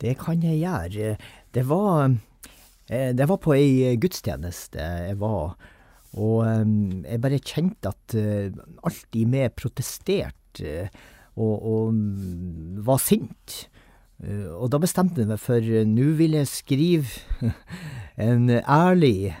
Det 0.00 0.16
kan 0.20 0.40
jeg 0.40 0.62
gjøre. 0.62 1.16
Det 1.52 1.66
var, 1.68 2.14
eh, 2.88 3.12
det 3.12 3.28
var 3.28 3.40
på 3.44 3.52
ei 3.58 3.92
gudstjeneste 4.00 4.88
jeg 5.10 5.18
var, 5.20 5.52
og 6.16 6.38
eh, 6.48 6.64
jeg 7.12 7.24
bare 7.26 7.42
kjente 7.44 7.92
at 7.92 8.16
alt 8.16 9.20
i 9.20 9.26
meg 9.28 9.52
protesterte 9.56 10.88
og, 11.36 11.54
og 11.60 11.92
mm, 11.92 12.80
var 12.88 13.04
sint. 13.04 13.62
Og 14.22 14.68
da 14.70 14.78
bestemte 14.78 15.24
jeg 15.24 15.28
meg 15.28 15.40
for 15.42 15.60
nå 15.88 16.12
vil 16.14 16.36
jeg 16.38 16.48
skrive 16.48 17.52
en 18.28 18.48
ærlig 18.60 19.32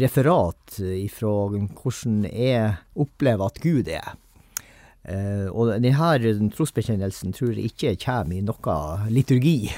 referat 0.00 0.80
ifra 0.82 1.30
hvordan 1.52 2.24
jeg 2.26 2.72
opplever 2.98 3.46
at 3.46 3.60
Gud 3.62 3.90
er. 3.92 4.16
Uh, 5.00 5.48
og 5.56 5.70
denne 5.72 6.50
trosbekjennelsen 6.52 7.32
tror 7.32 7.54
jeg 7.56 7.70
ikke 7.70 7.94
kommer 8.02 8.36
i 8.36 8.44
noe 8.44 8.76
liturgi. 9.08 9.70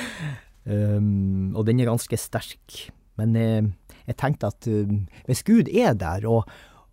um, 0.72 1.56
og 1.56 1.64
den 1.68 1.80
er 1.80 1.88
ganske 1.88 2.18
sterk. 2.20 2.90
Men 3.16 3.36
uh, 3.40 3.70
jeg 4.04 4.18
tenkte 4.20 4.52
at 4.52 4.68
uh, 4.68 4.92
hvis 5.28 5.44
Gud 5.48 5.72
er 5.72 5.96
der, 5.96 6.28
og, 6.28 6.44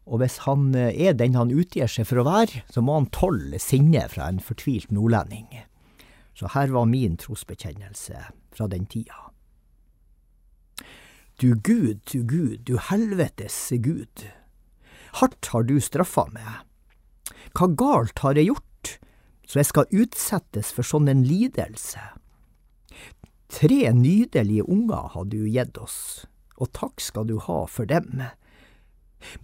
og 0.07 0.23
hvis 0.23 0.39
han 0.47 0.71
er 0.77 1.17
den 1.19 1.35
han 1.35 1.51
utgir 1.51 1.91
seg 1.91 2.07
for 2.07 2.23
å 2.23 2.27
være, 2.29 2.63
så 2.71 2.81
må 2.81 3.01
han 3.01 3.11
tåle 3.11 3.59
sinne 3.59 4.07
fra 4.13 4.31
en 4.31 4.39
fortvilt 4.39 4.93
nordlending. 4.95 5.51
Så 6.37 6.53
her 6.53 6.71
var 6.71 6.87
min 6.87 7.17
trosbekjennelse 7.19 8.29
fra 8.55 8.71
den 8.71 8.87
tida. 8.87 9.27
Du 11.37 11.53
Gud, 11.53 11.99
du 12.11 12.23
Gud, 12.23 12.63
du 12.65 12.79
helvetes 12.81 13.69
Gud. 13.69 14.23
Hardt 15.19 15.51
har 15.53 15.67
du 15.69 15.75
straffa 15.77 16.23
meg. 16.33 16.63
Hva 17.53 17.67
galt 17.77 18.23
har 18.23 18.39
jeg 18.39 18.49
gjort, 18.49 18.93
så 19.45 19.59
jeg 19.59 19.67
skal 19.69 19.99
utsettes 19.99 20.71
for 20.73 20.87
sånn 20.89 21.11
en 21.13 21.21
lidelse? 21.27 22.01
Tre 23.53 23.79
nydelige 23.93 24.65
unger 24.65 25.13
har 25.13 25.29
du 25.29 25.43
gitt 25.45 25.77
oss, 25.77 26.25
og 26.57 26.73
takk 26.73 27.05
skal 27.05 27.29
du 27.29 27.37
ha 27.45 27.59
for 27.69 27.85
dem. 27.85 28.25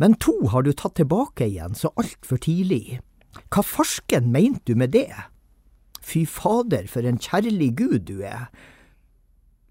Men 0.02 0.18
to 0.18 0.34
har 0.50 0.66
du 0.66 0.74
tatt 0.74 0.98
tilbake 0.98 1.46
igjen 1.46 1.78
så 1.78 1.94
altfor 1.94 2.42
tidlig. 2.42 3.04
Hva 3.54 3.62
farsken 3.62 4.34
mente 4.34 4.66
du 4.66 4.82
med 4.82 4.98
det? 4.98 5.12
Fy 6.02 6.26
fader, 6.26 6.90
for 6.90 7.06
en 7.06 7.22
kjærlig 7.22 7.76
Gud 7.78 8.10
du 8.10 8.26
er, 8.26 8.50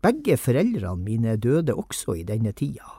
begge 0.02 0.36
foreldrene 0.40 1.02
mine 1.02 1.36
døde 1.40 1.74
også 1.78 2.18
i 2.20 2.26
denne 2.28 2.52
tida. 2.56 2.98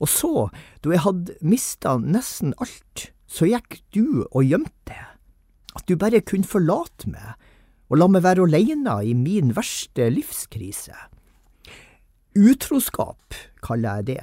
Og 0.00 0.08
så, 0.10 0.48
da 0.82 0.92
jeg 0.92 1.04
hadde 1.06 1.38
mista 1.46 1.96
nesten 2.00 2.54
alt, 2.62 3.08
så 3.26 3.48
gikk 3.48 3.80
du 3.94 4.24
og 4.28 4.44
gjemte. 4.44 4.98
At 5.72 5.88
du 5.88 5.96
bare 5.96 6.20
kunne 6.20 6.48
forlate 6.48 7.08
meg 7.10 7.34
og 7.92 7.98
la 8.00 8.08
meg 8.08 8.24
være 8.24 8.46
aleine 8.46 8.94
i 9.04 9.12
min 9.16 9.52
verste 9.56 10.06
livskrise. 10.08 10.96
Utroskap 12.40 13.36
kaller 13.64 14.00
jeg 14.00 14.06
det. 14.14 14.22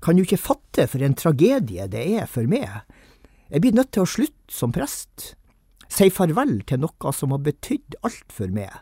Kan 0.00 0.16
du 0.16 0.24
ikke 0.24 0.40
fatte 0.40 0.86
for 0.88 1.04
en 1.04 1.16
tragedie 1.16 1.84
det 1.92 2.04
er 2.22 2.28
for 2.28 2.48
meg. 2.48 2.84
Jeg 3.52 3.60
blir 3.60 3.76
nødt 3.76 3.92
til 3.92 4.04
å 4.04 4.08
slutte 4.08 4.52
som 4.52 4.72
prest. 4.72 5.34
Si 5.92 6.08
farvel 6.08 6.62
til 6.64 6.80
noe 6.86 7.12
som 7.12 7.36
har 7.36 7.44
betydd 7.44 8.00
alt 8.04 8.32
for 8.32 8.48
meg. 8.48 8.72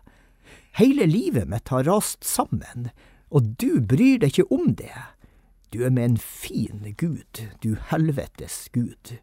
Hele 0.80 1.06
livet 1.06 1.48
mitt 1.48 1.68
har 1.68 1.84
rast 1.84 2.24
sammen, 2.24 2.88
og 3.28 3.56
du 3.60 3.80
bryr 3.80 4.22
deg 4.22 4.32
ikke 4.32 4.48
om 4.54 4.72
det. 4.78 4.94
Du 5.72 5.82
er 5.84 5.92
med 5.92 6.04
en 6.04 6.16
fin 6.20 6.94
gud, 6.96 7.44
du 7.60 7.76
helvetes 7.90 8.68
gud. 8.72 9.18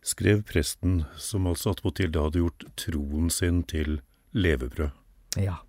Skrev 0.00 0.42
presten, 0.48 1.02
som 1.20 1.48
altså 1.48 1.74
attpåtil 1.74 2.12
da 2.12 2.24
hadde 2.28 2.40
gjort 2.40 2.64
troen 2.80 3.28
sin 3.32 3.60
til 3.68 4.00
levebrød. 4.32 4.96
Ja. 5.40 5.60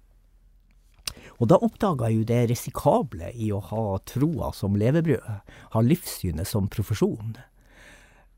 Og 1.41 1.49
da 1.51 1.57
oppdaga 1.59 2.07
jeg 2.07 2.21
jo 2.21 2.25
det 2.29 2.41
risikable 2.51 3.31
i 3.35 3.51
å 3.51 3.59
ha 3.71 3.83
troa 4.07 4.51
som 4.55 4.77
levebrød, 4.79 5.27
ha 5.75 5.83
livssynet 5.83 6.47
som 6.47 6.69
profesjon. 6.71 7.35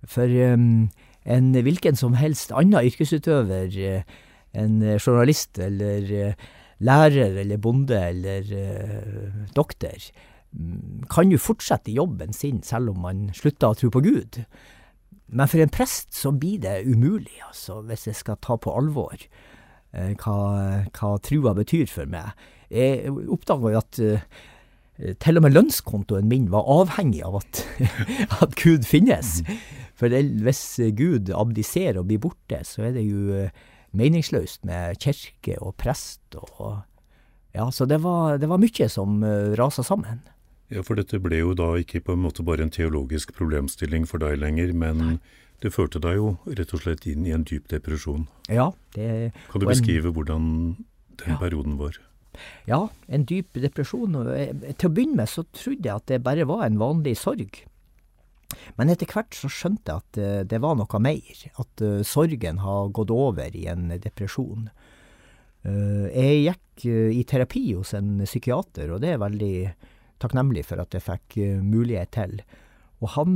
For 0.10 0.26
um, 0.26 0.90
en 1.24 1.52
hvilken 1.54 2.00
som 2.00 2.18
helst 2.18 2.54
annen 2.56 2.90
yrkesutøver 2.90 3.78
uh, 3.78 4.22
en 4.54 4.82
eh, 4.82 5.00
journalist 5.00 5.60
eller 5.62 6.14
eh, 6.14 6.46
lærer 6.84 7.40
eller 7.42 7.62
bonde 7.62 7.96
eller 7.96 8.50
uh, 8.52 9.44
doktor 9.56 9.94
mm, 10.52 11.06
kan 11.08 11.32
jo 11.32 11.40
fortsette 11.40 11.94
jobben 11.96 12.34
sin 12.36 12.60
selv 12.66 12.92
om 12.92 13.06
man 13.06 13.22
slutter 13.38 13.72
å 13.72 13.78
tro 13.78 13.92
på 13.94 14.02
Gud. 14.04 14.42
Men 15.32 15.48
for 15.48 15.64
en 15.64 15.72
prest 15.72 16.12
så 16.18 16.34
blir 16.36 16.60
det 16.66 16.82
umulig, 16.84 17.38
altså, 17.48 17.80
hvis 17.88 18.10
jeg 18.10 18.20
skal 18.20 18.42
ta 18.44 18.58
på 18.60 18.74
alvor 18.76 19.16
hva, 19.94 20.38
hva 20.90 21.12
trua 21.24 21.54
betyr 21.56 21.86
for 21.88 22.10
meg. 22.10 22.34
Jeg 22.74 23.14
oppdaga 23.32 23.72
jo 23.76 23.80
at 23.80 24.02
til 25.22 25.40
og 25.40 25.46
med 25.46 25.54
lønnskontoen 25.54 26.28
min 26.28 26.50
var 26.52 26.68
avhengig 26.82 27.22
av 27.26 27.38
at, 27.40 27.62
at 28.44 28.58
Gud 28.60 28.90
finnes. 28.90 29.40
For 29.96 30.12
det, 30.12 30.26
hvis 30.44 30.66
Gud 30.98 31.32
abdiserer 31.32 32.02
og 32.02 32.10
blir 32.10 32.26
borte, 32.26 32.60
så 32.68 32.90
er 32.90 32.98
det 32.98 33.06
jo 33.06 33.46
meningsløst 33.94 34.64
med 34.66 34.98
kirke 35.04 35.58
og 35.62 35.76
prest 35.78 36.36
og 36.40 36.82
Ja, 37.54 37.68
så 37.70 37.86
det 37.86 38.00
var, 38.02 38.40
det 38.42 38.48
var 38.50 38.58
mye 38.58 38.88
som 38.90 39.20
uh, 39.22 39.54
rasa 39.54 39.84
sammen. 39.86 40.24
Ja, 40.74 40.82
for 40.82 40.98
dette 40.98 41.20
ble 41.22 41.38
jo 41.44 41.52
da 41.54 41.76
ikke 41.78 42.00
på 42.02 42.16
en 42.16 42.24
måte 42.24 42.42
bare 42.42 42.64
en 42.66 42.72
teologisk 42.74 43.30
problemstilling 43.38 44.08
for 44.10 44.18
deg 44.24 44.40
lenger, 44.42 44.74
men 44.74 44.98
Nei. 44.98 45.18
Det 45.64 45.70
førte 45.72 46.02
deg 46.02 46.18
jo 46.18 46.32
rett 46.50 46.74
og 46.76 46.82
slett 46.82 47.06
inn 47.08 47.24
i 47.24 47.32
en 47.32 47.46
dyp 47.48 47.70
depresjon. 47.72 48.26
Ja, 48.52 48.72
det, 48.98 49.32
Kan 49.52 49.62
du 49.62 49.68
beskrive 49.70 50.10
en- 50.10 50.14
hvordan 50.18 50.48
den 51.22 51.30
Ja. 51.30 51.38
perioden 51.40 51.78
var? 51.78 51.96
Ja, 52.68 52.90
en 53.08 53.24
dyp 53.24 53.54
depresjon. 53.54 54.12
Til 54.76 54.90
å 54.90 54.94
begynne 54.94 55.16
med 55.16 55.30
så 55.30 55.46
trodde 55.54 55.86
jeg 55.86 55.96
at 55.96 56.06
det 56.08 56.24
bare 56.24 56.44
var 56.50 56.66
en 56.66 56.78
vanlig 56.82 57.16
sorg. 57.16 57.64
Men 58.80 58.92
etter 58.92 59.10
hvert 59.10 59.36
så 59.38 59.50
skjønte 59.52 59.94
jeg 59.94 60.04
at 60.04 60.20
eh, 60.22 60.42
det 60.50 60.60
var 60.64 60.78
noe 60.80 61.02
mer. 61.04 61.44
At 61.62 61.84
eh, 61.84 62.02
sorgen 62.08 62.62
har 62.64 62.92
gått 62.96 63.14
over 63.14 63.56
i 63.56 63.68
en 63.72 63.90
depresjon. 64.02 64.70
Eh, 65.64 66.08
jeg 66.10 66.42
gikk 66.48 66.88
i 66.90 67.22
terapi 67.30 67.68
hos 67.76 67.94
en 67.94 68.18
psykiater, 68.26 68.90
og 68.90 69.04
det 69.04 69.14
er 69.14 69.22
veldig 69.22 69.56
takknemlig 70.24 70.64
for 70.66 70.82
at 70.82 70.96
jeg 70.96 71.06
fikk 71.06 71.38
mulighet 71.62 72.10
til. 72.16 72.40
Og 73.04 73.12
han, 73.14 73.36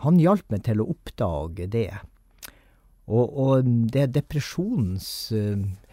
han 0.00 0.20
hjalp 0.22 0.54
meg 0.54 0.62
til 0.64 0.80
å 0.80 0.86
oppdage 0.94 1.66
det. 1.68 1.90
Og, 3.04 3.28
og 3.28 3.68
det 3.92 4.06
depresjonens 4.14 5.10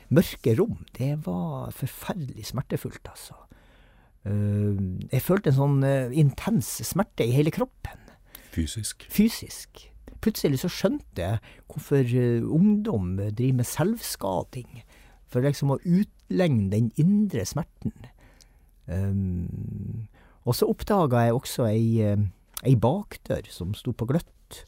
mørke 0.07 0.55
rom, 0.55 0.85
det 0.95 1.17
var 1.27 1.75
forferdelig 1.75 2.47
smertefullt, 2.53 3.11
altså. 3.11 3.35
Jeg 4.23 5.25
følte 5.25 5.51
en 5.51 5.59
sånn 5.59 5.83
intens 6.15 6.71
smerte 6.87 7.27
i 7.27 7.35
hele 7.35 7.51
kroppen, 7.51 8.00
Fysisk? 8.51 9.07
fysisk. 9.09 9.87
Plutselig 10.21 10.59
så 10.61 10.69
skjønte 10.69 11.23
jeg 11.23 11.39
hvorfor 11.71 12.03
eh, 12.03 12.43
ungdom 12.43 13.15
driver 13.17 13.61
med 13.61 13.67
selvskading. 13.67 14.83
For 15.31 15.41
liksom 15.41 15.73
å 15.73 15.79
utlegne 15.81 16.69
den 16.73 16.91
indre 16.99 17.45
smerten. 17.47 17.95
Um, 18.91 20.07
og 20.43 20.57
så 20.57 20.67
oppdaga 20.67 21.23
jeg 21.25 21.37
også 21.37 21.65
ei, 21.69 22.01
eh, 22.03 22.27
ei 22.67 22.75
bakdør 22.75 23.47
som 23.49 23.73
sto 23.77 23.95
på 23.95 24.09
gløtt. 24.09 24.65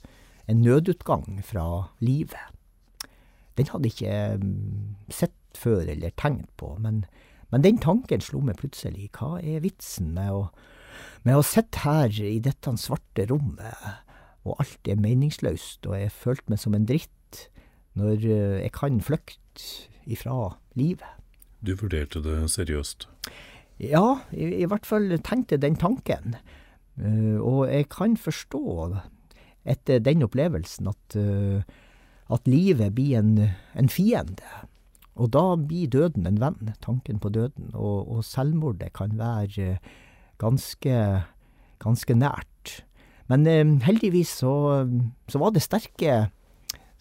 En 0.47 0.64
nødutgang 0.64 1.43
fra 1.43 1.89
livet. 1.99 2.53
Den 3.57 3.69
hadde 3.69 3.89
jeg 3.89 3.97
ikke 3.99 5.14
sett 5.14 5.57
før 5.57 5.85
eller 5.91 6.14
tenkt 6.18 6.49
på, 6.57 6.73
men, 6.81 7.03
men 7.51 7.61
den 7.61 7.77
tanken 7.77 8.23
slo 8.23 8.41
meg 8.41 8.57
plutselig. 8.57 9.11
Hva 9.14 9.38
er 9.43 9.61
vitsen 9.64 10.14
med 10.15 10.34
å, 10.34 10.47
med 11.23 11.39
å 11.39 11.45
sitte 11.45 11.84
her 11.85 12.13
i 12.23 12.38
dette 12.43 12.73
svarte 12.80 13.27
rommet, 13.30 14.01
og 14.43 14.59
alt 14.59 14.89
er 14.91 14.99
meningsløst, 14.99 15.88
og 15.88 15.97
jeg 15.97 16.11
følte 16.11 16.51
meg 16.51 16.61
som 16.61 16.75
en 16.75 16.88
dritt, 16.89 17.47
når 17.99 18.25
eh, 18.25 18.57
jeg 18.65 18.73
kan 18.75 18.99
flykte 19.03 19.67
ifra 20.09 20.55
livet? 20.80 21.07
Du 21.63 21.75
vurderte 21.80 22.19
det 22.25 22.41
seriøst? 22.51 23.07
Ja, 23.80 24.19
i, 24.35 24.49
i 24.63 24.67
hvert 24.69 24.85
fall 24.88 25.13
tenkte 25.23 25.61
den 25.61 25.77
tanken. 25.80 26.35
Uh, 26.99 27.39
og 27.41 27.71
jeg 27.71 27.88
kan 27.89 28.17
forstå, 28.19 28.61
etter 29.65 30.03
den 30.03 30.25
opplevelsen, 30.25 30.91
at, 30.91 31.15
uh, 31.17 31.63
at 32.34 32.51
livet 32.51 32.93
blir 32.93 33.17
en, 33.21 33.31
en 33.80 33.89
fiende. 33.89 34.45
Og 35.13 35.30
da 35.34 35.43
blir 35.57 35.91
døden 35.93 36.27
en 36.27 36.39
venn, 36.41 36.73
tanken 36.81 37.19
på 37.21 37.31
døden. 37.34 37.71
Og, 37.73 38.09
og 38.09 38.25
selvmordet 38.25 38.93
kan 38.97 39.13
være 39.19 39.67
eh, 39.75 39.91
ganske, 40.44 40.98
ganske 41.84 42.18
nært. 42.20 42.80
Men 43.32 43.48
eh, 43.48 43.64
heldigvis 43.88 44.36
så, 44.44 44.53
så 45.32 45.40
var 45.41 45.53
det 45.56 45.64
sterke, 45.64 46.28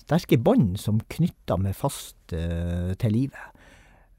sterke 0.01 0.39
bånd 0.39 0.79
som 0.81 1.03
knytta 1.13 1.59
meg 1.61 1.75
fast 1.79 2.35
eh, 2.37 2.95
til 3.03 3.17
livet. 3.19 3.59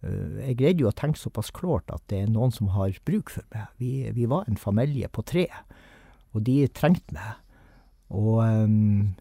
Eh, 0.03 0.49
Jeg 0.49 0.59
greide 0.59 0.83
jo 0.83 0.91
å 0.91 0.95
tenke 0.95 1.21
såpass 1.21 1.53
klart 1.55 1.89
at 1.93 2.03
det 2.11 2.23
er 2.23 2.33
noen 2.33 2.51
som 2.53 2.73
har 2.75 2.91
bruk 3.07 3.31
for 3.33 3.47
meg. 3.55 3.71
Vi, 3.79 3.93
vi 4.15 4.27
var 4.29 4.47
en 4.47 4.59
familie 4.59 5.07
på 5.07 5.23
tre, 5.25 5.47
og 6.35 6.43
de 6.47 6.63
trengte 6.75 7.15
meg. 7.15 7.39
Og 8.13 8.43
um, 8.45 9.15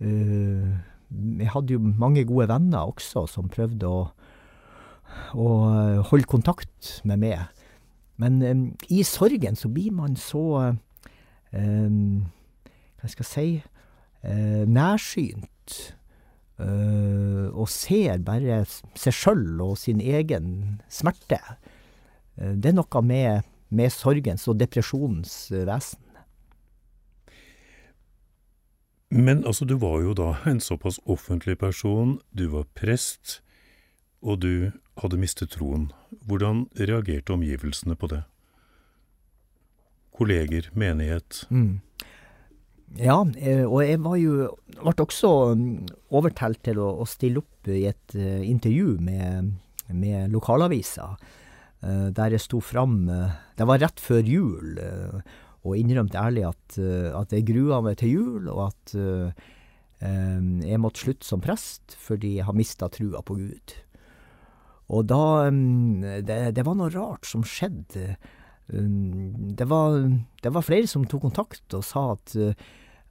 jeg 0.00 1.50
hadde 1.52 1.76
jo 1.76 1.92
mange 2.00 2.24
gode 2.26 2.48
venner 2.50 2.88
også 2.90 3.28
som 3.30 3.50
prøvde 3.52 3.86
å, 3.86 4.00
å 5.38 5.48
holde 6.08 6.26
kontakt 6.30 6.96
med 7.06 7.20
meg. 7.22 7.44
Men 8.16 8.74
i 8.88 9.02
sorgen 9.02 9.56
så 9.58 9.68
blir 9.68 9.90
man 9.92 10.16
så 10.16 10.74
Hva 11.54 13.10
skal 13.10 13.24
jeg 13.24 13.30
si 13.30 13.48
uh, 14.24 14.64
nærsynt. 14.68 15.76
Uh, 16.54 17.50
og 17.50 17.66
ser 17.66 18.20
bare 18.22 18.60
seg 18.94 19.14
sjøl 19.16 19.58
og 19.64 19.74
sin 19.80 19.98
egen 19.98 20.78
smerte. 20.92 21.40
Uh, 22.38 22.54
det 22.54 22.70
er 22.70 22.78
noe 22.78 23.02
med, 23.02 23.48
med 23.74 23.90
sorgens 23.90 24.46
og 24.50 24.60
depresjonens 24.60 25.34
vesen. 25.50 26.00
Men 29.14 29.44
altså, 29.46 29.66
du 29.66 29.76
var 29.78 30.00
jo 30.02 30.14
da 30.18 30.32
en 30.50 30.62
såpass 30.62 30.98
offentlig 31.06 31.58
person, 31.58 32.16
du 32.34 32.48
var 32.50 32.66
prest, 32.74 33.40
og 34.22 34.40
du 34.42 34.72
hadde 35.02 35.18
mistet 35.18 35.54
troen. 35.56 35.88
Hvordan 36.28 36.66
reagerte 36.78 37.34
omgivelsene 37.34 37.96
på 37.98 38.10
det? 38.12 38.22
Kolleger, 40.14 40.70
menighet? 40.78 41.44
Mm. 41.50 41.80
Ja, 42.94 43.16
eh, 43.42 43.64
og 43.66 43.80
jeg 43.82 43.98
var 44.04 44.18
jo 44.20 44.50
ble 44.76 44.92
også 45.02 45.30
mm, 45.58 45.70
overtalt 46.14 46.60
til 46.66 46.78
å, 46.78 46.92
å 47.02 47.06
stille 47.10 47.42
opp 47.42 47.70
i 47.72 47.86
et 47.88 48.14
uh, 48.14 48.42
intervju 48.44 48.98
med, 49.02 49.48
med 49.90 50.30
lokalavisa, 50.30 51.08
uh, 51.16 52.08
der 52.14 52.36
jeg 52.36 52.44
sto 52.44 52.60
fram 52.62 53.08
Det 53.56 53.66
var 53.66 53.80
rett 53.82 53.98
før 54.02 54.22
jul, 54.22 54.78
og 55.64 55.78
innrømte 55.80 56.20
ærlig 56.20 56.44
at, 56.50 56.78
at 57.16 57.32
jeg 57.32 57.46
grua 57.48 57.80
meg 57.82 57.96
til 57.98 58.10
jul, 58.12 58.48
og 58.52 58.66
at 58.66 58.94
jeg 60.04 60.80
måtte 60.82 61.00
slutte 61.00 61.24
som 61.24 61.40
prest 61.40 61.94
fordi 61.96 62.34
jeg 62.36 62.44
har 62.44 62.56
mista 62.58 62.90
trua 62.92 63.22
på 63.24 63.38
Gud. 63.38 63.76
Og 64.92 65.06
da 65.08 65.48
um, 65.48 66.02
det, 66.02 66.38
det 66.56 66.64
var 66.66 66.76
noe 66.78 66.92
rart 66.92 67.28
som 67.28 67.44
skjedde. 67.46 68.16
Um, 68.68 69.54
det 69.56 69.68
var, 69.70 70.00
det 70.44 70.52
var 70.52 70.66
flere 70.66 70.90
som 70.90 71.06
tok 71.08 71.28
kontakt 71.28 71.76
og 71.76 71.86
sa 71.86 72.10
at 72.16 72.34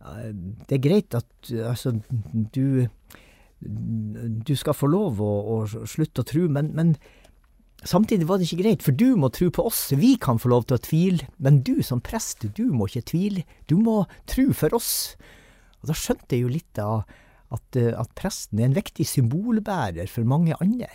det 0.04 0.76
er 0.76 0.82
greit 0.84 1.16
at 1.16 1.54
altså, 1.64 1.94
du 2.52 2.90
du 3.64 4.56
skal 4.60 4.76
få 4.76 4.90
lov 4.92 5.22
å, 5.24 5.34
å 5.54 5.58
slutte 5.88 6.24
å 6.24 6.28
tro, 6.28 6.48
men, 6.52 6.72
men, 6.76 6.94
samtidig 7.88 8.28
var 8.30 8.40
det 8.40 8.48
ikke 8.50 8.62
greit, 8.64 8.84
for 8.86 8.96
du 8.96 9.16
må 9.20 9.30
tro 9.34 9.50
på 9.54 9.66
oss. 9.70 9.86
Vi 9.96 10.16
kan 10.22 10.40
få 10.42 10.52
lov 10.54 10.68
til 10.68 10.78
å 10.78 10.84
tvile, 10.84 11.28
men 11.44 11.62
du 11.68 11.82
som 11.86 12.04
prest, 12.04 12.46
du 12.58 12.66
må 12.72 12.88
ikke 12.90 13.08
tvile. 13.14 13.46
Du 13.72 13.78
må 13.80 14.04
tro 14.30 14.50
for 14.58 14.76
oss. 14.78 14.94
Og 15.82 15.92
da 15.92 15.98
skjønte 15.98 16.36
jeg 16.36 16.46
jo 16.46 16.54
litt 16.54 16.80
av 16.80 17.04
at, 17.54 17.78
at 17.78 18.16
presten 18.18 18.62
er 18.62 18.70
en 18.70 18.78
viktig 18.78 19.06
symbolbærer 19.08 20.08
for 20.12 20.28
mange 20.28 20.56
andre. 20.64 20.90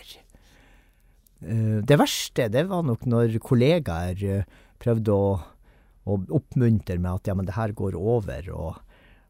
Det 1.39 1.95
verste, 1.95 2.49
det 2.51 2.65
var 2.67 2.83
nok 2.83 3.05
når 3.07 3.37
kollegaer 3.39 4.43
prøvde 4.81 5.13
å, 5.15 5.29
å 6.03 6.17
oppmuntre 6.35 6.97
meg 6.99 7.21
at 7.21 7.29
ja, 7.31 7.35
men 7.39 7.47
det 7.47 7.55
her 7.55 7.71
går 7.77 7.95
over, 7.95 8.49
og 8.51 8.81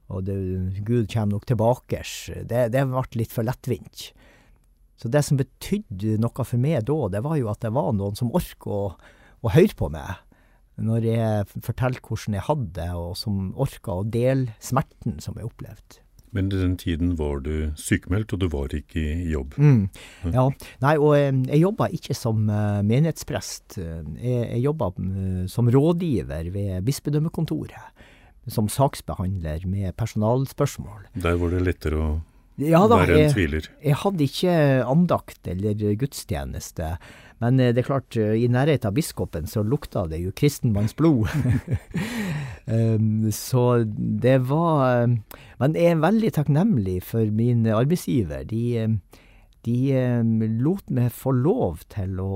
og 0.10 0.26
det, 0.26 0.38
Gud 0.86 1.10
kommer 1.12 1.38
nok 1.38 1.46
tilbake. 1.50 2.02
Det, 2.50 2.64
det 2.74 2.86
ble 2.90 3.04
litt 3.20 3.34
for 3.34 3.46
lettvint. 3.46 4.10
Så 5.00 5.12
det 5.12 5.22
som 5.26 5.38
betydde 5.40 6.18
noe 6.20 6.46
for 6.46 6.60
meg 6.60 6.88
da, 6.90 6.98
det 7.14 7.22
var 7.24 7.38
jo 7.40 7.52
at 7.52 7.62
det 7.64 7.72
var 7.76 7.94
noen 7.96 8.18
som 8.20 8.34
orket 8.36 8.68
å, 8.68 8.82
å 9.40 9.54
høre 9.54 9.78
på 9.78 9.92
meg 9.94 10.26
når 10.80 11.04
jeg 11.04 11.48
fortalte 11.66 12.00
hvordan 12.08 12.38
jeg 12.38 12.46
hadde 12.48 12.70
det, 12.78 12.92
og 12.96 13.18
som 13.20 13.50
orka 13.60 13.98
å 14.00 14.06
dele 14.08 14.54
smerten 14.64 15.18
som 15.20 15.36
jeg 15.36 15.50
opplevde. 15.50 16.00
Men 16.36 16.52
i 16.52 16.60
den 16.60 16.76
tiden 16.78 17.16
var 17.18 17.40
du 17.46 17.72
sykemeldt, 17.80 18.36
og 18.36 18.44
du 18.44 18.48
var 18.54 18.74
ikke 18.76 19.02
i 19.02 19.32
jobb? 19.32 19.56
Mm, 19.58 19.88
ja. 20.30 20.46
Nei, 20.84 20.96
og 21.02 21.16
jeg 21.18 21.62
jobba 21.64 21.90
ikke 21.96 22.14
som 22.18 22.44
menighetsprest. 22.46 23.80
Jeg, 23.80 24.44
jeg 24.44 24.62
jobba 24.62 24.92
som 25.50 25.72
rådgiver 25.74 26.52
ved 26.54 26.86
bispedømmekontoret 26.86 28.06
som 28.50 28.70
saksbehandler 28.72 29.66
med 29.70 29.94
personalspørsmål. 29.98 31.08
Der 31.22 31.38
var 31.40 31.54
det 31.54 31.62
lettere 31.66 32.02
å 32.02 32.10
ja, 32.60 32.82
da, 32.92 33.00
være 33.00 33.16
en 33.16 33.22
jeg, 33.24 33.34
tviler? 33.38 33.68
Jeg 33.86 33.98
hadde 34.02 34.26
ikke 34.26 34.54
andakt 34.84 35.48
eller 35.48 35.96
gudstjeneste. 36.00 36.96
Men 37.40 37.60
det 37.60 37.78
er 37.80 37.88
klart, 37.88 38.18
i 38.18 38.50
nærheten 38.52 38.90
av 38.90 38.96
biskopen 38.98 39.48
så 39.48 39.64
lukta 39.64 40.06
det 40.12 40.20
jo 40.20 40.34
kristenmannsblod. 40.36 41.30
um, 42.68 43.30
så 43.36 43.66
det 43.88 44.38
var 44.50 45.08
Men 45.08 45.78
jeg 45.78 45.94
er 45.94 46.04
veldig 46.04 46.34
takknemlig 46.36 46.98
for 47.08 47.32
min 47.32 47.64
arbeidsgiver. 47.72 48.44
De, 48.50 49.00
de 49.64 49.78
lot 50.60 50.92
meg 50.92 51.16
få 51.16 51.32
lov 51.38 51.86
til 51.96 52.20
å 52.20 52.36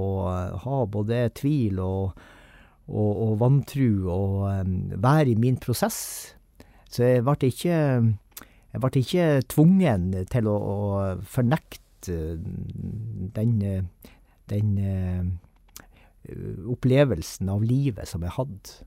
ha 0.63 0.85
både 0.87 1.25
tvil 1.35 1.83
og 1.83 2.23
og, 2.87 3.11
og 3.27 3.39
vantru 3.39 4.09
og 4.11 4.65
være 5.03 5.31
i 5.31 5.39
min 5.39 5.57
prosess. 5.57 5.99
Så 6.91 7.07
jeg 7.07 7.23
ble 7.25 7.49
ikke, 7.49 7.77
jeg 8.73 8.83
ble 8.83 8.91
ikke 9.01 9.29
tvungen 9.49 10.11
til 10.31 10.49
å, 10.51 10.57
å 10.57 10.77
fornekte 11.23 12.17
den, 13.33 13.55
den 14.51 14.77
eh, 14.79 15.23
opplevelsen 16.71 17.51
av 17.51 17.63
livet 17.67 18.09
som 18.09 18.23
jeg 18.25 18.35
hadde. 18.37 18.77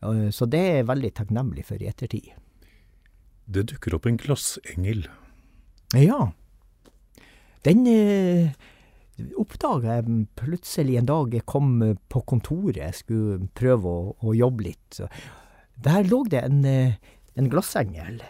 Uh, 0.00 0.28
så 0.32 0.48
det 0.48 0.60
er 0.60 0.76
jeg 0.80 0.90
veldig 0.90 1.12
takknemlig 1.16 1.66
for 1.68 1.82
i 1.82 1.88
ettertid. 1.90 2.32
Det 3.50 3.66
dukker 3.72 3.96
opp 3.96 4.06
en 4.06 4.20
glassengel. 4.20 5.08
Ja. 5.98 6.30
Den 7.66 7.82
eh, 7.90 8.52
oppdaga 9.40 9.98
jeg 9.98 10.26
plutselig 10.38 10.96
en 11.00 11.08
dag 11.10 11.34
jeg 11.34 11.48
kom 11.50 11.80
på 12.08 12.22
kontoret. 12.30 12.78
Jeg 12.78 13.00
skulle 13.02 13.50
prøve 13.58 13.90
å, 13.90 14.12
å 14.22 14.36
jobbe 14.36 14.70
litt. 14.70 15.00
Der 15.80 16.06
lå 16.06 16.22
det 16.30 16.44
en, 16.44 16.62
eh, 16.68 16.94
en 17.36 17.50
glassengel. 17.50 18.20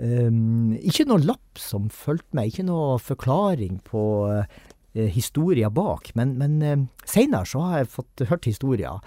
Um, 0.00 0.76
ikke 0.78 1.04
noe 1.10 1.18
lapp 1.24 1.58
som 1.58 1.88
fulgte 1.90 2.36
meg, 2.38 2.52
ikke 2.52 2.68
noe 2.68 3.00
forklaring 3.02 3.80
på 3.84 4.02
uh, 4.30 4.60
historia 4.94 5.70
bak, 5.70 6.10
men, 6.18 6.34
men 6.40 6.56
uh, 6.64 7.04
seinere 7.06 7.46
så 7.46 7.62
har 7.62 7.82
jeg 7.82 7.92
fått 7.92 8.24
hørt 8.30 8.48
historier. 8.48 8.98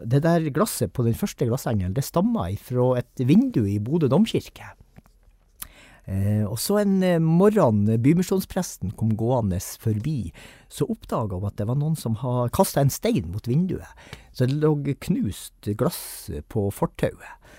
Det 0.00 0.22
der 0.24 0.48
glasset 0.54 0.94
på 0.96 1.04
den 1.04 1.16
første 1.16 1.48
glassengelen, 1.48 1.94
det 1.96 2.06
stammer 2.06 2.56
fra 2.60 2.94
et 3.02 3.24
vindu 3.28 3.64
i 3.68 3.78
Bodø 3.82 4.08
domkirke. 4.12 4.72
Eh, 6.06 6.44
og 6.46 6.54
så 6.62 6.78
en 6.84 7.00
eh, 7.02 7.18
morgen 7.18 7.82
bymisjonspresten 7.98 8.92
kom 8.94 9.16
gående 9.18 9.58
forbi, 9.58 10.30
så 10.70 10.86
oppdaga 10.86 11.40
hun 11.40 11.48
at 11.48 11.56
det 11.58 11.66
var 11.66 11.78
noen 11.80 11.96
som 11.98 12.14
hadde 12.20 12.52
kasta 12.54 12.84
en 12.84 12.92
stein 12.94 13.26
mot 13.32 13.48
vinduet. 13.50 14.06
Så 14.30 14.46
det 14.46 14.60
lå 14.62 14.76
knust 15.02 15.72
glass 15.74 16.30
på 16.52 16.68
fortauet. 16.70 17.50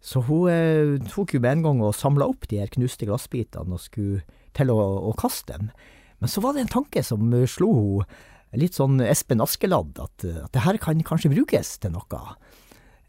Så 0.00 0.22
hun 0.28 0.46
eh, 0.52 1.00
tok 1.10 1.34
jo 1.34 1.42
med 1.42 1.58
en 1.58 1.64
gang 1.66 1.82
og 1.82 1.96
samla 1.98 2.30
opp 2.30 2.46
de 2.48 2.62
her 2.62 2.70
knuste 2.70 3.08
glassbitene 3.10 3.74
og 3.74 3.82
skulle 3.82 4.22
til 4.56 4.70
å, 4.70 4.78
å, 5.10 5.14
kaste 5.18 5.58
dem. 5.58 5.72
Men 6.20 6.32
så 6.32 6.42
var 6.44 6.54
det 6.54 6.66
en 6.66 6.74
tanke 6.78 7.02
som 7.06 7.32
slo 7.48 7.72
henne, 8.02 8.26
litt 8.58 8.74
sånn 8.74 8.98
Espen 9.04 9.38
Askeladd, 9.38 9.94
at, 10.02 10.24
at 10.26 10.50
det 10.50 10.64
her 10.64 10.74
kan 10.82 10.98
kanskje 11.06 11.30
brukes 11.30 11.76
til 11.78 11.92
noe. 11.94 12.22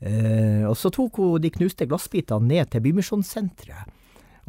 Eh, 0.01 0.65
og 0.69 0.75
så 0.77 0.91
tok 0.93 1.17
hun 1.21 1.41
de 1.41 1.49
knuste 1.53 1.87
glassbitene 1.89 2.49
ned 2.49 2.69
til 2.69 2.83
Bymisjonssenteret. 2.85 3.89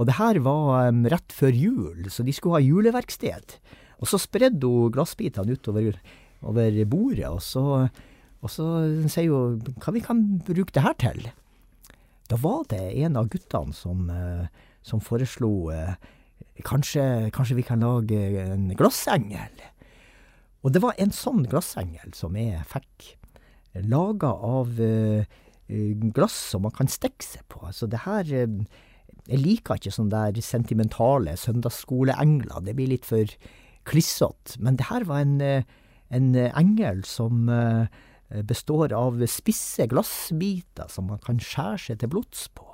Og 0.01 0.09
det 0.09 0.16
her 0.16 0.40
var 0.44 0.89
um, 0.89 1.02
rett 1.12 1.34
før 1.36 1.52
jul, 1.52 2.09
så 2.09 2.24
de 2.24 2.32
skulle 2.32 2.56
ha 2.56 2.64
juleverksted. 2.64 3.59
Og 4.01 4.09
så 4.09 4.20
spredde 4.20 4.68
hun 4.68 4.93
glassbitene 4.94 5.52
utover 5.52 5.98
over 6.43 6.78
bordet, 6.90 7.28
og 7.28 7.43
så, 7.44 7.64
og 8.43 8.51
så 8.51 8.66
sier 9.12 9.30
hun 9.30 9.60
hva 9.76 9.94
vi 9.94 10.02
kan 10.02 10.24
bruke 10.44 10.72
det 10.74 10.84
her 10.84 10.97
til. 11.01 11.28
Da 12.32 12.39
var 12.40 12.64
det 12.72 12.80
en 13.05 13.20
av 13.20 13.28
guttene 13.32 13.76
som, 13.76 14.09
uh, 14.09 14.48
som 14.84 15.05
foreslo 15.05 15.70
kanskje, 16.66 17.31
kanskje 17.35 17.59
vi 17.59 17.66
kan 17.66 17.85
lage 17.85 18.20
en 18.43 18.70
glassengel. 18.78 19.62
Og 20.62 20.74
det 20.74 20.82
var 20.85 20.98
en 21.02 21.14
sånn 21.14 21.44
glassengel 21.51 22.14
som 22.14 22.36
jeg 22.39 22.62
fikk. 22.70 23.16
Laga 23.89 24.31
av 24.31 24.77
uh, 24.78 25.24
glass 26.14 26.36
som 26.52 26.66
man 26.66 26.74
kan 26.77 26.90
stikke 26.90 27.24
seg 27.24 27.44
på. 27.51 27.64
Så 27.73 27.89
det 27.90 28.05
her 28.05 28.28
jeg 29.31 29.39
liker 29.39 29.78
ikke 29.78 29.93
sånne 29.94 30.31
der 30.32 30.43
sentimentale 30.43 31.36
søndagsskoleengler. 31.39 32.62
Det 32.66 32.74
blir 32.78 32.90
litt 32.90 33.06
for 33.06 33.31
klissete. 33.86 34.59
Men 34.59 34.78
det 34.78 34.89
her 34.89 35.06
var 35.06 35.23
en, 35.23 35.40
eh, 35.40 35.62
en 36.10 36.35
engel 36.35 37.05
som 37.05 37.48
eh, 37.48 37.86
består 38.43 38.93
av 38.93 39.23
spisse 39.27 39.86
glassbiter 39.86 40.90
som 40.90 41.06
man 41.12 41.23
kan 41.23 41.39
skjære 41.39 41.78
seg 41.86 42.01
til 42.01 42.12
blods 42.14 42.48
på. 42.55 42.72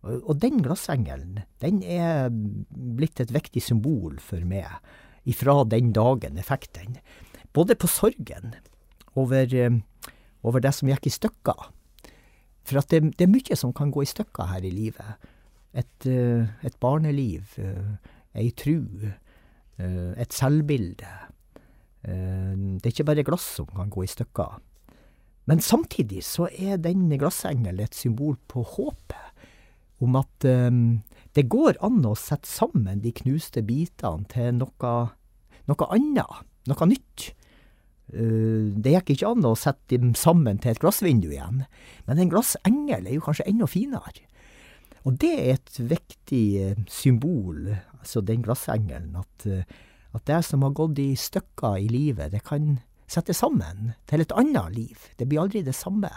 Og 0.00 0.32
den 0.40 0.62
glassengelen, 0.64 1.42
den 1.60 1.82
er 1.84 2.30
blitt 2.32 3.20
et 3.20 3.32
viktig 3.34 3.60
symbol 3.60 4.16
for 4.24 4.40
meg 4.48 4.80
ifra 5.28 5.58
den 5.68 5.90
dagen 5.92 6.38
jeg 6.40 6.48
fikk 6.48 6.70
den. 6.78 6.96
Både 7.52 7.76
på 7.76 7.90
sorgen 7.90 8.54
over, 9.18 9.44
eh, 9.54 9.76
over 10.42 10.60
det 10.60 10.72
som 10.74 10.88
gikk 10.88 11.06
i 11.06 11.12
stykker. 11.12 11.68
For 12.64 12.80
det, 12.80 13.02
det 13.18 13.26
er 13.26 13.32
mye 13.32 13.56
som 13.58 13.74
kan 13.76 13.92
gå 13.92 14.04
i 14.04 14.08
stykker 14.08 14.48
her 14.54 14.64
i 14.64 14.72
livet 14.72 15.28
et, 15.74 16.06
eh, 16.06 16.46
et 16.64 16.80
barneliv, 16.80 17.58
eh, 17.58 17.96
ei 18.34 18.50
tru, 18.50 19.12
et 19.80 20.28
selvbilde. 20.28 21.08
Det 22.04 22.84
er 22.84 22.90
ikke 22.90 23.06
bare 23.08 23.24
glass 23.24 23.46
som 23.56 23.66
kan 23.72 23.88
gå 23.88 24.02
i 24.04 24.10
stykker. 24.12 24.58
Men 25.48 25.62
samtidig 25.64 26.20
så 26.22 26.50
er 26.52 26.76
den 26.76 27.08
glassengelen 27.08 27.80
et 27.80 27.96
symbol 27.96 28.36
på 28.46 28.60
håpet. 28.60 29.29
Om 30.00 30.16
at 30.20 30.46
um, 30.48 31.00
det 31.36 31.48
går 31.52 31.76
an 31.84 32.00
å 32.08 32.14
sette 32.18 32.48
sammen 32.48 33.02
de 33.04 33.12
knuste 33.20 33.62
bitene 33.66 34.24
til 34.32 34.56
noe, 34.56 34.94
noe 35.68 35.90
annet, 35.92 36.48
noe 36.70 36.88
nytt. 36.88 37.28
Uh, 38.10 38.72
det 38.74 38.96
gikk 38.96 39.14
ikke 39.14 39.34
an 39.34 39.46
å 39.46 39.54
sette 39.58 40.00
dem 40.00 40.16
sammen 40.18 40.58
til 40.62 40.72
et 40.72 40.82
glassvindu 40.82 41.28
igjen. 41.30 41.64
Men 42.08 42.22
en 42.22 42.32
glassengel 42.32 43.06
er 43.06 43.18
jo 43.18 43.26
kanskje 43.28 43.48
enda 43.52 43.68
finere. 43.70 44.24
Og 45.08 45.16
det 45.20 45.32
er 45.32 45.54
et 45.54 45.78
viktig 45.80 46.44
eh, 46.60 46.80
symbol, 46.90 47.70
altså 47.98 48.20
den 48.20 48.42
glassengelen, 48.44 49.14
at, 49.16 49.46
eh, 49.48 49.64
at 50.12 50.26
det 50.28 50.42
som 50.44 50.64
har 50.66 50.74
gått 50.76 51.00
i 51.00 51.14
stykker 51.16 51.78
i 51.80 51.88
livet, 51.88 52.34
det 52.34 52.42
kan 52.44 52.74
settes 53.10 53.40
sammen 53.40 53.94
til 54.10 54.22
et 54.22 54.34
annet 54.36 54.74
liv. 54.76 55.06
Det 55.16 55.28
blir 55.28 55.40
aldri 55.42 55.64
det 55.66 55.74
samme, 55.76 56.10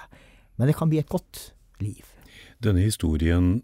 men 0.57 0.69
det 0.69 0.75
kan 0.77 0.91
bli 0.91 0.99
et 0.99 1.09
godt 1.09 1.53
liv. 1.79 2.03
Denne 2.63 2.83
historien 2.83 3.61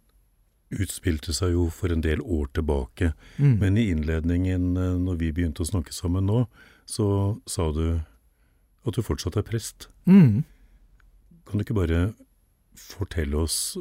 utspilte 0.70 1.34
seg 1.34 1.56
jo 1.56 1.68
for 1.74 1.94
en 1.94 2.04
del 2.06 2.22
år 2.22 2.50
tilbake, 2.54 3.14
mm. 3.38 3.56
men 3.62 3.78
i 3.78 3.90
innledningen, 3.94 4.72
eh, 4.78 4.96
når 5.02 5.20
vi 5.24 5.32
begynte 5.34 5.66
å 5.66 5.70
snakke 5.70 5.96
sammen 5.96 6.30
nå, 6.30 6.46
så 6.90 7.40
sa 7.50 7.70
du 7.74 8.00
at 8.88 8.96
du 8.96 9.02
fortsatt 9.06 9.38
er 9.38 9.46
prest. 9.46 9.90
Mm. 10.10 10.44
Kan 11.46 11.58
du 11.58 11.66
ikke 11.66 11.78
bare 11.78 12.04
fortelle 12.80 13.44
oss 13.46 13.78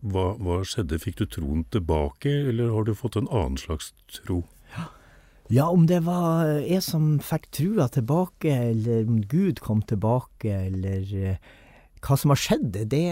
hva, 0.00 0.32
hva, 0.40 0.60
skjedde? 0.64 1.00
Fikk 1.00 1.18
du 1.20 1.26
troen 1.28 1.64
tilbake, 1.72 2.30
eller 2.50 2.72
har 2.72 2.86
du 2.88 2.94
fått 2.96 3.18
en 3.20 3.28
annen 3.28 3.58
slags 3.60 3.92
tro? 4.12 4.42
Ja, 5.48 5.70
om 5.72 5.86
det 5.88 6.02
var 6.04 6.44
jeg 6.60 6.82
som 6.84 7.16
fikk 7.24 7.48
trua 7.56 7.88
tilbake, 7.92 8.52
eller 8.72 9.08
om 9.08 9.22
Gud 9.28 9.62
kom 9.64 9.80
tilbake, 9.80 10.52
eller 10.68 11.08
uh, 11.08 11.52
hva 12.04 12.18
som 12.20 12.32
har 12.34 12.40
skjedd, 12.40 12.76
det, 12.92 13.04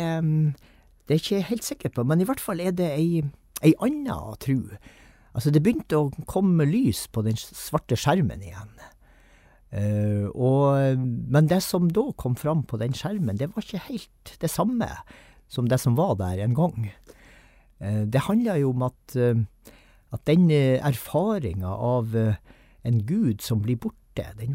det, 1.07 1.15
er 1.15 1.20
ikke 1.20 1.35
jeg 1.37 1.51
helt 1.51 1.66
sikker 1.66 1.95
på. 1.95 2.05
Men 2.05 2.20
i 2.20 2.27
hvert 2.28 2.43
fall 2.43 2.61
er 2.62 2.74
det 2.77 2.91
ei, 2.93 3.23
ei 3.62 3.74
anna 3.83 4.19
tru. 4.43 4.74
Altså, 5.37 5.53
det 5.53 5.62
begynte 5.65 5.99
å 5.99 6.27
komme 6.28 6.65
lys 6.69 7.07
på 7.12 7.24
den 7.27 7.37
svarte 7.39 7.99
skjermen 8.01 8.45
igjen. 8.45 8.73
Uh, 9.77 10.31
og, 10.33 11.01
men 11.28 11.49
det 11.51 11.59
som 11.66 11.91
da 11.93 12.07
kom 12.16 12.37
fram 12.39 12.62
på 12.65 12.78
den 12.81 12.95
skjermen, 12.97 13.37
det 13.37 13.51
var 13.53 13.65
ikke 13.65 13.83
helt 13.91 14.37
det 14.41 14.49
samme 14.49 14.89
som 15.53 15.66
det 15.69 15.78
som 15.83 15.99
var 15.99 16.15
der 16.20 16.41
en 16.45 16.55
gang. 16.57 16.89
Uh, 17.83 18.07
det 18.09 18.24
handler 18.28 18.62
jo 18.62 18.73
om 18.73 18.87
at, 18.89 19.19
uh, 19.19 19.43
at 20.15 20.24
den 20.31 20.49
erfaringa 20.55 21.69
av 21.69 22.15
en 22.16 23.01
gud 23.05 23.43
som 23.45 23.61
blir 23.65 23.77
borte, 23.83 24.03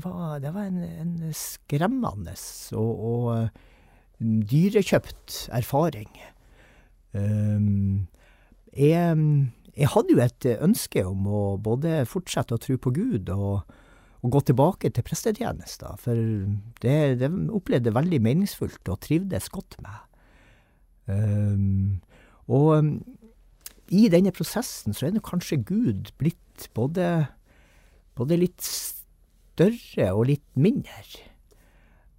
var, 0.02 0.40
det 0.42 0.56
var 0.56 0.72
en, 0.72 0.82
en 0.82 1.34
skremmende 1.38 2.34
og, 2.74 3.04
og, 3.12 3.60
dyrekjøpt 4.22 5.52
erfaring. 5.54 6.10
Jeg, 7.12 9.06
jeg, 9.76 9.88
hadde 9.94 10.14
jo 10.14 10.22
et 10.24 10.46
ønske 10.64 11.04
om 11.04 11.26
å 11.28 11.42
både 11.60 12.06
fortsette 12.08 12.56
å 12.56 12.62
tro 12.62 12.78
på 12.80 12.94
Gud 12.96 13.32
og, 13.34 13.68
og 14.22 14.36
gå 14.36 14.42
tilbake 14.48 14.92
til 14.94 15.08
prestetjenester, 15.08 15.98
for 16.00 16.16
det, 16.84 16.96
det 17.20 17.32
opplevde 17.52 17.92
jeg 17.92 17.98
veldig 17.98 18.22
meningsfullt 18.24 18.94
og 18.94 19.02
trivdes 19.04 19.50
godt 19.52 19.76
med. 19.84 20.00
Um, 21.12 22.00
og 22.48 22.86
i 23.92 24.08
denne 24.12 24.32
prosessen 24.32 24.96
så 24.96 25.08
er 25.08 25.16
det 25.16 25.26
kanskje 25.28 25.60
Gud 25.68 26.14
blitt 26.22 26.70
både, 26.78 27.28
både 28.16 28.40
litt 28.40 28.64
større 28.64 30.12
og 30.14 30.30
litt 30.30 30.48
mindre. 30.56 31.28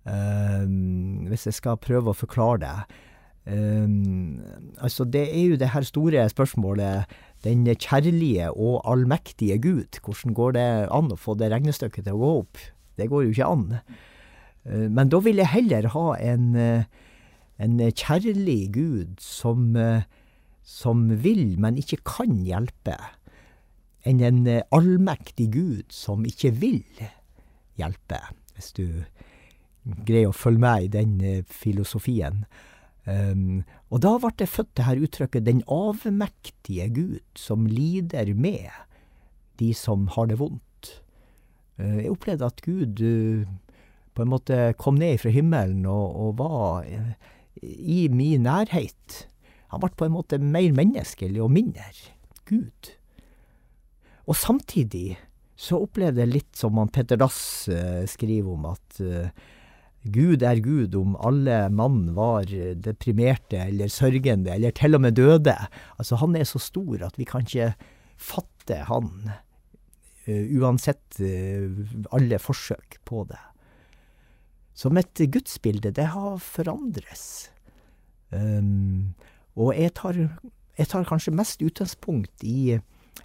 Um, 0.03 1.29
hvis 1.31 1.47
jeg 1.47 1.61
skal 1.61 1.81
prøve 1.81 2.11
å 2.11 2.19
forklare 2.19 2.61
det. 2.65 3.01
Um, 3.43 4.39
altså, 4.79 5.05
det 5.05 5.25
er 5.27 5.53
jo 5.53 5.59
det 5.59 5.73
her 5.73 5.83
store 5.83 6.29
spørsmålet 6.31 7.11
den 7.43 7.65
kjærlige 7.67 8.53
og 8.55 8.85
allmektige 8.87 9.59
Gud. 9.59 9.99
Hvordan 9.99 10.35
går 10.39 10.53
det 10.55 10.67
an 10.95 11.11
å 11.11 11.19
få 11.19 11.35
det 11.35 11.51
regnestykket 11.51 12.07
til 12.07 12.19
å 12.19 12.23
gå 12.23 12.35
opp? 12.45 12.61
Det 13.01 13.09
går 13.11 13.25
jo 13.27 13.33
ikke 13.35 13.51
an. 13.51 13.67
Uh, 14.63 14.87
men 14.87 15.11
da 15.11 15.19
vil 15.25 15.43
jeg 15.43 15.55
heller 15.57 15.91
ha 15.97 16.07
en 16.23 16.53
uh, 16.55 17.09
en 17.63 17.79
kjærlig 17.79 18.73
Gud 18.75 19.21
som, 19.21 19.77
eh, 19.77 20.03
som 20.63 21.09
vil, 21.23 21.59
men 21.59 21.79
ikke 21.79 22.03
kan 22.05 22.43
hjelpe, 22.47 22.97
enn 24.05 24.23
en 24.25 24.47
eh, 24.47 24.65
allmektig 24.75 25.51
Gud 25.55 25.93
som 25.95 26.27
ikke 26.27 26.51
vil 26.59 26.83
hjelpe, 27.79 28.19
hvis 28.55 28.73
du 28.75 28.87
greier 30.07 30.31
å 30.31 30.37
følge 30.37 30.63
med 30.63 30.89
i 30.89 30.93
den 30.99 31.21
eh, 31.21 31.43
filosofien. 31.47 32.45
Um, 33.03 33.65
og 33.91 34.05
da 34.05 34.13
ble 34.23 34.31
det 34.39 34.47
født 34.47 34.77
det 34.79 34.87
her 34.87 35.01
uttrykket 35.03 35.47
'den 35.47 35.63
avmektige 35.67 36.87
Gud', 36.95 37.35
som 37.35 37.67
lider 37.67 38.35
med 38.35 38.71
de 39.59 39.75
som 39.75 40.07
har 40.07 40.27
det 40.31 40.39
vondt. 40.39 41.03
Uh, 41.79 41.99
jeg 41.99 42.11
opplevde 42.11 42.47
at 42.47 42.63
Gud 42.63 43.03
uh, 43.03 43.47
på 44.15 44.23
en 44.23 44.31
måte 44.31 44.75
kom 44.79 44.95
ned 44.95 45.19
fra 45.19 45.35
himmelen 45.35 45.87
og, 45.87 46.15
og 46.15 46.39
var 46.39 46.87
uh, 46.87 47.13
i 47.63 48.07
min 48.09 48.47
nærhet. 48.47 49.27
Han 49.75 49.83
ble 49.83 49.91
på 49.97 50.07
en 50.07 50.15
måte 50.15 50.39
mer 50.39 50.71
menneskelig 50.73 51.43
og 51.43 51.51
mindre 51.51 51.91
Gud. 52.47 52.95
Og 54.27 54.37
samtidig 54.37 55.19
så 55.57 55.81
opplevde 55.83 56.23
jeg 56.23 56.31
litt 56.31 56.55
som 56.57 56.79
han 56.79 56.91
Petter 56.93 57.19
Dass 57.19 57.69
skriver 58.07 58.53
om, 58.53 58.67
at 58.67 59.33
Gud 60.03 60.43
er 60.43 60.59
Gud 60.59 60.97
om 60.99 61.15
alle 61.23 61.69
mann 61.71 62.09
var 62.17 62.51
deprimerte 62.83 63.61
eller 63.69 63.91
sørgende, 63.93 64.51
eller 64.57 64.75
til 64.75 64.99
og 64.99 65.05
med 65.05 65.15
døde. 65.15 65.55
Altså, 65.99 66.19
han 66.19 66.35
er 66.37 66.45
så 66.49 66.59
stor 66.59 67.05
at 67.07 67.19
vi 67.19 67.27
kan 67.29 67.47
ikke 67.47 67.73
fatte 68.19 68.81
han, 68.89 69.31
eh, 70.27 70.51
uansett 70.59 71.21
eh, 71.23 71.71
alle 72.11 72.39
forsøk 72.43 72.99
på 73.07 73.25
det. 73.31 73.39
Så 74.75 74.91
mitt 74.91 75.21
gudsbilde, 75.31 75.93
det 75.95 76.09
har 76.15 76.39
forandres. 76.43 77.53
Um, 78.33 79.13
og 79.55 79.77
jeg 79.77 79.93
tar, 79.95 80.17
jeg 80.79 80.89
tar 80.89 81.05
kanskje 81.05 81.35
mest 81.37 81.63
utgangspunkt 81.63 82.43
i 82.43 82.79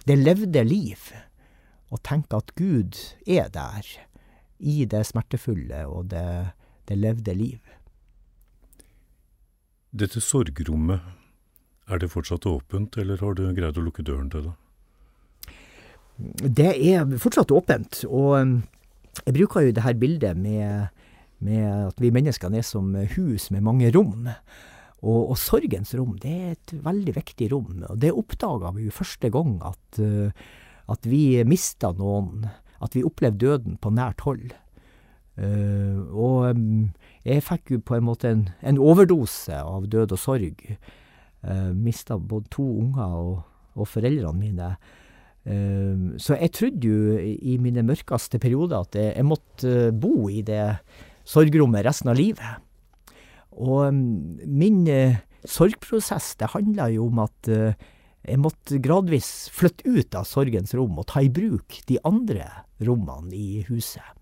det 0.06 0.18
levde 0.18 0.62
liv, 0.62 1.08
og 1.88 2.02
tenker 2.04 2.42
at 2.42 2.52
Gud 2.54 3.00
er 3.26 3.48
der, 3.48 3.88
i 4.58 4.84
det 4.84 5.04
smertefulle 5.06 5.86
og 5.86 6.10
det 6.10 6.52
det 6.88 6.96
levde 6.98 7.34
liv. 7.36 7.60
Dette 9.88 10.20
sorgrommet, 10.20 11.04
er 11.88 12.00
det 12.00 12.10
fortsatt 12.12 12.44
åpent, 12.48 12.98
eller 13.00 13.20
har 13.24 13.36
du 13.36 13.46
greid 13.56 13.78
å 13.80 13.84
lukke 13.84 14.04
døren 14.04 14.28
til 14.32 14.50
det? 14.50 14.56
Det 16.58 16.72
er 16.90 17.06
fortsatt 17.22 17.52
åpent, 17.54 18.02
og 18.10 18.34
um, 18.42 18.56
jeg 19.22 19.36
bruker 19.36 19.64
jo 19.64 19.74
det 19.74 19.84
her 19.84 19.96
bildet 19.98 20.36
med, 20.36 20.90
med 21.44 21.64
at 21.88 22.02
vi 22.02 22.12
menneskene 22.14 22.60
er 22.60 22.66
som 22.66 22.90
hus 23.14 23.48
med 23.54 23.64
mange 23.64 23.90
rom. 23.94 24.28
Og, 24.98 25.30
og, 25.30 25.36
sorgens 25.38 25.94
rom, 25.94 26.16
det 26.18 26.34
er 26.34 26.54
et 26.56 26.74
veldig 26.84 27.14
viktig 27.20 27.50
rom. 27.52 27.84
Og 27.86 28.00
det 28.02 28.10
oppdaga 28.12 28.74
vi 28.74 28.88
jo 28.88 28.94
første 28.94 29.30
gang 29.30 29.56
at, 29.66 30.00
uh, 30.02 30.34
at 30.90 31.06
vi 31.06 31.44
mista 31.46 31.92
noen. 31.96 32.48
At 32.82 32.94
vi 32.94 33.06
opplevde 33.06 33.42
døden 33.42 33.78
på 33.82 33.90
nært 33.94 34.22
hold. 34.26 34.52
Uh, 35.38 36.02
og 36.18 36.62
jeg 37.22 37.44
fikk 37.46 37.74
jo 37.76 37.82
på 37.86 37.98
en 37.98 38.06
måte 38.08 38.30
en, 38.32 38.46
en 38.66 38.80
overdose 38.82 39.54
av 39.54 39.86
død 39.90 40.16
og 40.16 40.20
sorg. 40.20 40.64
Eh, 41.38 41.68
Mista 41.78 42.16
både 42.18 42.50
to 42.50 42.64
unger 42.80 43.12
og, 43.14 43.34
og 43.78 43.86
foreldrene 43.86 44.40
mine. 44.40 44.70
Uh, 45.46 46.16
så 46.18 46.38
jeg 46.40 46.54
trodde 46.56 46.90
jo 46.90 47.20
i 47.22 47.54
mine 47.62 47.84
mørkeste 47.86 48.40
perioder 48.42 48.82
at 48.82 48.98
jeg, 48.98 49.12
jeg 49.14 49.28
måtte 49.28 49.76
bo 49.94 50.26
i 50.32 50.42
det 50.42 50.64
sorgrommet 51.28 51.86
resten 51.86 52.10
av 52.10 52.18
livet. 52.18 52.64
Og 53.58 53.94
min 53.94 54.82
sorgprosess, 55.46 56.34
det 56.38 56.50
handla 56.54 56.88
jo 56.94 57.08
om 57.08 57.24
at 57.24 57.48
jeg 57.48 58.38
måtte 58.42 58.78
gradvis 58.82 59.48
flytte 59.54 59.86
ut 59.86 60.14
av 60.18 60.26
sorgens 60.30 60.74
rom 60.78 60.98
og 61.00 61.08
ta 61.10 61.22
i 61.24 61.32
bruk 61.32 61.80
de 61.90 61.98
andre 62.06 62.46
rommene 62.86 63.34
i 63.34 63.64
huset 63.66 64.17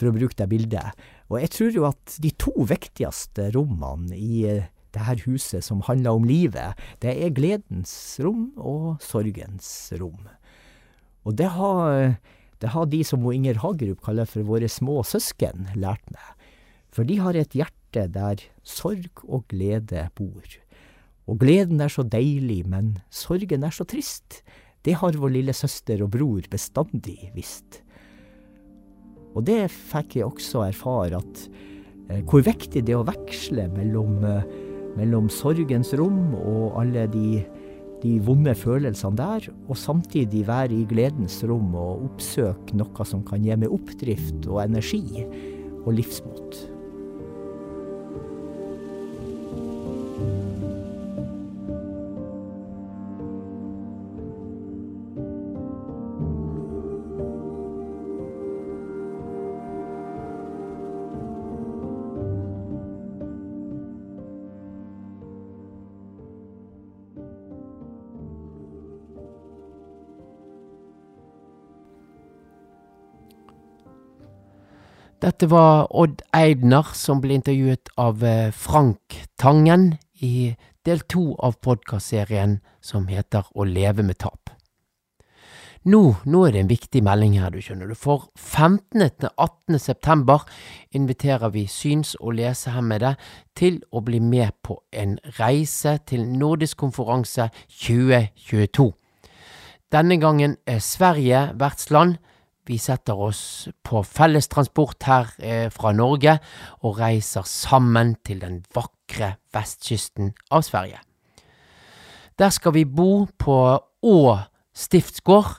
for 0.00 0.10
å 0.10 0.16
bruke 0.16 0.36
det 0.38 0.48
bildet. 0.50 1.06
Og 1.28 1.38
jeg 1.42 1.52
tror 1.54 1.76
jo 1.76 1.86
at 1.90 2.18
de 2.24 2.32
to 2.40 2.54
viktigste 2.66 3.50
rommene 3.54 4.16
i 4.16 4.44
eh, 4.48 4.68
det 4.90 5.06
her 5.06 5.22
huset 5.26 5.62
som 5.62 5.84
handler 5.86 6.18
om 6.18 6.26
livet, 6.26 6.78
det 7.04 7.12
er 7.12 7.34
gledens 7.36 7.92
rom 8.24 8.50
og 8.58 8.98
sorgens 9.04 9.68
rom. 10.00 10.26
Og 11.28 11.36
det 11.38 11.50
har, 11.54 12.16
det 12.58 12.72
har 12.74 12.88
de 12.90 13.02
som 13.06 13.26
Inger 13.30 13.60
Hagerup 13.62 14.00
kaller 14.06 14.26
for 14.26 14.46
våre 14.48 14.70
små 14.72 15.04
søsken, 15.06 15.68
lært 15.78 16.02
meg. 16.10 16.32
For 16.90 17.06
de 17.06 17.20
har 17.22 17.38
et 17.38 17.54
hjerte 17.54 18.08
der 18.10 18.42
sorg 18.66 19.22
og 19.28 19.46
glede 19.52 20.08
bor. 20.18 20.56
Og 21.30 21.38
gleden 21.38 21.82
er 21.84 21.92
så 21.92 22.02
deilig, 22.02 22.64
men 22.66 22.96
sorgen 23.14 23.62
er 23.66 23.74
så 23.74 23.86
trist. 23.86 24.40
Det 24.82 24.96
har 24.98 25.18
vår 25.20 25.36
lille 25.36 25.54
søster 25.54 26.02
og 26.02 26.10
bror 26.16 26.48
bestandig 26.50 27.30
visst. 27.36 27.84
Og 29.36 29.46
det 29.46 29.62
fikk 29.70 30.18
jeg 30.18 30.26
også 30.26 30.64
erfare, 30.66 31.20
at 31.20 31.44
eh, 32.10 32.22
hvor 32.26 32.44
viktig 32.46 32.82
det 32.82 32.94
er 32.94 33.00
å 33.00 33.06
veksle 33.08 33.68
mellom, 33.76 34.24
eh, 34.26 34.48
mellom 34.98 35.30
sorgens 35.32 35.94
rom 35.98 36.34
og 36.40 36.80
alle 36.80 37.06
de, 37.12 37.44
de, 38.02 38.16
vonde 38.26 38.56
følelsene 38.58 39.20
der, 39.20 39.46
og 39.68 39.78
samtidig 39.78 40.46
være 40.48 40.80
i 40.80 40.88
gledens 40.90 41.40
rom 41.46 41.74
og 41.78 42.10
oppsøke 42.10 42.78
noe 42.80 43.06
som 43.06 43.22
kan 43.26 43.46
gi 43.46 43.54
meg 43.54 43.72
oppdrift 43.72 44.50
og 44.50 44.64
energi 44.66 45.24
og 45.86 45.94
livsmot. 45.96 46.79
Dette 75.20 75.50
var 75.52 75.90
Odd 75.92 76.22
Eidner 76.32 76.94
som 76.96 77.18
ble 77.20 77.34
intervjuet 77.36 77.90
av 78.00 78.22
eh, 78.24 78.54
Frank 78.56 79.18
Tangen 79.36 79.98
i 80.24 80.54
del 80.88 81.02
to 81.12 81.34
av 81.44 81.58
podkastserien 81.60 82.54
som 82.80 83.04
heter 83.10 83.44
Å 83.52 83.66
leve 83.68 84.00
med 84.00 84.16
tap. 84.16 84.48
Nå, 85.84 86.00
nå 86.24 86.40
er 86.46 86.54
det 86.54 86.62
en 86.62 86.70
viktig 86.70 87.02
melding 87.04 87.36
her, 87.40 87.52
du 87.52 87.60
skjønner 87.60 87.92
du. 87.92 87.96
For 87.96 88.30
15. 88.32 89.04
til 89.20 89.28
18. 89.36 89.76
september 89.80 90.48
inviterer 90.96 91.52
vi 91.52 91.66
syns- 91.68 92.16
og 92.16 92.38
lesehemmede 92.40 93.12
til 93.56 93.82
å 93.92 94.00
bli 94.04 94.22
med 94.24 94.56
på 94.64 94.78
en 94.92 95.18
reise 95.36 95.98
til 96.08 96.24
Nordisk 96.32 96.80
konferanse 96.80 97.50
2022. 97.68 98.88
Denne 99.92 100.20
gangen 100.20 100.56
er 100.64 100.80
Sverige 100.80 101.50
vertsland 101.60 102.16
vi 102.70 102.78
setter 102.78 103.18
oss 103.18 103.68
på 103.82 104.02
fellestransport 104.06 105.06
her 105.08 105.30
eh, 105.42 105.68
fra 105.74 105.92
Norge 105.96 106.36
og 106.86 107.00
reiser 107.00 107.46
sammen 107.48 108.14
til 108.26 108.42
den 108.44 108.60
vakre 108.74 109.34
vestkysten 109.54 110.34
av 110.54 110.62
Sverige. 110.66 111.00
Der 112.38 112.52
skal 112.54 112.76
vi 112.78 112.86
bo 112.86 113.26
på 113.38 113.56
Å 114.00 114.20
stiftsgård, 114.72 115.58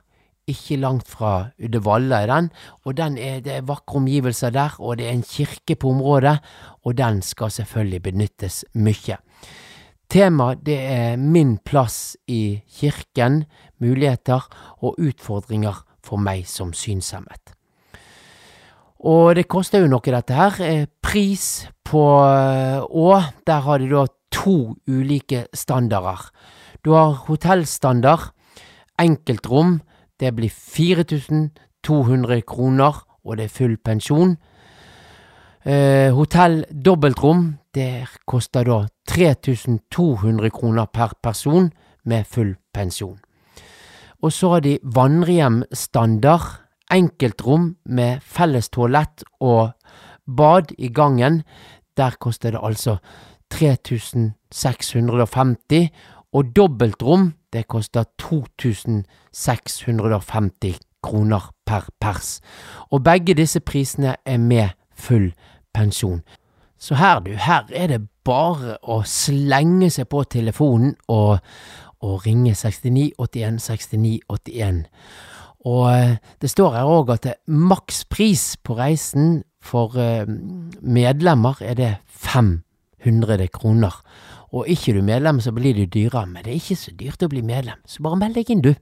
ikke 0.49 0.79
langt 0.81 1.05
fra 1.05 1.51
Uddevalla 1.61 2.23
er 2.23 2.31
den, 2.31 2.47
og 2.89 2.95
den 2.97 3.19
er, 3.21 3.35
det 3.45 3.59
er 3.59 3.67
vakre 3.67 3.99
omgivelser 3.99 4.49
der, 4.55 4.73
og 4.81 4.97
det 4.97 5.05
er 5.05 5.13
en 5.13 5.27
kirke 5.27 5.75
på 5.77 5.91
området, 5.93 6.39
og 6.81 6.97
den 6.97 7.21
skal 7.21 7.53
selvfølgelig 7.53 8.01
benyttes 8.07 8.63
mye. 8.73 9.19
Temaet 10.11 10.65
det 10.65 10.79
er 10.81 11.21
min 11.21 11.59
plass 11.61 12.17
i 12.27 12.63
kirken, 12.81 13.43
muligheter 13.77 14.49
og 14.81 14.97
utfordringer 14.97 15.85
for 16.03 16.21
meg 16.21 16.47
som 16.49 16.73
synshemmet. 16.73 17.55
Og 19.01 19.35
det 19.35 19.47
koster 19.49 19.81
jo 19.81 19.89
noe, 19.89 20.01
dette 20.05 20.33
her. 20.37 20.59
Eh, 20.61 20.85
pris 21.01 21.67
på 21.87 22.03
eh, 22.21 22.81
Å, 22.81 23.21
der 23.47 23.63
har 23.65 23.81
de 23.81 23.89
da 23.89 24.05
to 24.31 24.75
ulike 24.87 25.47
standarder. 25.53 26.29
Du 26.85 26.91
har 26.93 27.17
hotellstandard, 27.27 28.31
enkeltrom, 29.01 29.81
det 30.21 30.35
blir 30.37 30.49
4200 30.49 32.41
kroner, 32.45 32.93
og 33.25 33.37
det 33.37 33.45
er 33.45 33.53
full 33.53 33.77
pensjon. 33.77 34.37
Eh, 35.65 36.09
hotell 36.13 36.65
dobbeltrom, 36.69 37.57
det 37.73 38.07
koster 38.25 38.65
da 38.65 38.87
3200 39.09 40.49
kroner 40.53 40.85
per 40.93 41.13
person 41.21 41.71
med 42.05 42.25
full 42.25 42.55
pensjon. 42.73 43.19
Og 44.21 44.33
så 44.33 44.49
har 44.53 44.61
de 44.65 44.79
vannrehjemstandard, 44.83 46.41
enkeltrom 46.91 47.75
med 47.85 48.19
felles 48.21 48.69
toalett 48.69 49.23
og 49.39 49.71
bad 50.27 50.71
i 50.77 50.87
gangen. 50.91 51.43
Der 51.97 52.11
koster 52.19 52.51
det 52.51 52.59
altså 52.63 52.97
3650, 53.51 55.89
og 56.33 56.55
dobbeltrom 56.55 57.33
det 57.53 57.67
koster 57.67 58.03
2650 58.19 60.79
kroner 61.03 61.51
per 61.65 61.81
pers. 61.99 62.41
Og 62.91 63.03
begge 63.03 63.33
disse 63.33 63.59
prisene 63.59 64.15
er 64.25 64.37
med 64.37 64.69
full 64.95 65.33
pensjon. 65.73 66.21
Så 66.79 66.95
her, 66.95 67.19
du, 67.19 67.31
her 67.31 67.63
er 67.73 67.87
det 67.87 68.01
bare 68.25 68.77
å 68.81 69.03
slenge 69.05 69.89
seg 69.93 70.07
på 70.09 70.23
telefonen 70.23 70.95
og, 71.09 71.37
og 72.01 72.25
ringe 72.25 72.55
69 72.55 73.13
81 73.19 73.61
69 73.61 74.19
81. 74.29 74.83
Og 75.69 75.85
eh, 75.93 76.17
det 76.41 76.49
står 76.49 76.75
her 76.75 76.89
òg 76.89 77.13
at 77.13 77.27
makspris 77.47 78.57
på 78.65 78.77
reisen 78.79 79.43
for 79.61 79.97
eh, 80.01 80.25
medlemmer 80.81 81.61
er 81.61 81.77
det 81.77 81.91
500 82.07 83.47
kroner. 83.53 84.01
Og 84.51 84.67
ikke 84.67 84.97
du 84.97 85.01
medlem, 85.05 85.39
så 85.39 85.53
blir 85.55 85.77
det 85.77 85.93
dyrere, 85.93 86.25
men 86.27 86.43
det 86.43 86.51
er 86.51 86.59
ikke 86.59 86.79
så 86.79 86.91
dyrt 86.97 87.23
å 87.23 87.29
bli 87.31 87.43
medlem, 87.45 87.79
så 87.87 88.03
bare 88.03 88.19
meld 88.19 88.35
deg 88.35 88.49
inn, 88.51 88.65
du. 88.65 88.73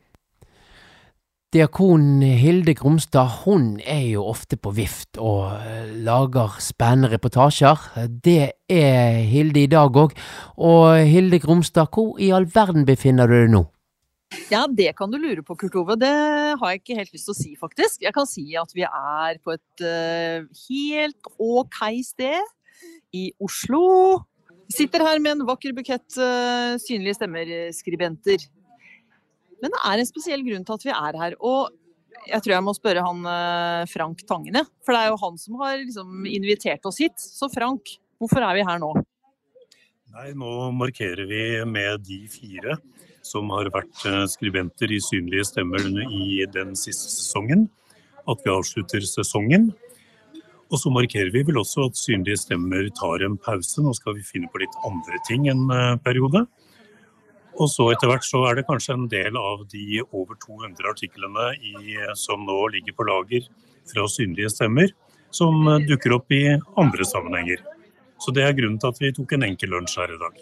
Diakon 1.49 2.21
Hilde 2.21 2.75
Gromstad 2.77 3.41
hun 3.41 3.79
er 3.81 4.03
jo 4.11 4.21
ofte 4.29 4.53
på 4.61 4.69
vift 4.77 5.17
og 5.17 5.55
eh, 5.57 5.87
lager 6.05 6.59
spennende 6.61 7.09
reportasjer. 7.15 7.87
Det 8.21 8.51
er 8.69 9.17
Hilde 9.25 9.63
i 9.63 9.71
dag 9.71 9.97
òg. 9.97 10.13
Og 10.61 10.99
Hilde 11.09 11.39
Gromstad, 11.41 11.89
hvor 11.89 12.19
i 12.21 12.29
all 12.37 12.45
verden 12.53 12.85
befinner 12.85 13.25
du 13.25 13.33
deg 13.33 13.49
nå? 13.55 13.63
Ja, 14.53 14.67
det 14.69 14.91
kan 14.99 15.09
du 15.09 15.17
lure 15.17 15.41
på, 15.41 15.57
Kurt 15.57 15.79
Ove. 15.81 15.97
Det 15.97 16.13
har 16.61 16.75
jeg 16.75 16.83
ikke 16.83 16.99
helt 16.99 17.17
lyst 17.17 17.31
til 17.31 17.33
å 17.33 17.39
si, 17.39 17.55
faktisk. 17.57 18.05
Jeg 18.05 18.13
kan 18.13 18.29
si 18.29 18.45
at 18.53 18.77
vi 18.77 18.85
er 18.85 19.41
på 19.41 19.57
et 19.57 19.85
uh, 19.89 20.45
helt 20.67 21.33
ok 21.41 21.81
sted 22.05 22.45
i 23.17 23.31
Oslo. 23.41 24.21
Sitter 24.69 25.01
her 25.01 25.17
med 25.17 25.39
en 25.39 25.47
vakker 25.49 25.73
bukett 25.73 26.21
uh, 26.21 26.77
synlige 26.77 27.17
stemmer-skribenter. 27.17 28.45
Men 29.59 29.75
det 29.75 29.83
er 29.91 30.01
en 30.01 30.09
spesiell 30.09 30.43
grunn 30.45 30.65
til 30.67 30.77
at 30.77 30.87
vi 30.87 30.95
er 30.95 31.19
her. 31.23 31.37
Og 31.39 31.73
jeg 32.29 32.43
tror 32.43 32.55
jeg 32.55 32.65
må 32.65 32.73
spørre 32.75 33.03
han 33.05 33.25
uh, 33.27 33.87
Frank 33.91 34.23
Tangene. 34.27 34.63
For 34.85 34.95
det 34.95 35.03
er 35.03 35.13
jo 35.13 35.21
han 35.23 35.39
som 35.41 35.59
har 35.63 35.77
liksom, 35.81 36.25
invitert 36.29 36.85
oss 36.89 37.01
hit. 37.03 37.17
Så 37.19 37.51
Frank, 37.53 37.95
hvorfor 38.21 38.45
er 38.45 38.59
vi 38.59 38.65
her 38.67 38.81
nå? 38.81 38.93
Nei, 40.15 40.31
nå 40.33 40.71
markerer 40.73 41.27
vi 41.29 41.43
med 41.69 42.01
de 42.07 42.23
fire 42.31 42.79
som 43.25 43.51
har 43.53 43.69
vært 43.73 44.05
eh, 44.09 44.23
skribenter 44.31 44.89
i 44.89 44.97
Synlige 45.03 45.45
stemmer 45.51 45.83
i 45.85 46.39
den 46.49 46.73
siste 46.79 47.11
sesongen. 47.13 47.67
At 48.29 48.41
vi 48.45 48.51
avslutter 48.53 49.05
sesongen. 49.05 49.69
Og 50.69 50.81
så 50.81 50.91
markerer 50.93 51.31
vi 51.33 51.43
vel 51.45 51.59
også 51.61 51.87
at 51.89 51.99
Synlige 51.99 52.41
stemmer 52.41 52.89
tar 52.97 53.25
en 53.25 53.37
pause. 53.41 53.83
Nå 53.85 53.93
skal 53.97 54.17
vi 54.17 54.25
finne 54.25 54.49
på 54.49 54.61
litt 54.63 54.75
andre 54.87 55.21
ting 55.29 55.45
en 55.51 55.67
eh, 55.73 55.95
periode. 56.05 56.45
Og 57.59 57.67
så 57.67 57.89
etter 57.91 58.07
hvert 58.07 58.23
så 58.23 58.41
er 58.47 58.59
det 58.59 58.67
kanskje 58.69 58.95
en 58.95 59.07
del 59.11 59.35
av 59.39 59.65
de 59.71 60.01
over 60.05 60.37
200 60.39 60.87
artiklene 60.93 61.49
i, 61.59 61.97
som 62.15 62.45
nå 62.47 62.59
ligger 62.75 62.95
på 62.95 63.07
lager 63.09 63.49
fra 63.89 64.05
Synlige 64.07 64.51
stemmer, 64.53 64.93
som 65.35 65.67
dukker 65.89 66.15
opp 66.15 66.31
i 66.31 66.45
andre 66.79 67.07
sammenhenger. 67.07 67.65
Så 68.19 68.31
det 68.35 68.45
er 68.45 68.55
grunnen 68.55 68.79
til 68.79 68.93
at 68.93 69.01
vi 69.03 69.11
tok 69.15 69.35
en 69.35 69.47
enkel 69.47 69.75
lunsj 69.75 69.99
her 69.99 70.15
i 70.15 70.21
dag. 70.21 70.39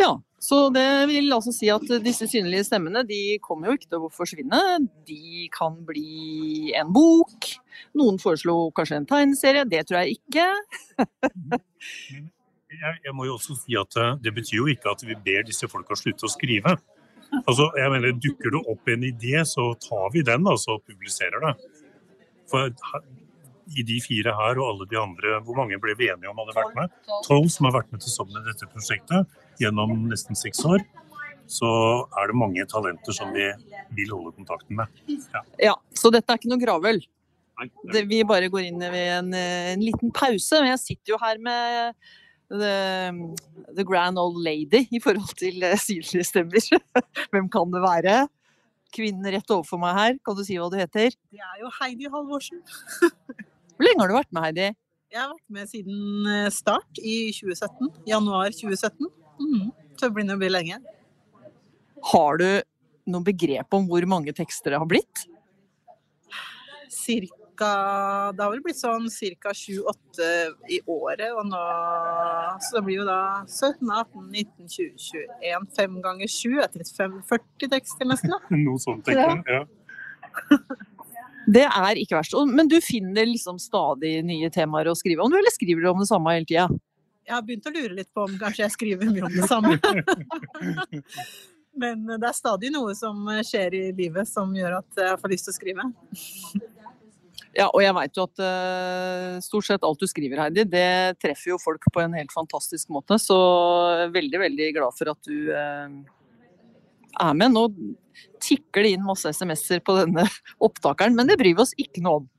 Ja, 0.00 0.10
så 0.40 0.58
det 0.72 0.88
vil 1.08 1.32
altså 1.32 1.52
si 1.56 1.68
at 1.72 1.84
disse 2.04 2.28
synlige 2.28 2.66
stemmene 2.68 3.02
de 3.08 3.38
kommer 3.44 3.70
jo 3.70 3.76
ikke 3.78 3.88
til 3.88 4.04
å 4.06 4.12
forsvinne. 4.12 4.62
De 5.08 5.48
kan 5.52 5.76
bli 5.88 6.72
en 6.76 6.92
bok. 6.96 7.50
Noen 7.96 8.20
foreslo 8.20 8.70
kanskje 8.76 9.00
en 9.00 9.08
tegneserie. 9.08 9.68
Det 9.68 9.84
tror 9.88 10.02
jeg 10.04 10.18
ikke. 10.20 10.48
jeg, 12.80 13.00
jeg, 13.04 13.14
må 13.16 13.26
jo 13.28 13.36
også 13.36 13.56
si 13.58 13.76
at 13.78 13.98
det 14.22 14.32
betyr 14.36 14.60
jo 14.60 14.68
ikke 14.72 14.92
at 14.92 15.02
vi 15.06 15.16
ber 15.28 15.46
disse 15.48 15.68
folka 15.70 15.98
slutte 15.98 16.28
å 16.28 16.32
skrive. 16.32 16.76
Altså, 17.42 17.68
jeg 17.76 17.90
mener, 17.92 18.14
Dukker 18.22 18.54
det 18.54 18.62
opp 18.70 18.90
en 18.92 19.06
idé, 19.06 19.36
så 19.48 19.72
tar 19.82 20.10
vi 20.14 20.22
den 20.26 20.46
altså, 20.46 20.78
og 20.78 20.84
publiserer 20.86 21.42
det. 21.42 21.54
For 22.50 22.70
i 23.74 23.82
de 23.86 23.96
fire 24.02 24.34
her 24.36 24.60
og 24.60 24.68
alle 24.68 24.86
de 24.90 24.98
andre, 25.00 25.40
hvor 25.46 25.58
mange 25.58 25.78
ble 25.82 25.96
vi 25.98 26.10
enige 26.12 26.30
om 26.30 26.38
hadde 26.38 26.54
vært 26.54 26.76
med? 26.78 26.94
Tolv 27.26 27.48
som 27.52 27.66
har 27.68 27.74
vært 27.80 27.90
med 27.94 28.04
til 28.04 28.14
sammen 28.14 28.38
i 28.38 28.46
dette 28.46 28.68
prosjektet 28.70 29.34
gjennom 29.62 30.06
nesten 30.10 30.38
seks 30.38 30.62
år. 30.68 30.84
Så 31.50 31.68
er 32.18 32.30
det 32.30 32.38
mange 32.38 32.62
talenter 32.70 33.14
som 33.14 33.32
vi 33.34 33.46
vil 33.96 34.14
holde 34.14 34.34
kontakten 34.34 34.78
med. 34.78 35.02
Ja, 35.34 35.42
ja 35.70 35.74
Så 35.94 36.10
dette 36.14 36.32
er 36.32 36.40
ikke 36.40 36.50
noe 36.50 36.62
gravøl? 36.62 37.02
Det, 37.88 38.02
vi 38.10 38.20
bare 38.28 38.50
går 38.52 38.66
inn 38.68 38.82
ved 38.82 39.12
en, 39.16 39.30
en, 39.34 39.82
liten 39.82 40.12
pause. 40.14 40.60
Men 40.60 40.74
Jeg 40.74 40.82
sitter 40.82 41.14
jo 41.14 41.20
her 41.22 41.40
med 41.42 42.08
the, 42.50 43.34
the 43.74 43.84
grand 43.84 44.18
old 44.18 44.38
lady 44.42 44.86
i 44.90 45.00
forhold 45.02 45.34
til 45.38 45.62
uh, 45.64 45.76
synlige 45.80 46.24
stemmer. 46.24 46.82
Hvem 47.32 47.50
kan 47.52 47.72
det 47.74 47.82
være? 47.84 48.16
Kvinnen 48.94 49.28
rett 49.34 49.50
overfor 49.52 49.80
meg 49.82 49.96
her, 49.98 50.18
kan 50.24 50.36
du 50.38 50.44
si 50.46 50.56
hva 50.60 50.68
du 50.72 50.78
heter? 50.78 51.14
Det 51.32 51.42
er 51.42 51.62
jo 51.62 51.70
Heidi 51.80 52.10
Halvorsen. 52.12 52.62
Hvor 53.76 53.84
lenge 53.84 54.00
har 54.00 54.12
du 54.12 54.16
vært 54.16 54.32
med, 54.32 54.46
Heidi? 54.46 54.68
Jeg 55.12 55.22
har 55.22 55.32
vært 55.32 55.56
med 55.56 55.70
siden 55.70 56.30
eh, 56.30 56.48
start 56.54 57.00
i 57.02 57.16
2017. 57.34 57.90
Januar 58.08 58.54
2017. 58.54 59.10
Mm. 59.40 59.66
Så 59.96 60.08
det 60.08 60.14
blir 60.16 60.32
å 60.32 60.38
bli 60.40 60.50
lenge. 60.52 60.78
Har 62.12 62.40
du 62.40 62.48
noe 63.10 63.26
begrep 63.26 63.74
om 63.76 63.86
hvor 63.90 64.06
mange 64.08 64.34
tekster 64.36 64.74
det 64.74 64.80
har 64.82 64.90
blitt? 64.90 65.26
Cirka 66.92 67.45
Det 67.64 68.42
har 68.42 68.50
vel 68.52 68.62
blitt 68.64 68.78
sånn 68.78 69.08
ca. 69.40 69.50
7-8 69.56 70.26
i 70.76 70.78
året. 70.84 71.30
Og 71.32 71.44
nå, 71.48 71.62
så 72.60 72.78
det 72.78 72.84
blir 72.88 73.00
jo 73.00 73.06
da 73.08 73.20
17, 73.46 73.86
18, 73.86 74.26
19, 74.34 74.68
20, 74.74 74.90
21. 75.40 75.68
5 75.78 75.96
ganger 76.04 76.28
7 76.36 76.60
er 76.60 76.68
35, 76.74 77.16
40 77.30 77.72
tekster 77.76 78.04
nesten. 78.10 78.30
da. 78.34 78.38
Noe 78.66 78.78
sånt, 78.82 79.02
tenker 79.06 79.24
jeg. 79.24 79.36
Ja. 79.56 79.62
Det 81.46 81.62
er 81.68 81.94
ikke 82.00 82.18
verst. 82.18 82.34
Men 82.50 82.66
du 82.68 82.80
finner 82.82 83.26
liksom 83.28 83.58
stadig 83.62 84.24
nye 84.26 84.50
temaer 84.52 84.88
å 84.90 84.96
skrive 84.98 85.22
om, 85.22 85.32
eller 85.32 85.52
skriver 85.54 85.80
du 85.84 85.88
om 85.92 86.00
det 86.02 86.08
samme 86.10 86.32
hele 86.34 86.48
tida? 86.48 86.66
Jeg 87.26 87.34
har 87.34 87.42
begynt 87.42 87.66
å 87.66 87.72
lure 87.74 87.94
litt 87.94 88.12
på 88.14 88.22
om 88.26 88.38
kanskje 88.38 88.62
jeg 88.64 88.72
skriver 88.74 89.06
mye 89.10 89.24
om 89.26 89.34
det 89.34 89.46
samme. 89.50 89.74
Men 91.76 92.06
det 92.08 92.24
er 92.24 92.36
stadig 92.36 92.70
noe 92.72 92.94
som 92.96 93.26
skjer 93.44 93.74
i 93.76 93.92
livet 93.96 94.28
som 94.30 94.54
gjør 94.56 94.78
at 94.78 95.00
jeg 95.02 95.18
får 95.20 95.32
lyst 95.32 95.44
til 95.48 95.52
å 95.52 95.56
skrive. 95.56 95.82
Ja, 97.56 97.70
og 97.70 97.80
jeg 97.80 97.94
veit 97.96 98.18
jo 98.18 98.26
at 98.26 98.40
uh, 98.42 99.36
stort 99.40 99.64
sett 99.64 99.84
alt 99.86 100.02
du 100.02 100.04
skriver, 100.10 100.42
Heidi, 100.42 100.66
det 100.68 101.16
treffer 101.22 101.54
jo 101.54 101.60
folk 101.62 101.86
på 101.92 102.02
en 102.02 102.16
helt 102.18 102.34
fantastisk 102.34 102.90
måte. 102.92 103.16
Så 103.22 103.36
veldig, 104.12 104.40
veldig 104.42 104.66
glad 104.76 104.96
for 104.98 105.12
at 105.14 105.30
du 105.30 105.48
uh, 105.56 105.86
er 107.24 107.38
med. 107.38 107.54
Nå 107.54 107.64
tikker 108.44 108.84
det 108.84 108.92
inn 108.96 109.06
masse 109.06 109.32
SMS-er 109.32 109.80
på 109.86 109.96
denne 109.96 110.26
opptakeren, 110.66 111.16
men 111.16 111.30
det 111.30 111.38
bryr 111.40 111.54
vi 111.56 111.64
oss 111.64 111.72
ikke 111.80 112.04
noe 112.04 112.20
om. 112.20 112.30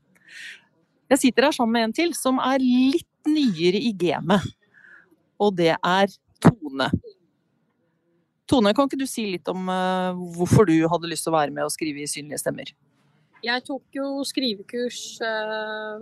Jeg 1.10 1.24
sitter 1.24 1.48
her 1.48 1.56
sammen 1.56 1.74
med 1.74 1.88
en 1.88 1.98
til 1.98 2.14
som 2.18 2.38
er 2.44 2.62
litt 2.62 3.32
nyere 3.32 3.80
i 3.82 3.94
gamet, 3.98 4.44
og 5.42 5.56
det 5.58 5.74
er 5.74 6.14
Tone. 6.44 6.92
Tone, 8.48 8.72
kan 8.78 8.86
ikke 8.86 9.00
du 9.02 9.08
si 9.10 9.26
litt 9.32 9.50
om 9.50 9.66
uh, 9.66 10.14
hvorfor 10.38 10.70
du 10.70 10.76
hadde 10.86 11.10
lyst 11.10 11.26
til 11.26 11.34
å 11.34 11.40
være 11.40 11.56
med 11.56 11.66
og 11.66 11.74
skrive 11.74 12.06
i 12.06 12.12
Synlige 12.12 12.44
stemmer? 12.44 12.70
Jeg 13.46 13.64
tok 13.68 13.94
jo 13.94 14.06
skrivekurs 14.26 15.02
uh, 15.22 16.02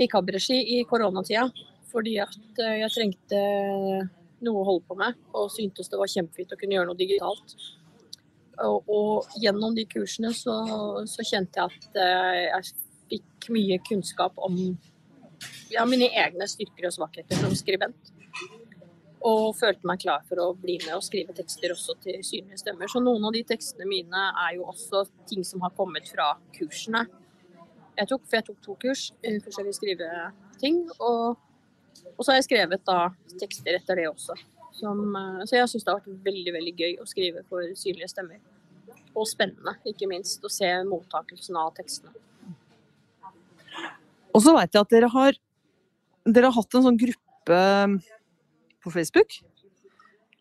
i 0.00 0.06
KAB-regi 0.08 0.58
i 0.78 0.84
koronatida, 0.88 1.44
fordi 1.90 2.16
at 2.24 2.38
uh, 2.62 2.76
jeg 2.82 2.94
trengte 2.94 3.42
noe 4.44 4.62
å 4.62 4.66
holde 4.68 4.86
på 4.88 4.96
med, 4.98 5.18
og 5.34 5.50
syntes 5.52 5.90
det 5.90 6.00
var 6.00 6.10
kjempefint 6.10 6.54
å 6.54 6.58
kunne 6.60 6.78
gjøre 6.78 6.90
noe 6.90 6.98
digitalt. 6.98 7.56
Og, 8.64 8.88
og 8.90 9.38
gjennom 9.38 9.74
de 9.76 9.84
kursene 9.86 10.32
så, 10.34 10.54
så 11.06 11.26
kjente 11.26 11.60
jeg 11.60 11.68
at 11.68 11.98
uh, 12.00 12.60
jeg 12.60 12.70
fikk 13.08 13.50
mye 13.54 13.78
kunnskap 13.86 14.38
om 14.44 14.56
ja, 15.72 15.84
mine 15.88 16.08
egne 16.10 16.48
styrker 16.50 16.88
og 16.88 16.96
svakheter 16.96 17.38
som 17.40 17.54
skribent. 17.56 18.12
Og 19.26 19.56
følte 19.58 19.86
meg 19.88 19.98
klar 20.04 20.22
for 20.28 20.38
å 20.38 20.52
bli 20.54 20.76
med 20.84 20.94
og 20.94 21.02
skrive 21.02 21.34
tekster 21.34 21.72
også 21.74 21.96
til 22.04 22.20
synlige 22.22 22.60
stemmer. 22.60 22.90
Så 22.90 23.02
noen 23.02 23.24
av 23.26 23.34
de 23.34 23.42
tekstene 23.46 23.88
mine 23.88 24.26
er 24.44 24.52
jo 24.58 24.68
også 24.70 25.04
ting 25.26 25.42
som 25.46 25.64
har 25.64 25.74
kommet 25.74 26.06
fra 26.10 26.36
kursene. 26.54 27.02
Jeg 27.98 28.06
tok, 28.12 28.22
for 28.28 28.38
jeg 28.38 28.46
tok 28.46 28.60
to 28.62 28.76
kurs 28.78 29.08
i 29.26 29.34
forskjellige 29.42 29.78
skriveting. 29.80 30.84
Og, 31.02 31.40
og, 32.12 32.20
så 32.20 32.30
har 32.30 32.38
jeg 32.38 32.46
skrevet 32.46 32.84
da 32.86 33.00
tekster 33.40 33.80
etter 33.80 33.98
det 33.98 34.06
også. 34.12 34.38
Som, 34.78 35.02
eh, 35.18 35.42
så 35.50 35.58
jeg 35.58 35.72
syns 35.72 35.88
det 35.88 35.90
har 35.90 36.04
vært 36.04 36.28
veldig 36.28 36.54
veldig 36.54 36.74
gøy 36.78 36.94
å 37.02 37.08
skrive 37.10 37.42
for 37.50 37.66
synlige 37.80 38.12
stemmer. 38.12 38.38
Og 39.18 39.26
spennende, 39.26 39.74
ikke 39.90 40.06
minst, 40.06 40.44
å 40.46 40.52
se 40.52 40.70
mottakelsen 40.86 41.58
av 41.58 41.72
tekstene. 41.74 42.14
Og 44.30 44.44
så 44.44 44.54
veit 44.54 44.70
jeg 44.70 44.84
at 44.84 44.94
dere 44.94 45.08
har, 45.10 45.40
dere 46.28 46.52
har 46.52 46.54
hatt 46.54 46.78
en 46.78 46.86
sånn 46.86 47.00
gruppe 47.00 47.58
på 48.88 48.96
Facebook. 48.96 49.38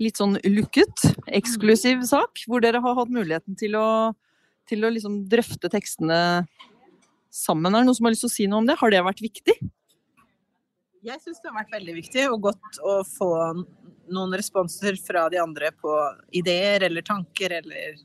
Litt 0.01 0.19
sånn 0.19 0.37
lukket, 0.45 1.07
eksklusiv 1.39 2.03
sak, 2.07 2.43
hvor 2.49 2.61
dere 2.63 2.81
har 2.83 2.97
hatt 2.97 3.13
muligheten 3.13 3.57
til 3.57 3.77
å, 3.79 3.87
til 4.69 4.85
å 4.85 4.91
liksom 4.93 5.23
drøfte 5.29 5.71
tekstene 5.73 6.19
sammen. 7.33 7.73
Er 7.73 7.81
det 7.81 7.89
noen 7.89 7.97
som 7.97 8.07
har 8.07 8.13
lyst 8.13 8.25
til 8.25 8.31
å 8.31 8.35
si 8.35 8.47
noe 8.49 8.61
om 8.61 8.69
det? 8.69 8.77
Har 8.79 8.93
det 8.93 9.03
vært 9.05 9.23
viktig? 9.25 9.57
Jeg 11.07 11.21
syns 11.23 11.39
det 11.39 11.49
har 11.49 11.59
vært 11.59 11.73
veldig 11.75 11.95
viktig 11.97 12.27
og 12.33 12.47
godt 12.49 12.79
å 12.83 12.99
få 13.07 13.31
noen 14.11 14.35
responser 14.37 14.97
fra 14.99 15.27
de 15.31 15.39
andre 15.41 15.71
på 15.75 15.93
ideer 16.35 16.87
eller 16.87 17.05
tanker, 17.05 17.59
eller 17.59 17.99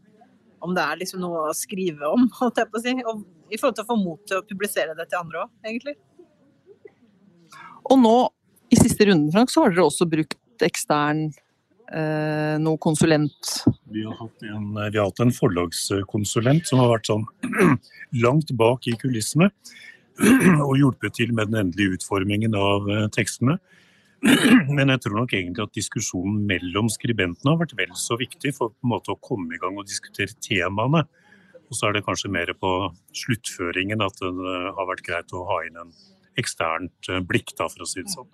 om 0.62 0.74
det 0.76 0.84
er 0.84 1.00
liksom 1.00 1.22
noe 1.22 1.48
å 1.48 1.56
skrive 1.56 2.10
om, 2.12 2.28
holdt 2.40 2.62
jeg 2.62 2.70
på 2.70 2.80
å 2.80 2.84
si. 2.84 2.96
Og 3.02 3.24
i 3.52 3.58
forhold 3.60 3.78
til 3.78 3.86
å 3.86 3.90
få 3.90 3.98
mot 4.00 4.22
til 4.28 4.40
å 4.40 4.46
publisere 4.48 4.96
det 4.98 5.08
til 5.10 5.20
andre 5.20 5.44
òg, 5.44 5.54
egentlig. 5.66 5.96
Og 7.90 7.98
nå, 8.00 8.16
siste 9.02 9.10
runden, 9.10 9.32
Frank, 9.32 9.50
så 9.50 9.64
har 9.64 9.72
dere 9.72 9.86
også 9.86 10.06
brukt 10.06 10.62
ekstern 10.62 11.32
eh, 11.92 12.58
noe 12.62 12.78
konsulent? 12.78 13.64
Vi 13.90 14.04
har, 14.06 14.14
hatt 14.18 14.42
en, 14.46 14.68
vi 14.74 14.98
har 14.98 15.08
hatt 15.08 15.22
en 15.22 15.32
forlagskonsulent 15.34 16.66
som 16.68 16.78
har 16.82 16.92
vært 16.92 17.10
sånn 17.10 17.24
langt 18.24 18.52
bak 18.54 18.86
i 18.86 18.94
kulissene 18.96 19.50
og 20.68 20.76
hjulpet 20.78 21.16
til 21.18 21.32
med 21.34 21.50
den 21.50 21.66
endelige 21.66 21.98
utformingen 21.98 22.54
av 22.54 22.88
eh, 22.90 23.08
tekstene. 23.14 23.58
Men 24.76 24.92
jeg 24.92 25.02
tror 25.02 25.18
nok 25.18 25.34
egentlig 25.34 25.66
at 25.66 25.74
diskusjonen 25.74 26.44
mellom 26.46 26.90
skribentene 26.92 27.54
har 27.54 27.62
vært 27.64 27.74
vel 27.78 27.96
så 27.98 28.18
viktig 28.20 28.54
for 28.54 28.70
på 28.70 28.86
en 28.86 28.94
måte 28.94 29.14
å 29.14 29.18
komme 29.18 29.56
i 29.56 29.62
gang 29.62 29.80
og 29.80 29.88
diskutere 29.88 30.36
temaene. 30.44 31.02
Og 31.66 31.74
så 31.74 31.88
er 31.88 31.96
det 31.96 32.04
kanskje 32.04 32.30
mer 32.30 32.52
på 32.60 32.70
sluttføringen 33.16 34.04
at 34.04 34.22
det 34.22 34.30
eh, 34.30 34.70
har 34.78 34.88
vært 34.92 35.04
greit 35.08 35.34
å 35.34 35.42
ha 35.50 35.58
inn 35.66 35.82
en 35.82 35.92
eksternt 36.38 37.10
eh, 37.10 37.24
blikk, 37.24 37.56
da, 37.58 37.66
for 37.72 37.82
å 37.84 37.88
si 37.88 38.04
det 38.04 38.14
sånn. 38.14 38.30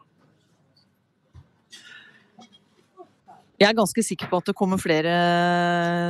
Jeg 3.59 3.67
er 3.67 3.75
ganske 3.75 4.03
sikker 4.07 4.31
på 4.31 4.39
at 4.39 4.51
det 4.51 4.55
kommer 4.59 4.79
flere 4.79 5.15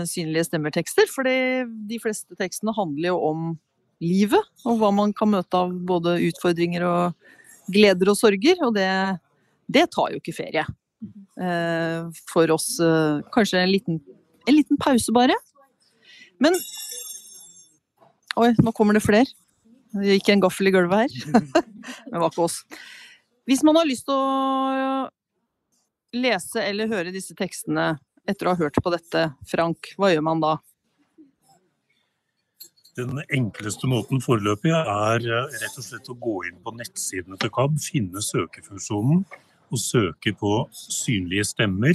synlige 0.09 0.45
stemmertekster, 0.51 1.09
for 1.09 1.25
de 1.25 2.01
fleste 2.03 2.37
tekstene 2.37 2.75
handler 2.77 3.15
jo 3.15 3.23
om 3.31 3.47
livet, 4.05 4.51
og 4.69 4.83
hva 4.83 4.91
man 4.95 5.15
kan 5.16 5.33
møte 5.33 5.57
av 5.57 5.73
både 5.89 6.19
utfordringer 6.29 6.85
og 6.87 7.73
gleder 7.73 8.12
og 8.12 8.19
sorger, 8.20 8.61
og 8.66 8.77
det, 8.77 8.91
det 9.69 9.89
tar 9.95 10.12
jo 10.12 10.20
ikke 10.20 10.37
ferie. 10.37 10.66
Eh, 11.39 12.20
for 12.29 12.53
oss 12.53 12.75
eh, 12.85 13.25
kanskje 13.35 13.62
en 13.62 13.73
liten, 13.73 14.01
en 14.45 14.57
liten 14.57 14.81
pause, 14.81 15.15
bare. 15.15 15.37
Men 16.43 16.57
Oi, 18.39 18.53
nå 18.62 18.70
kommer 18.70 18.95
det 18.95 19.03
flere. 19.03 19.27
Det 19.99 20.19
gikk 20.19 20.29
en 20.31 20.43
gaffel 20.45 20.69
i 20.70 20.73
gulvet 20.75 21.09
her. 21.09 21.43
det 22.12 22.20
var 22.20 22.29
ikke 22.29 22.45
oss. 22.45 22.61
Hvis 23.51 23.65
man 23.66 23.75
har 23.81 23.89
lyst 23.89 24.07
til 24.07 24.15
å 24.15 25.09
lese 26.14 26.62
eller 26.64 26.90
høre 26.90 27.12
disse 27.14 27.36
tekstene 27.36 27.97
etter 28.28 28.48
å 28.48 28.55
ha 28.55 28.60
hørt 28.60 28.78
på 28.82 28.93
dette, 28.93 29.30
Frank, 29.48 29.93
hva 29.97 30.12
gjør 30.12 30.24
man 30.24 30.43
da? 30.44 30.56
Den 32.98 33.20
enkleste 33.30 33.86
måten 33.86 34.18
foreløpig 34.20 34.72
er 34.74 35.22
eh, 35.22 35.52
rett 35.62 35.76
og 35.78 35.85
slett 35.86 36.09
å 36.10 36.16
gå 36.18 36.40
inn 36.48 36.56
på 36.64 36.72
nettsidene 36.74 37.39
til 37.39 37.52
KAB, 37.55 37.76
finne 37.78 38.22
søkefunksjonen 38.24 39.22
og 39.68 39.80
søke 39.80 40.32
på 40.36 40.52
synlige 40.74 41.47
stemmer. 41.47 41.94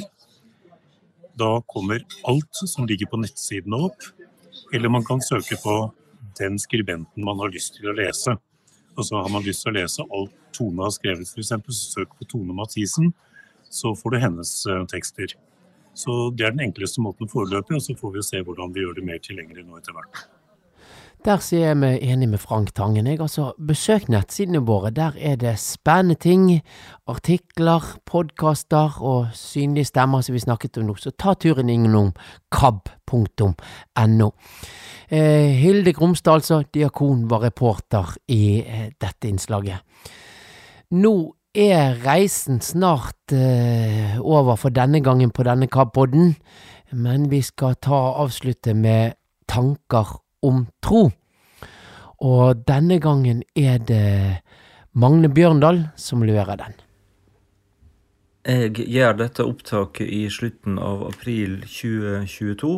Da 1.35 1.57
kommer 1.67 2.05
alt 2.29 2.61
som 2.69 2.87
ligger 2.87 3.09
på 3.11 3.19
nettsidene 3.19 3.81
opp. 3.89 4.07
Eller 4.73 4.89
man 4.89 5.03
kan 5.05 5.21
søke 5.21 5.57
på 5.59 5.75
den 6.39 6.55
skribenten 6.61 7.25
man 7.25 7.41
har 7.41 7.51
lyst 7.51 7.75
til 7.77 7.91
å 7.91 7.97
lese. 7.97 8.37
Altså 8.93 9.19
Har 9.25 9.29
man 9.33 9.43
lyst 9.43 9.65
til 9.65 9.73
å 9.73 9.77
lese 9.81 10.05
alt 10.07 10.39
Tone 10.53 10.85
har 10.85 10.93
skrevet, 10.93 11.25
f.eks., 11.25 11.49
så 11.49 11.73
søk 11.97 12.11
på 12.19 12.27
Tone 12.29 12.53
Mathisen. 12.53 13.09
Så 13.73 13.95
får 13.97 14.13
du 14.13 14.21
hennes 14.21 14.53
uh, 14.69 14.83
tekster. 14.91 15.33
Så 15.97 16.29
Det 16.37 16.45
er 16.45 16.55
den 16.55 16.67
enkleste 16.69 17.01
måten 17.01 17.29
foreløpig, 17.29 17.77
og 17.77 17.81
så 17.81 17.97
får 17.97 18.15
vi 18.15 18.25
se 18.25 18.41
hvordan 18.45 18.73
vi 18.73 18.85
gjør 18.85 18.97
det 18.97 19.09
mer 19.09 19.21
tilgjengelig 19.21 19.65
nå 19.65 19.81
etter 19.81 19.97
hvert. 19.97 20.23
Der 21.23 21.39
sier 21.39 21.69
jeg 21.69 21.77
meg 21.79 22.01
enig 22.03 22.27
med 22.33 22.41
Frank 22.43 22.73
Tangen. 22.75 23.05
Jeg 23.07 23.21
altså 23.23 23.53
Besøk 23.55 24.09
nettsidene 24.11 24.59
våre. 24.67 24.89
Der 24.91 25.15
er 25.15 25.37
det 25.39 25.53
spennende 25.61 26.17
ting. 26.19 26.49
Artikler, 27.07 27.85
podkaster 28.03 28.97
og 28.99 29.29
synlige 29.31 29.87
stemmer 29.87 30.25
som 30.25 30.35
vi 30.35 30.41
snakket 30.43 30.81
om 30.81 30.89
nå. 30.89 30.97
Så 30.99 31.13
ta 31.15 31.31
turen 31.39 31.71
innom 31.71 32.11
kab.no. 32.51 34.29
Eh, 35.07 35.53
Hilde 35.63 35.93
Gromstad, 35.95 36.41
altså, 36.41 36.63
diakon, 36.73 37.29
var 37.31 37.45
reporter 37.45 38.17
i 38.27 38.59
eh, 38.59 38.89
dette 38.99 39.31
innslaget. 39.31 39.79
Nå 40.91 41.15
er 41.53 41.99
reisen 42.01 42.61
snart 42.61 43.31
eh, 43.31 44.17
over 44.21 44.57
for 44.57 44.73
denne 44.73 45.03
gangen 45.05 45.29
på 45.29 45.45
denne 45.45 45.67
KAB-podden, 45.69 46.33
men 46.91 47.27
vi 47.29 47.41
skal 47.45 47.75
ta 47.77 47.99
avslutte 48.23 48.73
med 48.73 49.13
tanker 49.47 50.17
om 50.41 50.65
tro. 50.81 51.11
Og 52.23 52.63
denne 52.67 52.97
gangen 52.99 53.43
er 53.55 53.77
det 53.77 54.41
Magne 54.93 55.29
Bjørndal 55.29 55.87
som 55.95 56.23
leverer 56.25 56.57
den. 56.57 56.79
Jeg 58.43 58.87
gjør 58.91 59.13
dette 59.21 59.45
opptaket 59.45 60.09
i 60.09 60.25
slutten 60.33 60.79
av 60.81 61.05
april 61.07 61.61
2022. 61.63 62.73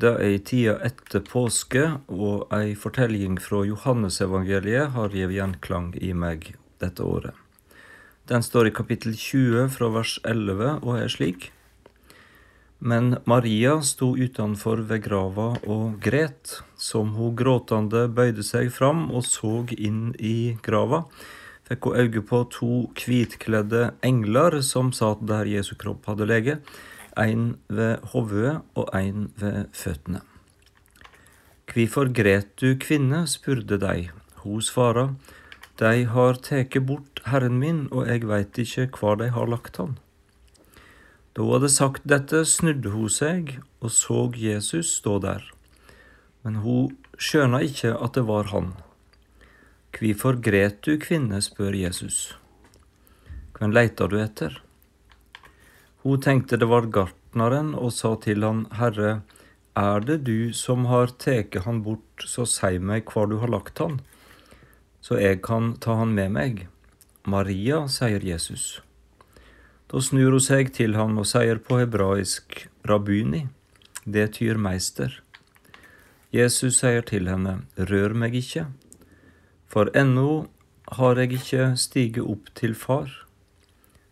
Det 0.00 0.12
er 0.20 0.36
tida 0.46 0.76
etter 0.86 1.24
påske, 1.26 1.86
og 2.08 2.52
ei 2.54 2.76
fortelling 2.78 3.40
fra 3.42 3.64
Johannesevangeliet 3.66 4.94
har 4.94 5.16
gitt 5.16 5.34
gjenklang 5.34 5.90
i 6.00 6.12
meg 6.14 6.52
dette 6.82 7.02
året. 7.02 7.43
Den 8.24 8.42
står 8.42 8.70
i 8.70 8.72
kapittel 8.72 9.12
20 9.20 9.66
fra 9.74 9.90
vers 9.92 10.14
11 10.24 10.78
og 10.80 10.94
er 10.96 11.10
slik. 11.12 11.50
Men 12.80 13.18
Maria 13.28 13.74
sto 13.84 14.14
utenfor 14.16 14.80
ved 14.88 15.02
grava 15.04 15.50
og 15.68 15.98
gret. 16.00 16.62
Som 16.80 17.12
hun 17.18 17.36
gråtende 17.36 18.06
bøyde 18.08 18.44
seg 18.44 18.70
fram 18.72 19.10
og 19.12 19.26
så 19.28 19.66
inn 19.76 20.14
i 20.16 20.56
grava, 20.64 21.04
fikk 21.68 21.90
hun 21.90 22.00
øye 22.00 22.24
på 22.24 22.42
to 22.52 22.72
hvitkledde 22.96 23.90
engler 24.04 24.60
som 24.64 24.92
satt 24.96 25.24
der 25.28 25.48
Jesu 25.48 25.74
kropp 25.80 26.08
hadde 26.08 26.28
lege, 26.28 26.58
en 27.20 27.58
ved 27.68 28.00
hodet 28.12 28.58
og 28.74 28.88
en 28.96 29.28
ved 29.36 29.68
føttene. 29.76 30.24
Hvorfor 31.68 32.08
gret 32.08 32.56
du, 32.60 32.72
kvinne? 32.80 33.26
spurte 33.28 33.76
de. 33.80 34.08
Hun 34.44 34.60
svara, 34.64 35.10
Dei 35.74 36.04
har 36.06 36.36
tatt 36.38 36.76
bort 36.86 37.13
Herren 37.24 37.56
min, 37.56 37.86
og 37.90 38.08
jeg 38.10 38.26
veit 38.28 38.58
ikke 38.60 38.90
hvor 38.98 39.16
de 39.16 39.30
har 39.32 39.48
lagt 39.48 39.78
han. 39.80 39.96
Da 41.34 41.42
hun 41.42 41.56
hadde 41.56 41.70
sagt 41.72 42.04
dette, 42.06 42.44
snudde 42.46 42.92
hun 42.92 43.08
seg 43.10 43.56
og 43.80 43.90
så 43.90 44.28
Jesus 44.38 44.92
stå 45.00 45.18
der. 45.24 45.46
Men 46.44 46.60
hun 46.60 46.92
skjøna 47.16 47.62
ikke 47.64 47.94
at 47.96 48.18
det 48.18 48.26
var 48.28 48.50
han. 48.52 48.74
Hvorfor 49.94 50.36
gret 50.42 50.82
du, 50.84 50.98
kvinne? 51.00 51.40
spør 51.42 51.74
Jesus. 51.74 52.36
Hvem 53.56 53.72
leiter 53.72 54.10
du 54.10 54.18
etter? 54.20 54.60
Hun 56.04 56.20
tenkte 56.20 56.58
det 56.60 56.68
var 56.68 56.90
gartneren 56.92 57.72
og 57.78 57.94
sa 57.96 58.12
til 58.20 58.44
han, 58.44 58.66
Herre, 58.76 59.22
er 59.74 60.04
det 60.04 60.20
du 60.28 60.52
som 60.52 60.84
har 60.90 61.14
teke 61.18 61.64
han 61.64 61.80
bort, 61.86 62.26
så 62.28 62.44
sei 62.46 62.76
meg 62.78 63.08
hvor 63.10 63.30
du 63.30 63.38
har 63.40 63.50
lagt 63.50 63.80
han, 63.82 63.98
så 65.00 65.16
jeg 65.18 65.40
kan 65.46 65.72
ta 65.80 65.96
han 65.98 66.14
med 66.14 66.34
meg. 66.36 66.66
Maria, 67.26 67.86
sier 67.88 68.20
Jesus. 68.20 68.82
Da 69.88 70.00
snur 70.04 70.34
hun 70.36 70.42
seg 70.44 70.74
til 70.76 70.96
han 70.98 71.16
og 71.16 71.24
sier 71.30 71.56
på 71.56 71.78
hebraisk 71.80 72.66
rabuni, 72.84 73.46
det 74.04 74.34
tyr 74.36 74.60
meister. 74.60 75.22
Jesus 76.34 76.82
sier 76.82 77.06
til 77.08 77.30
henne, 77.32 77.62
rør 77.78 78.12
meg 78.12 78.36
ikke, 78.36 78.66
for 79.72 79.88
ennå 79.96 80.50
har 80.98 81.22
jeg 81.22 81.38
ikke 81.38 81.70
stiget 81.80 82.28
opp 82.28 82.52
til 82.60 82.76
far. 82.76 83.08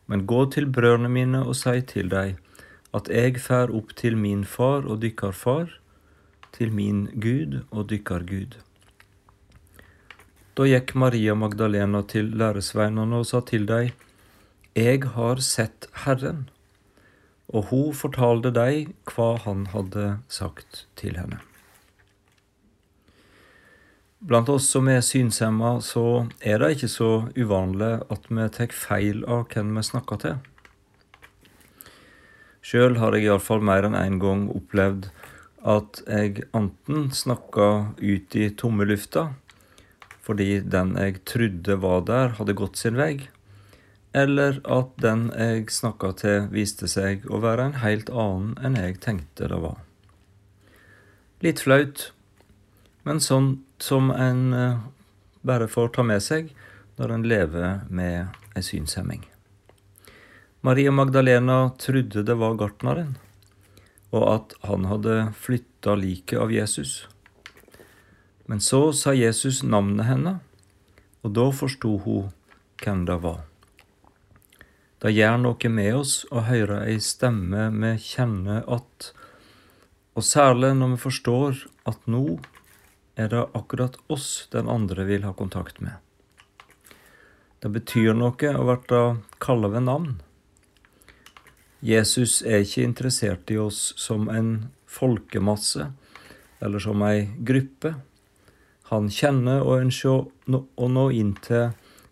Men 0.09 0.25
gå 0.27 0.47
til 0.55 0.73
brødrene 0.73 1.13
mine 1.13 1.45
og 1.45 1.57
si 1.61 1.81
til 1.93 2.09
dem 2.09 2.41
at 2.97 3.09
jeg 3.13 3.41
fær 3.41 3.73
opp 3.73 3.93
til 3.97 4.17
min 4.17 4.45
far 4.45 4.89
og 4.89 5.01
dykkar 5.05 5.37
far, 5.37 5.79
til 6.53 6.73
min 6.73 7.07
Gud 7.21 7.63
og 7.71 7.91
dykkar 7.93 8.25
Gud. 8.29 8.57
Da 10.53 10.67
gikk 10.69 10.91
Maria 11.01 11.33
Magdalena 11.33 12.03
til 12.05 12.27
læresveinene 12.37 13.23
og 13.23 13.29
sa 13.31 13.39
til 13.49 13.63
dem, 13.71 13.95
Eg 14.77 15.07
har 15.15 15.41
sett 15.41 15.87
Herren, 16.05 16.43
og 17.49 17.71
hun 17.71 17.97
fortalte 17.97 18.53
dem 18.53 18.93
hva 19.09 19.31
han 19.47 19.65
hadde 19.73 20.19
sagt 20.29 20.85
til 21.01 21.17
henne. 21.17 21.41
Blant 24.21 24.53
oss 24.53 24.69
som 24.69 24.93
er 24.93 25.01
synshemma, 25.01 25.79
så 25.81 26.29
er 26.45 26.61
det 26.61 26.75
ikke 26.77 26.93
så 26.93 27.11
uvanlig 27.33 27.95
at 28.13 28.29
vi 28.29 28.49
tar 28.53 28.77
feil 28.77 29.25
av 29.25 29.49
hvem 29.53 29.73
vi 29.79 29.89
snakker 29.89 30.21
til. 30.25 30.37
Sjøl 32.61 33.01
har 33.01 33.17
jeg 33.17 33.27
iallfall 33.27 33.65
mer 33.65 33.89
enn 33.89 33.97
én 33.97 34.13
en 34.13 34.21
gang 34.23 34.45
opplevd 34.53 35.09
at 35.65 36.05
jeg 36.05 36.45
enten 36.53 37.09
snakka 37.15 37.95
ut 37.99 38.37
i 38.37 38.51
tomme 38.59 38.85
lufta 38.87 39.31
fordi 40.23 40.61
den 40.61 40.95
jeg 40.99 41.23
trodde 41.29 41.79
var 41.83 42.05
der, 42.07 42.37
hadde 42.39 42.57
gått 42.59 42.79
sin 42.79 42.99
vei, 42.99 43.29
eller 44.13 44.61
at 44.69 44.93
den 45.01 45.31
jeg 45.33 45.71
snakka 45.73 46.13
til, 46.21 46.49
viste 46.53 46.89
seg 46.91 47.25
å 47.33 47.41
være 47.43 47.71
en 47.71 47.79
helt 47.83 48.13
annen 48.13 48.55
enn 48.63 48.79
jeg 48.79 49.01
tenkte 49.05 49.49
det 49.51 49.61
var. 49.63 49.81
Litt 51.43 51.65
flaut, 51.65 52.11
men 53.03 53.19
sånn 53.25 53.57
som 53.83 54.13
en 54.15 54.53
eh, 54.55 54.83
bare 55.43 55.67
får 55.67 55.95
ta 55.97 56.05
med 56.07 56.23
seg 56.23 56.53
når 57.01 57.17
en 57.17 57.27
lever 57.27 57.81
med 57.91 58.39
ei 58.55 58.63
synshemming. 58.63 59.25
Maria 60.63 60.93
Magdalena 60.95 61.73
trodde 61.83 62.23
det 62.23 62.37
var 62.39 62.55
gartneren, 62.61 63.17
og 64.15 64.29
at 64.29 64.55
han 64.69 64.87
hadde 64.87 65.17
flytta 65.35 65.97
liket 65.99 66.39
av 66.39 66.53
Jesus. 66.55 67.09
Men 68.53 68.61
så 68.61 68.93
sa 68.93 69.15
Jesus 69.17 69.63
navnet 69.65 70.05
henne, 70.05 70.33
og 71.25 71.33
da 71.33 71.47
forsto 71.57 71.95
hun 72.05 72.27
hvem 72.83 73.07
det 73.09 73.15
var. 73.25 73.39
Det 75.01 75.15
gjør 75.15 75.39
noe 75.41 75.71
med 75.73 75.89
oss 75.97 76.13
å 76.29 76.43
høre 76.45 76.83
ei 76.85 76.99
stemme 77.01 77.71
vi 77.73 77.95
kjenner 78.05 78.61
at, 78.77 79.09
og 80.13 80.29
særlig 80.29 80.75
når 80.83 80.93
vi 80.93 81.01
forstår 81.07 81.63
at 81.95 82.05
nå 82.05 82.21
er 83.17 83.33
det 83.33 83.47
akkurat 83.57 83.97
oss 84.13 84.29
den 84.53 84.69
andre 84.69 85.09
vil 85.09 85.25
ha 85.25 85.33
kontakt 85.33 85.81
med. 85.81 85.97
Det 87.65 87.73
betyr 87.73 88.13
noe 88.13 88.53
å 88.53 88.69
bli 88.69 89.03
kalla 89.41 89.73
ved 89.73 89.89
navn. 89.89 90.15
Jesus 91.81 92.43
er 92.45 92.69
ikke 92.69 92.85
interessert 92.85 93.49
i 93.49 93.57
oss 93.57 93.95
som 93.97 94.29
en 94.29 94.57
folkemasse 94.85 95.89
eller 96.61 96.91
som 96.91 97.01
ei 97.09 97.31
gruppe. 97.41 97.97
Han 98.93 99.09
kjenner 99.09 99.63
og 99.65 99.87
ønsker 99.87 100.27
å 100.53 100.87
nå 100.93 101.05
inn 101.17 101.33
til 101.41 101.71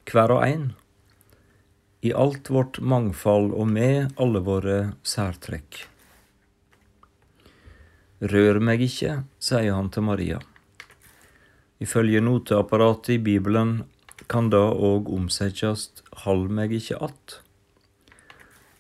hver 0.09 0.33
og 0.33 0.45
en, 0.47 0.63
i 2.01 2.15
alt 2.17 2.49
vårt 2.49 2.79
mangfold 2.81 3.53
og 3.53 3.67
med 3.69 4.15
alle 4.17 4.41
våre 4.41 4.77
særtrekk. 5.05 5.83
Rør 8.33 8.61
meg 8.65 8.87
ikke, 8.87 9.19
sier 9.37 9.77
han 9.77 9.91
til 9.93 10.07
Maria. 10.09 10.41
Ifølge 11.85 12.25
noteapparatet 12.25 13.15
i 13.19 13.23
Bibelen 13.29 13.83
kan 14.33 14.49
da 14.53 14.67
òg 14.73 15.09
omsettes 15.13 15.91
hold 16.25 16.49
meg 16.49 16.73
ikke 16.77 16.97
att. 16.97 17.41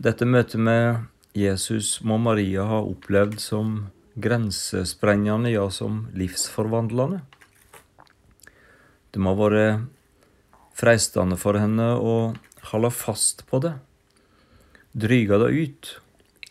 Dette 0.00 0.24
møtet 0.24 0.60
med 0.60 1.04
Jesus 1.36 2.00
må 2.00 2.16
Maria 2.16 2.64
ha 2.64 2.80
opplevd 2.80 3.40
som 3.40 3.90
grensesprengende, 4.16 5.52
ja, 5.52 5.68
som 5.70 6.08
livsforvandlende. 6.16 7.20
Det 9.10 9.22
må 9.22 9.34
ha 9.34 9.40
vært 9.40 9.88
freistende 10.76 11.36
for 11.40 11.58
henne 11.60 11.92
å 11.98 12.14
holde 12.70 12.90
fast 12.94 13.44
på 13.50 13.60
det, 13.64 13.74
dryge 14.92 15.38
det 15.42 15.50
ut, 15.50 15.90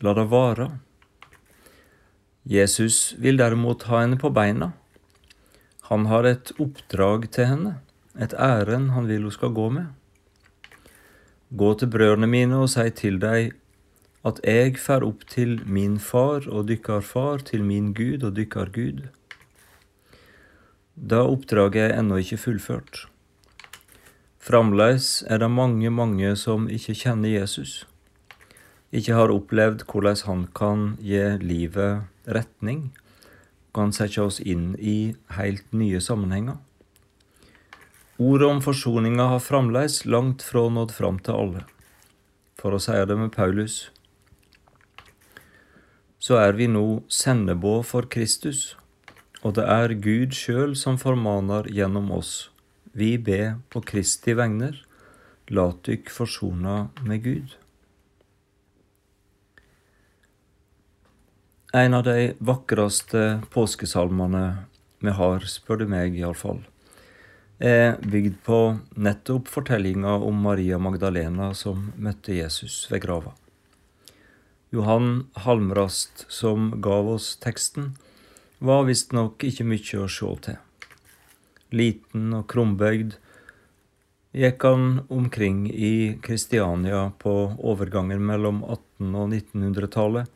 la 0.03 0.13
det 0.17 0.25
vare. 0.31 0.69
Jesus 2.49 3.13
vil 3.19 3.39
derimot 3.39 3.85
ha 3.89 4.03
henne 4.03 4.19
på 4.19 4.31
beina. 4.33 4.71
Han 5.89 6.05
har 6.09 6.27
et 6.29 6.51
oppdrag 6.61 7.29
til 7.33 7.49
henne, 7.49 7.73
et 8.19 8.35
ærend 8.35 8.93
han 8.95 9.07
vil 9.09 9.25
hun 9.27 9.35
skal 9.35 9.55
gå 9.55 9.69
med. 9.73 9.87
Gå 11.49 11.73
til 11.79 11.89
brødrene 11.89 12.29
mine 12.29 12.59
og 12.61 12.69
si 12.69 12.85
til 12.93 13.17
dem 13.21 13.55
at 14.27 14.41
jeg 14.43 14.75
fer 14.77 15.05
opp 15.07 15.23
til 15.31 15.61
min 15.65 15.95
far 16.03 16.45
og 16.51 16.67
dykkar 16.67 17.01
far, 17.01 17.39
til 17.39 17.63
min 17.63 17.93
Gud 17.95 18.25
og 18.27 18.35
dykkar 18.35 18.69
Gud. 18.75 19.07
Da 20.99 21.21
oppdraget 21.23 21.85
er 21.85 21.93
ennå 21.95 22.17
ikke 22.19 22.37
fullført. 22.41 23.05
Framleis 24.43 25.21
er 25.31 25.39
det 25.39 25.47
mange, 25.51 25.87
mange 25.89 26.33
som 26.35 26.65
ikke 26.67 26.95
kjenner 26.97 27.31
Jesus, 27.31 27.85
ikke 28.91 29.15
har 29.15 29.31
opplevd 29.31 29.85
hvordan 29.87 30.17
han 30.25 30.41
kan 30.55 30.81
gi 30.99 31.21
livet 31.39 32.03
retning, 32.27 32.89
kan 33.75 33.93
sette 33.95 34.19
oss 34.23 34.39
inn 34.41 34.73
i 34.75 35.13
helt 35.37 35.71
nye 35.71 36.01
sammenhenger. 36.03 36.57
Ordet 38.19 38.49
om 38.49 38.59
forsoninga 38.59 39.29
har 39.31 39.39
fremdeles 39.39 40.01
langt 40.03 40.43
fra 40.43 40.65
nådd 40.67 40.91
fram 40.91 41.21
til 41.23 41.37
alle. 41.37 41.63
For 42.59 42.75
å 42.75 42.81
si 42.83 42.97
det 43.07 43.15
med 43.15 43.31
Paulus, 43.31 43.85
så 46.19 46.41
er 46.41 46.57
vi 46.59 46.67
nå 46.67 47.05
sendebå 47.07 47.77
for 47.87 48.09
Kristus, 48.11 48.73
og 49.43 49.55
det 49.55 49.65
er 49.71 49.95
Gud 50.03 50.35
sjøl 50.35 50.75
som 50.75 50.99
formaner 50.99 51.69
gjennom 51.71 52.11
oss. 52.11 52.49
Vi 52.91 53.15
ber 53.17 53.59
på 53.71 53.81
Kristi 53.85 54.35
vegner, 54.35 54.75
lat 55.49 55.79
dykk 55.87 56.11
forsona 56.11 56.89
med 57.05 57.23
Gud. 57.23 57.55
En 61.73 61.93
av 61.93 62.03
de 62.03 62.33
vakreste 62.41 63.43
påskesalmene 63.53 64.43
vi 65.05 65.13
har, 65.13 65.45
spør 65.45 65.83
du 65.83 65.87
meg 65.91 66.17
iallfall, 66.17 66.63
er 67.59 67.99
bygd 68.01 68.39
på 68.43 68.59
nettopp 68.97 69.51
fortellinga 69.51 70.15
om 70.25 70.41
Maria 70.47 70.79
Magdalena 70.81 71.51
som 71.53 71.91
møtte 71.95 72.33
Jesus 72.33 72.87
ved 72.91 73.03
grava. 73.05 73.35
Johan 74.73 75.27
Halmrast, 75.45 76.25
som 76.27 76.71
gav 76.81 77.07
oss 77.13 77.35
teksten, 77.41 77.93
var 78.59 78.85
visstnok 78.87 79.43
ikke 79.47 79.67
mye 79.67 80.03
å 80.03 80.07
sjå 80.11 80.35
til. 80.43 80.59
Liten 81.71 82.33
og 82.35 82.47
krumbøygd 82.51 83.15
gikk 84.35 84.63
han 84.67 84.87
omkring 85.09 85.65
i 85.71 86.19
Kristiania 86.21 87.09
på 87.21 87.33
overgangen 87.57 88.21
mellom 88.25 88.61
1800- 88.65 88.77
og 89.23 89.33
1900-tallet, 89.33 90.27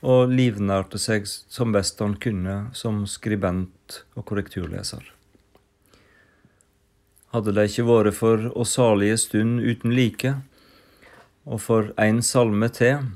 og 0.00 0.30
livnærte 0.32 0.96
seg 1.00 1.26
som 1.28 1.74
best 1.74 1.98
han 2.00 2.14
kunne 2.16 2.70
som 2.72 3.02
skribent 3.10 4.00
og 4.16 4.24
korrekturleser. 4.30 5.02
Hadde 7.34 7.52
det 7.54 7.66
ikke 7.68 7.86
vært 7.86 8.16
for 8.16 8.48
Å 8.56 8.64
salige 8.66 9.18
stund 9.20 9.60
uten 9.60 9.92
like, 9.94 10.32
og 11.44 11.60
for 11.62 11.92
én 12.00 12.22
salme 12.24 12.70
til, 12.72 13.12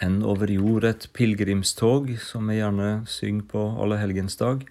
Hen 0.00 0.22
over 0.26 0.50
jord 0.50 0.84
et 0.88 1.06
pilegrimstog, 1.14 2.10
som 2.18 2.48
vi 2.50 2.58
gjerne 2.58 3.04
synger 3.06 3.46
på 3.50 3.62
allehelgensdag, 3.84 4.64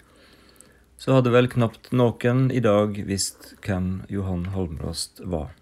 så 0.99 1.17
hadde 1.17 1.31
vel 1.33 1.47
knapt 1.51 1.91
noen 1.95 2.49
i 2.51 2.61
dag 2.63 2.97
visst 3.07 3.53
hvem 3.63 4.03
Johan 4.11 4.49
Holmrast 4.53 5.23
var. 5.23 5.53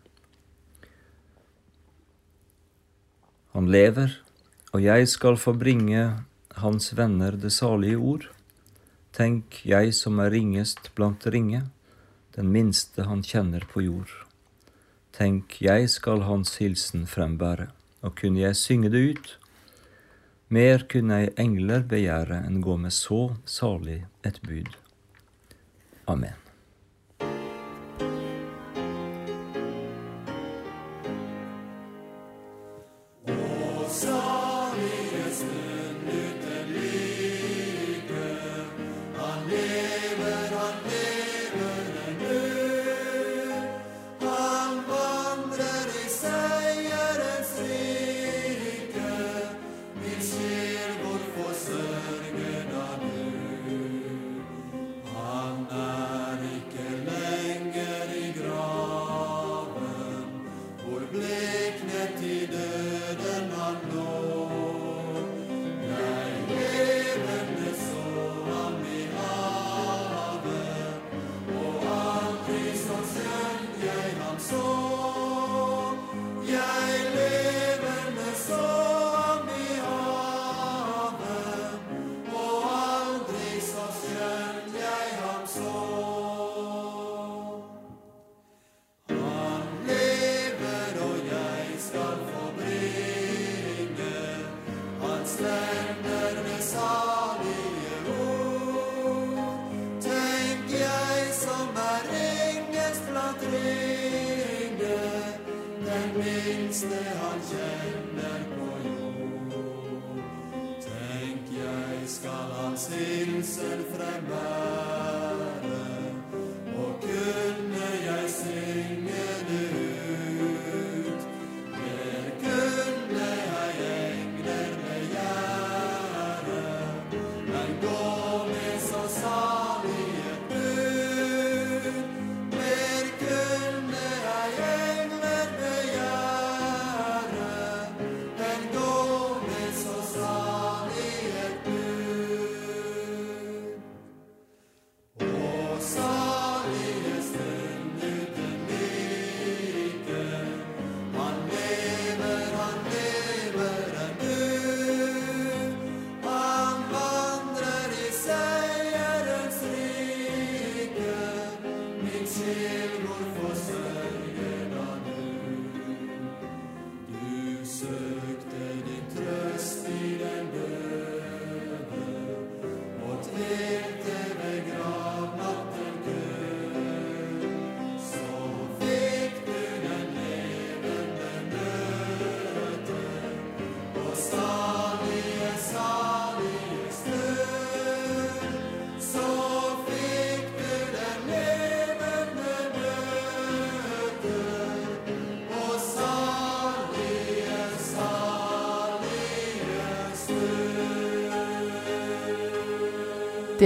Han 3.54 3.68
lever, 3.72 4.14
og 4.72 4.82
jeg 4.82 5.10
skal 5.12 5.38
få 5.38 5.54
bringe 5.60 6.04
hans 6.62 6.92
venner 6.98 7.36
det 7.36 7.52
salige 7.54 8.00
ord. 8.00 8.30
Tenk, 9.12 9.62
jeg 9.68 9.92
som 9.98 10.22
er 10.24 10.32
ringest 10.32 10.90
blant 10.96 11.26
ringe, 11.28 11.66
den 12.36 12.52
minste 12.54 13.06
han 13.10 13.22
kjenner 13.28 13.66
på 13.68 13.84
jord. 13.84 14.14
Tenk, 15.12 15.58
jeg 15.62 15.90
skal 15.92 16.24
hans 16.24 16.56
hilsen 16.64 17.04
frembære, 17.12 17.68
og 18.02 18.16
kunne 18.18 18.40
jeg 18.40 18.56
synge 18.56 18.92
det 18.94 19.04
ut, 19.12 19.34
mer 20.52 20.84
kunne 20.91 21.18
ei 21.23 21.32
engler 21.40 21.86
begjære 21.88 22.44
enn 22.48 22.61
gå 22.64 22.76
med 22.84 22.91
så 22.95 23.22
salig 23.48 24.02
et 24.28 24.41
bud. 24.44 24.76
Amen. 26.11 26.36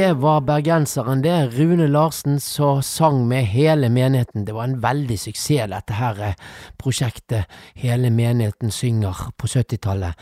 Det 0.05 0.13
var 0.21 0.41
bergenseren, 0.41 1.21
det. 1.23 1.57
Rune 1.57 1.87
Larsen 1.87 2.39
som 2.39 2.81
sang 2.85 3.23
med 3.27 3.47
hele 3.49 3.89
menigheten. 3.89 4.43
Det 4.45 4.53
var 4.53 4.67
en 4.67 4.81
veldig 4.83 5.15
suksess, 5.17 5.65
dette 5.71 5.95
her 5.97 6.19
eh, 6.21 6.35
prosjektet 6.77 7.49
Hele 7.73 8.11
menigheten 8.13 8.69
synger 8.69 9.31
på 9.33 9.47
70-tallet. 9.49 10.13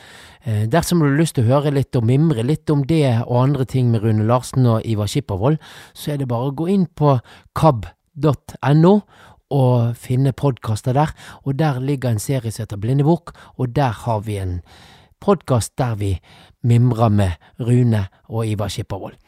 Eh, 0.45 0.61
dersom 0.72 1.01
du 1.01 1.10
har 1.10 1.18
lyst 1.19 1.35
til 1.35 1.43
å 1.43 1.57
høre 1.57 1.73
litt 1.76 1.97
og 1.99 2.07
mimre 2.07 2.45
litt 2.47 2.72
om 2.72 2.85
det 2.88 3.26
og 3.26 3.41
andre 3.41 3.65
ting 3.68 3.89
med 3.91 4.05
Rune 4.05 4.23
Larsen 4.30 4.69
og 4.72 4.88
Ivar 4.88 5.11
Skippervold, 5.11 5.60
så 5.91 6.14
er 6.14 6.22
det 6.22 6.30
bare 6.31 6.53
å 6.53 6.55
gå 6.55 6.69
inn 6.72 6.88
på 6.88 7.18
kab.no 7.60 8.93
og 9.51 9.99
finne 9.99 10.31
podkaster 10.31 10.95
der. 10.95 11.11
Og 11.43 11.60
der 11.60 11.84
ligger 11.84 12.14
en 12.14 12.23
serie 12.23 12.55
som 12.55 12.64
heter 12.64 12.80
Blindebok, 12.80 13.35
og 13.60 13.76
der 13.76 13.91
har 14.05 14.23
vi 14.23 14.39
en 14.39 14.61
podkast 15.19 15.76
der 15.76 15.99
vi 15.99 16.14
mimrer 16.64 17.11
med 17.11 17.35
Rune 17.60 18.05
og 18.31 18.47
Ivar 18.47 18.72
Skippervold. 18.72 19.19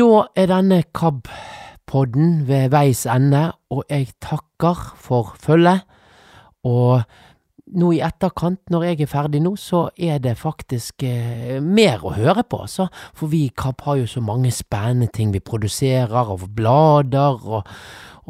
Da 0.00 0.22
er 0.32 0.46
denne 0.48 0.78
KAB-podden 0.96 2.46
ved 2.48 2.70
veis 2.72 3.02
ende, 3.04 3.50
og 3.68 3.82
jeg 3.92 4.14
takker 4.24 4.78
for 4.96 5.34
følget. 5.36 5.82
Og 6.64 7.02
nå 7.76 7.90
i 7.92 8.00
etterkant, 8.00 8.62
når 8.72 8.86
jeg 8.86 9.02
er 9.04 9.10
ferdig 9.10 9.42
nå, 9.44 9.52
så 9.60 9.82
er 10.00 10.22
det 10.24 10.38
faktisk 10.40 11.04
eh, 11.04 11.58
mer 11.60 12.06
å 12.08 12.14
høre 12.16 12.40
på, 12.40 12.62
altså. 12.64 12.86
For 13.12 13.28
vi 13.28 13.42
i 13.50 13.52
KAB 13.52 13.84
har 13.84 14.00
jo 14.00 14.08
så 14.08 14.24
mange 14.24 14.54
spennende 14.56 15.12
ting 15.12 15.34
vi 15.34 15.44
produserer, 15.44 16.08
av 16.24 16.46
blader 16.48 17.44
og, 17.44 17.68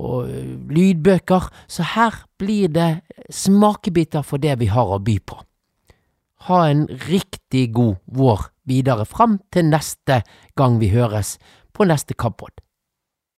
og 0.02 0.26
eh, 0.26 0.51
lydbøker, 0.66 1.47
så 1.70 1.86
her 1.94 2.24
blir 2.43 2.74
det 2.74 2.90
smakebiter 3.30 4.26
for 4.26 4.43
det 4.43 4.59
vi 4.59 4.72
har 4.74 4.90
å 4.90 4.98
by 4.98 5.20
på. 5.30 5.39
Ha 6.51 6.64
en 6.72 6.89
riktig 7.06 7.68
god 7.78 8.02
vår 8.10 8.51
videre 8.68 9.06
fram 9.09 9.39
til 9.52 9.68
neste 9.70 10.22
gang 10.59 10.78
vi 10.80 10.93
høres 10.94 11.36
på 11.74 11.86
neste 11.89 12.14
KAB-pod. 12.14 12.61